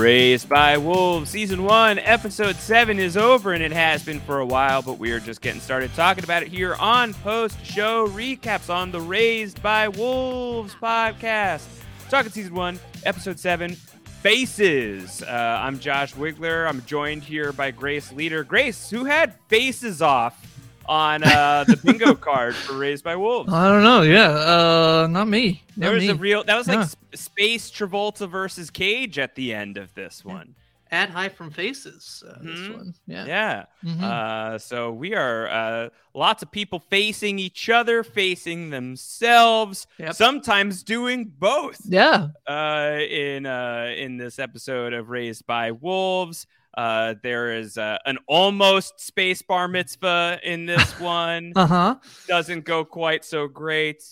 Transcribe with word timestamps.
Raised 0.00 0.48
by 0.48 0.78
Wolves, 0.78 1.28
Season 1.28 1.62
1, 1.62 1.98
Episode 1.98 2.56
7 2.56 2.98
is 2.98 3.18
over, 3.18 3.52
and 3.52 3.62
it 3.62 3.70
has 3.70 4.02
been 4.02 4.18
for 4.20 4.38
a 4.38 4.46
while, 4.46 4.80
but 4.80 4.98
we 4.98 5.12
are 5.12 5.20
just 5.20 5.42
getting 5.42 5.60
started 5.60 5.92
talking 5.92 6.24
about 6.24 6.42
it 6.42 6.48
here 6.48 6.74
on 6.76 7.12
post 7.12 7.62
show 7.66 8.08
recaps 8.08 8.74
on 8.74 8.90
the 8.92 9.00
Raised 9.00 9.62
by 9.62 9.88
Wolves 9.88 10.74
podcast. 10.80 11.66
Talking 12.08 12.32
Season 12.32 12.54
1, 12.54 12.80
Episode 13.04 13.38
7, 13.38 13.74
Faces. 13.74 15.22
Uh, 15.22 15.58
I'm 15.60 15.78
Josh 15.78 16.14
Wigler. 16.14 16.66
I'm 16.66 16.82
joined 16.86 17.22
here 17.22 17.52
by 17.52 17.70
Grace 17.70 18.10
Leeder. 18.10 18.42
Grace, 18.42 18.88
who 18.88 19.04
had 19.04 19.34
faces 19.48 20.00
off 20.00 20.49
on 20.90 21.22
uh, 21.22 21.64
the 21.68 21.76
bingo 21.76 22.14
card 22.28 22.54
for 22.56 22.74
Raised 22.76 23.04
by 23.04 23.14
Wolves? 23.14 23.52
I 23.52 23.68
don't 23.68 23.84
know. 23.84 24.02
Yeah, 24.02 24.28
uh, 24.30 25.06
not 25.08 25.28
me. 25.28 25.62
Not 25.76 25.86
There 25.86 25.94
was 25.94 26.02
me. 26.04 26.10
a 26.10 26.14
real, 26.16 26.42
that 26.44 26.56
was 26.56 26.66
like 26.66 26.78
Yeah. 26.78 26.84
sp- 26.90 27.14
Space 27.14 27.70
Travolta 27.70 28.28
versus 28.28 28.70
Cage 28.70 29.18
at 29.18 29.34
the 29.36 29.54
end 29.54 29.76
of 29.78 29.94
this 29.94 30.24
one. 30.24 30.54
Ad 30.92 31.10
high 31.10 31.28
from 31.28 31.52
faces. 31.52 32.24
Uh, 32.28 32.34
This 32.42 32.58
Mhm. 32.58 32.74
one. 32.76 32.94
Yeah. 33.06 33.24
Yeah. 33.24 33.64
Mhm. 33.84 34.02
Uh, 34.02 34.58
so 34.58 34.90
we 34.90 35.14
are 35.14 35.46
uh, 35.48 35.88
lots 36.14 36.42
of 36.42 36.50
people 36.50 36.80
facing 36.80 37.38
each 37.38 37.70
other, 37.70 38.02
facing 38.02 38.70
themselves, 38.70 39.86
Yep. 39.98 40.14
sometimes 40.16 40.82
doing 40.82 41.32
both. 41.38 41.78
yeah. 41.84 42.28
Uh, 42.44 42.98
in 43.08 43.46
uh, 43.46 43.94
in 43.96 44.16
this 44.16 44.40
episode 44.40 44.92
of 44.92 45.10
Raised 45.10 45.46
by 45.46 45.70
Wolves, 45.70 46.48
uh, 46.80 47.14
there 47.22 47.54
is 47.56 47.76
uh, 47.76 47.98
an 48.06 48.16
almost 48.26 48.98
space 49.00 49.42
bar 49.42 49.68
mitzvah 49.68 50.38
in 50.42 50.64
this 50.66 50.98
one. 51.00 51.52
Uh 51.54 51.66
huh. 51.66 51.94
Doesn't 52.26 52.64
go 52.64 52.84
quite 52.84 53.24
so 53.24 53.46
great. 53.48 54.02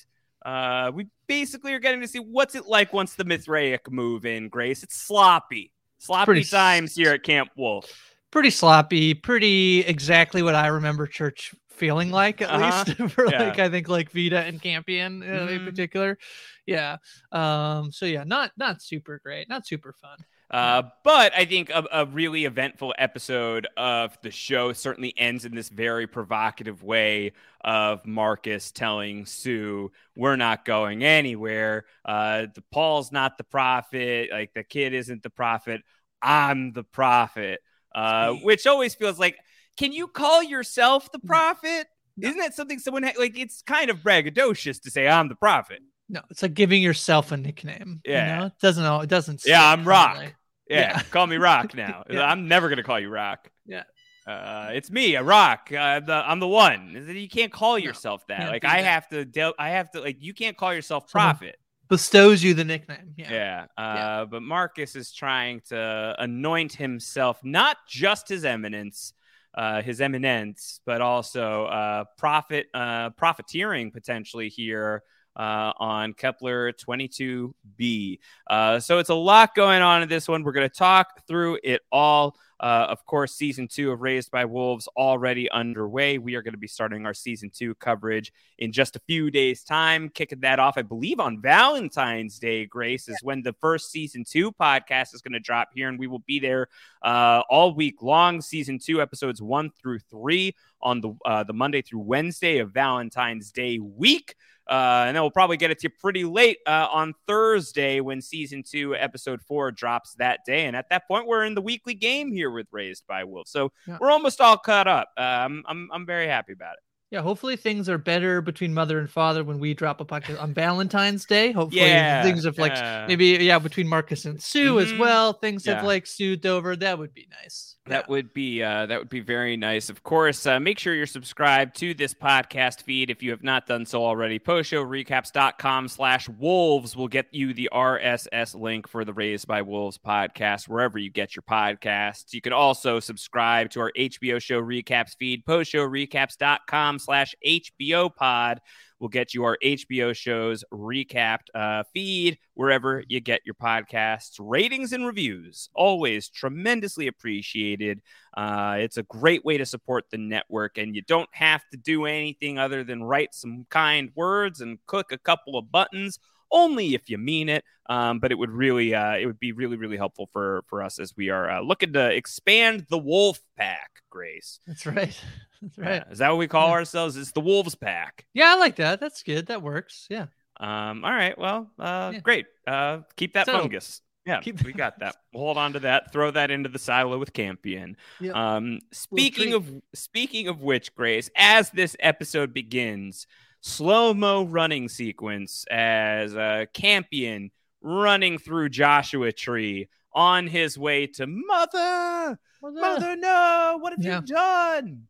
Uh, 0.45 0.91
we 0.95 1.07
basically 1.27 1.73
are 1.75 1.79
getting 1.79 2.01
to 2.01 2.09
see 2.09 2.19
what's 2.19 2.55
it 2.55 2.67
like 2.67 2.93
once 2.93 3.15
the 3.15 3.25
Mithraic 3.25 3.91
move 3.91 4.27
in. 4.27 4.49
Grace, 4.49 4.83
it's 4.83 4.97
sloppy, 5.01 5.73
sloppy 5.99 6.25
Pretty 6.27 6.45
times 6.45 6.95
here 6.95 7.13
at 7.13 7.23
Camp 7.23 7.51
Wolf. 7.57 7.87
Pretty 8.31 8.51
sloppy. 8.51 9.15
Pretty 9.15 9.81
exactly 9.81 10.43
what 10.43 10.55
I 10.55 10.67
remember 10.67 11.07
church 11.07 11.55
feeling 11.71 12.11
like, 12.11 12.43
at 12.43 12.51
Uh-huh. 12.51 12.85
least 12.87 13.13
for 13.15 13.27
Yeah. 13.31 13.45
like 13.45 13.59
I 13.59 13.69
think 13.71 13.89
like 13.89 14.11
Vita 14.11 14.41
and 14.41 14.61
Campion 14.61 15.23
uh, 15.23 15.47
in 15.47 15.65
particular. 15.65 16.19
Yeah. 16.67 16.97
Um. 17.33 17.91
So 17.93 18.05
yeah, 18.05 18.25
not 18.25 18.53
not 18.59 18.83
super 18.83 19.21
great. 19.25 19.49
Not 19.49 19.67
super 19.67 19.95
fun. 20.01 20.19
Uh, 20.51 20.83
but 21.05 21.33
I 21.37 21.45
think 21.45 21.69
a, 21.71 21.85
a 21.93 22.07
really 22.07 22.47
eventful 22.47 22.95
episode 22.99 23.67
of 23.77 24.17
the 24.23 24.31
show 24.31 24.73
certainly 24.73 25.13
ends 25.17 25.45
in 25.45 25.55
this 25.55 25.69
very 25.69 26.07
provocative 26.07 26.83
way 26.83 27.33
of 27.63 28.07
Marcus 28.07 28.71
telling 28.73 29.27
Sue, 29.27 29.91
"We're 30.17 30.37
not 30.37 30.65
going 30.65 31.05
anywhere. 31.05 31.85
Uh, 32.05 32.47
the 32.55 32.63
Paul's 32.73 33.13
not 33.13 33.37
the 33.37 33.45
prophet. 33.45 34.31
Like 34.33 34.55
the 34.55 34.65
kid 34.65 34.95
isn't 34.95 35.23
the 35.23 35.31
prophet. 35.31 35.83
I'm 36.23 36.73
the 36.73 36.85
prophet." 36.85 37.61
Uh, 37.95 38.35
which 38.35 38.67
always 38.67 38.95
feels 38.95 39.19
like, 39.19 39.37
can 39.77 39.93
you 39.93 40.07
call 40.09 40.43
yourself 40.43 41.11
the 41.11 41.19
prophet? 41.19 41.87
Isn't 42.21 42.39
that 42.39 42.55
something 42.55 42.79
someone 42.79 43.03
ha- 43.03 43.13
like? 43.19 43.39
It's 43.39 43.63
kind 43.63 43.91
of 43.91 43.99
braggadocious 43.99 44.81
to 44.83 44.91
say 44.91 45.09
I'm 45.09 45.29
the 45.29 45.35
prophet. 45.35 45.81
No, 46.09 46.21
it's 46.31 46.43
like 46.43 46.55
giving 46.55 46.83
yourself 46.83 47.33
a 47.33 47.37
nickname. 47.37 48.01
you 48.05 48.13
Yeah. 48.15 48.39
know? 48.39 48.47
It 48.47 48.53
doesn't 48.63 48.85
all. 48.85 49.01
It 49.03 49.09
doesn't. 49.11 49.43
Yeah, 49.45 49.65
I'm 49.67 49.87
Rock. 49.87 50.35
Yeah, 50.69 50.81
Yeah. 50.97 51.03
call 51.11 51.27
me 51.27 51.37
Rock 51.37 51.75
now. 51.75 52.05
Yeah. 52.11 52.23
I'm 52.25 52.49
never 52.49 52.69
gonna 52.69 52.83
call 52.83 53.01
you 53.01 53.09
Rock. 53.09 53.51
Yeah. 53.67 53.85
Uh, 54.27 54.71
it's 54.75 54.91
me, 54.91 55.15
a 55.15 55.23
Rock. 55.23 55.73
Uh, 55.73 56.01
the, 56.01 56.13
I'm 56.13 56.39
the 56.39 56.47
one. 56.49 57.07
You 57.17 57.29
can't 57.31 57.51
call 57.51 57.79
yourself 57.79 58.27
that. 58.27 58.51
Like 58.51 58.65
I 58.65 58.83
that. 58.83 59.09
have 59.11 59.33
to. 59.33 59.55
I 59.59 59.71
have 59.71 59.91
to. 59.93 60.01
Like 60.03 60.19
you 60.21 60.35
can't 60.35 60.57
call 60.57 60.75
yourself 60.75 61.11
Prophet. 61.11 61.57
Bestows 61.89 62.43
you 62.43 62.53
the 62.53 62.65
nickname. 62.65 63.15
Yeah. 63.17 63.33
Yeah. 63.33 63.65
Uh, 63.79 63.95
Yeah. 63.97 64.25
But 64.31 64.43
Marcus 64.43 64.95
is 64.97 65.13
trying 65.15 65.63
to 65.71 66.15
anoint 66.19 66.75
himself, 66.75 67.39
not 67.43 67.79
just 67.89 68.29
his 68.29 68.45
eminence, 68.45 69.15
uh, 69.55 69.81
his 69.81 70.03
eminence, 70.03 70.81
but 70.85 71.01
also 71.01 71.65
uh, 71.65 72.05
profit, 72.19 72.67
uh, 72.75 73.09
profiteering 73.11 73.91
potentially 73.91 74.51
here. 74.51 75.03
Uh, 75.39 75.73
on 75.79 76.15
Kepler 76.15 76.73
22b. 76.73 78.19
Uh, 78.51 78.81
so 78.81 78.99
it's 78.99 79.09
a 79.09 79.15
lot 79.15 79.55
going 79.55 79.83
on 79.83 80.03
in 80.03 80.09
this 80.09 80.27
one. 80.27 80.43
We're 80.43 80.51
going 80.51 80.69
to 80.69 80.75
talk 80.75 81.25
through 81.29 81.61
it 81.63 81.83
all. 81.93 82.37
Uh, 82.61 82.87
of 82.89 83.05
course, 83.07 83.35
season 83.35 83.69
two 83.69 83.93
of 83.93 84.01
Raised 84.01 84.33
by 84.33 84.45
Wolves 84.45 84.89
already 84.97 85.49
underway. 85.51 86.19
We 86.19 86.35
are 86.35 86.43
going 86.43 86.55
to 86.55 86.59
be 86.59 86.67
starting 86.67 87.07
our 87.07 87.15
season 87.15 87.51
two 87.55 87.77
coverage 87.77 88.33
in 88.59 88.73
just 88.73 88.97
a 88.97 89.01
few 89.07 89.31
days' 89.31 89.63
time, 89.63 90.09
kicking 90.09 90.41
that 90.41 90.59
off, 90.59 90.77
I 90.77 90.83
believe, 90.83 91.21
on 91.21 91.41
Valentine's 91.41 92.39
Day. 92.41 92.67
Grace 92.67 93.09
is 93.09 93.19
when 93.23 93.43
the 93.43 93.53
first 93.61 93.93
season 93.93 94.25
two 94.25 94.51
podcast 94.51 95.15
is 95.15 95.23
going 95.23 95.35
to 95.35 95.41
drop 95.41 95.69
here, 95.73 95.89
and 95.89 96.01
we 96.01 96.09
will 96.09 96.25
be 96.27 96.41
there 96.41 96.67
uh, 97.03 97.43
all 97.51 97.75
week 97.75 98.03
long. 98.03 98.41
Season 98.41 98.79
two 98.79 99.01
episodes 99.03 99.41
one 99.43 99.71
through 99.81 99.99
three 100.11 100.55
on 100.81 101.01
the 101.01 101.13
uh, 101.25 101.45
the 101.45 101.53
Monday 101.53 101.83
through 101.83 102.01
Wednesday 102.01 102.59
of 102.59 102.73
Valentine's 102.73 103.53
Day 103.53 103.79
week. 103.79 104.35
Uh, 104.71 105.05
and 105.07 105.17
then 105.17 105.23
we'll 105.23 105.31
probably 105.31 105.57
get 105.57 105.71
it 105.71 105.79
to 105.79 105.85
you 105.87 105.95
pretty 105.99 106.25
late 106.25 106.59
uh, 106.67 106.87
on 106.93 107.15
Thursday 107.27 108.03
when 108.03 108.21
season 108.21 108.63
two, 108.63 108.95
episode 108.95 109.41
four 109.41 109.71
drops 109.73 110.13
that 110.17 110.41
day. 110.45 110.67
And 110.67 110.77
at 110.77 110.91
that 110.91 111.09
point, 111.09 111.27
we're 111.27 111.47
in 111.47 111.55
the 111.55 111.63
weekly 111.63 111.95
game 111.95 112.31
here 112.31 112.51
with 112.51 112.67
Raised 112.71 113.07
by 113.07 113.25
Wolves. 113.25 113.51
So 113.51 113.73
Yeah. 113.87 113.97
we're 113.99 114.11
almost 114.11 114.43
all 114.43 114.59
caught 114.59 114.87
up. 114.87 115.09
Uh, 115.17 115.23
I'm, 115.23 115.65
I'm, 115.67 115.89
I'm 115.91 116.05
very 116.05 116.27
happy 116.29 116.53
about 116.53 116.75
it. 116.75 116.81
Yeah, 117.11 117.23
hopefully 117.23 117.57
things 117.57 117.89
are 117.89 117.97
better 117.97 118.43
between 118.43 118.75
mother 118.75 118.99
and 118.99 119.09
father 119.09 119.43
when 119.43 119.59
we 119.59 119.73
drop 119.73 120.01
a 120.03 120.05
podcast 120.05 120.43
on 120.43 120.53
Valentine's 120.53 121.25
Day. 121.25 121.53
Hopefully 121.53 121.81
Yeah, 121.81 122.23
things 122.23 122.45
have 122.45 122.59
like 122.59 122.73
yeah. 122.73 123.07
maybe 123.09 123.29
yeah 123.41 123.59
between 123.59 123.89
Marcus 123.89 124.27
and 124.27 124.43
Sue 124.43 124.79
as 124.79 124.93
Mhm. 124.93 124.99
well. 124.99 125.33
Things 125.33 125.67
Yeah. 125.67 125.77
have 125.77 125.85
like 125.85 126.07
soothed 126.07 126.45
over. 126.45 126.77
That 126.77 126.99
would 126.99 127.15
be 127.15 127.27
nice. 127.43 127.77
That 127.89 128.09
would 128.09 128.33
be 128.35 128.63
uh, 128.63 128.87
that 128.87 128.99
would 128.99 129.09
be 129.09 129.21
very 129.21 129.57
nice. 129.57 129.89
Of 129.89 130.03
course, 130.03 130.47
uh, 130.47 130.61
make 130.61 130.79
sure 130.79 130.95
you're 130.95 131.07
subscribed 131.07 131.77
to 131.77 131.95
this 131.95 132.15
podcast 132.15 132.83
feed 132.83 133.11
if 133.11 133.23
you 133.23 133.31
have 133.31 133.43
not 133.43 133.67
done 133.67 133.87
so 133.87 134.05
already. 134.05 134.39
Postshowrecaps.com 134.39 135.89
slash 135.89 136.29
wolves 136.29 136.97
will 136.97 137.09
get 137.09 137.27
you 137.33 137.55
the 137.55 137.69
RSS 137.73 138.55
link 138.55 138.89
for 138.89 139.05
the 139.05 139.13
Raised 139.13 139.47
by 139.47 139.63
Wolves 139.63 139.99
podcast 139.99 140.69
wherever 140.69 140.99
you 140.99 141.11
get 141.11 141.35
your 141.35 141.43
podcasts. 141.43 142.33
You 142.33 142.41
can 142.41 142.53
also 142.53 143.01
subscribe 143.01 143.71
to 143.71 143.81
our 143.81 143.93
HBO 143.93 144.41
show 144.41 144.61
recaps 144.61 145.17
feed, 145.17 145.45
postshowrecaps.com 145.45 146.99
slash 146.99 147.35
HBO 147.45 148.15
pod 148.15 148.61
will 149.01 149.09
get 149.09 149.35
you 149.35 149.45
our 149.45 149.59
HBO 149.63 150.15
shows 150.15 150.65
recapped 150.73 151.49
uh, 151.55 151.85
feed 151.95 152.39
wherever 152.55 153.03
you 153.09 153.21
get 153.21 153.43
your 153.45 153.55
podcasts. 153.55 154.37
Ratings 154.39 154.93
and 154.93 155.07
reviews, 155.07 155.69
always 155.75 156.29
tremendously 156.29 157.07
appreciated. 157.07 158.01
Uh, 158.37 158.77
it's 158.79 158.97
a 158.97 159.03
great 159.05 159.45
way 159.45 159.59
to 159.59 159.67
support 159.67 160.05
the 160.11 160.19
network, 160.19 160.79
and 160.79 160.95
you 160.95 161.03
don't 161.03 161.29
have 161.33 161.63
to 161.71 161.77
do 161.77 162.07
anything 162.07 162.59
other 162.59 162.85
than 162.85 163.03
write 163.03 163.35
some 163.35 163.67
kind 163.71 164.11
words 164.15 164.61
and 164.61 164.79
click 164.87 165.07
a 165.13 165.19
couple 165.19 165.57
of 165.57 165.71
buttons 165.71 166.19
only 166.51 166.95
if 166.95 167.11
you 167.11 167.19
mean 167.19 167.49
it. 167.49 167.65
Um, 167.91 168.19
but 168.19 168.33
it 168.33 168.35
would 168.35 168.51
really, 168.51 168.95
uh, 168.95 169.17
it 169.17 169.27
would 169.27 169.41
be 169.41 169.53
really, 169.53 169.77
really 169.77 169.97
helpful 169.97 170.29
for 170.33 170.63
for 170.67 170.83
us 170.83 170.99
as 170.99 171.17
we 171.17 171.31
are 171.31 171.51
uh, 171.51 171.61
looking 171.61 171.95
to 171.95 172.11
expand 172.11 172.87
the 172.91 172.99
Wolf 172.99 173.41
Pack. 173.57 173.91
Grace, 174.11 174.61
That's 174.67 174.87
right. 174.87 175.19
That's 175.63 175.79
right. 175.79 176.05
Is 176.11 176.19
that 176.19 176.29
what 176.31 176.39
we 176.39 176.47
call 176.49 176.69
Yeah. 176.69 176.75
ourselves? 176.75 177.17
It's 177.17 177.33
the 177.33 177.41
Wolves 177.41 177.75
Pack. 177.75 178.27
Yeah, 178.35 178.53
I 178.53 178.57
like 178.57 178.77
that. 178.77 179.01
That's 179.01 179.23
good. 179.23 179.47
That 179.47 179.63
works. 179.63 180.07
Yeah. 180.11 180.27
Um, 180.61 181.05
all 181.05 181.13
right. 181.13 181.37
Well, 181.39 181.71
uh, 181.79 182.11
Yeah. 182.15 182.21
great. 182.21 182.47
Uh, 182.67 183.01
keep 183.17 183.35
that 183.35 183.47
fungus. 183.47 184.01
Yeah, 184.27 184.41
keep- 184.41 184.63
we 184.63 184.73
got 184.73 184.99
that. 184.99 185.17
We'll 185.33 185.45
hold 185.45 185.57
on 185.59 185.73
to 185.75 185.81
that. 185.81 186.13
Throw 186.13 186.31
that 186.33 186.51
into 186.51 186.69
the 186.69 186.79
silo 186.79 187.19
with 187.19 187.33
Campion. 187.33 187.97
Yeah. 188.21 188.33
Um, 188.57 188.81
speaking 188.93 189.45
treat. 189.51 189.55
of 189.55 189.83
speaking 189.95 190.49
of 190.49 190.63
which, 190.63 190.95
Grace, 190.95 191.31
as 191.37 191.71
this 191.71 191.97
episode 192.01 192.53
begins, 192.53 193.27
slow 193.61 194.13
mo 194.15 194.45
running 194.45 194.89
sequence 194.89 195.65
as 195.71 196.35
uh, 196.37 196.67
Campion 196.75 197.51
running 197.81 198.39
through 198.39 198.69
Joshua 198.71 199.33
Tree 199.33 199.89
on 200.13 200.47
his 200.49 200.77
way 200.77 201.07
to 201.07 201.27
Mother. 201.27 202.39
Mother, 202.61 203.17
no! 203.17 203.79
What 203.81 203.93
have 203.93 204.05
Yeah. 204.05 204.17
you 204.21 204.27
done? 204.27 205.07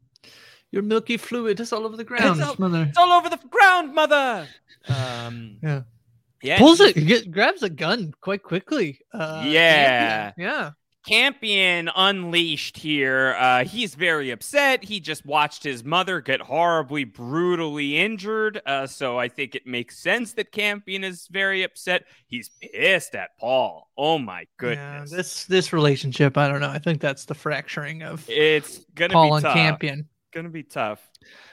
Your 0.71 0.83
milky 0.83 1.17
fluid 1.17 1.61
is 1.61 1.73
all 1.73 1.87
over 1.87 1.97
the 1.97 2.05
ground, 2.05 2.43
all- 2.43 2.57
mother. 2.59 2.85
It's 2.89 2.99
all 2.99 3.13
over 3.13 3.29
the 3.31 3.39
ground, 3.49 3.95
Mother. 3.95 4.47
Um, 4.89 5.57
Yeah. 5.63 5.83
yeah. 6.43 6.59
Pulls 6.59 6.81
it, 6.81 6.95
get, 6.95 7.31
grabs 7.31 7.63
a 7.63 7.71
gun 7.71 8.13
quite 8.21 8.43
quickly. 8.43 9.01
Uh, 9.13 9.45
Yeah. 9.47 10.33
Yeah. 10.37 10.71
Campion 11.07 11.89
unleashed 11.97 12.77
here. 12.77 13.35
Uh, 13.39 13.65
he's 13.65 13.95
very 13.95 14.31
upset. 14.31 14.85
He 14.85 15.01
just 15.01 15.25
watched 15.25 15.65
his 15.65 15.83
mother 15.83 16.21
get 16.21 16.41
horribly, 16.43 17.05
brutally 17.05 17.97
injured. 17.99 18.61
Uh, 18.67 18.87
so 18.87 19.19
I 19.19 19.29
think 19.29 19.55
it 19.55 19.67
makes 19.67 19.99
sense 19.99 20.35
that 20.35 20.53
Campion 20.53 21.05
is 21.05 21.27
very 21.31 21.63
upset. 21.63 22.05
He's 22.27 22.51
pissed 22.61 23.15
at 23.15 23.31
Paul. 23.41 23.89
Oh 23.97 24.19
my 24.19 24.41
Yeah, 24.41 24.45
goodness. 24.59 25.11
this 25.11 25.45
this 25.47 25.73
relationship, 25.73 26.37
I 26.37 26.47
don't 26.47 26.61
know. 26.61 26.69
I 26.69 26.79
think 26.79 27.01
that's 27.01 27.25
the 27.25 27.35
fracturing 27.35 28.03
of 28.03 28.29
it's 28.29 28.81
gonna 28.95 29.15
Paul 29.15 29.31
be 29.31 29.35
and 29.37 29.43
tough. 29.45 29.55
Campion. 29.55 30.09
Gonna 30.31 30.51
be 30.51 30.63
tough. 30.63 31.01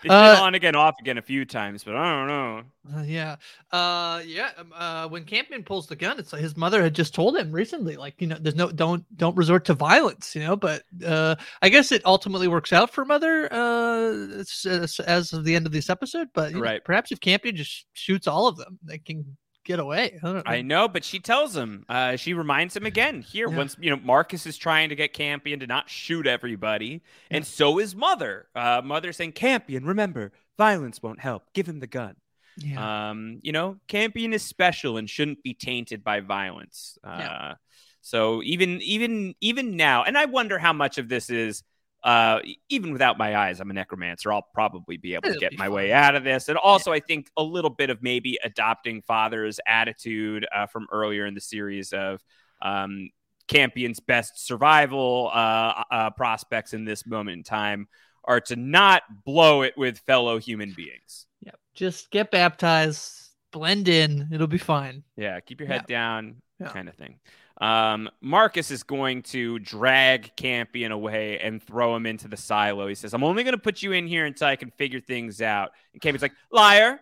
It's 0.03 0.11
Uh, 0.11 0.37
on 0.41 0.53
again, 0.53 0.75
off 0.75 0.95
again 0.99 1.17
a 1.17 1.21
few 1.21 1.45
times, 1.45 1.85
but 1.85 1.95
I 1.95 2.11
don't 2.11 2.27
know. 2.27 2.63
Uh, 2.93 3.03
yeah. 3.03 3.37
Uh 3.71 4.21
yeah, 4.25 4.51
um, 4.57 4.73
uh 4.75 5.07
when 5.07 5.23
Campion 5.23 5.63
pulls 5.63 5.87
the 5.87 5.95
gun, 5.95 6.19
it's 6.19 6.33
like 6.33 6.41
his 6.41 6.57
mother 6.57 6.83
had 6.83 6.93
just 6.93 7.15
told 7.15 7.37
him 7.37 7.51
recently 7.53 7.95
like, 7.95 8.15
you 8.19 8.27
know, 8.27 8.37
there's 8.39 8.55
no 8.55 8.69
don't 8.71 9.05
don't 9.17 9.35
resort 9.37 9.63
to 9.65 9.73
violence, 9.73 10.35
you 10.35 10.41
know, 10.41 10.57
but 10.57 10.83
uh 11.05 11.35
I 11.61 11.69
guess 11.69 11.93
it 11.93 12.01
ultimately 12.05 12.49
works 12.49 12.73
out 12.73 12.89
for 12.91 13.05
mother 13.05 13.47
uh 13.51 14.39
as, 14.39 14.99
as, 15.07 15.31
of 15.31 15.45
the 15.45 15.55
end 15.55 15.65
of 15.65 15.71
this 15.71 15.89
episode, 15.89 16.27
but 16.33 16.49
you 16.51 16.57
know, 16.57 16.61
Right. 16.63 16.83
perhaps 16.83 17.13
if 17.13 17.21
Campion 17.21 17.55
just 17.55 17.85
shoots 17.93 18.27
all 18.27 18.47
of 18.47 18.57
them, 18.57 18.77
they 18.83 18.97
can 18.97 19.37
get 19.65 19.79
away. 19.79 20.19
I 20.23 20.31
know. 20.31 20.43
I 20.45 20.61
know, 20.61 20.87
but 20.87 21.03
she 21.03 21.19
tells 21.19 21.55
him. 21.55 21.85
Uh, 21.89 22.15
she 22.15 22.33
reminds 22.33 22.75
him 22.75 22.85
again 22.85 23.21
here. 23.21 23.49
Yeah. 23.49 23.57
Once 23.57 23.75
you 23.79 23.89
know, 23.89 23.97
Marcus 23.97 24.45
is 24.45 24.57
trying 24.57 24.89
to 24.89 24.95
get 24.95 25.11
Campion 25.11 25.59
to 25.59 25.67
not 25.67 25.89
shoot 25.89 26.25
everybody, 26.25 27.01
and 27.29 27.45
so 27.45 27.79
is 27.79 27.95
Mother. 27.95 28.47
Uh, 28.55 28.81
Mother 28.83 29.11
saying, 29.11 29.33
"Campion, 29.33 29.85
remember, 29.85 30.31
violence 30.57 31.03
won't 31.03 31.19
help. 31.19 31.51
Give 31.53 31.67
him 31.67 31.79
the 31.79 31.87
gun." 31.87 32.15
yeah. 32.57 33.09
Um, 33.09 33.39
you 33.43 33.51
know, 33.51 33.77
Campion 33.87 34.31
is 34.33 34.41
special 34.41 34.95
and 34.97 35.09
shouldn't 35.09 35.43
be 35.43 35.53
tainted 35.53 36.03
by 36.03 36.21
violence. 36.21 36.97
Uh, 37.03 37.17
Yeah. 37.19 37.53
So 38.01 38.43
even 38.43 38.81
even 38.81 39.33
even 39.41 39.75
now, 39.75 40.03
and 40.03 40.17
I 40.17 40.25
wonder 40.25 40.59
how 40.59 40.73
much 40.73 40.97
of 40.97 41.09
this 41.09 41.29
is. 41.29 41.63
Uh, 42.05 42.39
even 42.69 42.93
without 42.93 43.17
my 43.17 43.35
eyes, 43.35 43.59
I'm 43.59 43.71
a 43.71 43.73
necromancer. 43.73 44.31
I'll 44.31 44.47
probably 44.53 44.95
be 44.97 45.15
able 45.15 45.23
to 45.23 45.29
It'll 45.29 45.39
get 45.39 45.57
my 45.57 45.65
fine. 45.65 45.73
way 45.73 45.91
out 45.91 46.13
of 46.15 46.23
this. 46.23 46.47
And 46.49 46.57
also, 46.57 46.93
I 46.93 46.99
think 46.99 47.31
a 47.35 47.41
little 47.41 47.71
bit 47.71 47.89
of 47.89 48.03
maybe 48.03 48.37
adopting 48.43 49.01
father's 49.01 49.59
attitude 49.67 50.45
uh, 50.55 50.67
from 50.67 50.85
earlier 50.91 51.25
in 51.25 51.33
the 51.33 51.41
series 51.41 51.93
of 51.93 52.23
um, 52.61 53.09
Campion's 53.47 53.99
best 53.99 54.45
survival 54.45 55.31
uh, 55.33 55.83
uh, 55.89 56.09
prospects 56.11 56.73
in 56.73 56.85
this 56.85 57.07
moment 57.07 57.37
in 57.37 57.43
time 57.43 57.87
are 58.23 58.39
to 58.41 58.55
not 58.55 59.01
blow 59.25 59.63
it 59.63 59.73
with 59.75 59.97
fellow 59.99 60.37
human 60.37 60.73
beings. 60.73 61.25
yeah. 61.41 61.51
Just 61.73 62.09
get 62.11 62.29
baptized, 62.31 63.31
blend 63.51 63.87
in, 63.87 64.29
it'll 64.31 64.47
be 64.47 64.57
fine. 64.59 65.03
Yeah, 65.17 65.39
keep 65.39 65.59
your 65.59 65.67
head 65.67 65.85
down, 65.87 66.41
Yeah. 66.59 66.69
kind 66.69 66.87
of 66.87 66.95
thing. 66.95 67.19
Um, 67.61 68.09
Marcus 68.21 68.69
is 68.69 68.83
going 68.83 69.23
to 69.23 69.59
drag 69.59 70.35
Campion 70.35 70.91
away 70.91 71.39
and 71.39 71.63
throw 71.63 71.95
him 71.95 72.05
into 72.05 72.27
the 72.27 72.37
silo. 72.37 72.87
He 72.87 72.95
says, 72.95 73.13
I'm 73.13 73.23
only 73.23 73.43
going 73.43 73.55
to 73.55 73.61
put 73.61 73.81
you 73.81 73.93
in 73.93 74.07
here 74.07 74.25
until 74.25 74.47
I 74.47 74.55
can 74.55 74.71
figure 74.71 74.99
things 74.99 75.41
out. 75.41 75.71
And 75.93 76.01
Campion's 76.01 76.21
like, 76.21 76.33
liar, 76.51 76.99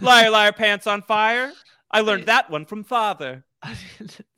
liar, 0.00 0.30
liar, 0.30 0.52
pants 0.52 0.86
on 0.86 1.02
fire. 1.02 1.52
I 1.90 2.00
learned 2.00 2.26
that 2.26 2.50
one 2.50 2.64
from 2.64 2.82
father. 2.82 3.44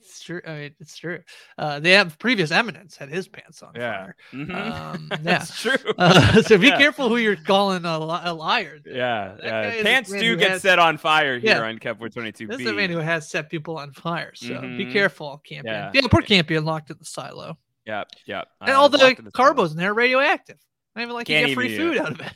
it's 0.08 0.20
true. 0.22 0.40
I 0.46 0.52
mean, 0.54 0.74
it's 0.80 0.96
true. 0.96 1.20
Uh, 1.58 1.80
they 1.80 1.92
have 1.92 2.18
previous 2.18 2.50
eminence 2.50 2.96
had 2.96 3.08
his 3.08 3.28
pants 3.28 3.62
on 3.62 3.72
Yeah. 3.74 3.92
fire. 4.04 4.16
Mhm. 4.32 4.54
Um, 4.54 5.08
yeah. 5.10 5.16
That's 5.22 5.60
true. 5.60 5.76
Uh, 5.98 6.42
so 6.42 6.58
be 6.58 6.66
Yeah. 6.68 6.78
careful 6.78 7.08
who 7.08 7.16
you're 7.16 7.36
calling 7.36 7.84
a, 7.84 7.98
li- 7.98 8.20
a 8.24 8.32
liar. 8.34 8.78
Yeah, 8.86 9.36
yeah. 9.42 9.62
a 9.62 9.82
Pants 9.82 10.10
do 10.10 10.36
get 10.36 10.50
has- 10.52 10.62
set 10.62 10.78
on 10.78 10.96
fire 10.98 11.38
here 11.38 11.50
Yeah. 11.56 11.62
on 11.62 11.78
Kepler 11.78 12.08
22B. 12.08 12.48
This 12.48 12.60
is 12.60 12.66
a 12.66 12.72
man 12.72 12.90
who 12.90 12.98
has 12.98 13.28
set 13.30 13.50
people 13.50 13.76
on 13.78 13.92
fire. 13.92 14.32
So 14.34 14.48
be 14.60 14.86
Mhm. 14.86 14.92
careful, 14.92 15.38
Campion. 15.46 15.74
Yeah. 15.74 15.90
Yeah, 15.94 16.08
poor 16.10 16.22
Campion 16.22 16.64
locked 16.64 16.90
in 16.90 16.96
the 16.98 17.04
silo. 17.04 17.58
Yep, 17.86 18.08
yep. 18.26 18.48
And 18.60 18.70
Uh, 18.70 18.80
all 18.80 18.88
the 18.88 18.98
silo. 18.98 19.14
carbos 19.34 19.70
in 19.72 19.76
there 19.76 19.90
are 19.90 19.94
radioactive. 19.94 20.58
I 20.96 21.02
even 21.02 21.14
like 21.14 21.26
Can't 21.26 21.42
you 21.48 21.54
get 21.54 21.54
free 21.54 21.76
food 21.76 21.96
it. 21.96 22.00
out 22.00 22.12
of 22.12 22.20
it. 22.20 22.32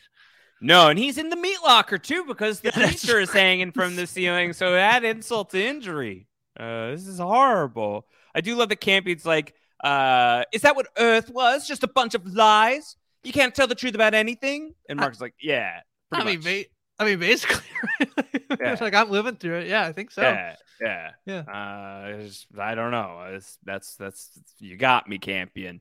No, 0.63 0.89
and 0.91 0.99
he's 0.99 1.17
in 1.17 1.31
the 1.31 1.37
meat 1.37 1.57
locker 1.65 1.97
too 1.97 2.25
because 2.27 2.61
the 2.61 2.71
Yeah, 2.77 3.17
is 3.19 3.33
hanging 3.33 3.73
from 3.73 3.97
the 3.97 4.07
ceiling. 4.07 4.53
So 4.53 4.77
add 4.77 5.05
insult 5.05 5.51
to 5.51 5.65
injury. 5.65 6.27
Uh, 6.61 6.91
this 6.91 7.07
is 7.07 7.19
horrible. 7.19 8.07
I 8.35 8.41
do 8.41 8.55
love 8.57 8.69
that 8.69 8.81
Campion's 8.81 9.25
like, 9.25 9.55
uh, 9.83 10.45
is 10.53 10.63
that 10.63 10.77
what 10.77 10.89
Earth 10.99 11.31
was? 11.31 11.67
Just 11.67 11.83
a 11.83 11.89
bunch 11.89 12.15
of 12.15 12.27
lies? 12.27 12.97
You 13.25 13.33
can't 13.33 13.55
tell 13.55 13.67
the 13.67 13.75
truth 13.75 13.95
about 13.95 14.15
anything? 14.15 14.75
And 14.89 15.01
I- 15.01 15.05
Mark's 15.05 15.21
like, 15.21 15.35
yeah. 15.41 15.81
I 16.13 16.25
mean, 16.25 16.41
ba- 16.41 16.65
I 16.99 17.05
mean, 17.05 17.19
basically, 17.19 17.65
Yeah. 18.61 18.77
like 18.81 18.95
I'm 18.95 19.11
living 19.11 19.37
through 19.37 19.61
it. 19.61 19.69
Yeah, 19.69 19.87
I 19.87 19.93
think 19.93 20.11
so. 20.11 20.23
Yeah, 20.23 20.57
yeah, 20.81 21.11
Yeah. 21.25 21.39
Uh, 21.41 22.61
I 22.61 22.75
don't 22.75 22.91
know. 22.91 23.23
It's, 23.31 23.57
that's 23.65 23.97
that's 23.97 24.31
you 24.59 24.77
got 24.77 25.09
me, 25.09 25.19
Campion. 25.19 25.81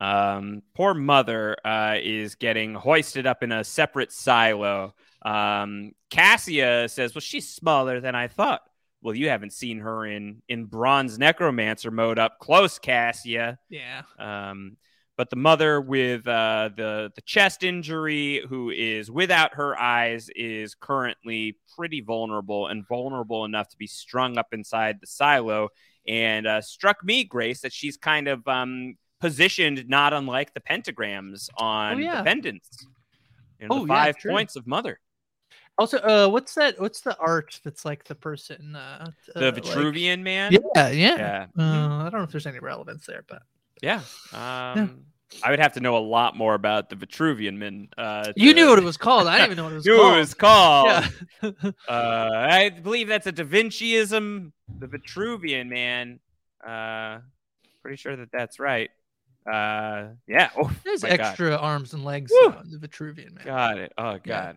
Um, 0.00 0.62
poor 0.74 0.94
mother 0.94 1.56
uh, 1.64 1.96
is 2.02 2.34
getting 2.34 2.74
hoisted 2.74 3.26
up 3.26 3.42
in 3.42 3.52
a 3.52 3.62
separate 3.62 4.10
silo. 4.12 4.94
Um, 5.22 5.92
Cassia 6.10 6.88
says, 6.88 7.14
"Well, 7.14 7.20
she's 7.20 7.48
smaller 7.48 8.00
than 8.00 8.14
I 8.14 8.28
thought." 8.28 8.62
Well, 9.02 9.14
you 9.14 9.28
haven't 9.28 9.52
seen 9.52 9.78
her 9.80 10.04
in 10.06 10.42
in 10.48 10.64
bronze 10.64 11.18
necromancer 11.18 11.90
mode 11.90 12.18
up 12.18 12.38
close, 12.40 12.78
Cassia. 12.78 13.58
Yeah. 13.68 14.02
Um, 14.18 14.76
but 15.16 15.30
the 15.30 15.36
mother 15.36 15.80
with 15.80 16.26
uh, 16.28 16.70
the 16.76 17.10
the 17.14 17.22
chest 17.22 17.62
injury, 17.64 18.42
who 18.48 18.70
is 18.70 19.10
without 19.10 19.54
her 19.54 19.78
eyes, 19.78 20.28
is 20.34 20.74
currently 20.74 21.56
pretty 21.76 22.00
vulnerable 22.00 22.66
and 22.68 22.86
vulnerable 22.86 23.44
enough 23.44 23.68
to 23.70 23.76
be 23.76 23.86
strung 23.86 24.36
up 24.38 24.48
inside 24.52 24.98
the 25.00 25.06
silo. 25.06 25.68
And 26.06 26.46
uh, 26.46 26.60
struck 26.62 27.04
me, 27.04 27.24
Grace, 27.24 27.60
that 27.60 27.72
she's 27.72 27.96
kind 27.96 28.28
of 28.28 28.46
um, 28.48 28.96
positioned 29.20 29.88
not 29.88 30.12
unlike 30.12 30.54
the 30.54 30.60
pentagrams 30.60 31.48
on 31.58 31.96
Oh, 31.96 31.98
yeah. 31.98 32.18
the 32.18 32.24
pendants. 32.24 32.86
You 33.60 33.68
know, 33.68 33.74
Oh, 33.76 33.80
the 33.82 33.88
five 33.88 34.16
true. 34.16 34.30
points 34.30 34.56
of 34.56 34.66
mother. 34.66 35.00
Also, 35.78 35.98
uh, 35.98 36.28
what's 36.28 36.54
that? 36.54 36.80
What's 36.80 37.00
the 37.02 37.16
art 37.18 37.60
that's 37.64 37.84
like 37.84 38.04
the 38.04 38.14
person? 38.14 38.74
Uh, 38.76 39.10
The 39.34 39.48
uh, 39.48 39.52
like- 39.52 39.62
Vitruvian 39.62 40.22
man. 40.22 40.52
Yeah, 40.52 40.88
yeah. 40.88 41.16
Yeah. 41.16 41.46
Uh, 41.58 41.98
I 42.04 42.08
don't 42.10 42.14
know 42.20 42.22
if 42.24 42.30
there's 42.32 42.46
any 42.46 42.58
relevance 42.58 43.06
there, 43.06 43.24
but 43.28 43.42
Yeah. 43.80 44.00
Um, 44.32 45.04
I 45.44 45.50
would 45.50 45.58
have 45.60 45.74
to 45.74 45.80
know 45.80 45.96
a 45.96 46.00
lot 46.00 46.36
more 46.36 46.54
about 46.54 46.88
the 46.90 46.96
Vitruvian 46.96 47.58
man. 47.58 47.88
Uh, 47.96 48.32
you 48.34 48.52
to- 48.52 48.60
knew 48.60 48.68
what 48.70 48.78
it 48.78 48.84
was 48.84 48.96
called. 48.96 49.26
I 49.28 49.38
didn't 49.38 49.52
even 49.52 49.56
know 49.58 49.64
what 49.64 49.72
it 49.72 49.76
was 49.82 49.86
knew 49.86 49.96
called. 49.98 50.14
it 50.14 50.18
was 50.18 50.34
called. 50.34 50.88
Yeah. 51.42 51.72
Uh, 51.88 52.30
I 52.34 52.70
believe 52.70 53.06
that's 53.08 53.26
a 53.28 53.32
Da 53.32 53.44
Vinciism, 53.44 54.50
the 54.80 54.86
Vitruvian 54.88 55.68
man. 55.68 56.18
Uh, 56.66 57.20
pretty 57.82 57.96
sure 57.96 58.16
that 58.16 58.30
that's 58.32 58.58
right. 58.58 58.90
Uh, 59.46 60.08
yeah. 60.26 60.50
Oh, 60.56 60.70
There's 60.84 61.02
my 61.02 61.10
God. 61.10 61.20
extra 61.20 61.56
arms 61.56 61.94
and 61.94 62.04
legs. 62.04 62.30
The 62.32 62.78
Vitruvian 62.80 63.34
man. 63.36 63.44
Got 63.44 63.78
it. 63.78 63.92
Oh 63.96 64.18
Yeah. 64.24 64.52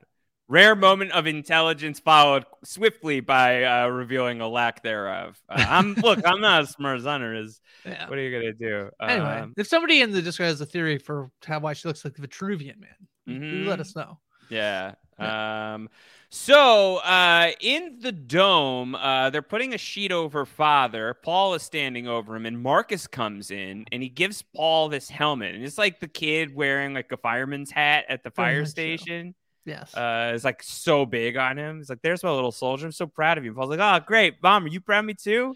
Rare 0.51 0.75
moment 0.75 1.11
of 1.13 1.27
intelligence 1.27 2.01
followed 2.01 2.43
swiftly 2.65 3.21
by 3.21 3.63
uh, 3.63 3.87
revealing 3.87 4.41
a 4.41 4.49
lack 4.49 4.83
thereof. 4.83 5.41
Uh, 5.47 5.65
I'm 5.65 5.93
look. 6.03 6.19
I'm 6.25 6.41
not 6.41 6.63
as 6.63 6.71
smart 6.71 6.97
as 6.99 7.05
Hunter 7.05 7.33
is. 7.33 7.61
Yeah. 7.85 8.09
What 8.09 8.19
are 8.19 8.21
you 8.21 8.37
gonna 8.37 8.51
do? 8.51 8.89
Anyway, 9.01 9.39
Um, 9.39 9.53
if 9.55 9.67
somebody 9.67 10.01
in 10.01 10.11
the 10.11 10.21
Discord 10.21 10.47
has 10.49 10.59
a 10.59 10.65
theory 10.65 10.97
for 10.97 11.31
how 11.45 11.59
why 11.61 11.71
she 11.71 11.87
looks 11.87 12.03
like 12.03 12.15
the 12.15 12.27
Vitruvian 12.27 12.75
man, 12.81 13.07
Mhm. 13.29 13.65
let 13.65 13.79
us 13.79 13.95
know. 13.95 14.19
Yeah. 14.49 14.95
Um. 15.17 15.87
So, 16.33 16.97
uh, 16.97 17.51
in 17.61 17.99
the 18.01 18.11
dome, 18.11 18.95
uh, 18.95 19.29
they're 19.29 19.41
putting 19.41 19.73
a 19.73 19.77
sheet 19.77 20.11
over 20.11 20.45
Father. 20.45 21.13
Paul 21.13 21.53
is 21.53 21.63
standing 21.63 22.07
over 22.09 22.35
him, 22.35 22.45
and 22.45 22.61
Marcus 22.61 23.07
comes 23.07 23.51
in, 23.51 23.85
and 23.91 24.03
he 24.03 24.09
gives 24.09 24.41
Paul 24.41 24.89
this 24.89 25.09
helmet, 25.09 25.55
and 25.55 25.63
it's 25.63 25.77
like 25.77 26.01
the 26.01 26.07
kid 26.09 26.53
wearing 26.53 26.93
like 26.93 27.09
a 27.13 27.17
fireman's 27.17 27.71
hat 27.71 28.03
at 28.09 28.23
the 28.23 28.31
fire 28.31 28.65
so. 28.65 28.69
station. 28.71 29.33
Yes. 29.65 29.95
uh, 29.95 30.31
is 30.33 30.43
like 30.43 30.63
so 30.63 31.05
big 31.05 31.37
on 31.37 31.57
him. 31.57 31.77
He's 31.77 31.89
like, 31.89 32.01
"There's 32.01 32.23
my 32.23 32.31
little 32.31 32.51
soldier. 32.51 32.85
I'm 32.87 32.91
so 32.91 33.07
proud 33.07 33.37
of 33.37 33.45
you." 33.45 33.53
Paul's 33.53 33.69
like, 33.69 33.79
"Oh, 33.79 34.03
great, 34.05 34.41
mom. 34.41 34.65
Are 34.65 34.67
you 34.67 34.81
proud 34.81 34.99
of 34.99 35.05
me 35.05 35.13
too?" 35.13 35.55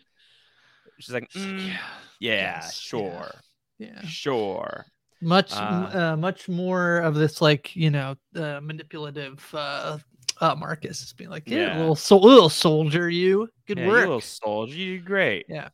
She's 1.00 1.14
like, 1.14 1.30
"Mm, 1.32 1.60
yeah. 1.68 1.78
"Yeah, 2.20 2.34
yes, 2.60 2.76
sure, 2.78 3.32
Yeah. 3.80 4.02
sure." 4.06 4.86
Much, 5.22 5.54
Uh, 5.54 6.12
uh, 6.14 6.16
much 6.18 6.48
more 6.48 6.98
of 7.00 7.16
this, 7.16 7.42
like 7.42 7.76
you 7.76 7.90
know, 7.90 8.16
uh, 8.36 8.60
manipulative. 8.62 9.44
Uh, 9.54 9.98
uh, 10.42 10.54
Marcus 10.56 11.02
is 11.02 11.14
being 11.14 11.30
like, 11.30 11.44
yeah, 11.48 11.58
Yeah. 11.68 11.78
little, 11.80 11.96
sol- 11.96 12.22
little 12.22 12.50
soldier, 12.50 13.10
you 13.10 13.50
good 13.66 13.78
yeah, 13.78 13.86
you 13.86 13.90
work. 13.90 14.00
little 14.02 14.22
soldier. 14.22 14.76
You 14.76 14.98
did 14.98 15.06
great. 15.06 15.46
Yeah, 15.50 15.70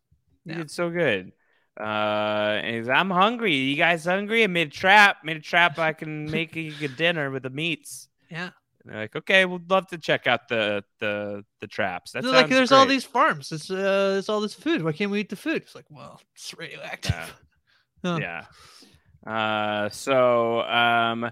you 0.46 0.56
did 0.56 0.72
so 0.72 0.90
good." 0.90 1.34
Uh, 1.80 2.60
and 2.64 2.90
I'm 2.90 3.10
hungry. 3.10 3.56
You 3.56 3.76
guys 3.76 4.06
hungry? 4.06 4.44
I 4.44 4.48
made 4.48 4.68
a 4.68 4.72
trap. 4.72 5.18
Made 5.24 5.38
a 5.38 5.42
trap. 5.42 5.80
I 5.80 5.94
can 5.94 6.30
make 6.30 6.56
you 6.56 6.74
a 6.82 6.88
dinner 6.88 7.32
with 7.32 7.44
the 7.44 7.50
meats. 7.50 8.08
Yeah. 8.32 8.50
And 8.84 8.94
they're 8.94 9.02
like, 9.02 9.16
"Okay, 9.16 9.46
we'd 9.46 9.70
love 9.70 9.88
to 9.88 9.98
check 9.98 10.26
out 10.26 10.48
the 10.48 10.84
the 11.00 11.44
the 11.60 11.68
traps." 11.68 12.14
That 12.14 12.24
They're 12.24 12.32
like, 12.32 12.50
there's 12.50 12.72
all 12.72 12.86
these 12.86 13.04
farms. 13.04 13.52
It's 13.52 13.70
uh, 13.70 13.76
there's 14.14 14.30
all 14.30 14.42
this 14.42 14.56
food. 14.56 14.84
Why 14.84 14.92
can't 14.92 15.12
we 15.12 15.20
eat 15.20 15.30
the 15.30 15.36
food? 15.36 15.58
It's 15.58 15.76
like, 15.76 15.86
well, 15.90 16.20
it's 16.36 16.54
radioactive. 16.58 17.14
Yeah. 17.14 17.28
Yeah. 18.04 18.46
Uh, 19.28 19.90
so 19.90 20.62
um, 20.62 21.30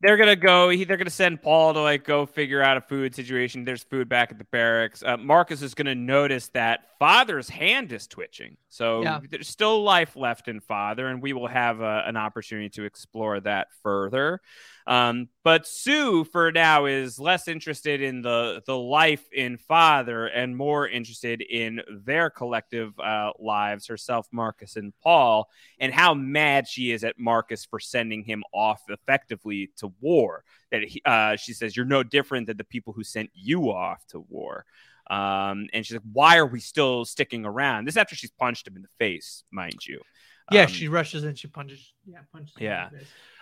they're 0.00 0.16
gonna 0.16 0.34
go. 0.34 0.68
He, 0.68 0.82
they're 0.82 0.96
gonna 0.96 1.10
send 1.10 1.42
Paul 1.42 1.74
to 1.74 1.80
like 1.80 2.02
go 2.04 2.26
figure 2.26 2.60
out 2.60 2.76
a 2.76 2.80
food 2.80 3.14
situation. 3.14 3.64
There's 3.64 3.84
food 3.84 4.08
back 4.08 4.32
at 4.32 4.38
the 4.38 4.44
barracks. 4.44 5.04
Uh, 5.04 5.16
Marcus 5.16 5.62
is 5.62 5.74
gonna 5.74 5.94
notice 5.94 6.48
that 6.48 6.98
Father's 6.98 7.48
hand 7.48 7.92
is 7.92 8.08
twitching. 8.08 8.56
So 8.76 9.02
Yeah. 9.02 9.20
there's 9.30 9.48
still 9.48 9.82
life 9.82 10.16
left 10.16 10.48
in 10.48 10.60
Father, 10.60 11.06
and 11.08 11.22
we 11.22 11.32
will 11.32 11.46
have 11.46 11.80
uh, 11.80 12.02
an 12.04 12.16
opportunity 12.18 12.68
to 12.70 12.84
explore 12.84 13.40
that 13.40 13.68
further. 13.82 14.40
Um, 14.86 15.28
but 15.42 15.66
Sue, 15.66 16.24
for 16.24 16.52
now, 16.52 16.84
is 16.84 17.18
less 17.18 17.48
interested 17.48 18.02
in 18.02 18.20
the 18.20 18.62
the 18.66 18.76
life 18.76 19.24
in 19.32 19.56
Father 19.56 20.26
and 20.26 20.56
more 20.56 20.86
interested 20.86 21.40
in 21.40 21.80
their 22.04 22.28
collective 22.30 22.92
uh, 23.00 23.32
lives. 23.38 23.86
Herself, 23.86 24.28
Marcus, 24.30 24.76
and 24.76 24.92
Paul, 25.02 25.48
and 25.80 25.92
how 25.92 26.12
mad 26.14 26.68
she 26.68 26.92
is 26.92 27.02
at 27.02 27.18
Marcus 27.18 27.64
for 27.64 27.80
sending 27.80 28.24
him 28.24 28.44
off 28.52 28.82
effectively 28.88 29.70
to 29.78 29.92
war. 30.00 30.44
That 30.70 30.82
he, 30.84 31.00
uh, 31.04 31.36
she 31.36 31.54
says, 31.54 31.76
"You're 31.76 31.86
no 31.86 32.02
different 32.02 32.46
than 32.46 32.58
the 32.58 32.64
people 32.64 32.92
who 32.92 33.04
sent 33.04 33.30
you 33.32 33.72
off 33.72 34.06
to 34.08 34.20
war." 34.20 34.66
Um, 35.10 35.66
and 35.72 35.84
she's 35.86 35.92
like, 35.94 36.02
"Why 36.12 36.36
are 36.38 36.46
we 36.46 36.60
still 36.60 37.04
sticking 37.04 37.44
around?" 37.44 37.84
This 37.86 37.92
is 37.94 37.98
after 37.98 38.16
she's 38.16 38.30
punched 38.32 38.66
him 38.66 38.76
in 38.76 38.82
the 38.82 38.88
face, 38.98 39.44
mind 39.50 39.86
you. 39.86 40.00
Yeah, 40.52 40.62
Um, 40.62 40.68
she 40.68 40.86
rushes 40.88 41.24
in. 41.24 41.34
She 41.34 41.48
punches. 41.48 41.92
Yeah, 42.06 42.20
punches. 42.32 42.54
Yeah. 42.60 42.90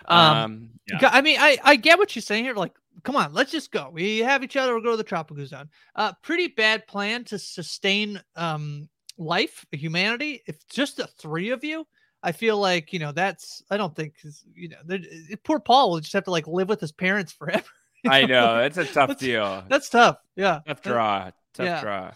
Um, 0.07 0.19
Um, 0.43 0.69
yeah. 0.87 1.09
I 1.11 1.21
mean, 1.21 1.37
I, 1.39 1.57
I 1.63 1.75
get 1.75 1.99
what 1.99 2.09
she's 2.09 2.25
saying 2.25 2.45
here. 2.45 2.55
Like, 2.55 2.73
come 3.03 3.15
on, 3.15 3.31
let's 3.33 3.51
just 3.51 3.71
go. 3.71 3.89
We 3.93 4.19
have 4.19 4.43
each 4.43 4.57
other. 4.57 4.73
We'll 4.73 4.83
go 4.83 4.91
to 4.91 4.97
the 4.97 5.03
tropical 5.03 5.45
zone. 5.45 5.69
Uh, 5.95 6.13
pretty 6.23 6.47
bad 6.47 6.87
plan 6.87 7.23
to 7.25 7.37
sustain 7.39 8.21
um 8.35 8.89
life, 9.17 9.65
humanity. 9.71 10.41
If 10.47 10.67
just 10.67 10.97
the 10.97 11.07
three 11.07 11.49
of 11.51 11.63
you, 11.63 11.85
I 12.23 12.31
feel 12.31 12.57
like 12.57 12.91
you 12.91 12.97
know 12.99 13.11
that's. 13.11 13.61
I 13.69 13.77
don't 13.77 13.95
think 13.95 14.15
you 14.55 14.69
know. 14.69 14.97
Poor 15.43 15.59
Paul 15.59 15.91
will 15.91 15.99
just 15.99 16.13
have 16.13 16.23
to 16.25 16.31
like 16.31 16.47
live 16.47 16.69
with 16.69 16.81
his 16.81 16.91
parents 16.91 17.31
forever. 17.31 17.63
I 18.07 18.25
know 18.25 18.59
it's 18.59 18.77
a 18.77 18.83
tough 18.85 19.09
That's- 19.09 19.17
deal. 19.19 19.63
That's 19.67 19.89
tough. 19.89 20.17
Yeah. 20.35 20.59
Tough 20.67 20.81
draw. 20.81 21.31
Tough 21.55 21.65
yeah. 21.65 21.81
draw. 21.81 22.11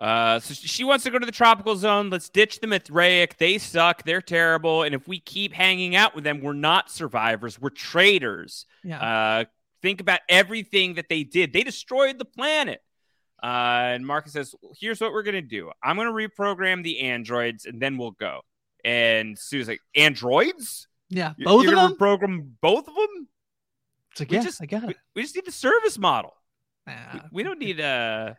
Uh, 0.00 0.40
so 0.40 0.54
she 0.54 0.82
wants 0.82 1.04
to 1.04 1.10
go 1.10 1.18
to 1.18 1.26
the 1.26 1.32
tropical 1.32 1.76
zone. 1.76 2.08
Let's 2.08 2.30
ditch 2.30 2.60
the 2.60 2.66
Mithraic. 2.66 3.36
They 3.36 3.58
suck. 3.58 4.02
They're 4.04 4.22
terrible. 4.22 4.82
And 4.82 4.94
if 4.94 5.06
we 5.06 5.20
keep 5.20 5.52
hanging 5.52 5.94
out 5.94 6.14
with 6.14 6.24
them, 6.24 6.40
we're 6.40 6.54
not 6.54 6.90
survivors. 6.90 7.60
We're 7.60 7.68
traitors. 7.70 8.64
Yeah. 8.82 9.00
Uh, 9.00 9.44
think 9.82 10.00
about 10.00 10.20
everything 10.28 10.94
that 10.94 11.08
they 11.10 11.22
did. 11.24 11.52
They 11.52 11.62
destroyed 11.64 12.18
the 12.18 12.24
planet. 12.24 12.80
Uh, 13.42 13.92
and 13.96 14.06
Marcus 14.06 14.32
says, 14.34 14.54
"Here's 14.78 15.00
what 15.00 15.12
we're 15.12 15.22
gonna 15.22 15.40
do. 15.42 15.70
I'm 15.82 15.96
gonna 15.96 16.12
reprogram 16.12 16.82
the 16.82 17.00
androids, 17.00 17.64
and 17.64 17.80
then 17.80 17.96
we'll 17.96 18.10
go." 18.10 18.40
And 18.84 19.38
Sue's 19.38 19.66
like, 19.68 19.80
"Androids? 19.96 20.88
yeah. 21.08 21.32
Both 21.38 21.64
You're 21.64 21.74
of 21.78 21.90
them. 21.90 21.96
reprogram 21.98 22.50
both 22.60 22.86
of 22.86 22.94
them? 22.94 23.28
It's 24.12 24.20
like, 24.20 24.30
we 24.30 24.36
yeah, 24.36 24.42
just- 24.42 24.62
I 24.62 24.66
got 24.66 24.90
it. 24.90 24.96
we 25.14 25.22
just 25.22 25.34
need 25.34 25.46
the 25.46 25.52
service 25.52 25.98
model." 25.98 26.34
we, 26.86 26.92
Ah, 26.92 27.26
we 27.32 27.42
don't 27.42 27.58
need 27.58 27.80
uh 27.80 28.34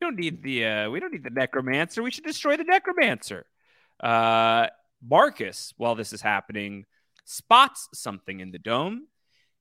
we 0.00 0.06
don't 0.06 0.18
need 0.18 0.42
the 0.42 0.64
uh 0.64 0.90
we 0.90 1.00
don't 1.00 1.12
need 1.12 1.24
the 1.24 1.30
necromancer 1.30 2.02
we 2.02 2.10
should 2.10 2.24
destroy 2.24 2.56
the 2.56 2.64
necromancer 2.64 3.44
uh 4.00 4.66
marcus 5.06 5.74
while 5.76 5.94
this 5.94 6.12
is 6.12 6.20
happening 6.22 6.84
spots 7.24 7.88
something 7.94 8.40
in 8.40 8.50
the 8.50 8.58
dome 8.58 9.06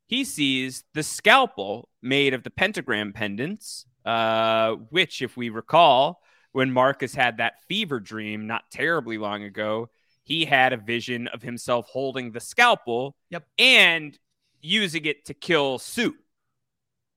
he 0.08 0.24
sees 0.24 0.84
the 0.94 1.04
scalpel 1.04 1.90
made 2.02 2.34
of 2.34 2.44
the 2.44 2.50
pentagram 2.50 3.14
pendants 3.14 3.86
uh 4.06 4.72
which 4.90 5.22
if 5.22 5.36
we 5.36 5.50
recall 5.50 6.22
when 6.52 6.72
marcus 6.72 7.14
had 7.14 7.38
that 7.38 7.62
fever 7.68 8.00
dream 8.00 8.48
not 8.48 8.64
terribly 8.72 9.18
long 9.18 9.44
ago 9.44 9.90
he 10.24 10.46
had 10.46 10.74
a 10.74 10.78
vision 10.78 11.28
of 11.28 11.42
himself 11.42 11.88
holding 11.88 12.32
the 12.32 12.40
scalpel 12.40 13.16
Yep. 13.32 13.46
and 13.58 14.18
using 14.62 15.06
it 15.06 15.26
to 15.26 15.34
kill 15.34 15.80
sue 15.80 16.16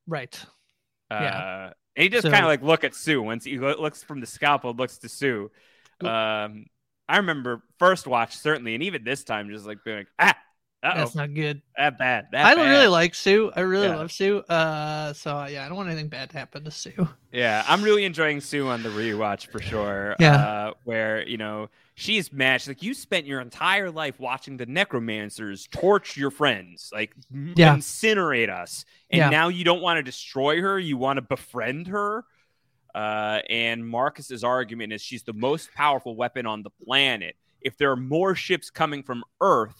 right. 0.06 0.44
uh, 1.10 1.14
Yeah. 1.20 1.72
And 1.96 2.02
he 2.04 2.08
just 2.08 2.22
So- 2.22 2.30
kind 2.30 2.44
of 2.44 2.48
like 2.48 2.62
look 2.62 2.84
at 2.84 2.94
Sue 2.94 3.22
once 3.22 3.44
he 3.44 3.58
looks 3.58 4.02
from 4.02 4.20
the 4.20 4.26
scalpel, 4.26 4.74
looks 4.74 4.98
to 4.98 5.08
Sue. 5.08 5.50
Um, 6.00 6.66
I 7.08 7.18
remember 7.18 7.62
first 7.78 8.06
watch 8.06 8.36
certainly, 8.36 8.74
and 8.74 8.82
even 8.82 9.04
this 9.04 9.22
time, 9.24 9.50
just 9.50 9.66
like 9.66 9.84
being 9.84 9.98
like, 9.98 10.08
ah, 10.18 10.36
uh 10.82 10.94
That's 10.96 11.14
not 11.14 11.32
good. 11.32 11.62
that 11.76 11.96
bad. 11.98 12.26
That 12.32 12.44
I 12.44 12.54
bad. 12.56 12.68
really 12.70 12.88
like 12.88 13.14
Sue. 13.14 13.52
I 13.54 13.60
really 13.60 13.86
Yeah. 13.86 13.96
love 13.96 14.10
Sue. 14.10 14.38
Uh, 14.40 15.12
so 15.12 15.44
yeah, 15.46 15.64
I 15.64 15.68
don't 15.68 15.76
want 15.76 15.88
anything 15.88 16.08
bad 16.08 16.30
to 16.30 16.38
happen 16.38 16.64
to 16.64 16.70
Sue. 16.70 17.08
Yeah, 17.32 17.64
I'm 17.66 17.82
really 17.82 18.04
enjoying 18.04 18.42
Sue 18.42 18.68
on 18.68 18.82
the 18.82 18.90
rewatch 18.90 19.46
for 19.50 19.58
sure. 19.62 20.16
Yeah. 20.20 20.34
uh, 20.36 20.72
where 20.84 21.26
you 21.26 21.38
know 21.38 21.70
she's 21.94 22.30
mad. 22.32 22.60
She's 22.60 22.68
like, 22.68 22.82
you 22.82 22.92
spent 22.94 23.24
your 23.26 23.40
entire 23.40 23.90
life 23.90 24.20
watching 24.20 24.56
the 24.58 24.66
necromancers 24.66 25.66
torch 25.72 26.14
your 26.16 26.30
friends, 26.30 26.90
like 26.92 27.14
Yeah. 27.30 27.74
incinerate 27.74 28.50
us, 28.50 28.84
and 29.10 29.18
Yeah. 29.20 29.30
now 29.30 29.48
you 29.48 29.64
don't 29.64 29.80
want 29.80 29.96
to 29.98 30.02
destroy 30.02 30.60
her. 30.60 30.78
You 30.78 30.96
want 30.98 31.16
to 31.18 31.22
befriend 31.22 31.86
her. 31.88 32.24
Uh, 32.94 33.40
and 33.48 33.86
Marcus's 33.88 34.44
argument 34.44 34.92
is 34.92 35.00
she's 35.00 35.22
the 35.22 35.32
most 35.32 35.72
powerful 35.74 36.14
weapon 36.14 36.44
on 36.44 36.62
the 36.62 36.70
planet. 36.84 37.36
If 37.62 37.78
there 37.78 37.90
are 37.90 37.96
more 37.96 38.34
ships 38.34 38.68
coming 38.68 39.02
from 39.02 39.24
Earth, 39.40 39.74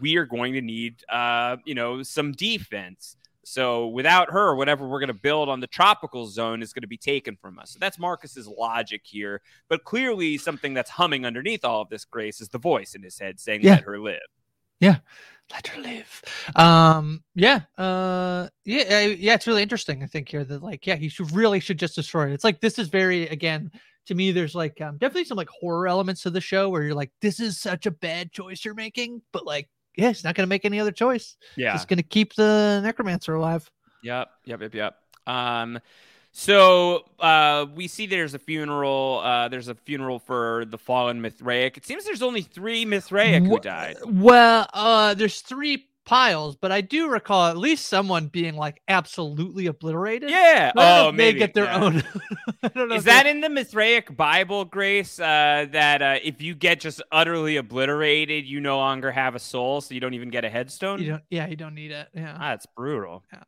we 0.00 0.16
are 0.16 0.26
going 0.26 0.54
to 0.54 0.60
need, 0.60 1.02
uh, 1.08 1.56
you 1.64 1.74
know, 1.74 2.02
some 2.02 2.32
defense. 2.32 3.16
So 3.44 3.88
without 3.88 4.30
her, 4.30 4.54
whatever 4.54 4.88
we're 4.88 5.00
going 5.00 5.08
to 5.08 5.14
build 5.14 5.48
on 5.48 5.60
the 5.60 5.66
tropical 5.66 6.26
zone 6.26 6.62
is 6.62 6.72
going 6.72 6.82
to 6.82 6.88
be 6.88 6.96
taken 6.96 7.36
from 7.36 7.58
us. 7.58 7.72
So 7.72 7.78
that's 7.78 7.98
Marcus's 7.98 8.48
logic 8.48 9.02
here. 9.04 9.42
But 9.68 9.84
clearly, 9.84 10.38
something 10.38 10.72
that's 10.72 10.90
humming 10.90 11.26
underneath 11.26 11.64
all 11.64 11.82
of 11.82 11.90
this, 11.90 12.04
Grace, 12.04 12.40
is 12.40 12.48
the 12.48 12.58
voice 12.58 12.94
in 12.94 13.02
his 13.02 13.18
head 13.18 13.38
saying, 13.38 13.62
Yeah. 13.62 13.72
"Let 13.72 13.82
her 13.82 13.98
live." 13.98 14.20
Yeah, 14.80 14.96
let 15.52 15.66
her 15.68 15.80
live. 15.80 16.22
Um, 16.56 17.22
yeah, 17.34 17.60
uh, 17.78 18.48
yeah, 18.64 19.00
yeah. 19.00 19.34
It's 19.34 19.46
really 19.46 19.62
interesting. 19.62 20.02
I 20.02 20.06
think 20.06 20.28
here 20.28 20.44
that 20.44 20.62
like, 20.62 20.86
yeah, 20.86 20.96
he 20.96 21.08
should 21.08 21.30
really 21.32 21.60
should 21.60 21.78
just 21.78 21.94
destroy 21.94 22.30
it. 22.30 22.34
It's 22.34 22.44
like 22.44 22.60
this 22.60 22.78
is 22.78 22.88
very 22.88 23.28
again 23.28 23.70
to 24.06 24.14
me. 24.14 24.32
There's 24.32 24.54
like 24.54 24.80
um, 24.80 24.98
definitely 24.98 25.24
some 25.24 25.36
like 25.36 25.48
horror 25.48 25.86
elements 25.86 26.22
to 26.22 26.30
the 26.30 26.40
show 26.40 26.68
where 26.68 26.82
you're 26.82 26.94
like, 26.94 27.12
this 27.20 27.40
is 27.40 27.60
such 27.60 27.86
a 27.86 27.90
bad 27.90 28.32
choice 28.32 28.64
you're 28.64 28.74
making, 28.74 29.22
but 29.32 29.46
like, 29.46 29.68
yeah, 29.96 30.08
he's 30.08 30.24
not 30.24 30.34
gonna 30.34 30.46
make 30.46 30.64
any 30.64 30.80
other 30.80 30.92
choice. 30.92 31.36
Yeah. 31.56 31.72
he's 31.72 31.84
gonna 31.84 32.02
keep 32.02 32.34
the 32.34 32.80
necromancer 32.82 33.34
alive. 33.34 33.70
Yep, 34.02 34.28
yep, 34.44 34.60
yep, 34.62 34.74
yep. 34.74 34.96
Um, 35.26 35.80
so 36.36 37.04
uh, 37.20 37.66
we 37.74 37.86
see 37.86 38.06
there's 38.06 38.34
a 38.34 38.38
funeral. 38.38 39.20
Uh, 39.22 39.48
there's 39.48 39.68
a 39.68 39.74
funeral 39.74 40.18
for 40.18 40.64
the 40.66 40.76
fallen 40.76 41.22
Mithraic. 41.22 41.76
It 41.76 41.86
seems 41.86 42.04
there's 42.04 42.22
only 42.22 42.42
three 42.42 42.84
Mithraic 42.84 43.44
who 43.44 43.60
died. 43.60 43.96
Well, 44.04 44.66
uh, 44.74 45.14
there's 45.14 45.40
three 45.40 45.86
piles, 46.04 46.56
but 46.56 46.70
I 46.72 46.80
do 46.80 47.08
recall 47.08 47.46
at 47.48 47.56
least 47.56 47.86
someone 47.86 48.28
being 48.28 48.56
like 48.56 48.80
absolutely 48.88 49.66
obliterated. 49.66 50.30
Yeah. 50.30 50.72
Oh, 50.76 51.10
they 51.10 51.16
maybe. 51.16 51.38
get 51.38 51.54
their 51.54 51.64
yeah. 51.64 51.82
own. 51.82 52.02
I 52.62 52.68
don't 52.68 52.88
know. 52.88 52.94
Is 52.94 53.00
if 53.00 53.04
they- 53.04 53.10
that 53.12 53.26
in 53.26 53.40
the 53.40 53.48
Mithraic 53.48 54.16
Bible, 54.16 54.64
Grace? 54.64 55.18
Uh, 55.18 55.66
that 55.72 56.02
uh, 56.02 56.18
if 56.22 56.40
you 56.42 56.54
get 56.54 56.80
just 56.80 57.02
utterly 57.10 57.56
obliterated, 57.56 58.46
you 58.46 58.60
no 58.60 58.78
longer 58.78 59.10
have 59.10 59.34
a 59.34 59.38
soul, 59.38 59.80
so 59.80 59.94
you 59.94 60.00
don't 60.00 60.14
even 60.14 60.30
get 60.30 60.44
a 60.44 60.50
headstone. 60.50 61.00
you 61.00 61.10
don't? 61.10 61.22
Yeah, 61.30 61.46
you 61.46 61.56
don't 61.56 61.74
need 61.74 61.90
it. 61.90 62.08
Yeah. 62.14 62.34
Ah, 62.36 62.50
that's 62.50 62.66
brutal. 62.66 63.24
Yeah. 63.32 63.42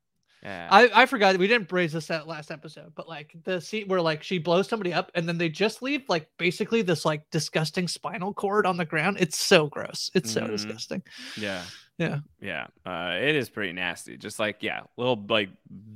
Yeah. 0.46 0.68
I, 0.70 1.02
I 1.02 1.06
forgot 1.06 1.36
we 1.38 1.48
didn't 1.48 1.72
raise 1.72 1.92
this 1.92 2.06
that 2.06 2.28
last 2.28 2.52
episode, 2.52 2.92
but 2.94 3.08
like 3.08 3.34
the 3.42 3.60
scene 3.60 3.88
where 3.88 4.00
like 4.00 4.22
she 4.22 4.38
blows 4.38 4.68
somebody 4.68 4.92
up 4.92 5.10
and 5.16 5.26
then 5.28 5.38
they 5.38 5.48
just 5.48 5.82
leave 5.82 6.02
like 6.08 6.28
basically 6.38 6.82
this 6.82 7.04
like 7.04 7.28
disgusting 7.32 7.88
spinal 7.88 8.32
cord 8.32 8.64
on 8.64 8.76
the 8.76 8.84
ground. 8.84 9.16
It's 9.18 9.36
so 9.36 9.66
gross. 9.66 10.08
It's 10.14 10.30
so 10.30 10.42
Mhm. 10.42 10.50
disgusting. 10.50 11.02
yeah. 11.36 11.62
Yeah. 11.98 12.18
Yeah. 12.40 12.66
Uh, 12.84 13.16
it 13.20 13.34
is 13.34 13.50
pretty 13.50 13.72
nasty. 13.72 14.16
Just 14.16 14.38
like 14.38 14.62
yeah, 14.62 14.82
little 14.96 15.20
like 15.28 15.48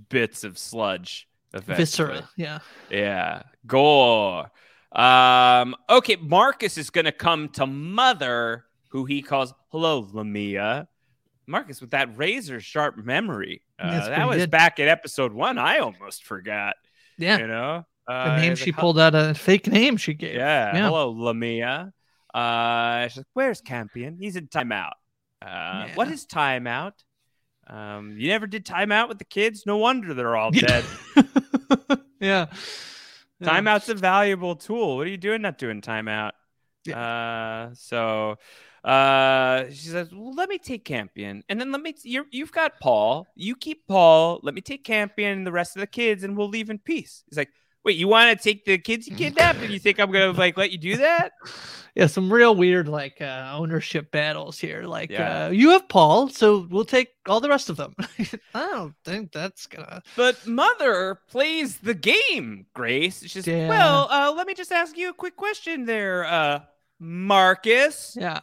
bits 0.09 0.43
of 0.43 0.59
sludge. 0.59 1.29
Viscera. 1.53 2.29
Yeah. 2.37 2.59
Yeah. 2.91 3.43
Gore. 3.67 4.51
Um, 4.93 5.77
okay, 5.89 6.17
Marcus 6.17 6.77
is 6.77 6.91
gonna 6.91 7.13
come 7.13 7.51
to 7.51 7.67
Mother, 7.67 8.65
who 8.89 9.05
he 9.05 9.23
calls 9.23 9.55
Hello, 9.69 10.09
Lamia. 10.13 10.89
Marcus 11.47 11.81
with 11.81 11.91
that 11.91 12.17
razor 12.17 12.61
sharp 12.61 12.97
memory. 12.97 13.63
Uh, 13.81 14.09
that 14.09 14.29
was 14.29 14.39
good. 14.39 14.51
back 14.51 14.79
at 14.81 14.89
episode 14.89 15.33
one. 15.33 15.59
I 15.59 15.79
almost 15.79 16.25
forgot. 16.25 16.75
Yeah. 17.19 17.39
You 17.39 17.47
know? 17.47 17.87
The 18.07 18.15
Uh, 18.15 18.37
name 18.37 18.57
she 18.57 18.73
pulled 18.73 18.99
out 18.99 19.15
a 19.15 19.35
fake 19.35 19.67
name 19.69 19.97
she 19.97 20.15
gave. 20.15 20.35
Yeah. 20.35 20.75
Yeah. 20.75 20.87
Hello, 20.87 21.11
Lamia. 21.11 21.93
Uh, 22.35 23.09
she's 23.09 23.19
like, 23.19 23.27
Where's 23.35 23.61
Campion? 23.61 24.17
He's 24.19 24.37
in 24.37 24.49
timeout. 24.49 24.93
Uh, 25.43 25.87
Yeah. 25.97 26.03
is 26.11 26.27
timeout? 26.27 26.93
Um, 27.67 28.17
you 28.19 28.29
never 28.29 28.47
did 28.47 28.67
timeout 28.67 29.09
with 29.09 29.19
the 29.19 29.25
kids? 29.25 29.65
No 29.65 29.77
wonder 29.77 30.13
they're 30.13 30.37
all 30.37 30.51
dead. 30.51 30.85
yeah. 31.17 31.97
Yeah. 32.21 32.47
Timeout's 33.43 33.89
a 33.89 33.95
valuable 33.95 34.57
tool. 34.57 34.97
What 34.97 35.07
are 35.07 35.11
you 35.11 35.17
doing 35.17 35.43
not 35.43 35.57
doing 35.57 35.81
timeout? 35.81 36.33
Uh, 36.93 37.71
so 37.75 38.37
uh, 38.85 39.65
she 39.71 39.89
says, 39.89 40.11
well, 40.13 40.35
let 40.35 40.49
me 40.49 40.59
take 40.59 40.85
Campion. 40.85 41.43
And 41.49 41.61
then 41.61 41.71
let 41.73 41.81
me, 41.83 41.95
you're, 42.03 42.27
you've 42.31 42.53
got 42.53 42.81
Paul. 42.81 43.27
You 43.35 43.55
keep 43.57 43.87
Paul. 43.87 44.41
Let 44.43 44.55
me 44.55 44.61
take 44.61 44.85
Campion 44.85 45.39
and 45.39 45.47
the 45.47 45.53
rest 45.53 45.77
of 45.77 45.81
the 45.81 45.87
kids 45.87 46.25
and 46.25 46.37
we'll 46.37 46.49
leave 46.49 46.71
in 46.71 46.79
peace. 46.79 47.23
He's 47.29 47.37
like, 47.37 47.51
wait, 47.85 47.97
you 47.97 48.09
want 48.09 48.37
to 48.39 48.43
take 48.43 48.65
the 48.65 48.79
kids 48.79 49.07
you 49.09 49.17
kidnapped? 49.17 49.59
And 49.61 49.71
you 49.73 49.79
think 49.79 49.99
I'm 49.99 50.11
going 50.11 50.33
to 50.33 50.39
like 50.39 50.57
let 50.57 50.71
you 50.73 50.79
do 50.79 50.97
that? 50.99 51.33
Yeah, 51.97 52.07
some 52.07 52.33
real 52.33 52.55
weird 52.55 52.87
like 52.87 53.21
uh, 53.21 53.51
ownership 53.53 54.13
battles 54.13 54.61
here. 54.61 54.85
Like 54.85 55.11
Yeah. 55.11 55.47
uh, 55.47 55.51
you 55.51 55.71
have 55.71 55.89
Paul, 55.89 56.29
so 56.29 56.69
we'll 56.71 56.85
take 56.85 57.09
all 57.27 57.41
the 57.41 57.49
rest 57.49 57.69
of 57.69 57.77
them. 57.77 57.97
I 58.55 58.61
don't 58.71 58.95
think 59.05 59.33
that's 59.33 59.67
gonna. 59.67 60.01
But 60.15 60.47
mother 60.47 61.19
plays 61.29 61.79
the 61.79 61.95
game, 61.95 62.67
Grace. 62.75 63.25
She's 63.27 63.45
Yeah. 63.45 63.69
well, 63.69 64.09
uh, 64.09 64.33
let 64.37 64.47
me 64.47 64.55
just 64.55 64.71
ask 64.71 64.97
you 64.97 65.11
a 65.11 65.13
quick 65.13 65.35
question 65.37 65.85
there, 65.85 66.25
uh, 66.27 66.61
Marcus. 67.01 68.17
Yeah. 68.19 68.41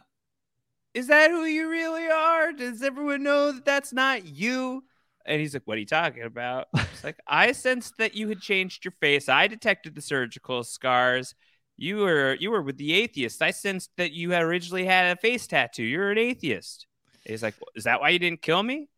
Is 0.94 1.08
that 1.08 1.30
who 1.30 1.44
you 1.44 1.68
really 1.68 2.08
are? 2.08 2.52
Does 2.52 2.82
everyone 2.82 3.22
know 3.22 3.52
that 3.52 3.64
that's 3.64 3.92
not 3.92 4.24
you? 4.26 4.84
And 5.26 5.40
he's 5.40 5.54
like, 5.54 5.62
What 5.66 5.76
are 5.76 5.80
you 5.80 5.86
talking 5.86 6.22
about? 6.22 6.68
It's 6.74 7.04
like, 7.04 7.20
I 7.26 7.52
sensed 7.52 7.94
that 7.98 8.14
you 8.14 8.28
had 8.28 8.40
changed 8.40 8.84
your 8.84 8.92
face. 9.00 9.28
I 9.28 9.46
detected 9.46 9.94
the 9.94 10.00
surgical 10.00 10.64
scars. 10.64 11.34
You 11.76 11.98
were 11.98 12.36
you 12.40 12.50
were 12.50 12.62
with 12.62 12.76
the 12.76 12.94
atheist. 12.94 13.40
I 13.40 13.52
sensed 13.52 13.90
that 13.98 14.12
you 14.12 14.32
had 14.32 14.42
originally 14.42 14.84
had 14.84 15.16
a 15.16 15.20
face 15.20 15.46
tattoo. 15.46 15.84
You're 15.84 16.10
an 16.10 16.18
atheist. 16.18 16.86
And 17.24 17.32
he's 17.32 17.42
like, 17.42 17.54
Is 17.76 17.84
that 17.84 18.00
why 18.00 18.08
you 18.08 18.18
didn't 18.18 18.42
kill 18.42 18.62
me? 18.62 18.88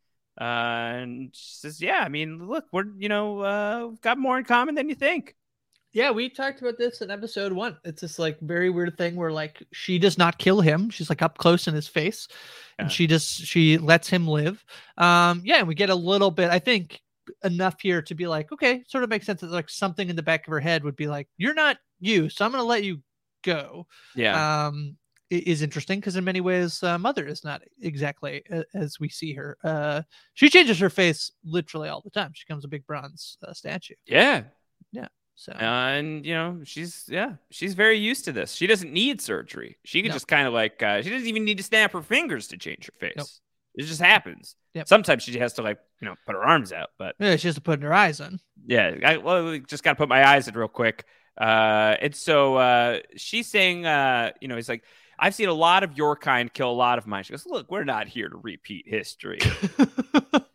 Uh, 0.40 0.44
and 0.44 1.30
she 1.34 1.56
says, 1.56 1.82
Yeah, 1.82 1.98
I 1.98 2.08
mean, 2.08 2.46
look, 2.46 2.64
we're 2.72 2.86
you 2.96 3.08
know, 3.08 3.40
uh, 3.40 3.86
we've 3.90 4.00
got 4.00 4.16
more 4.16 4.38
in 4.38 4.44
common 4.44 4.76
than 4.76 4.88
you 4.88 4.94
think. 4.94 5.34
Yeah, 5.92 6.12
we 6.12 6.28
talked 6.28 6.60
about 6.60 6.78
this 6.78 7.00
in 7.00 7.10
episode 7.10 7.52
one. 7.52 7.76
It's 7.84 8.00
this 8.02 8.18
like 8.18 8.38
very 8.40 8.70
weird 8.70 8.96
thing 8.96 9.16
where 9.16 9.32
like 9.32 9.62
she 9.72 9.98
does 9.98 10.16
not 10.18 10.38
kill 10.38 10.60
him. 10.60 10.88
She's 10.88 11.08
like 11.08 11.20
up 11.22 11.36
close 11.38 11.66
in 11.66 11.74
his 11.74 11.88
face, 11.88 12.28
Yeah. 12.78 12.84
and 12.84 12.92
she 12.92 13.06
just 13.08 13.40
she 13.44 13.76
lets 13.76 14.08
him 14.08 14.28
live. 14.28 14.64
Um, 14.98 15.42
yeah, 15.44 15.56
and 15.58 15.66
we 15.68 15.74
get 15.74 15.90
a 15.90 15.94
little 15.94 16.30
bit. 16.30 16.50
I 16.50 16.60
think 16.60 17.00
enough 17.44 17.80
here 17.80 18.02
to 18.02 18.14
be 18.14 18.26
like, 18.28 18.52
okay, 18.52 18.84
sort 18.86 19.02
of 19.04 19.10
makes 19.10 19.26
sense 19.26 19.40
that 19.40 19.50
like 19.50 19.68
something 19.68 20.08
in 20.08 20.16
the 20.16 20.22
back 20.22 20.46
of 20.46 20.50
her 20.52 20.60
head 20.60 20.84
would 20.84 20.96
be 20.96 21.08
like, 21.08 21.28
you're 21.36 21.54
not 21.54 21.76
you, 21.98 22.28
so 22.28 22.44
I'm 22.44 22.52
gonna 22.52 22.62
let 22.64 22.84
you 22.84 23.00
go. 23.42 23.86
Yeah. 24.14 24.66
um 24.68 24.96
is 25.30 25.62
interesting 25.62 26.00
because 26.00 26.16
in 26.16 26.24
many 26.24 26.40
ways 26.40 26.82
uh, 26.82 26.98
mother 26.98 27.24
is 27.24 27.44
not 27.44 27.62
exactly 27.82 28.42
a- 28.50 28.64
as 28.74 28.98
we 28.98 29.08
see 29.08 29.32
her 29.32 29.56
uh 29.62 30.02
she 30.34 30.50
changes 30.50 30.80
her 30.80 30.90
face 30.90 31.30
literally 31.44 31.88
all 31.88 32.00
the 32.00 32.10
time 32.10 32.32
she 32.34 32.44
becomes 32.48 32.64
a 32.64 32.68
big 32.68 32.84
bronze 32.84 33.36
uh, 33.46 33.52
statue 33.52 33.94
Yeah. 34.06 34.42
yeah. 34.90 35.06
So 35.40 35.52
and 35.52 36.26
you 36.26 36.34
know 36.34 36.60
she's 36.64 37.04
yeah 37.08 37.32
she's 37.50 37.72
very 37.72 37.96
used 37.98 38.26
to 38.26 38.32
this 38.32 38.52
she 38.52 38.66
doesn't 38.66 38.92
need 38.92 39.22
surgery 39.22 39.78
she 39.84 40.02
can 40.02 40.10
No. 40.10 40.12
just 40.12 40.28
kind 40.28 40.46
of 40.46 40.52
like 40.52 40.82
uh, 40.82 41.00
she 41.00 41.08
doesn't 41.08 41.26
even 41.26 41.46
need 41.46 41.56
to 41.56 41.62
snap 41.64 41.92
her 41.94 42.02
fingers 42.02 42.48
to 42.48 42.58
change 42.58 42.84
her 42.84 42.92
face 43.00 43.14
Nope. 43.16 43.26
it 43.74 43.84
just 43.84 44.02
happens 44.02 44.54
Yep. 44.74 44.86
sometimes 44.86 45.22
she 45.22 45.38
has 45.38 45.54
to 45.54 45.62
like 45.62 45.78
you 46.00 46.06
know 46.08 46.14
put 46.26 46.34
her 46.34 46.44
arms 46.44 46.72
out 46.74 46.90
but 46.98 47.14
yeah 47.18 47.36
she 47.36 47.48
has 47.48 47.54
to 47.54 47.62
put 47.62 47.82
her 47.82 47.94
eyes 47.94 48.20
on 48.20 48.38
yeah 48.66 48.94
I, 49.02 49.16
well 49.16 49.46
we 49.50 49.60
just 49.60 49.82
gotta 49.82 49.96
put 49.96 50.10
my 50.10 50.28
eyes 50.28 50.46
in 50.46 50.54
real 50.54 50.68
quick 50.68 51.04
uh 51.40 51.96
and 52.02 52.14
so 52.14 52.56
uh 52.56 52.98
she's 53.16 53.46
saying 53.46 53.86
uh 53.86 54.32
you 54.42 54.48
know 54.48 54.56
he's 54.56 54.68
like 54.68 54.84
I've 55.22 55.34
seen 55.34 55.48
a 55.48 55.54
lot 55.54 55.84
of 55.84 55.96
your 55.98 56.16
kind 56.16 56.50
kill 56.50 56.70
a 56.70 56.72
lot 56.72 56.96
of 56.96 57.06
mine. 57.06 57.24
She 57.24 57.34
goes, 57.34 57.44
"Look, 57.44 57.70
we're 57.70 57.84
not 57.84 58.08
here 58.08 58.30
to 58.30 58.38
repeat 58.38 58.86
history. 58.88 59.38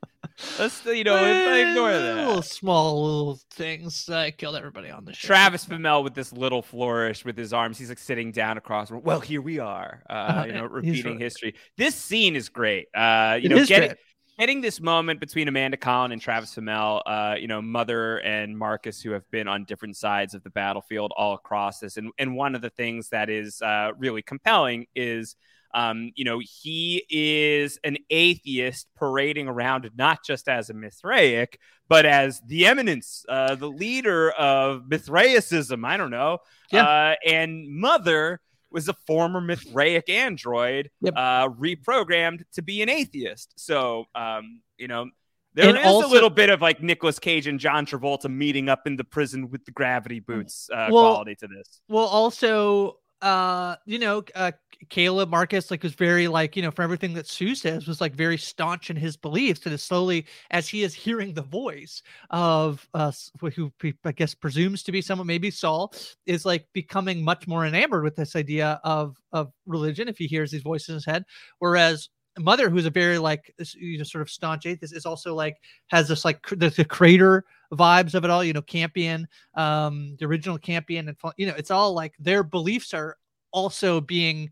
Let's, 0.57 0.85
you 0.85 1.03
know, 1.03 1.15
ignore 1.17 1.91
that. 1.91 2.15
little 2.15 2.41
small 2.41 3.03
little 3.03 3.39
things 3.51 4.07
i 4.09 4.31
killed 4.31 4.55
everybody 4.55 4.89
on 4.89 5.03
the 5.05 5.13
show 5.13 5.27
Travis 5.27 5.65
Fimmel 5.65 6.03
with 6.03 6.13
this 6.13 6.31
little 6.31 6.61
flourish 6.61 7.25
with 7.25 7.37
his 7.37 7.51
arms. 7.53 7.77
He's 7.77 7.89
like 7.89 7.97
sitting 7.99 8.31
down 8.31 8.57
across. 8.57 8.89
Well, 8.91 9.19
here 9.19 9.41
we 9.41 9.59
are. 9.59 10.03
Uh, 10.09 10.13
Uh, 10.13 10.43
you 10.47 10.53
know, 10.53 10.65
repeating 10.65 11.13
right. 11.13 11.21
history. 11.21 11.55
This 11.77 11.95
scene 11.95 12.35
is 12.35 12.49
great. 12.49 12.87
Uh, 12.95 13.37
you 13.41 13.47
It 13.47 13.49
know, 13.49 13.65
getting 13.65 13.89
great. 13.89 13.97
getting 14.39 14.61
this 14.61 14.79
moment 14.81 15.19
between 15.19 15.47
Amanda 15.47 15.77
Collin 15.77 16.11
and 16.11 16.21
Travis 16.21 16.55
Fimmel. 16.55 17.01
Uh, 17.05 17.35
you 17.37 17.47
know, 17.47 17.61
Mother 17.61 18.17
and 18.19 18.57
Marcus, 18.57 19.01
who 19.01 19.11
have 19.11 19.29
been 19.31 19.47
on 19.47 19.65
different 19.65 19.97
sides 19.97 20.33
of 20.33 20.43
the 20.43 20.49
battlefield 20.51 21.11
all 21.17 21.33
across 21.33 21.79
this. 21.79 21.97
And 21.97 22.11
and 22.17 22.35
one 22.35 22.55
of 22.55 22.61
the 22.61 22.69
things 22.69 23.09
that 23.09 23.29
is 23.29 23.61
uh, 23.61 23.91
really 23.97 24.21
compelling 24.21 24.85
is. 24.95 25.35
Um, 25.75 26.11
you 26.15 26.23
know, 26.23 26.39
he 26.39 27.03
is 27.09 27.77
an 27.83 27.97
atheist 28.09 28.87
parading 28.95 29.49
around 29.49 29.89
not 29.97 30.19
just 30.25 30.47
as 30.47 30.69
a 30.69 30.73
Mithraic, 30.73 31.59
but 31.89 32.05
as 32.05 32.41
the 32.47 32.65
eminence, 32.65 33.25
uh, 33.27 33.55
the 33.55 33.67
leader 33.69 34.31
of 34.31 34.83
Mithraicism. 34.87 35.83
I 35.85 35.97
don't 35.97 36.11
know. 36.11 36.37
Yeah. 36.71 36.85
Uh, 36.85 37.15
and 37.27 37.67
Mother 37.69 38.39
was 38.71 38.87
a 38.89 38.93
former 39.05 39.41
Mithraic 39.41 40.09
android 40.09 40.89
Yep. 41.01 41.13
uh, 41.15 41.49
reprogrammed 41.49 42.43
to 42.53 42.61
be 42.61 42.81
an 42.81 42.89
atheist. 42.89 43.53
So, 43.57 44.05
um, 44.15 44.61
you 44.77 44.87
know, 44.87 45.09
there 45.53 45.69
is 45.69 45.75
And 45.75 45.85
also- 45.85 46.07
a 46.07 46.11
little 46.11 46.29
bit 46.29 46.49
of 46.49 46.61
like 46.61 46.81
Nicolas 46.81 47.19
Cage 47.19 47.47
and 47.47 47.59
John 47.59 47.85
Travolta 47.85 48.29
meeting 48.29 48.67
up 48.69 48.87
in 48.87 48.95
the 48.97 49.03
prison 49.05 49.49
with 49.49 49.63
the 49.65 49.71
gravity 49.71 50.19
boots 50.19 50.69
uh, 50.73 50.87
Well, 50.91 51.11
quality 51.13 51.35
to 51.35 51.47
this. 51.47 51.81
well 51.87 52.05
also 52.07 52.97
uh 53.21 53.75
you 53.85 53.97
know 53.97 54.23
uh 54.35 54.51
caleb 54.89 55.29
marcus 55.29 55.71
like 55.71 55.81
was 55.83 55.93
very 55.93 56.27
like 56.27 56.55
you 56.55 56.61
know 56.61 56.69
for 56.69 56.81
everything 56.81 57.13
that 57.13 57.27
sue 57.27 57.55
says 57.55 57.87
was 57.87 58.01
like 58.01 58.13
very 58.13 58.37
staunch 58.37 58.89
in 58.89 58.95
his 58.95 59.15
beliefs 59.15 59.65
and 59.65 59.79
slowly 59.79 60.25
as 60.51 60.67
he 60.67 60.83
is 60.83 60.93
hearing 60.93 61.33
the 61.33 61.41
voice 61.41 62.03
of 62.29 62.87
uh 62.93 63.11
who 63.55 63.71
i 64.03 64.11
guess 64.11 64.35
presumes 64.35 64.83
to 64.83 64.91
be 64.91 65.01
someone 65.01 65.25
maybe 65.25 65.49
saul 65.49 65.93
is 66.25 66.45
like 66.45 66.67
becoming 66.73 67.23
much 67.23 67.47
more 67.47 67.65
enamored 67.65 68.03
with 68.03 68.15
this 68.15 68.35
idea 68.35 68.79
of 68.83 69.15
of 69.31 69.51
religion 69.65 70.07
if 70.07 70.17
he 70.17 70.27
hears 70.27 70.51
these 70.51 70.61
voices 70.61 70.89
in 70.89 70.95
his 70.95 71.05
head. 71.05 71.23
Whereas 71.59 72.09
mother 72.37 72.69
who's 72.69 72.85
a 72.85 72.89
very 72.89 73.17
like 73.17 73.53
you 73.77 73.97
know 73.97 74.03
sort 74.03 74.21
of 74.21 74.29
staunch 74.29 74.65
atheist 74.65 74.93
is 74.95 75.05
also 75.05 75.33
like 75.33 75.57
has 75.87 76.07
this 76.07 76.25
like 76.25 76.41
cr- 76.41 76.55
the, 76.55 76.69
the 76.69 76.85
crater 76.85 77.45
vibes 77.73 78.13
of 78.13 78.23
it 78.23 78.29
all 78.29 78.43
you 78.43 78.53
know 78.53 78.61
campion 78.61 79.27
um 79.55 80.15
the 80.19 80.25
original 80.25 80.57
campion 80.57 81.07
and 81.07 81.17
you 81.37 81.47
know 81.47 81.55
it's 81.57 81.71
all 81.71 81.93
like 81.93 82.13
their 82.19 82.43
beliefs 82.43 82.93
are 82.93 83.17
also 83.51 84.01
being 84.01 84.49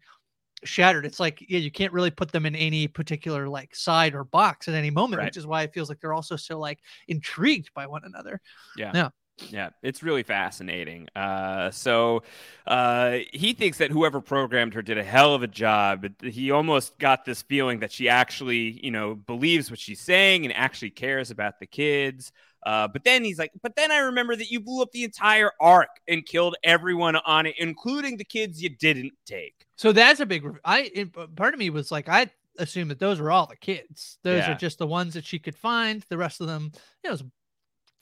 shattered 0.64 1.06
it's 1.06 1.20
like 1.20 1.44
yeah 1.50 1.60
you 1.60 1.70
can't 1.70 1.92
really 1.92 2.10
put 2.10 2.32
them 2.32 2.46
in 2.46 2.56
any 2.56 2.88
particular 2.88 3.50
like 3.50 3.76
side 3.76 4.16
or 4.16 4.24
box 4.24 4.70
at 4.70 4.74
any 4.76 4.90
moment 4.90 5.20
Right. 5.20 5.26
which 5.26 5.36
is 5.38 5.46
why 5.46 5.64
it 5.64 5.74
feels 5.74 5.90
like 5.90 6.00
they're 6.00 6.14
also 6.14 6.38
so 6.38 6.58
like 6.58 6.80
intrigued 7.10 7.74
by 7.74 7.86
one 7.86 8.04
another 8.06 8.40
Yeah. 8.78 8.92
Yeah. 8.94 9.10
Yeah, 9.50 9.70
it's 9.82 10.02
really 10.02 10.24
fascinating. 10.24 11.08
Uh, 11.16 11.70
so 11.72 12.24
uh, 12.66 13.20
he 13.34 13.54
thinks 13.54 13.78
that 13.80 13.92
whoever 13.92 14.22
programmed 14.22 14.74
her 14.74 14.82
did 14.82 14.98
a 14.98 15.04
hell 15.04 15.36
of 15.36 15.44
a 15.44 15.48
job. 15.48 16.02
But 16.02 16.30
He 16.32 16.52
almost 16.52 16.98
got 16.98 17.26
this 17.26 17.42
feeling 17.42 17.80
that 17.80 17.92
she 17.92 18.10
actually, 18.10 18.80
you 18.84 18.92
know, 18.92 19.16
believes 19.16 19.70
what 19.70 19.80
she's 19.80 20.02
saying 20.02 20.46
and 20.46 20.54
actually 20.56 20.92
cares 20.92 21.30
about 21.32 21.60
the 21.60 21.68
kids. 21.68 22.32
Uh, 22.66 22.88
but 22.88 23.04
then 23.04 23.24
he's 23.24 23.38
like, 23.38 23.52
but 23.62 23.76
then 23.76 23.92
I 23.92 23.98
remember 23.98 24.36
that 24.36 24.50
you 24.50 24.60
blew 24.62 24.82
up 24.82 24.92
the 24.92 25.04
entire 25.04 25.52
ark 25.60 25.90
and 26.08 26.26
killed 26.26 26.56
everyone 26.64 27.18
on 27.18 27.46
it, 27.46 27.56
including 27.60 28.16
the 28.18 28.24
kids 28.24 28.62
you 28.62 28.70
didn't 28.70 29.12
take. 29.26 29.66
so 29.76 29.92
that's 29.92 30.20
a 30.22 30.26
big 30.26 30.46
i 30.64 30.90
it, 30.94 31.36
part 31.36 31.54
of 31.54 31.60
me 31.60 31.70
was 31.70 31.92
like 31.92 32.08
i 32.08 32.30
assume 32.60 32.88
that 32.88 33.00
those 33.00 33.20
were 33.20 33.32
all 33.32 33.48
the 33.48 33.56
kids. 33.58 34.20
Those 34.24 34.44
Yeah. 34.44 34.52
are 34.52 34.56
just 34.56 34.78
the 34.78 34.86
ones 34.88 35.16
that 35.16 35.26
she 35.26 35.40
could 35.40 35.56
find. 35.56 36.06
The 36.08 36.18
rest 36.18 36.40
of 36.40 36.46
them, 36.48 36.72
you 37.04 37.10
know, 37.10 37.10
it 37.10 37.12
was 37.12 37.24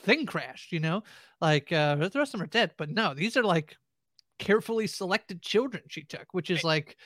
thing 0.01 0.25
crashed. 0.25 0.71
You 0.71 0.79
know, 0.79 1.03
like 1.39 1.71
uh, 1.71 1.95
the 1.95 2.11
rest 2.15 2.33
of 2.33 2.39
them 2.39 2.43
are 2.43 2.47
dead. 2.47 2.71
But 2.77 2.89
no, 2.89 3.13
these 3.13 3.37
are 3.37 3.43
like 3.43 3.77
carefully 4.39 4.87
selected 4.87 5.41
children 5.41 5.83
she 5.87 6.03
took, 6.03 6.27
which 6.33 6.49
is 6.49 6.63
like 6.63 6.97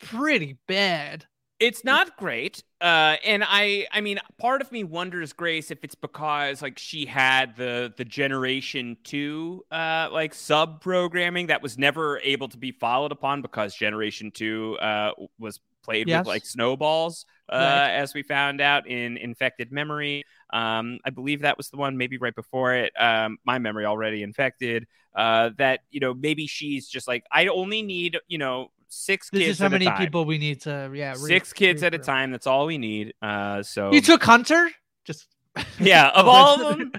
pretty 0.00 0.58
bad. 0.66 1.26
It's 1.60 1.84
not 1.84 2.16
great. 2.16 2.64
Uh, 2.80 3.16
and 3.22 3.44
I, 3.46 3.86
I 3.92 4.00
mean, 4.00 4.18
part 4.38 4.62
of 4.62 4.72
me 4.72 4.82
wonders, 4.82 5.34
Grace, 5.34 5.70
if 5.70 5.84
it's 5.84 5.94
because 5.94 6.62
like 6.62 6.78
she 6.78 7.04
had 7.04 7.54
the 7.56 7.92
the 7.94 8.04
Generation 8.04 8.96
Two, 9.04 9.62
uh, 9.70 10.08
like 10.10 10.32
sub 10.32 10.80
programming 10.80 11.48
that 11.48 11.60
was 11.62 11.76
never 11.76 12.18
able 12.20 12.48
to 12.48 12.56
be 12.56 12.72
followed 12.72 13.12
upon 13.12 13.42
because 13.42 13.74
Generation 13.74 14.30
Two, 14.30 14.78
uh, 14.80 15.12
was 15.38 15.60
played 15.82 16.08
Yes. 16.08 16.20
with 16.20 16.28
like 16.28 16.46
snowballs, 16.46 17.26
uh, 17.52 17.56
Right. 17.56 17.90
as 17.96 18.14
we 18.14 18.22
found 18.22 18.60
out 18.60 18.86
in 18.86 19.16
Infected 19.16 19.72
Memory. 19.72 20.24
Um, 20.52 20.98
I 21.04 21.10
believe 21.10 21.42
that 21.42 21.56
was 21.56 21.68
the 21.70 21.76
one, 21.76 21.96
maybe 21.96 22.16
right 22.18 22.34
before 22.34 22.74
it. 22.74 22.92
Um, 22.98 23.38
my 23.44 23.58
memory 23.58 23.84
already 23.86 24.22
infected. 24.22 24.86
Uh, 25.14 25.50
that 25.58 25.80
you 25.90 25.98
know 26.00 26.14
maybe 26.14 26.46
she's 26.46 26.88
just 26.88 27.08
like 27.08 27.24
I 27.32 27.46
only 27.48 27.82
need 27.82 28.18
you 28.28 28.38
know 28.38 28.70
six 28.88 29.28
This 29.30 29.40
kids 29.40 29.50
is 29.50 29.58
how 29.58 29.66
at 29.66 29.72
a 29.72 29.72
many 29.72 29.84
time 29.86 29.98
people 29.98 30.24
we 30.24 30.38
need 30.38 30.60
to, 30.62 30.90
yeah, 30.94 31.12
re- 31.12 31.16
six 31.28 31.52
kids 31.52 31.82
at 31.82 31.94
a 31.94 31.98
time. 31.98 32.30
That's 32.30 32.46
all 32.46 32.66
we 32.66 32.78
need. 32.78 33.14
Uh, 33.20 33.62
so 33.62 33.92
You 33.92 34.00
took 34.00 34.22
Hunter, 34.22 34.70
just 35.04 35.26
yeah, 35.80 36.08
of 36.10 36.26
all 36.28 36.60
of 36.64 36.78
them, 36.78 36.92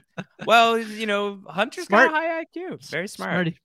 well, 0.45 0.77
you 0.77 1.05
know, 1.05 1.39
Hunter's 1.47 1.85
Smart. 1.87 2.09
got 2.11 2.13
a 2.23 2.27
high 2.27 2.43
IQ, 2.45 2.89
very 2.89 3.07
smart. 3.07 3.31
Smarty. 3.31 3.57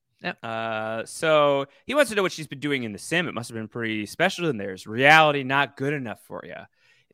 Uh, 0.43 1.05
so 1.05 1.67
he 1.87 1.95
wants 1.95 2.11
to 2.11 2.17
know 2.17 2.23
what 2.23 2.33
she's 2.33 2.47
been 2.47 2.59
doing 2.61 2.85
in 2.85 2.93
the 2.93 2.99
sim. 2.99 3.29
It 3.29 3.35
must 3.35 3.49
have 3.49 3.55
been 3.57 3.69
pretty 3.69 4.07
special 4.07 4.49
in 4.49 4.57
there. 4.57 4.73
Is 4.73 4.87
reality 4.87 5.43
not 5.45 5.77
good 5.77 5.93
enough 5.93 6.21
for 6.27 6.43
you? 6.45 6.55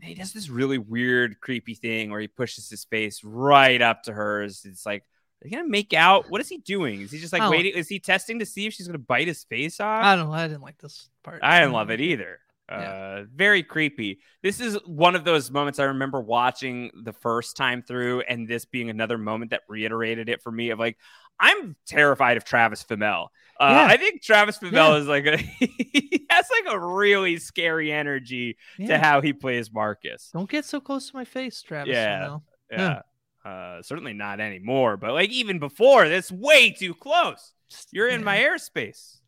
He 0.02 0.14
does 0.14 0.32
this 0.32 0.48
really 0.48 0.78
weird, 0.78 1.40
creepy 1.40 1.74
thing 1.74 2.10
where 2.10 2.20
he 2.20 2.28
pushes 2.28 2.68
his 2.68 2.84
face 2.84 3.22
right 3.22 3.80
up 3.80 4.02
to 4.04 4.12
hers. 4.12 4.64
It's 4.64 4.84
like, 4.84 5.02
are 5.02 5.44
they 5.44 5.50
gonna 5.50 5.68
make 5.68 5.94
out? 5.94 6.28
What 6.30 6.40
is 6.40 6.48
he 6.48 6.58
doing? 6.58 7.00
Is 7.02 7.10
he 7.12 7.18
just 7.18 7.32
like 7.32 7.42
Oh. 7.42 7.50
waiting? 7.50 7.74
Is 7.74 7.88
he 7.88 8.00
testing 8.00 8.40
to 8.40 8.46
see 8.46 8.66
if 8.66 8.74
she's 8.74 8.86
gonna 8.88 8.98
bite 8.98 9.28
his 9.28 9.44
face 9.44 9.80
off? 9.80 10.04
I 10.04 10.16
don't 10.16 10.26
know. 10.28 10.32
I 10.34 10.48
didn't 10.48 10.62
like 10.62 10.78
this 10.78 11.08
part. 11.22 11.40
I 11.42 11.60
didn't 11.60 11.72
love 11.72 11.90
it 11.90 12.00
either. 12.00 12.40
Yeah. 12.68 12.78
Uh, 12.78 13.24
very 13.34 13.62
creepy. 13.62 14.20
This 14.42 14.58
is 14.58 14.78
one 14.86 15.14
of 15.14 15.24
those 15.24 15.50
moments 15.50 15.78
I 15.78 15.84
remember 15.84 16.20
watching 16.20 16.90
the 17.04 17.12
first 17.12 17.56
time 17.56 17.82
through, 17.82 18.22
and 18.22 18.48
this 18.48 18.64
being 18.64 18.88
another 18.88 19.18
moment 19.18 19.50
that 19.50 19.62
reiterated 19.68 20.28
it 20.28 20.42
for 20.42 20.50
me. 20.50 20.70
Of 20.70 20.78
like, 20.78 20.96
I'm 21.44 21.74
terrified 21.86 22.36
of 22.36 22.44
Travis 22.44 22.84
Fimmel. 22.84 23.26
Uh, 23.60 23.68
Yeah. 23.70 23.86
I 23.92 23.96
think 23.96 24.22
Travis 24.22 24.58
Fimmel 24.58 24.72
Yeah. 24.72 24.96
is 24.96 25.06
like 25.08 25.26
a 25.26 25.36
he 25.58 26.24
has 26.30 26.46
like 26.50 26.72
a 26.72 26.78
really 26.78 27.36
scary 27.38 27.90
energy 27.92 28.56
to 28.86 28.96
how 28.98 29.20
he 29.20 29.32
plays 29.32 29.72
Marcus. 29.72 30.30
Don't 30.32 30.48
get 30.48 30.64
so 30.64 30.80
close 30.80 31.10
to 31.10 31.16
my 31.16 31.24
face, 31.24 31.60
Travis. 31.60 31.92
Yeah. 31.92 32.38
Yeah. 32.70 33.00
Uh, 33.44 33.82
certainly 33.82 34.12
not 34.12 34.38
anymore, 34.40 34.96
but 34.96 35.12
like 35.12 35.30
even 35.30 35.58
before, 35.58 36.08
that's 36.08 36.30
way 36.30 36.70
too 36.70 36.94
close. 36.94 37.52
You're 37.90 38.08
in 38.08 38.20
Yeah. 38.20 38.24
my 38.24 38.38
airspace. 38.38 39.18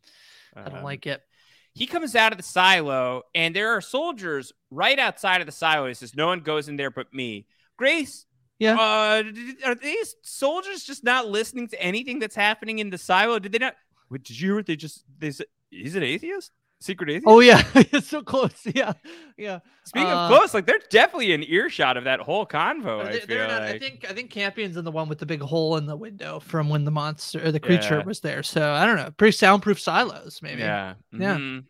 I 0.55 0.63
don't 0.69 0.77
Um, 0.79 0.83
like 0.83 1.05
it. 1.05 1.21
he 1.73 1.85
comes 1.85 2.15
out 2.15 2.31
of 2.31 2.37
the 2.37 2.43
silo 2.43 3.23
and 3.35 3.53
there 3.53 3.71
are 3.75 3.81
soldiers 3.81 4.53
right 4.71 4.97
outside 4.97 5.41
of 5.41 5.47
the 5.47 5.51
silo. 5.51 5.87
He 5.89 5.93
says, 5.93 6.15
No 6.15 6.27
one 6.27 6.39
goes 6.39 6.69
in 6.69 6.77
there 6.77 6.91
but 6.91 7.13
me. 7.13 7.45
Grace, 7.77 8.25
Yeah. 8.59 8.75
uh, 8.79 9.23
are 9.65 9.75
these 9.75 10.15
soldiers 10.21 10.83
just 10.83 11.03
not 11.03 11.27
listening 11.27 11.67
to 11.69 11.81
anything 11.81 12.19
that's 12.19 12.35
happening 12.35 12.79
in 12.79 12.89
the 12.89 12.97
silo? 12.97 13.39
Did 13.39 13.51
they 13.51 13.57
not? 13.57 13.75
Wait, 14.09 14.23
did 14.23 14.39
you 14.39 14.47
hear 14.47 14.55
what 14.55 14.65
they 14.65 14.75
just 14.75 15.03
they 15.19 15.31
said? 15.31 15.47
He's 15.69 15.95
an 15.95 16.03
atheist? 16.03 16.51
Secret 16.81 17.09
atheist? 17.09 17.25
Oh 17.27 17.39
yeah, 17.39 17.63
it's 17.75 18.07
so 18.07 18.21
close. 18.21 18.53
Yeah, 18.75 18.93
yeah. 19.37 19.59
Speaking 19.85 20.07
uh, 20.09 20.27
of 20.27 20.29
close, 20.29 20.53
like 20.53 20.65
they're 20.65 20.79
definitely 20.89 21.33
an 21.33 21.43
earshot 21.47 21.97
of 21.97 22.03
that 22.03 22.19
whole 22.19 22.45
convo. 22.45 22.99
Are 22.99 23.07
I 23.07 23.19
feel 23.19 23.27
they're 23.27 23.47
not- 23.47 23.61
I 23.63 23.79
think 23.79 24.05
I 24.09 24.13
think 24.13 24.29
Campion's 24.29 24.77
in 24.77 24.83
the 24.85 24.91
one 24.91 25.07
with 25.09 25.19
the 25.19 25.25
big 25.25 25.41
hole 25.41 25.77
in 25.77 25.85
the 25.85 25.95
window 25.95 26.39
from 26.39 26.69
when 26.69 26.83
the 26.85 26.91
monster 26.91 27.45
or 27.45 27.51
the 27.51 27.59
creature 27.59 27.99
Yeah. 27.99 28.03
was 28.05 28.19
there. 28.19 28.43
So 28.43 28.71
I 28.71 28.85
don't 28.85 28.97
know. 28.97 29.11
Pretty 29.11 29.31
soundproof 29.31 29.79
silos, 29.79 30.39
maybe. 30.41 30.61
Yeah. 30.61 30.95
Yeah. 31.11 31.35
mhm. 31.37 31.63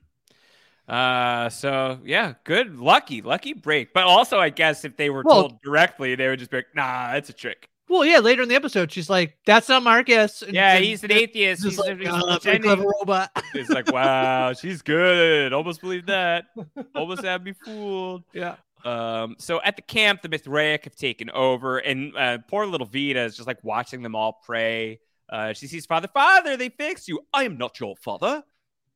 Uh, 0.88 1.50
so 1.50 2.00
yeah, 2.04 2.34
good, 2.43 2.80
lucky, 2.80 3.21
lucky 3.21 3.54
break. 3.54 3.93
But 3.93 4.04
also, 4.04 4.38
I 4.39 4.50
guess 4.50 4.86
if 4.86 4.98
they 4.98 5.10
were 5.10 5.24
Well- 5.26 5.50
told 5.50 5.62
directly, 5.62 6.15
they 6.15 6.28
would 6.28 6.39
just 6.39 6.52
be 6.52 6.58
like, 6.58 6.76
"Nah, 6.76 7.13
it's 7.13 7.30
a 7.30 7.34
trick." 7.34 7.69
Well, 7.88 8.04
yeah. 8.06 8.19
Later 8.19 8.41
in 8.43 8.50
the 8.50 8.56
episode, 8.56 8.91
she's 8.91 9.10
like, 9.10 9.38
"That's 9.45 9.69
not 9.69 9.84
Marcus." 9.84 10.41
and- 10.41 10.54
Yeah, 10.54 10.76
and 10.76 10.84
he's 10.86 11.04
an 11.04 11.12
atheist. 11.12 11.63
He's, 11.63 11.78
like, 11.78 11.98
he's 12.00 12.08
"Ah, 12.10 12.19
pretty 12.19 12.60
pretending- 12.60 12.62
clever 12.63 12.86
robot. 13.00 13.32
It's 13.56 13.69
like, 13.69 13.91
wow, 13.91 14.54
she's 14.54 14.82
good. 14.82 15.54
Almost 15.54 15.82
believed 15.82 16.08
that. 16.08 16.45
Almost 16.93 17.24
had 17.24 17.43
me 17.43 17.54
fooled. 17.54 18.24
yeah. 18.34 18.56
Um, 18.84 19.36
so 19.39 19.62
at 19.63 19.76
the 19.78 19.82
camp, 19.82 20.21
the 20.21 20.30
Mithraic 20.30 20.84
have 20.84 20.95
taken 20.95 21.30
over, 21.32 21.78
and 21.80 22.15
uh, 22.17 22.38
poor 22.48 22.65
little 22.67 22.86
Vita 22.86 23.21
is 23.21 23.36
just 23.36 23.48
like 23.48 23.63
watching 23.63 24.04
them 24.04 24.15
all 24.15 24.34
pray. 24.45 25.00
Uh, 25.30 25.54
she 25.54 25.65
sees 25.67 25.86
Father, 25.88 26.08
Father, 26.08 26.56
they 26.58 26.69
fixed 26.69 27.08
you. 27.08 27.21
I 27.34 27.45
am 27.45 27.58
not 27.58 27.80
your 27.80 27.95
father. 27.95 28.43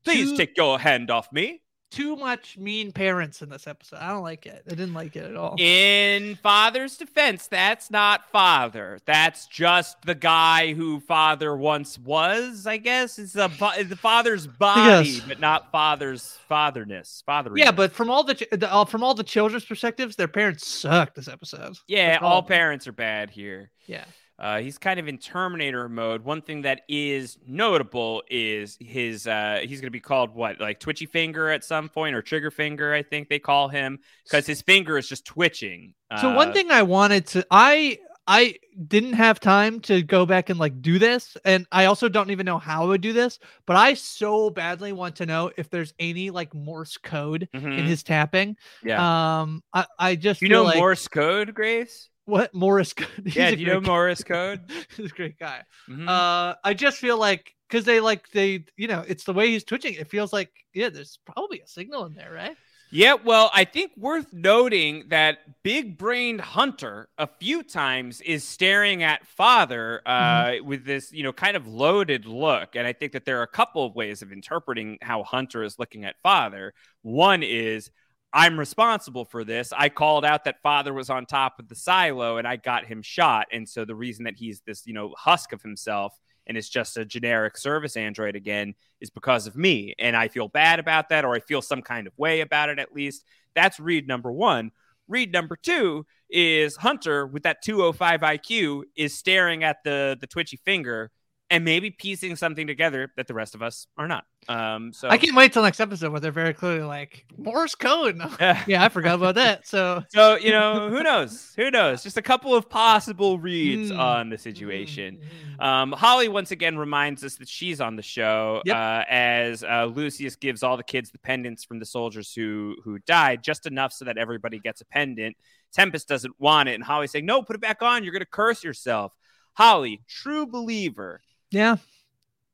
Please 0.04 0.38
take 0.38 0.56
your 0.58 0.78
hand 0.78 1.10
off 1.10 1.32
me. 1.34 1.62
Too 1.92 2.16
much 2.16 2.56
mean 2.58 2.92
parents 2.92 3.42
in 3.42 3.50
this 3.50 3.66
episode. 3.66 3.98
I 3.98 4.10
don't 4.10 4.22
like 4.22 4.46
it. 4.46 4.62
I 4.68 4.70
didn't 4.70 4.94
like 4.94 5.16
it 5.16 5.26
at 5.26 5.36
all. 5.36 5.56
In 5.58 6.36
Father's 6.36 6.98
defense, 6.98 7.48
that's 7.48 7.90
not 7.90 8.30
Father. 8.32 9.00
That's 9.06 9.48
just 9.48 10.00
the 10.04 10.14
guy 10.14 10.74
who 10.76 11.00
Father 11.00 11.58
once 11.58 11.98
was. 11.98 12.68
I 12.68 12.78
guess 12.78 13.18
it's 13.18 13.36
a 13.36 13.50
bo- 13.50 13.82
the 13.84 13.96
Father's 13.96 14.46
body, 14.46 15.10
Yes. 15.10 15.22
but 15.28 15.40
not 15.40 15.72
Father's 15.72 16.38
fatherness. 16.48 17.24
Father. 17.26 17.52
yeah, 17.56 17.72
but 17.72 17.92
from 17.92 18.12
all 18.12 18.24
the, 18.24 18.36
ch- 18.36 18.44
the 18.52 18.72
uh, 18.72 18.86
from 18.86 19.04
all 19.04 19.16
the 19.16 19.24
children's 19.24 19.66
perspectives, 19.66 20.16
their 20.16 20.28
parents 20.28 20.68
suck 20.68 21.16
this 21.16 21.28
episode. 21.28 21.76
yeah, 21.88 22.12
That's 22.12 22.24
all 22.24 22.44
parents 22.44 22.86
are 22.88 22.92
bad 22.92 23.32
here. 23.32 23.72
Yeah. 23.88 24.06
Uh, 24.40 24.60
he's 24.60 24.78
kind 24.78 25.00
of 25.00 25.08
in 25.10 25.18
Terminator 25.18 25.90
mode. 25.90 26.24
One 26.24 26.42
thing 26.42 26.62
that 26.62 26.82
is 26.88 27.38
notable 27.46 28.24
is 28.30 28.78
his. 28.80 29.28
Uh, 29.28 29.60
he's 29.64 29.82
going 29.82 29.88
to 29.88 29.92
be 29.92 30.00
called 30.00 30.34
what, 30.34 30.60
like 30.62 30.80
Twitchy 30.80 31.06
Finger 31.08 31.50
at 31.50 31.64
some 31.66 31.90
point, 31.90 32.16
or 32.16 32.22
Trigger 32.22 32.52
Finger, 32.52 32.94
I 32.94 33.04
think 33.04 33.28
they 33.30 33.40
call 33.40 33.68
him, 33.68 34.00
because 34.30 34.48
his 34.48 34.62
finger 34.62 34.98
is 34.98 35.10
just 35.10 35.26
twitching. 35.26 35.94
So 36.16 36.30
one 36.30 36.52
Uh, 36.52 36.54
thing 36.54 36.72
I 36.72 36.84
wanted 36.84 37.28
to 37.28 37.46
I 37.52 38.00
I 38.28 38.56
didn't 38.88 39.14
have 39.14 39.40
time 39.40 39.80
to 39.82 40.02
go 40.04 40.26
back 40.26 40.50
and 40.50 40.60
like 40.60 40.82
do 40.82 41.00
this 41.00 41.38
and 41.46 41.66
I 41.72 41.86
also 41.86 42.10
don't 42.10 42.32
even 42.32 42.46
know 42.46 42.60
how 42.60 42.84
I 42.84 42.88
would 42.88 43.02
do 43.02 43.14
this, 43.14 43.40
but 43.66 43.76
I 43.76 43.94
so 43.94 44.50
badly 44.50 44.92
want 44.94 45.16
to 45.18 45.26
know 45.26 45.52
if 45.58 45.70
there's 45.70 45.94
any 46.00 46.30
like 46.30 46.54
Morse 46.54 46.98
code 46.98 47.48
in 47.76 47.86
mhm, 47.86 47.86
his 47.86 48.04
tapping. 48.04 48.58
yeah. 48.82 49.06
Um 49.06 49.64
I 49.74 49.86
I 49.98 50.16
just 50.16 50.42
you 50.42 50.50
know 50.50 50.64
like, 50.64 50.74
Morse 50.74 51.08
code, 51.08 51.54
Grace? 51.54 52.10
What 52.30 52.54
Morris 52.54 52.94
code? 52.94 53.10
He's 53.26 53.36
Yeah, 53.36 53.52
do 53.52 53.58
you 53.62 53.68
know 53.68 53.82
Morse 53.82 54.24
code? 54.34 54.62
He's 54.96 55.12
a 55.12 55.16
great 55.16 55.38
guy. 55.40 55.64
Mhm. 55.90 56.08
Uh 56.08 56.56
I 56.64 56.74
just 56.74 56.98
feel 56.98 57.18
like 57.18 57.54
cuz 57.70 57.86
they 57.86 58.00
like 58.00 58.30
they 58.32 58.66
you 58.78 58.88
know, 58.88 59.04
it's 59.08 59.24
the 59.26 59.34
way 59.34 59.50
he's 59.50 59.64
twitching. 59.64 59.96
It 59.96 60.10
feels 60.10 60.32
like 60.34 60.52
yeah, 60.74 60.90
there's 60.90 61.20
probably 61.26 61.60
a 61.62 61.68
signal 61.68 62.06
in 62.06 62.14
there, 62.16 62.32
right? 62.32 62.58
Yeah, 62.92 63.14
well, 63.14 63.52
I 63.54 63.66
think 63.66 63.92
worth 63.98 64.34
noting 64.34 65.10
that 65.10 65.38
big 65.62 65.96
brained 65.96 66.42
Hunter 66.42 67.08
a 67.20 67.28
few 67.28 67.62
times 67.62 68.20
is 68.22 68.44
staring 68.48 69.04
at 69.04 69.28
father 69.28 70.02
uh, 70.08 70.46
Mm-hmm. 70.46 70.68
with 70.68 70.86
this, 70.86 71.12
you 71.12 71.22
know, 71.22 71.32
kind 71.32 71.56
of 71.56 71.68
loaded 71.68 72.26
look. 72.26 72.76
And 72.76 72.88
I 72.88 72.94
think 72.94 73.12
that 73.12 73.26
there 73.26 73.40
are 73.40 73.44
a 73.44 73.48
couple 73.48 73.86
of 73.86 73.94
ways 73.94 74.24
of 74.24 74.32
interpreting 74.32 74.98
how 75.04 75.22
Hunter 75.24 75.64
is 75.64 75.78
looking 75.78 76.04
at 76.04 76.16
father. 76.24 76.74
One 77.04 77.44
is, 77.44 77.92
I'm 78.32 78.60
responsible 78.60 79.26
for 79.26 79.44
this. 79.44 79.74
I 79.76 79.90
called 79.90 80.24
out 80.24 80.44
that 80.44 80.62
father 80.62 80.94
was 80.94 81.10
on 81.10 81.26
top 81.26 81.60
of 81.60 81.68
the 81.68 81.76
silo 81.76 82.38
and 82.38 82.48
I 82.48 82.58
got 82.58 82.86
him 82.86 83.02
shot. 83.02 83.48
And 83.52 83.68
so 83.68 83.86
the 83.86 83.96
reason 83.96 84.26
that 84.26 84.36
he's 84.36 84.62
this, 84.62 84.86
you 84.86 84.94
know, 84.94 85.14
husk 85.18 85.52
of 85.52 85.62
himself 85.62 86.14
and 86.46 86.58
it's 86.58 86.70
just 86.70 86.98
a 86.98 87.06
generic 87.06 87.58
service 87.58 87.96
android 87.96 88.36
again 88.36 88.74
is 89.02 89.10
because 89.10 89.48
of 89.48 89.56
me. 89.56 89.96
And 90.00 90.16
I 90.16 90.28
feel 90.28 90.48
bad 90.48 90.80
about 90.80 91.10
that, 91.10 91.24
or 91.24 91.36
I 91.36 91.40
feel 91.40 91.62
some 91.62 91.82
kind 91.82 92.08
of 92.08 92.18
way 92.18 92.42
about 92.42 92.70
it 92.70 92.80
at 92.80 92.94
least. 92.94 93.24
That's 93.56 93.80
read 93.80 94.08
number 94.08 94.32
one. 94.32 94.72
Read 95.08 95.32
number 95.32 95.56
two 95.56 96.06
is 96.30 96.76
Hunter 96.76 97.26
with 97.26 97.44
that 97.44 97.64
205 97.64 98.22
IQ 98.22 98.84
is 98.96 99.16
staring 99.16 99.64
at 99.64 99.78
the 99.84 100.18
the 100.20 100.28
twitchy 100.28 100.58
finger 100.58 101.12
and 101.52 101.66
maybe 101.66 101.90
piecing 101.90 102.36
something 102.36 102.68
together 102.68 103.12
that 103.18 103.28
the 103.28 103.34
rest 103.34 103.56
of 103.56 103.62
us 103.64 103.88
are 103.98 104.08
not. 104.08 104.26
Um, 104.48 104.94
so 104.94 105.10
I 105.10 105.18
can't 105.18 105.36
wait 105.36 105.52
till 105.54 105.64
next 105.64 105.80
episode 105.80 106.12
where 106.12 106.20
they're 106.20 106.32
very 106.32 106.54
clearly 106.54 106.82
like 106.84 107.26
Morse 107.38 107.76
code. 107.76 108.20
Yeah. 108.40 108.64
yeah, 108.68 108.84
I 108.84 108.90
forgot 108.90 109.16
about 109.16 109.36
that. 109.36 109.68
So 109.68 110.04
So 110.10 110.36
you 110.38 110.52
know, 110.52 110.90
who 110.90 111.04
knows? 111.04 111.54
Who 111.56 111.70
knows? 111.72 112.04
Just 112.04 112.18
a 112.18 112.22
couple 112.22 112.56
of 112.56 112.70
possible 112.70 113.38
reads 113.40 113.92
Mm. 113.92 114.00
on 114.00 114.30
the 114.30 114.38
situation. 114.38 115.20
Mm, 115.60 115.64
Um, 115.66 115.92
Holly 115.92 116.28
once 116.30 116.52
again 116.52 116.78
reminds 116.78 117.24
us 117.24 117.36
that 117.36 117.48
she's 117.50 117.82
on 117.82 117.96
the 117.96 118.02
show 118.02 118.62
Yep. 118.66 118.76
uh, 118.76 119.04
as 119.10 119.64
uh, 119.64 119.86
Lucius 119.86 120.36
gives 120.36 120.64
all 120.64 120.78
the 120.78 120.84
kids 120.84 121.12
the 121.12 121.20
pendants 121.20 121.64
from 121.64 121.80
the 121.80 121.86
soldiers 121.86 122.34
who 122.34 122.76
who 122.84 123.00
died, 123.00 123.44
just 123.44 123.66
enough 123.66 123.92
so 123.92 124.06
that 124.06 124.18
everybody 124.18 124.60
gets 124.60 124.82
a 124.82 124.86
pendant. 124.86 125.36
Tempest 125.74 126.08
doesn't 126.08 126.34
want 126.40 126.70
it, 126.70 126.74
and 126.76 126.84
Holly's 126.84 127.12
saying, 127.12 127.26
"No, 127.26 127.44
put 127.44 127.56
it 127.56 127.62
back 127.62 127.82
on. 127.84 128.04
You're 128.04 128.14
going 128.14 128.22
to 128.22 128.26
curse 128.26 128.64
yourself." 128.64 129.14
Holly, 129.54 130.02
true 130.08 130.48
believer. 130.48 131.22
Yeah. 131.52 131.78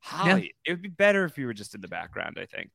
Holly, 0.00 0.54
it 0.64 0.70
would 0.72 0.82
be 0.82 0.88
better 0.88 1.24
if 1.24 1.36
you 1.36 1.46
were 1.46 1.54
just 1.54 1.74
in 1.74 1.80
the 1.80 1.88
background. 1.88 2.38
I 2.40 2.46
think. 2.46 2.70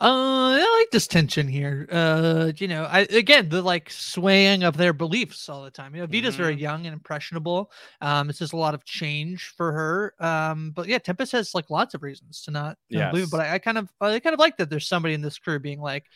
Uh, 0.00 0.54
I 0.60 0.78
like 0.80 0.92
this 0.92 1.08
tension 1.08 1.48
here. 1.48 1.88
Uh, 1.90 2.52
you 2.56 2.68
know, 2.68 2.84
I 2.84 3.00
again 3.00 3.48
the 3.48 3.62
like 3.62 3.90
swaying 3.90 4.62
of 4.62 4.76
their 4.76 4.92
beliefs 4.92 5.48
all 5.48 5.64
the 5.64 5.72
time. 5.72 5.92
You 5.94 6.02
know, 6.02 6.06
Vita's 6.06 6.36
very 6.36 6.56
Mhm. 6.56 6.60
young 6.60 6.86
and 6.86 6.92
impressionable. 6.92 7.72
Um, 8.00 8.30
it's 8.30 8.38
just 8.38 8.52
a 8.52 8.56
lot 8.56 8.74
of 8.74 8.84
change 8.84 9.48
for 9.56 9.72
her. 9.72 10.14
Um, 10.24 10.70
but 10.70 10.86
yeah, 10.86 10.98
Tempest 10.98 11.32
has 11.32 11.52
like 11.52 11.68
lots 11.68 11.94
of 11.94 12.04
reasons 12.04 12.42
to 12.42 12.52
not 12.52 12.78
know, 12.90 13.10
believe. 13.10 13.30
But 13.30 13.40
I, 13.40 13.54
I 13.54 13.58
kind 13.58 13.76
of 13.76 13.90
I 14.00 14.20
kind 14.20 14.34
of 14.34 14.38
like 14.40 14.56
that 14.58 14.70
there's 14.70 14.86
somebody 14.86 15.14
in 15.14 15.20
this 15.20 15.38
crew 15.38 15.58
being 15.58 15.80
like, 15.80 16.06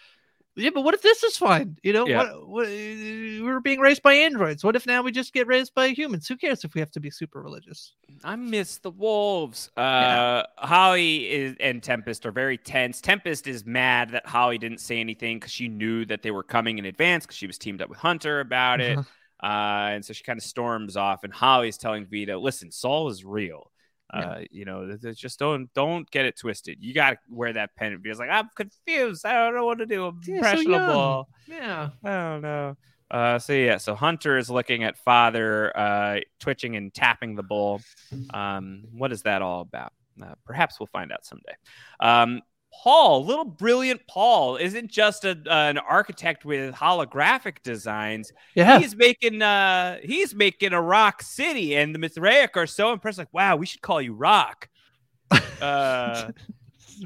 yeah, 0.57 0.71
but 0.75 0.83
what 0.83 0.95
if 0.95 1.03
this 1.03 1.23
is 1.23 1.37
fine? 1.37 1.79
You 1.83 1.93
know, 1.93 2.07
Yeah. 2.07 2.33
what, 2.35 2.49
what 2.49 2.67
we're 2.67 3.61
being 3.61 3.81
raised 3.81 4.03
by 4.03 4.15
androids. 4.15 4.62
What 4.62 4.77
if 4.77 4.87
now 4.87 5.03
we 5.03 5.11
just 5.12 5.33
get 5.33 5.47
raised 5.47 5.75
by 5.75 5.88
humans? 5.88 6.29
Who 6.29 6.37
cares 6.37 6.65
if 6.65 6.75
we 6.75 6.81
have 6.81 6.91
to 6.93 7.01
be 7.01 7.11
super 7.11 7.41
religious? 7.41 7.95
I 8.23 8.37
miss 8.37 8.79
the 8.79 8.91
wolves. 8.91 9.71
Uh, 9.77 9.81
Yeah. 9.81 10.43
Holly 10.59 11.31
is, 11.31 11.57
and 11.61 11.83
Tempest 11.83 12.27
are 12.27 12.33
very 12.33 12.59
tense. 12.59 13.01
Tempest 13.01 13.47
is 13.47 13.65
mad 13.65 14.11
that 14.11 14.27
Holly 14.27 14.59
didn't 14.59 14.81
say 14.81 15.01
anything 15.01 15.38
because 15.38 15.53
she 15.53 15.69
knew 15.69 16.05
that 16.07 16.23
they 16.23 16.31
were 16.31 16.43
coming 16.43 16.79
in 16.79 16.85
advance 16.85 17.25
because 17.25 17.37
she 17.37 17.47
was 17.47 17.59
teamed 17.59 17.81
up 17.81 17.88
with 17.88 17.99
Hunter 17.99 18.41
about 18.41 18.81
it. 18.81 18.99
Uh-huh. 18.99 19.09
Uh, 19.47 19.88
and 19.95 20.05
so 20.05 20.12
she 20.12 20.23
kind 20.23 20.38
of 20.38 20.45
storms 20.45 20.97
off. 20.97 21.25
And 21.25 21.33
Holly's 21.33 21.77
telling 21.77 22.07
Vita, 22.07 22.38
"Listen, 22.38 22.71
Saul 22.71 23.09
is 23.09 23.25
real. 23.25 23.73
Yeah. 24.14 24.20
Uh, 24.20 24.40
you 24.51 24.64
know, 24.64 24.96
just 25.14 25.38
don't 25.38 25.72
don't 25.75 26.11
get 26.11 26.27
it 26.27 26.38
twisted. 26.38 26.79
You 26.81 26.92
got 26.92 27.11
to 27.11 27.16
wear 27.31 27.53
that 27.55 27.75
pendant." 27.77 28.03
Vita's 28.03 28.18
like, 28.18 28.31
"I'm 28.31 28.48
confused. 28.55 29.25
I 29.25 29.33
don't 29.33 29.55
know 29.55 29.64
what 29.64 29.79
to 29.79 29.87
do. 29.87 30.07
I'm 30.07 30.20
Yeah, 30.27 30.27
so 30.27 30.33
impressionable." 30.35 31.29
Yeah. 31.46 31.90
I 32.05 32.11
don't 32.11 32.42
know. 32.42 32.77
Uh, 33.11 33.38
so 33.38 33.53
yeah, 33.53 33.77
so 33.77 33.94
Hunter 33.94 34.38
is 34.38 34.48
looking 34.48 34.85
at 34.85 34.96
father, 34.96 35.77
uh, 35.77 36.20
twitching 36.40 36.77
and 36.77 36.92
tapping 36.94 37.35
the 37.35 37.42
bowl. 37.42 37.83
Um, 38.31 38.85
what 38.92 39.12
is 39.12 39.22
that 39.22 39.42
all 39.42 39.61
about? 39.61 39.92
Uh, 40.22 40.35
perhaps 40.46 40.81
we'll 40.81 40.87
find 40.87 41.12
out 41.12 41.25
someday. 41.25 41.55
Um, 42.01 42.40
Paul, 42.83 43.25
little 43.25 43.45
brilliant 43.45 44.01
Paul, 44.09 44.57
isn't 44.57 44.91
just 44.91 45.25
a, 45.25 45.39
an 45.47 45.79
architect 45.79 46.45
with 46.45 46.75
holographic 46.75 47.63
designs. 47.63 48.33
Yeah. 48.55 48.79
He's 48.79 48.97
making 48.97 49.43
uh, 49.43 49.99
he's 50.03 50.35
making 50.35 50.73
a 50.73 50.81
rock 50.83 51.23
city, 51.23 51.77
and 51.77 51.95
the 51.95 51.99
Mithraic 51.99 52.57
are 52.57 52.67
so 52.67 52.93
impressed. 52.93 53.19
Like, 53.19 53.33
wow, 53.33 53.57
we 53.57 53.67
should 53.67 53.83
call 53.83 54.01
you 54.01 54.15
Rock. 54.15 54.69
Uh, 55.63 56.33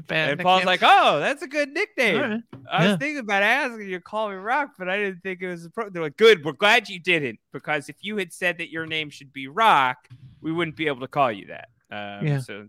and 0.09 0.39
Paul's 0.39 0.65
like, 0.65 0.81
oh, 0.83 1.19
that's 1.19 1.43
a 1.43 1.47
good 1.47 1.69
nickname. 1.69 2.19
Right. 2.19 2.41
I 2.71 2.83
Yeah. 2.83 2.89
was 2.91 2.97
thinking 2.99 3.19
about 3.19 3.43
asking 3.43 3.87
you 3.87 3.97
to 3.97 4.01
call 4.01 4.29
me 4.29 4.35
Rock, 4.35 4.71
but 4.79 4.89
I 4.89 4.97
didn't 4.97 5.21
think 5.21 5.41
it 5.41 5.47
was 5.47 5.65
appropriate. 5.65 5.93
They're 5.93 6.01
like, 6.03 6.17
good. 6.17 6.43
We're 6.43 6.53
glad 6.53 6.89
you 6.89 6.99
didn't, 6.99 7.39
because 7.53 7.87
if 7.87 7.95
you 8.01 8.17
had 8.17 8.33
said 8.33 8.57
that 8.57 8.69
your 8.71 8.85
name 8.87 9.09
should 9.11 9.31
be 9.31 9.47
Rock, 9.47 10.07
we 10.41 10.51
wouldn't 10.51 10.75
be 10.75 10.87
able 10.87 11.01
to 11.01 11.07
call 11.07 11.31
you 11.31 11.47
that. 11.47 11.69
Um, 11.91 12.25
Yeah. 12.27 12.39
So 12.39 12.67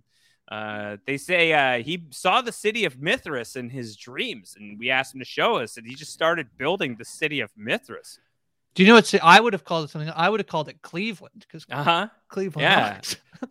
uh, 0.50 0.96
they 1.06 1.16
say 1.18 1.52
uh, 1.52 1.82
he 1.82 2.04
saw 2.10 2.40
the 2.40 2.52
city 2.52 2.84
of 2.84 3.00
Mithras 3.00 3.54
in 3.56 3.68
his 3.70 3.96
dreams, 3.96 4.54
and 4.58 4.78
we 4.78 4.90
asked 4.90 5.14
him 5.14 5.20
to 5.20 5.24
show 5.26 5.56
us, 5.56 5.76
and 5.76 5.86
he 5.86 5.94
just 5.94 6.12
started 6.12 6.46
building 6.56 6.96
the 6.96 7.04
city 7.04 7.40
of 7.40 7.50
Mithras. 7.56 8.18
Do 8.74 8.82
you 8.82 8.88
know 8.88 8.94
what? 8.94 9.12
I 9.22 9.40
would 9.40 9.52
have 9.52 9.64
called 9.64 9.84
it 9.86 9.90
something. 9.90 10.10
I 10.14 10.28
would 10.28 10.40
have 10.40 10.46
called 10.46 10.68
it 10.68 10.80
Cleveland 10.82 11.44
because 11.46 11.66
Uh 11.70 11.82
huh. 11.82 12.08
Cleveland. 12.28 12.62
yeah. 12.62 13.00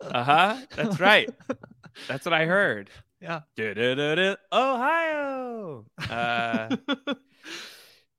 Uh 0.02 0.22
huh. 0.24 0.56
That's 0.76 1.00
right. 1.00 1.30
That's 2.08 2.24
what 2.26 2.32
I 2.34 2.44
heard. 2.46 2.90
Yeah. 3.20 3.40
Ohio. 4.52 5.84
Uh, 5.98 6.76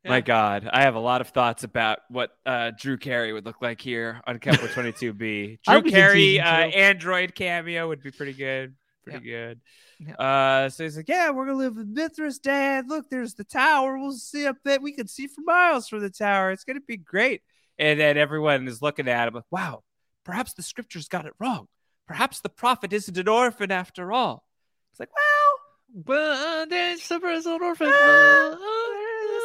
Yeah. 0.04 0.12
My 0.12 0.22
God, 0.22 0.70
I 0.72 0.84
have 0.84 0.96
a 0.96 1.00
lot 1.00 1.20
of 1.20 1.30
thoughts 1.30 1.64
about 1.66 2.00
what 2.10 2.32
uh, 2.46 2.72
Drew 2.78 2.98
Carey 2.98 3.34
would 3.34 3.46
look 3.46 3.62
like 3.62 3.82
here 3.82 4.22
on 4.26 4.40
Kepler 4.40 4.68
22B. 4.70 5.60
Drew 5.68 5.82
Carey, 5.84 6.40
uh. 6.40 6.46
Android 6.46 7.36
cameo 7.36 7.88
would 7.90 8.02
be 8.02 8.12
pretty 8.12 8.34
good. 8.34 8.76
Pretty 9.04 9.20
good. 9.26 9.60
Yeah. 10.00 10.14
Uh, 10.16 10.70
so 10.70 10.84
he's 10.84 10.96
like, 10.96 11.10
"Yeah, 11.10 11.32
we're 11.32 11.46
gonna 11.48 11.58
live 11.58 11.76
with 11.76 11.88
Mithras, 11.88 12.40
Dad. 12.40 12.88
Look, 12.88 13.10
there's 13.10 13.34
the 13.34 13.44
tower. 13.44 13.98
We'll 13.98 14.12
see 14.14 14.46
up 14.48 14.58
there. 14.64 14.80
We 14.80 14.94
can 14.94 15.08
see 15.08 15.28
for 15.28 15.42
miles 15.42 15.90
from 15.90 16.00
the 16.00 16.10
tower. 16.10 16.52
It's 16.52 16.64
gonna 16.64 16.80
be 16.80 16.96
great." 16.98 17.42
And 17.78 18.00
then 18.00 18.18
everyone 18.18 18.68
is 18.68 18.82
looking 18.82 19.08
at 19.10 19.28
him 19.28 19.34
like, 19.34 19.44
"Wow, 19.52 19.84
perhaps 20.24 20.54
the 20.54 20.64
scriptures 20.64 21.08
got 21.08 21.26
it 21.26 21.34
wrong. 21.40 21.68
Perhaps 22.08 22.42
the 22.42 22.50
prophet 22.50 22.94
isn't 22.94 23.18
an 23.18 23.28
orphan 23.28 23.72
after 23.72 24.12
all." 24.14 24.46
It's 24.92 25.00
like, 25.00 25.10
well, 25.14 26.06
Well, 26.06 26.66
there's 26.68 27.10
little 27.10 27.62
orphan. 27.64 27.88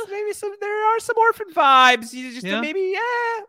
maybe 0.10 0.32
some 0.32 0.52
there 0.60 0.94
are 0.94 0.98
some 1.00 1.16
orphan 1.18 1.48
vibes. 1.54 2.12
You 2.12 2.32
just 2.32 2.46
Yeah. 2.46 2.60
maybe 2.60 2.92
yeah. 2.94 3.44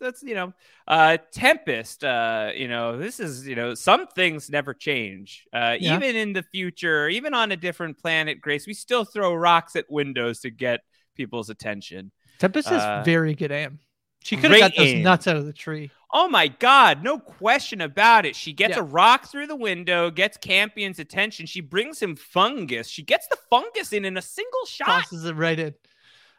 That's 0.00 0.22
you 0.22 0.34
know, 0.34 0.52
uh, 0.88 1.18
Tempest. 1.32 2.04
Uh, 2.04 2.50
you 2.54 2.68
know, 2.68 2.98
this 2.98 3.20
is 3.20 3.46
you 3.46 3.54
know, 3.54 3.74
some 3.74 4.06
things 4.08 4.50
never 4.50 4.74
change. 4.74 5.46
Uh, 5.52 5.76
Yeah. 5.80 5.96
even 5.96 6.16
in 6.16 6.32
the 6.32 6.42
future, 6.42 7.08
even 7.08 7.32
on 7.32 7.52
a 7.52 7.56
different 7.56 7.98
planet, 7.98 8.40
Grace, 8.40 8.66
we 8.66 8.74
still 8.74 9.04
throw 9.04 9.34
rocks 9.34 9.76
at 9.76 9.90
windows 9.90 10.40
to 10.40 10.50
get 10.50 10.80
people's 11.16 11.48
attention. 11.48 12.10
Tempest 12.38 12.70
is 12.70 12.82
Uh, 12.82 13.02
very 13.04 13.34
good 13.34 13.52
aim. 13.52 13.78
She 14.24 14.36
could 14.36 14.50
have 14.50 14.60
got 14.60 14.76
those 14.76 14.88
aim. 14.88 15.02
nuts 15.02 15.26
out 15.28 15.36
of 15.36 15.44
the 15.46 15.52
tree. 15.52 15.90
Oh 16.10 16.28
my 16.28 16.48
God, 16.48 17.02
no 17.02 17.18
question 17.18 17.80
about 17.80 18.24
it. 18.24 18.34
She 18.34 18.52
gets 18.52 18.74
Yeah. 18.76 18.80
a 18.80 18.84
rock 18.84 19.30
through 19.30 19.46
the 19.48 19.56
window, 19.56 20.10
gets 20.10 20.36
Campion's 20.38 20.98
attention. 20.98 21.44
She 21.46 21.60
brings 21.60 22.00
him 22.00 22.16
fungus. 22.16 22.88
She 22.88 23.02
gets 23.02 23.28
the 23.28 23.36
fungus 23.50 23.92
in 23.92 24.04
in 24.04 24.16
a 24.16 24.22
single 24.22 24.64
shot. 24.66 24.86
Tosses 25.04 25.24
it 25.24 25.34
right 25.34 25.58
in. 25.58 25.74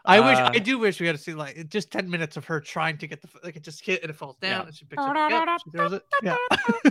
I 0.08 0.20
wish. 0.20 0.38
Uh, 0.38 0.52
I 0.54 0.60
do 0.60 0.78
wish 0.80 1.00
we 1.00 1.08
had 1.08 1.16
to 1.16 1.22
see 1.22 1.34
like 1.34 1.68
just 1.70 1.92
ten 1.92 2.10
minutes 2.10 2.38
of 2.38 2.46
her 2.46 2.60
trying 2.62 2.98
to 3.00 3.08
get 3.08 3.22
the 3.22 3.28
like 3.44 3.56
it 3.56 3.64
just 3.64 3.84
hit 3.86 4.02
and 4.02 4.10
it 4.10 4.16
falls 4.16 4.38
down 4.38 4.62
Yeah. 4.62 4.66
and 4.68 4.76
she 4.76 4.86
picks 4.86 5.04
it 5.04 5.18
up. 5.18 5.62
She 5.64 5.72
throws 5.72 5.94
it. 5.94 6.04
Yeah. 6.24 6.36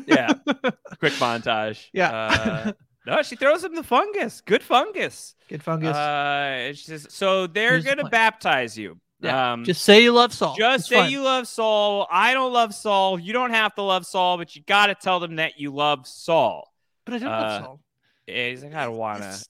Yeah. 0.06 0.32
Quick 0.98 1.12
montage. 1.14 1.86
Yeah. 1.92 2.10
Uh, 2.12 2.72
no, 3.06 3.22
she 3.22 3.36
throws 3.36 3.62
him 3.64 3.74
the 3.74 3.82
fungus. 3.82 4.40
Good 4.40 4.62
fungus. 4.62 5.34
Good 5.48 5.62
fungus. 5.62 5.96
Uh, 5.96 6.72
she 6.74 6.84
says, 6.84 7.06
so 7.10 7.46
they're 7.46 7.72
Here's 7.72 7.84
gonna 7.84 8.02
plan. 8.02 8.10
baptize 8.10 8.76
you. 8.76 8.98
yeah. 9.20 9.52
Um, 9.52 9.64
just 9.64 9.82
say 9.82 10.02
you 10.02 10.12
love 10.12 10.32
Saul. 10.32 10.56
just 10.58 10.80
It's 10.80 10.88
say 10.88 10.96
fine. 10.96 11.10
you 11.10 11.22
love 11.22 11.46
Saul. 11.46 12.06
I 12.10 12.34
don't 12.34 12.52
love 12.52 12.74
Saul. 12.74 13.18
You 13.18 13.32
don't 13.32 13.50
have 13.52 13.74
to 13.76 13.82
love 13.82 14.06
Saul, 14.06 14.38
but 14.38 14.54
you 14.56 14.62
got 14.62 14.86
to 14.86 14.94
tell 14.94 15.20
them 15.20 15.36
that 15.36 15.58
you 15.58 15.72
love 15.72 16.06
Saul. 16.06 16.68
But 17.04 17.14
I 17.14 17.18
don't 17.18 17.28
uh, 17.28 17.40
love 17.40 17.62
Saul. 17.62 17.80
And 18.28 18.50
he's 18.50 18.64
like, 18.64 18.74
I 18.74 18.84
don't 18.86 18.96
wanna. 18.96 19.20
Just 19.26 19.48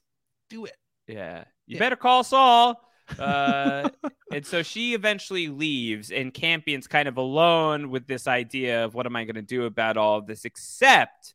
do 0.50 0.64
it. 0.66 0.76
Yeah. 1.06 1.44
You 1.66 1.74
Yeah. 1.74 1.78
better 1.78 1.96
call 1.96 2.24
Saul. 2.24 2.80
Uh, 3.18 3.88
and 4.32 4.46
so 4.46 4.62
she 4.62 4.94
eventually 4.94 5.48
leaves, 5.48 6.10
and 6.10 6.32
Campion's 6.32 6.86
kind 6.86 7.08
of 7.08 7.16
alone 7.16 7.90
with 7.90 8.06
this 8.06 8.26
idea 8.26 8.84
of 8.84 8.94
what 8.94 9.06
am 9.06 9.16
I 9.16 9.24
going 9.24 9.34
to 9.36 9.42
do 9.42 9.64
about 9.64 9.96
all 9.96 10.18
of 10.18 10.26
this? 10.26 10.44
Except 10.44 11.34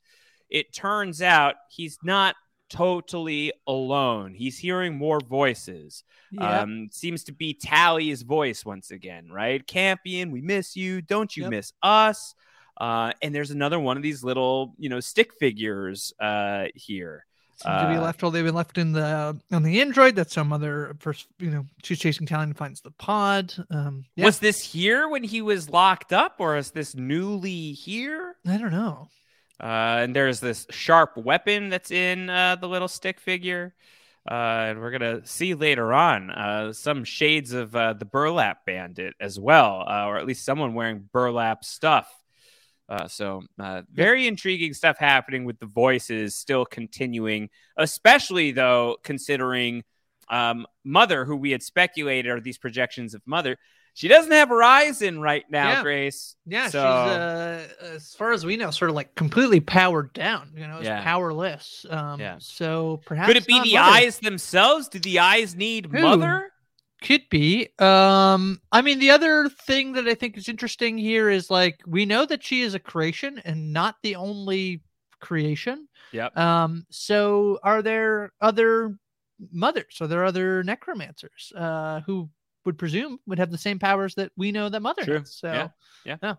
it 0.49 0.73
turns 0.73 1.21
out 1.21 1.55
he's 1.69 1.99
not 2.03 2.36
totally 2.69 3.51
alone. 3.67 4.34
He's 4.34 4.58
hearing 4.58 4.95
more 4.95 5.19
voices. 5.19 6.03
Yeah. 6.32 6.62
Um, 6.62 6.89
seems 6.91 7.23
to 7.25 7.32
be 7.32 7.53
Tally's 7.53 8.21
voice 8.21 8.63
once 8.63 8.91
again, 8.91 9.29
right? 9.32 9.65
Campion, 9.65 10.32
we 10.32 10.41
miss 10.41 10.75
you. 10.75 11.01
Don't 11.01 11.36
you 11.36 11.43
Yep. 11.43 11.51
miss 11.51 11.73
us? 11.82 12.36
Uh, 12.79 13.12
and 13.21 13.34
there's 13.34 13.51
another 13.51 13.79
one 13.79 13.97
of 13.97 14.03
these 14.03 14.23
little, 14.23 14.75
you 14.77 14.88
know, 14.89 14.99
stick 14.99 15.34
figures 15.39 16.13
uh, 16.19 16.67
here. 16.75 17.25
Seem 17.61 17.73
to 17.73 17.89
be 17.89 17.95
uh, 17.95 18.01
left. 18.01 18.21
Well, 18.21 18.31
they've 18.31 18.45
been 18.45 18.55
left 18.55 18.77
in 18.77 18.93
the 18.93 19.37
on 19.51 19.63
the 19.63 19.81
android. 19.81 20.15
That 20.15 20.31
some 20.31 20.53
other 20.53 20.95
first, 20.99 21.27
you 21.39 21.49
know, 21.49 21.65
she's 21.83 21.99
chasing 21.99 22.25
Talon 22.25 22.49
and 22.49 22.57
finds 22.57 22.79
the 22.79 22.91
pod. 22.91 23.53
Um, 23.69 24.05
yeah. 24.15 24.25
Was 24.25 24.39
this 24.39 24.61
here 24.61 25.09
when 25.09 25.23
he 25.23 25.41
was 25.41 25.69
locked 25.69 26.13
up, 26.13 26.35
or 26.39 26.55
is 26.55 26.71
this 26.71 26.95
newly 26.95 27.73
here? 27.73 28.37
I 28.47 28.57
don't 28.57 28.71
know. 28.71 29.09
Uh, 29.61 29.99
and 30.03 30.15
there's 30.15 30.39
this 30.39 30.67
sharp 30.69 31.17
weapon 31.17 31.67
that's 31.67 31.91
in 31.91 32.29
uh, 32.29 32.55
the 32.55 32.67
little 32.69 32.87
stick 32.87 33.19
figure. 33.19 33.73
Uh, 34.29 34.67
and 34.69 34.79
we're 34.79 34.91
gonna 34.91 35.25
see 35.25 35.53
later 35.53 35.91
on 35.91 36.29
uh, 36.29 36.71
some 36.71 37.03
shades 37.03 37.51
of 37.51 37.75
uh, 37.75 37.93
the 37.93 38.05
burlap 38.05 38.65
bandit 38.65 39.15
as 39.19 39.39
well, 39.39 39.83
uh, 39.85 40.05
or 40.05 40.17
at 40.17 40.25
least 40.25 40.45
someone 40.45 40.73
wearing 40.75 41.09
burlap 41.11 41.65
stuff. 41.65 42.07
Uh, 42.89 43.08
so 43.08 43.43
uh, 43.60 43.84
very 43.93 44.25
intriguing 44.28 44.73
stuff 44.73 44.97
happening 44.97 45.45
with 45.45 45.60
the 45.60 45.67
voices 45.67 46.36
still 46.36 46.65
continuing, 46.65 47.49
especially 47.78 48.52
though 48.52 48.97
considering 49.04 49.84
um, 50.30 50.65
Mother, 50.84 51.23
who 51.23 51.36
we 51.38 51.52
had 51.52 51.62
speculated 51.63 52.30
are 52.30 52.41
these 52.41 52.58
projections 52.58 53.13
of 53.13 53.21
Mother. 53.28 53.58
She 53.93 54.08
doesn't 54.08 54.32
have 54.32 54.49
her 54.49 54.63
eyes 54.63 55.02
in 55.02 55.19
right 55.19 55.43
now, 55.49 55.69
Yeah. 55.69 55.84
Grace. 55.84 56.36
Yeah, 56.45 56.69
So- 56.69 56.80
she's 56.80 56.86
uh, 57.17 57.67
as 57.95 58.15
far 58.15 58.32
as 58.32 58.45
we 58.45 58.56
know, 58.56 58.71
sort 58.71 58.89
of 58.89 58.95
like 58.95 59.13
completely 59.15 59.60
powered 59.60 60.13
down. 60.13 60.52
You 60.56 60.67
know, 60.67 60.78
it's 60.78 60.86
Yeah. 60.86 61.04
powerless. 61.04 61.86
Um, 61.89 62.19
Yeah. 62.19 62.38
So 62.39 63.02
perhaps 63.06 63.28
Could 63.28 63.38
it 63.38 63.45
be 63.47 63.60
the 63.62 63.73
Mother. 63.75 63.91
eyes 63.97 64.19
themselves? 64.19 64.88
Do 64.88 64.99
the 64.99 65.19
eyes 65.19 65.56
need 65.56 65.88
Who? 65.88 65.99
Mother? 66.02 66.52
Could 67.01 67.29
be. 67.29 67.69
Um, 67.79 68.62
I 68.71 68.81
mean, 68.81 68.99
the 68.99 69.12
other 69.12 69.49
thing 69.49 69.93
that 69.93 70.07
I 70.07 70.15
think 70.15 70.38
is 70.38 70.49
interesting 70.49 70.97
here 70.97 71.29
is 71.29 71.49
like 71.49 71.79
we 71.88 72.05
know 72.05 72.25
that 72.25 72.43
she 72.43 72.62
is 72.62 72.73
a 72.73 72.79
creation 72.79 73.41
and 73.45 73.71
not 73.71 73.95
the 74.03 74.15
only 74.15 74.81
creation. 75.21 75.88
Yep. 76.12 76.38
Um, 76.38 76.85
so 76.89 77.59
are 77.63 77.81
there 77.81 78.33
other 78.41 78.97
mothers? 79.51 79.99
Are 80.01 80.07
there 80.07 80.25
other 80.25 80.63
necromancers 80.63 81.53
uh, 81.55 82.01
who 82.01 82.29
would 82.65 82.77
presume 82.77 83.19
would 83.27 83.39
have 83.39 83.51
the 83.51 83.57
same 83.57 83.79
powers 83.79 84.15
that 84.15 84.31
we 84.35 84.51
know 84.51 84.67
that 84.67 84.81
Mother 84.81 85.03
True. 85.03 85.19
has? 85.19 85.35
So 85.35 85.53
Yeah. 86.21 86.35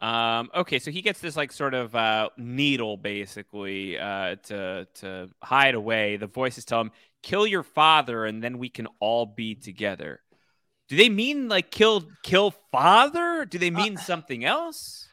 Um, 0.00 0.48
okay, 0.54 0.78
so 0.78 0.92
he 0.92 1.02
gets 1.02 1.20
this 1.20 1.36
like 1.36 1.50
sort 1.50 1.74
of 1.74 1.94
uh, 1.94 2.28
needle 2.36 2.96
basically 2.96 3.98
uh, 3.98 4.36
to 4.44 4.86
to 4.94 5.28
hide 5.42 5.74
away. 5.74 6.16
The 6.16 6.28
voices 6.28 6.64
tell 6.64 6.80
him 6.80 6.92
kill 7.22 7.46
your 7.46 7.62
father 7.62 8.24
and 8.24 8.42
then 8.42 8.58
we 8.58 8.68
can 8.68 8.88
all 9.00 9.26
be 9.26 9.54
together. 9.54 10.20
Do 10.88 10.96
they 10.96 11.08
mean 11.08 11.48
like 11.48 11.70
kill 11.70 12.04
kill 12.22 12.54
father? 12.72 13.44
Do 13.44 13.58
they 13.58 13.70
mean 13.70 13.96
uh, 13.96 14.00
something 14.00 14.44
else? 14.44 15.06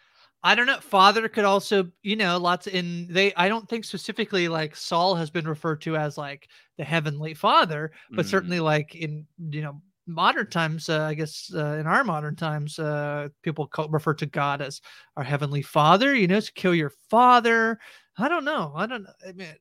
I 0.45 0.53
don't 0.53 0.67
know. 0.67 0.79
Father 0.79 1.27
could 1.27 1.43
also, 1.43 1.91
you 2.03 2.15
know, 2.15 2.37
lots 2.37 2.67
in 2.67 3.07
they. 3.09 3.33
I 3.33 3.49
don't 3.49 3.67
think 3.67 3.83
specifically 3.83 4.47
like 4.47 4.75
Saul 4.75 5.15
has 5.15 5.31
been 5.31 5.47
referred 5.47 5.81
to 5.81 5.97
as 5.97 6.17
like 6.17 6.47
the 6.77 6.83
heavenly 6.83 7.33
father, 7.33 7.91
but 8.11 8.25
mm. 8.25 8.29
certainly 8.29 8.59
like 8.59 8.95
in 8.95 9.25
you 9.49 9.63
know 9.63 9.81
modern 10.07 10.47
times, 10.47 10.87
uh, 10.87 11.01
I 11.01 11.15
guess 11.15 11.51
uh, 11.53 11.77
in 11.79 11.87
our 11.87 12.03
modern 12.03 12.35
times, 12.35 12.77
uh, 12.77 13.29
people 13.41 13.65
call, 13.67 13.89
refer 13.89 14.13
to 14.13 14.27
God 14.27 14.61
as 14.61 14.81
our 15.17 15.23
heavenly 15.23 15.63
father. 15.63 16.13
You 16.13 16.27
know, 16.27 16.39
to 16.39 16.53
kill 16.53 16.75
your 16.75 16.93
father. 17.09 17.79
I 18.17 18.29
don't 18.29 18.45
know. 18.45 18.71
I 18.75 18.85
don't 18.85 19.03
know. 19.03 19.13
I 19.27 19.31
mean, 19.31 19.55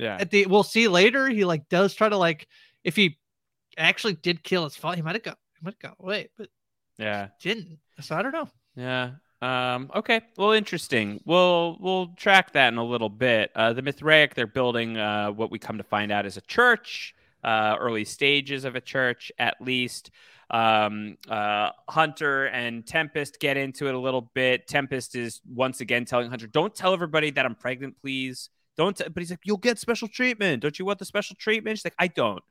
yeah. 0.00 0.16
At 0.18 0.30
the 0.30 0.46
we'll 0.46 0.62
see 0.62 0.88
later. 0.88 1.28
He 1.28 1.44
like 1.44 1.68
does 1.68 1.94
try 1.94 2.08
to 2.08 2.16
like 2.16 2.48
if 2.84 2.96
he 2.96 3.18
actually 3.76 4.14
did 4.14 4.42
kill 4.42 4.64
his 4.64 4.74
father, 4.74 4.96
he 4.96 5.02
might 5.02 5.14
have 5.14 5.22
got 5.22 5.38
he 5.58 5.64
might 5.64 5.74
have 5.74 5.90
got 5.90 5.96
away, 6.02 6.30
but 6.38 6.48
yeah, 6.98 7.28
didn't. 7.42 7.78
So 8.00 8.16
I 8.16 8.22
don't 8.22 8.32
know. 8.32 8.48
Yeah. 8.76 9.10
Um, 9.42 9.90
okay. 9.94 10.22
Well, 10.38 10.52
interesting. 10.52 11.20
We'll 11.26 11.76
we'll 11.80 12.08
track 12.16 12.52
that 12.54 12.72
in 12.72 12.78
a 12.78 12.84
little 12.84 13.10
bit. 13.10 13.50
Uh, 13.54 13.74
the 13.74 13.82
Mithraic, 13.82 14.34
they're 14.34 14.46
building 14.46 14.96
uh, 14.96 15.32
what 15.32 15.50
we 15.50 15.58
come 15.58 15.76
to 15.76 15.84
find 15.84 16.10
out 16.10 16.24
is 16.24 16.38
a 16.38 16.42
church, 16.42 17.14
uh, 17.44 17.76
early 17.78 18.06
stages 18.06 18.64
of 18.64 18.76
a 18.76 18.80
church 18.80 19.30
at 19.38 19.60
least. 19.60 20.10
Um, 20.50 21.16
uh, 21.28 21.70
Hunter 21.88 22.46
and 22.46 22.86
Tempest 22.86 23.38
get 23.38 23.56
into 23.56 23.86
it 23.86 23.94
a 23.94 23.98
little 23.98 24.30
bit. 24.34 24.66
Tempest 24.66 25.14
is 25.14 25.40
once 25.46 25.80
again 25.80 26.06
telling 26.06 26.30
Hunter, 26.30 26.46
"Don't 26.46 26.74
tell 26.74 26.94
everybody 26.94 27.30
that 27.32 27.44
I'm 27.44 27.54
pregnant, 27.54 27.96
please. 28.00 28.48
Don't." 28.80 28.96
T-. 28.96 29.04
But 29.08 29.20
he's 29.20 29.30
like, 29.30 29.40
"You'll 29.44 29.56
get 29.56 29.78
special 29.78 30.08
treatment. 30.08 30.62
Don't 30.62 30.78
you 30.78 30.84
want 30.84 30.98
the 30.98 31.04
special 31.04 31.36
treatment?" 31.36 31.78
She's 31.78 31.84
like, 31.84 31.94
"I 31.98 32.08
don't." 32.08 32.42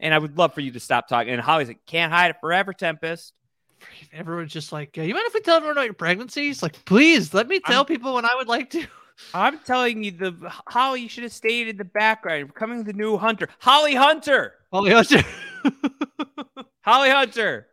And 0.00 0.14
I 0.14 0.18
would 0.18 0.38
love 0.38 0.54
for 0.54 0.60
you 0.60 0.70
to 0.72 0.80
stop 0.80 1.08
talking. 1.08 1.32
And 1.32 1.42
Holly's 1.42 1.68
like, 1.68 1.84
"Can't 1.86 2.12
hide 2.12 2.30
it 2.30 2.36
forever, 2.40 2.72
Tempest." 2.72 3.32
everyone's 4.12 4.52
just 4.52 4.72
like, 4.72 4.96
you 4.96 5.14
mind 5.14 5.26
if 5.26 5.34
we 5.34 5.40
tell 5.40 5.56
everyone 5.56 5.76
about 5.76 5.84
your 5.84 5.94
pregnancies? 5.94 6.62
Like, 6.62 6.84
please 6.84 7.32
let 7.34 7.48
me 7.48 7.60
tell 7.60 7.80
I'm, 7.80 7.86
people 7.86 8.14
when 8.14 8.24
I 8.24 8.34
would 8.36 8.48
like 8.48 8.70
to. 8.70 8.86
I'm 9.34 9.58
telling 9.60 10.04
you, 10.04 10.12
the 10.12 10.34
Holly 10.66 11.02
you 11.02 11.08
should 11.08 11.24
have 11.24 11.32
stayed 11.32 11.68
in 11.68 11.76
the 11.76 11.84
background. 11.84 12.48
Becoming 12.48 12.84
the 12.84 12.92
new 12.92 13.16
Hunter, 13.16 13.48
Holly 13.58 13.94
Hunter. 13.94 14.54
Holly 14.72 14.92
Hunter. 14.92 15.22
Holly 16.82 17.10
Hunter. 17.10 17.66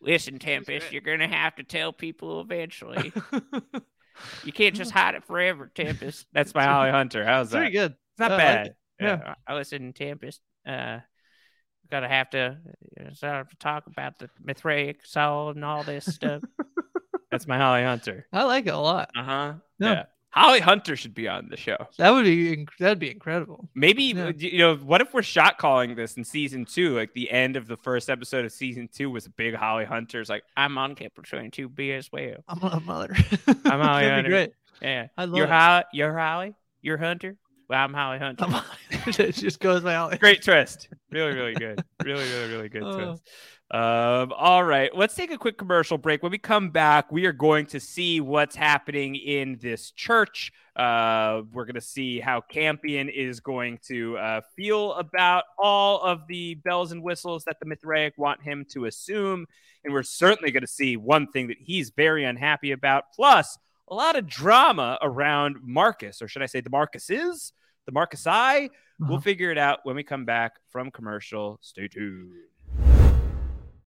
Listen, 0.00 0.38
Tempest, 0.38 0.92
you're 0.92 1.02
gonna 1.02 1.28
have 1.28 1.56
to 1.56 1.64
tell 1.64 1.92
people 1.92 2.40
eventually. 2.40 3.12
you 4.44 4.52
can't 4.52 4.74
just 4.74 4.90
hide 4.90 5.14
it 5.14 5.24
forever, 5.24 5.70
Tempest. 5.74 6.26
That's 6.32 6.54
my 6.54 6.64
Holly 6.64 6.90
Hunter. 6.90 7.24
How's 7.24 7.50
that? 7.50 7.58
Very 7.58 7.70
good. 7.70 7.92
It's 7.92 8.18
not 8.18 8.30
bad. 8.30 8.66
Like 8.66 8.74
yeah. 9.00 9.18
yeah. 9.24 9.34
I 9.46 9.54
listen, 9.54 9.92
to 9.92 10.04
Tempest. 10.04 10.40
Uh, 10.66 11.00
gotta 11.90 12.08
have 12.08 12.30
to 12.30 12.58
start 13.12 13.50
to 13.50 13.56
talk 13.56 13.86
about 13.86 14.18
the 14.18 14.28
Mithraic 14.42 15.04
soul 15.04 15.50
and 15.50 15.64
all 15.64 15.82
this 15.82 16.06
stuff. 16.06 16.42
That's 17.30 17.46
my 17.46 17.58
Holly 17.58 17.82
Hunter. 17.82 18.26
I 18.32 18.44
like 18.44 18.66
it 18.66 18.74
a 18.74 18.78
lot. 18.78 19.10
Uh 19.16 19.22
huh. 19.22 19.54
Yeah. 19.78 19.92
yeah. 19.92 20.02
Holly 20.36 20.60
Hunter 20.60 20.96
should 20.96 21.14
be 21.14 21.28
on 21.28 21.48
the 21.48 21.56
show. 21.56 21.78
That 21.96 22.10
would 22.10 22.24
be 22.24 22.66
that'd 22.78 22.98
be 22.98 23.10
incredible. 23.10 23.70
Maybe 23.74 24.04
yeah. 24.04 24.32
you 24.36 24.58
know 24.58 24.76
what 24.76 25.00
if 25.00 25.14
we're 25.14 25.22
shot 25.22 25.56
calling 25.56 25.94
this 25.94 26.18
in 26.18 26.24
season 26.24 26.66
two? 26.66 26.94
Like 26.94 27.14
the 27.14 27.30
end 27.30 27.56
of 27.56 27.66
the 27.66 27.78
first 27.78 28.10
episode 28.10 28.44
of 28.44 28.52
season 28.52 28.90
two 28.92 29.10
was 29.10 29.24
a 29.24 29.30
big 29.30 29.54
Holly 29.54 29.86
Hunter's 29.86 30.28
like 30.28 30.42
I'm 30.54 30.76
on 30.76 30.94
Kepler 30.94 31.24
Twenty 31.24 31.48
Two 31.48 31.70
B 31.70 31.92
as 31.92 32.12
well. 32.12 32.36
I'm 32.48 32.62
a 32.62 32.80
mother. 32.80 33.16
I'm 33.46 33.54
Holly 33.64 34.04
That'd 34.04 34.10
Hunter. 34.10 34.22
Be 34.24 34.28
great. 34.28 34.52
Yeah, 34.82 35.06
I 35.16 35.24
love 35.24 35.36
you're 35.36 35.46
it. 35.46 35.50
Holly. 35.50 35.84
You're 35.94 36.18
Holly. 36.18 36.54
You're 36.82 36.98
Hunter. 36.98 37.36
Well, 37.70 37.80
I'm 37.80 37.94
Holly 37.94 38.18
Hunter. 38.18 38.46
it 38.90 39.32
just 39.32 39.58
goes 39.58 39.82
by 39.82 39.94
Holly. 39.94 40.18
Great 40.18 40.42
twist. 40.42 40.88
Really, 41.10 41.34
really 41.34 41.54
good. 41.54 41.82
Really, 42.04 42.24
really, 42.24 42.52
really 42.52 42.68
good 42.68 42.82
oh. 42.82 42.92
twist. 42.92 43.22
Um, 43.68 44.32
all 44.36 44.62
right, 44.62 44.94
let's 44.94 45.16
take 45.16 45.32
a 45.32 45.38
quick 45.38 45.58
commercial 45.58 45.98
break. 45.98 46.22
When 46.22 46.30
we 46.30 46.38
come 46.38 46.70
back, 46.70 47.10
we 47.10 47.26
are 47.26 47.32
going 47.32 47.66
to 47.66 47.80
see 47.80 48.20
what's 48.20 48.54
happening 48.54 49.16
in 49.16 49.58
this 49.60 49.90
church. 49.90 50.52
Uh, 50.76 51.42
we're 51.52 51.64
going 51.64 51.74
to 51.74 51.80
see 51.80 52.20
how 52.20 52.40
Campion 52.42 53.08
is 53.08 53.40
going 53.40 53.78
to 53.88 54.16
uh, 54.18 54.40
feel 54.54 54.92
about 54.94 55.44
all 55.58 56.00
of 56.02 56.28
the 56.28 56.54
bells 56.54 56.92
and 56.92 57.02
whistles 57.02 57.44
that 57.44 57.58
the 57.58 57.66
Mithraic 57.66 58.14
want 58.16 58.40
him 58.40 58.64
to 58.70 58.84
assume. 58.84 59.46
And 59.82 59.92
we're 59.92 60.04
certainly 60.04 60.52
going 60.52 60.62
to 60.62 60.68
see 60.68 60.96
one 60.96 61.26
thing 61.32 61.48
that 61.48 61.56
he's 61.58 61.90
very 61.90 62.24
unhappy 62.24 62.70
about. 62.70 63.04
Plus, 63.14 63.58
a 63.88 63.94
lot 63.94 64.16
of 64.16 64.28
drama 64.28 64.98
around 65.02 65.56
Marcus, 65.62 66.22
or 66.22 66.28
should 66.28 66.42
I 66.42 66.46
say 66.46 66.60
the 66.60 66.70
Marcuses, 66.70 67.52
the 67.86 67.92
Marcus 67.92 68.26
I. 68.28 68.66
Uh-huh. 68.66 69.06
We'll 69.08 69.20
figure 69.20 69.50
it 69.50 69.58
out 69.58 69.80
when 69.82 69.96
we 69.96 70.04
come 70.04 70.24
back 70.24 70.52
from 70.70 70.90
commercial. 70.90 71.58
Stay 71.62 71.88
tuned. 71.88 72.32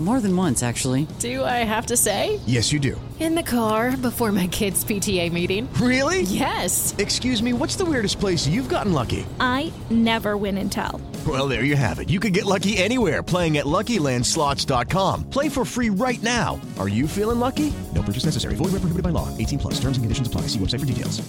More 0.00 0.18
than 0.20 0.34
once, 0.34 0.62
actually. 0.62 1.06
Do 1.18 1.44
I 1.44 1.58
have 1.58 1.84
to 1.86 1.96
say? 1.96 2.40
Yes, 2.46 2.72
you 2.72 2.80
do. 2.80 2.98
In 3.18 3.34
the 3.34 3.42
car 3.42 3.94
before 3.98 4.32
my 4.32 4.46
kids' 4.46 4.82
PTA 4.82 5.30
meeting. 5.30 5.68
Really? 5.74 6.22
Yes. 6.22 6.94
Excuse 6.96 7.42
me, 7.42 7.52
what's 7.52 7.76
the 7.76 7.84
weirdest 7.84 8.18
place 8.18 8.46
you've 8.46 8.70
gotten 8.70 8.94
lucky? 8.94 9.26
I 9.38 9.70
never 9.90 10.38
win 10.38 10.56
and 10.56 10.72
tell. 10.72 11.02
Well, 11.26 11.48
there 11.48 11.64
you 11.64 11.76
have 11.76 11.98
it. 11.98 12.08
You 12.08 12.18
can 12.18 12.32
get 12.32 12.46
lucky 12.46 12.78
anywhere 12.78 13.22
playing 13.22 13.58
at 13.58 13.66
LuckyLandSlots.com. 13.66 15.28
Play 15.28 15.50
for 15.50 15.66
free 15.66 15.90
right 15.90 16.22
now. 16.22 16.58
Are 16.78 16.88
you 16.88 17.06
feeling 17.06 17.38
lucky? 17.38 17.70
No 17.94 18.00
purchase 18.00 18.24
necessary. 18.24 18.54
Void 18.54 18.72
where 18.72 18.80
prohibited 18.80 19.02
by 19.02 19.10
law. 19.10 19.28
18 19.36 19.58
plus. 19.58 19.74
Terms 19.74 19.98
and 19.98 20.04
conditions 20.04 20.28
apply. 20.28 20.42
See 20.42 20.58
website 20.58 20.80
for 20.80 20.86
details. 20.86 21.20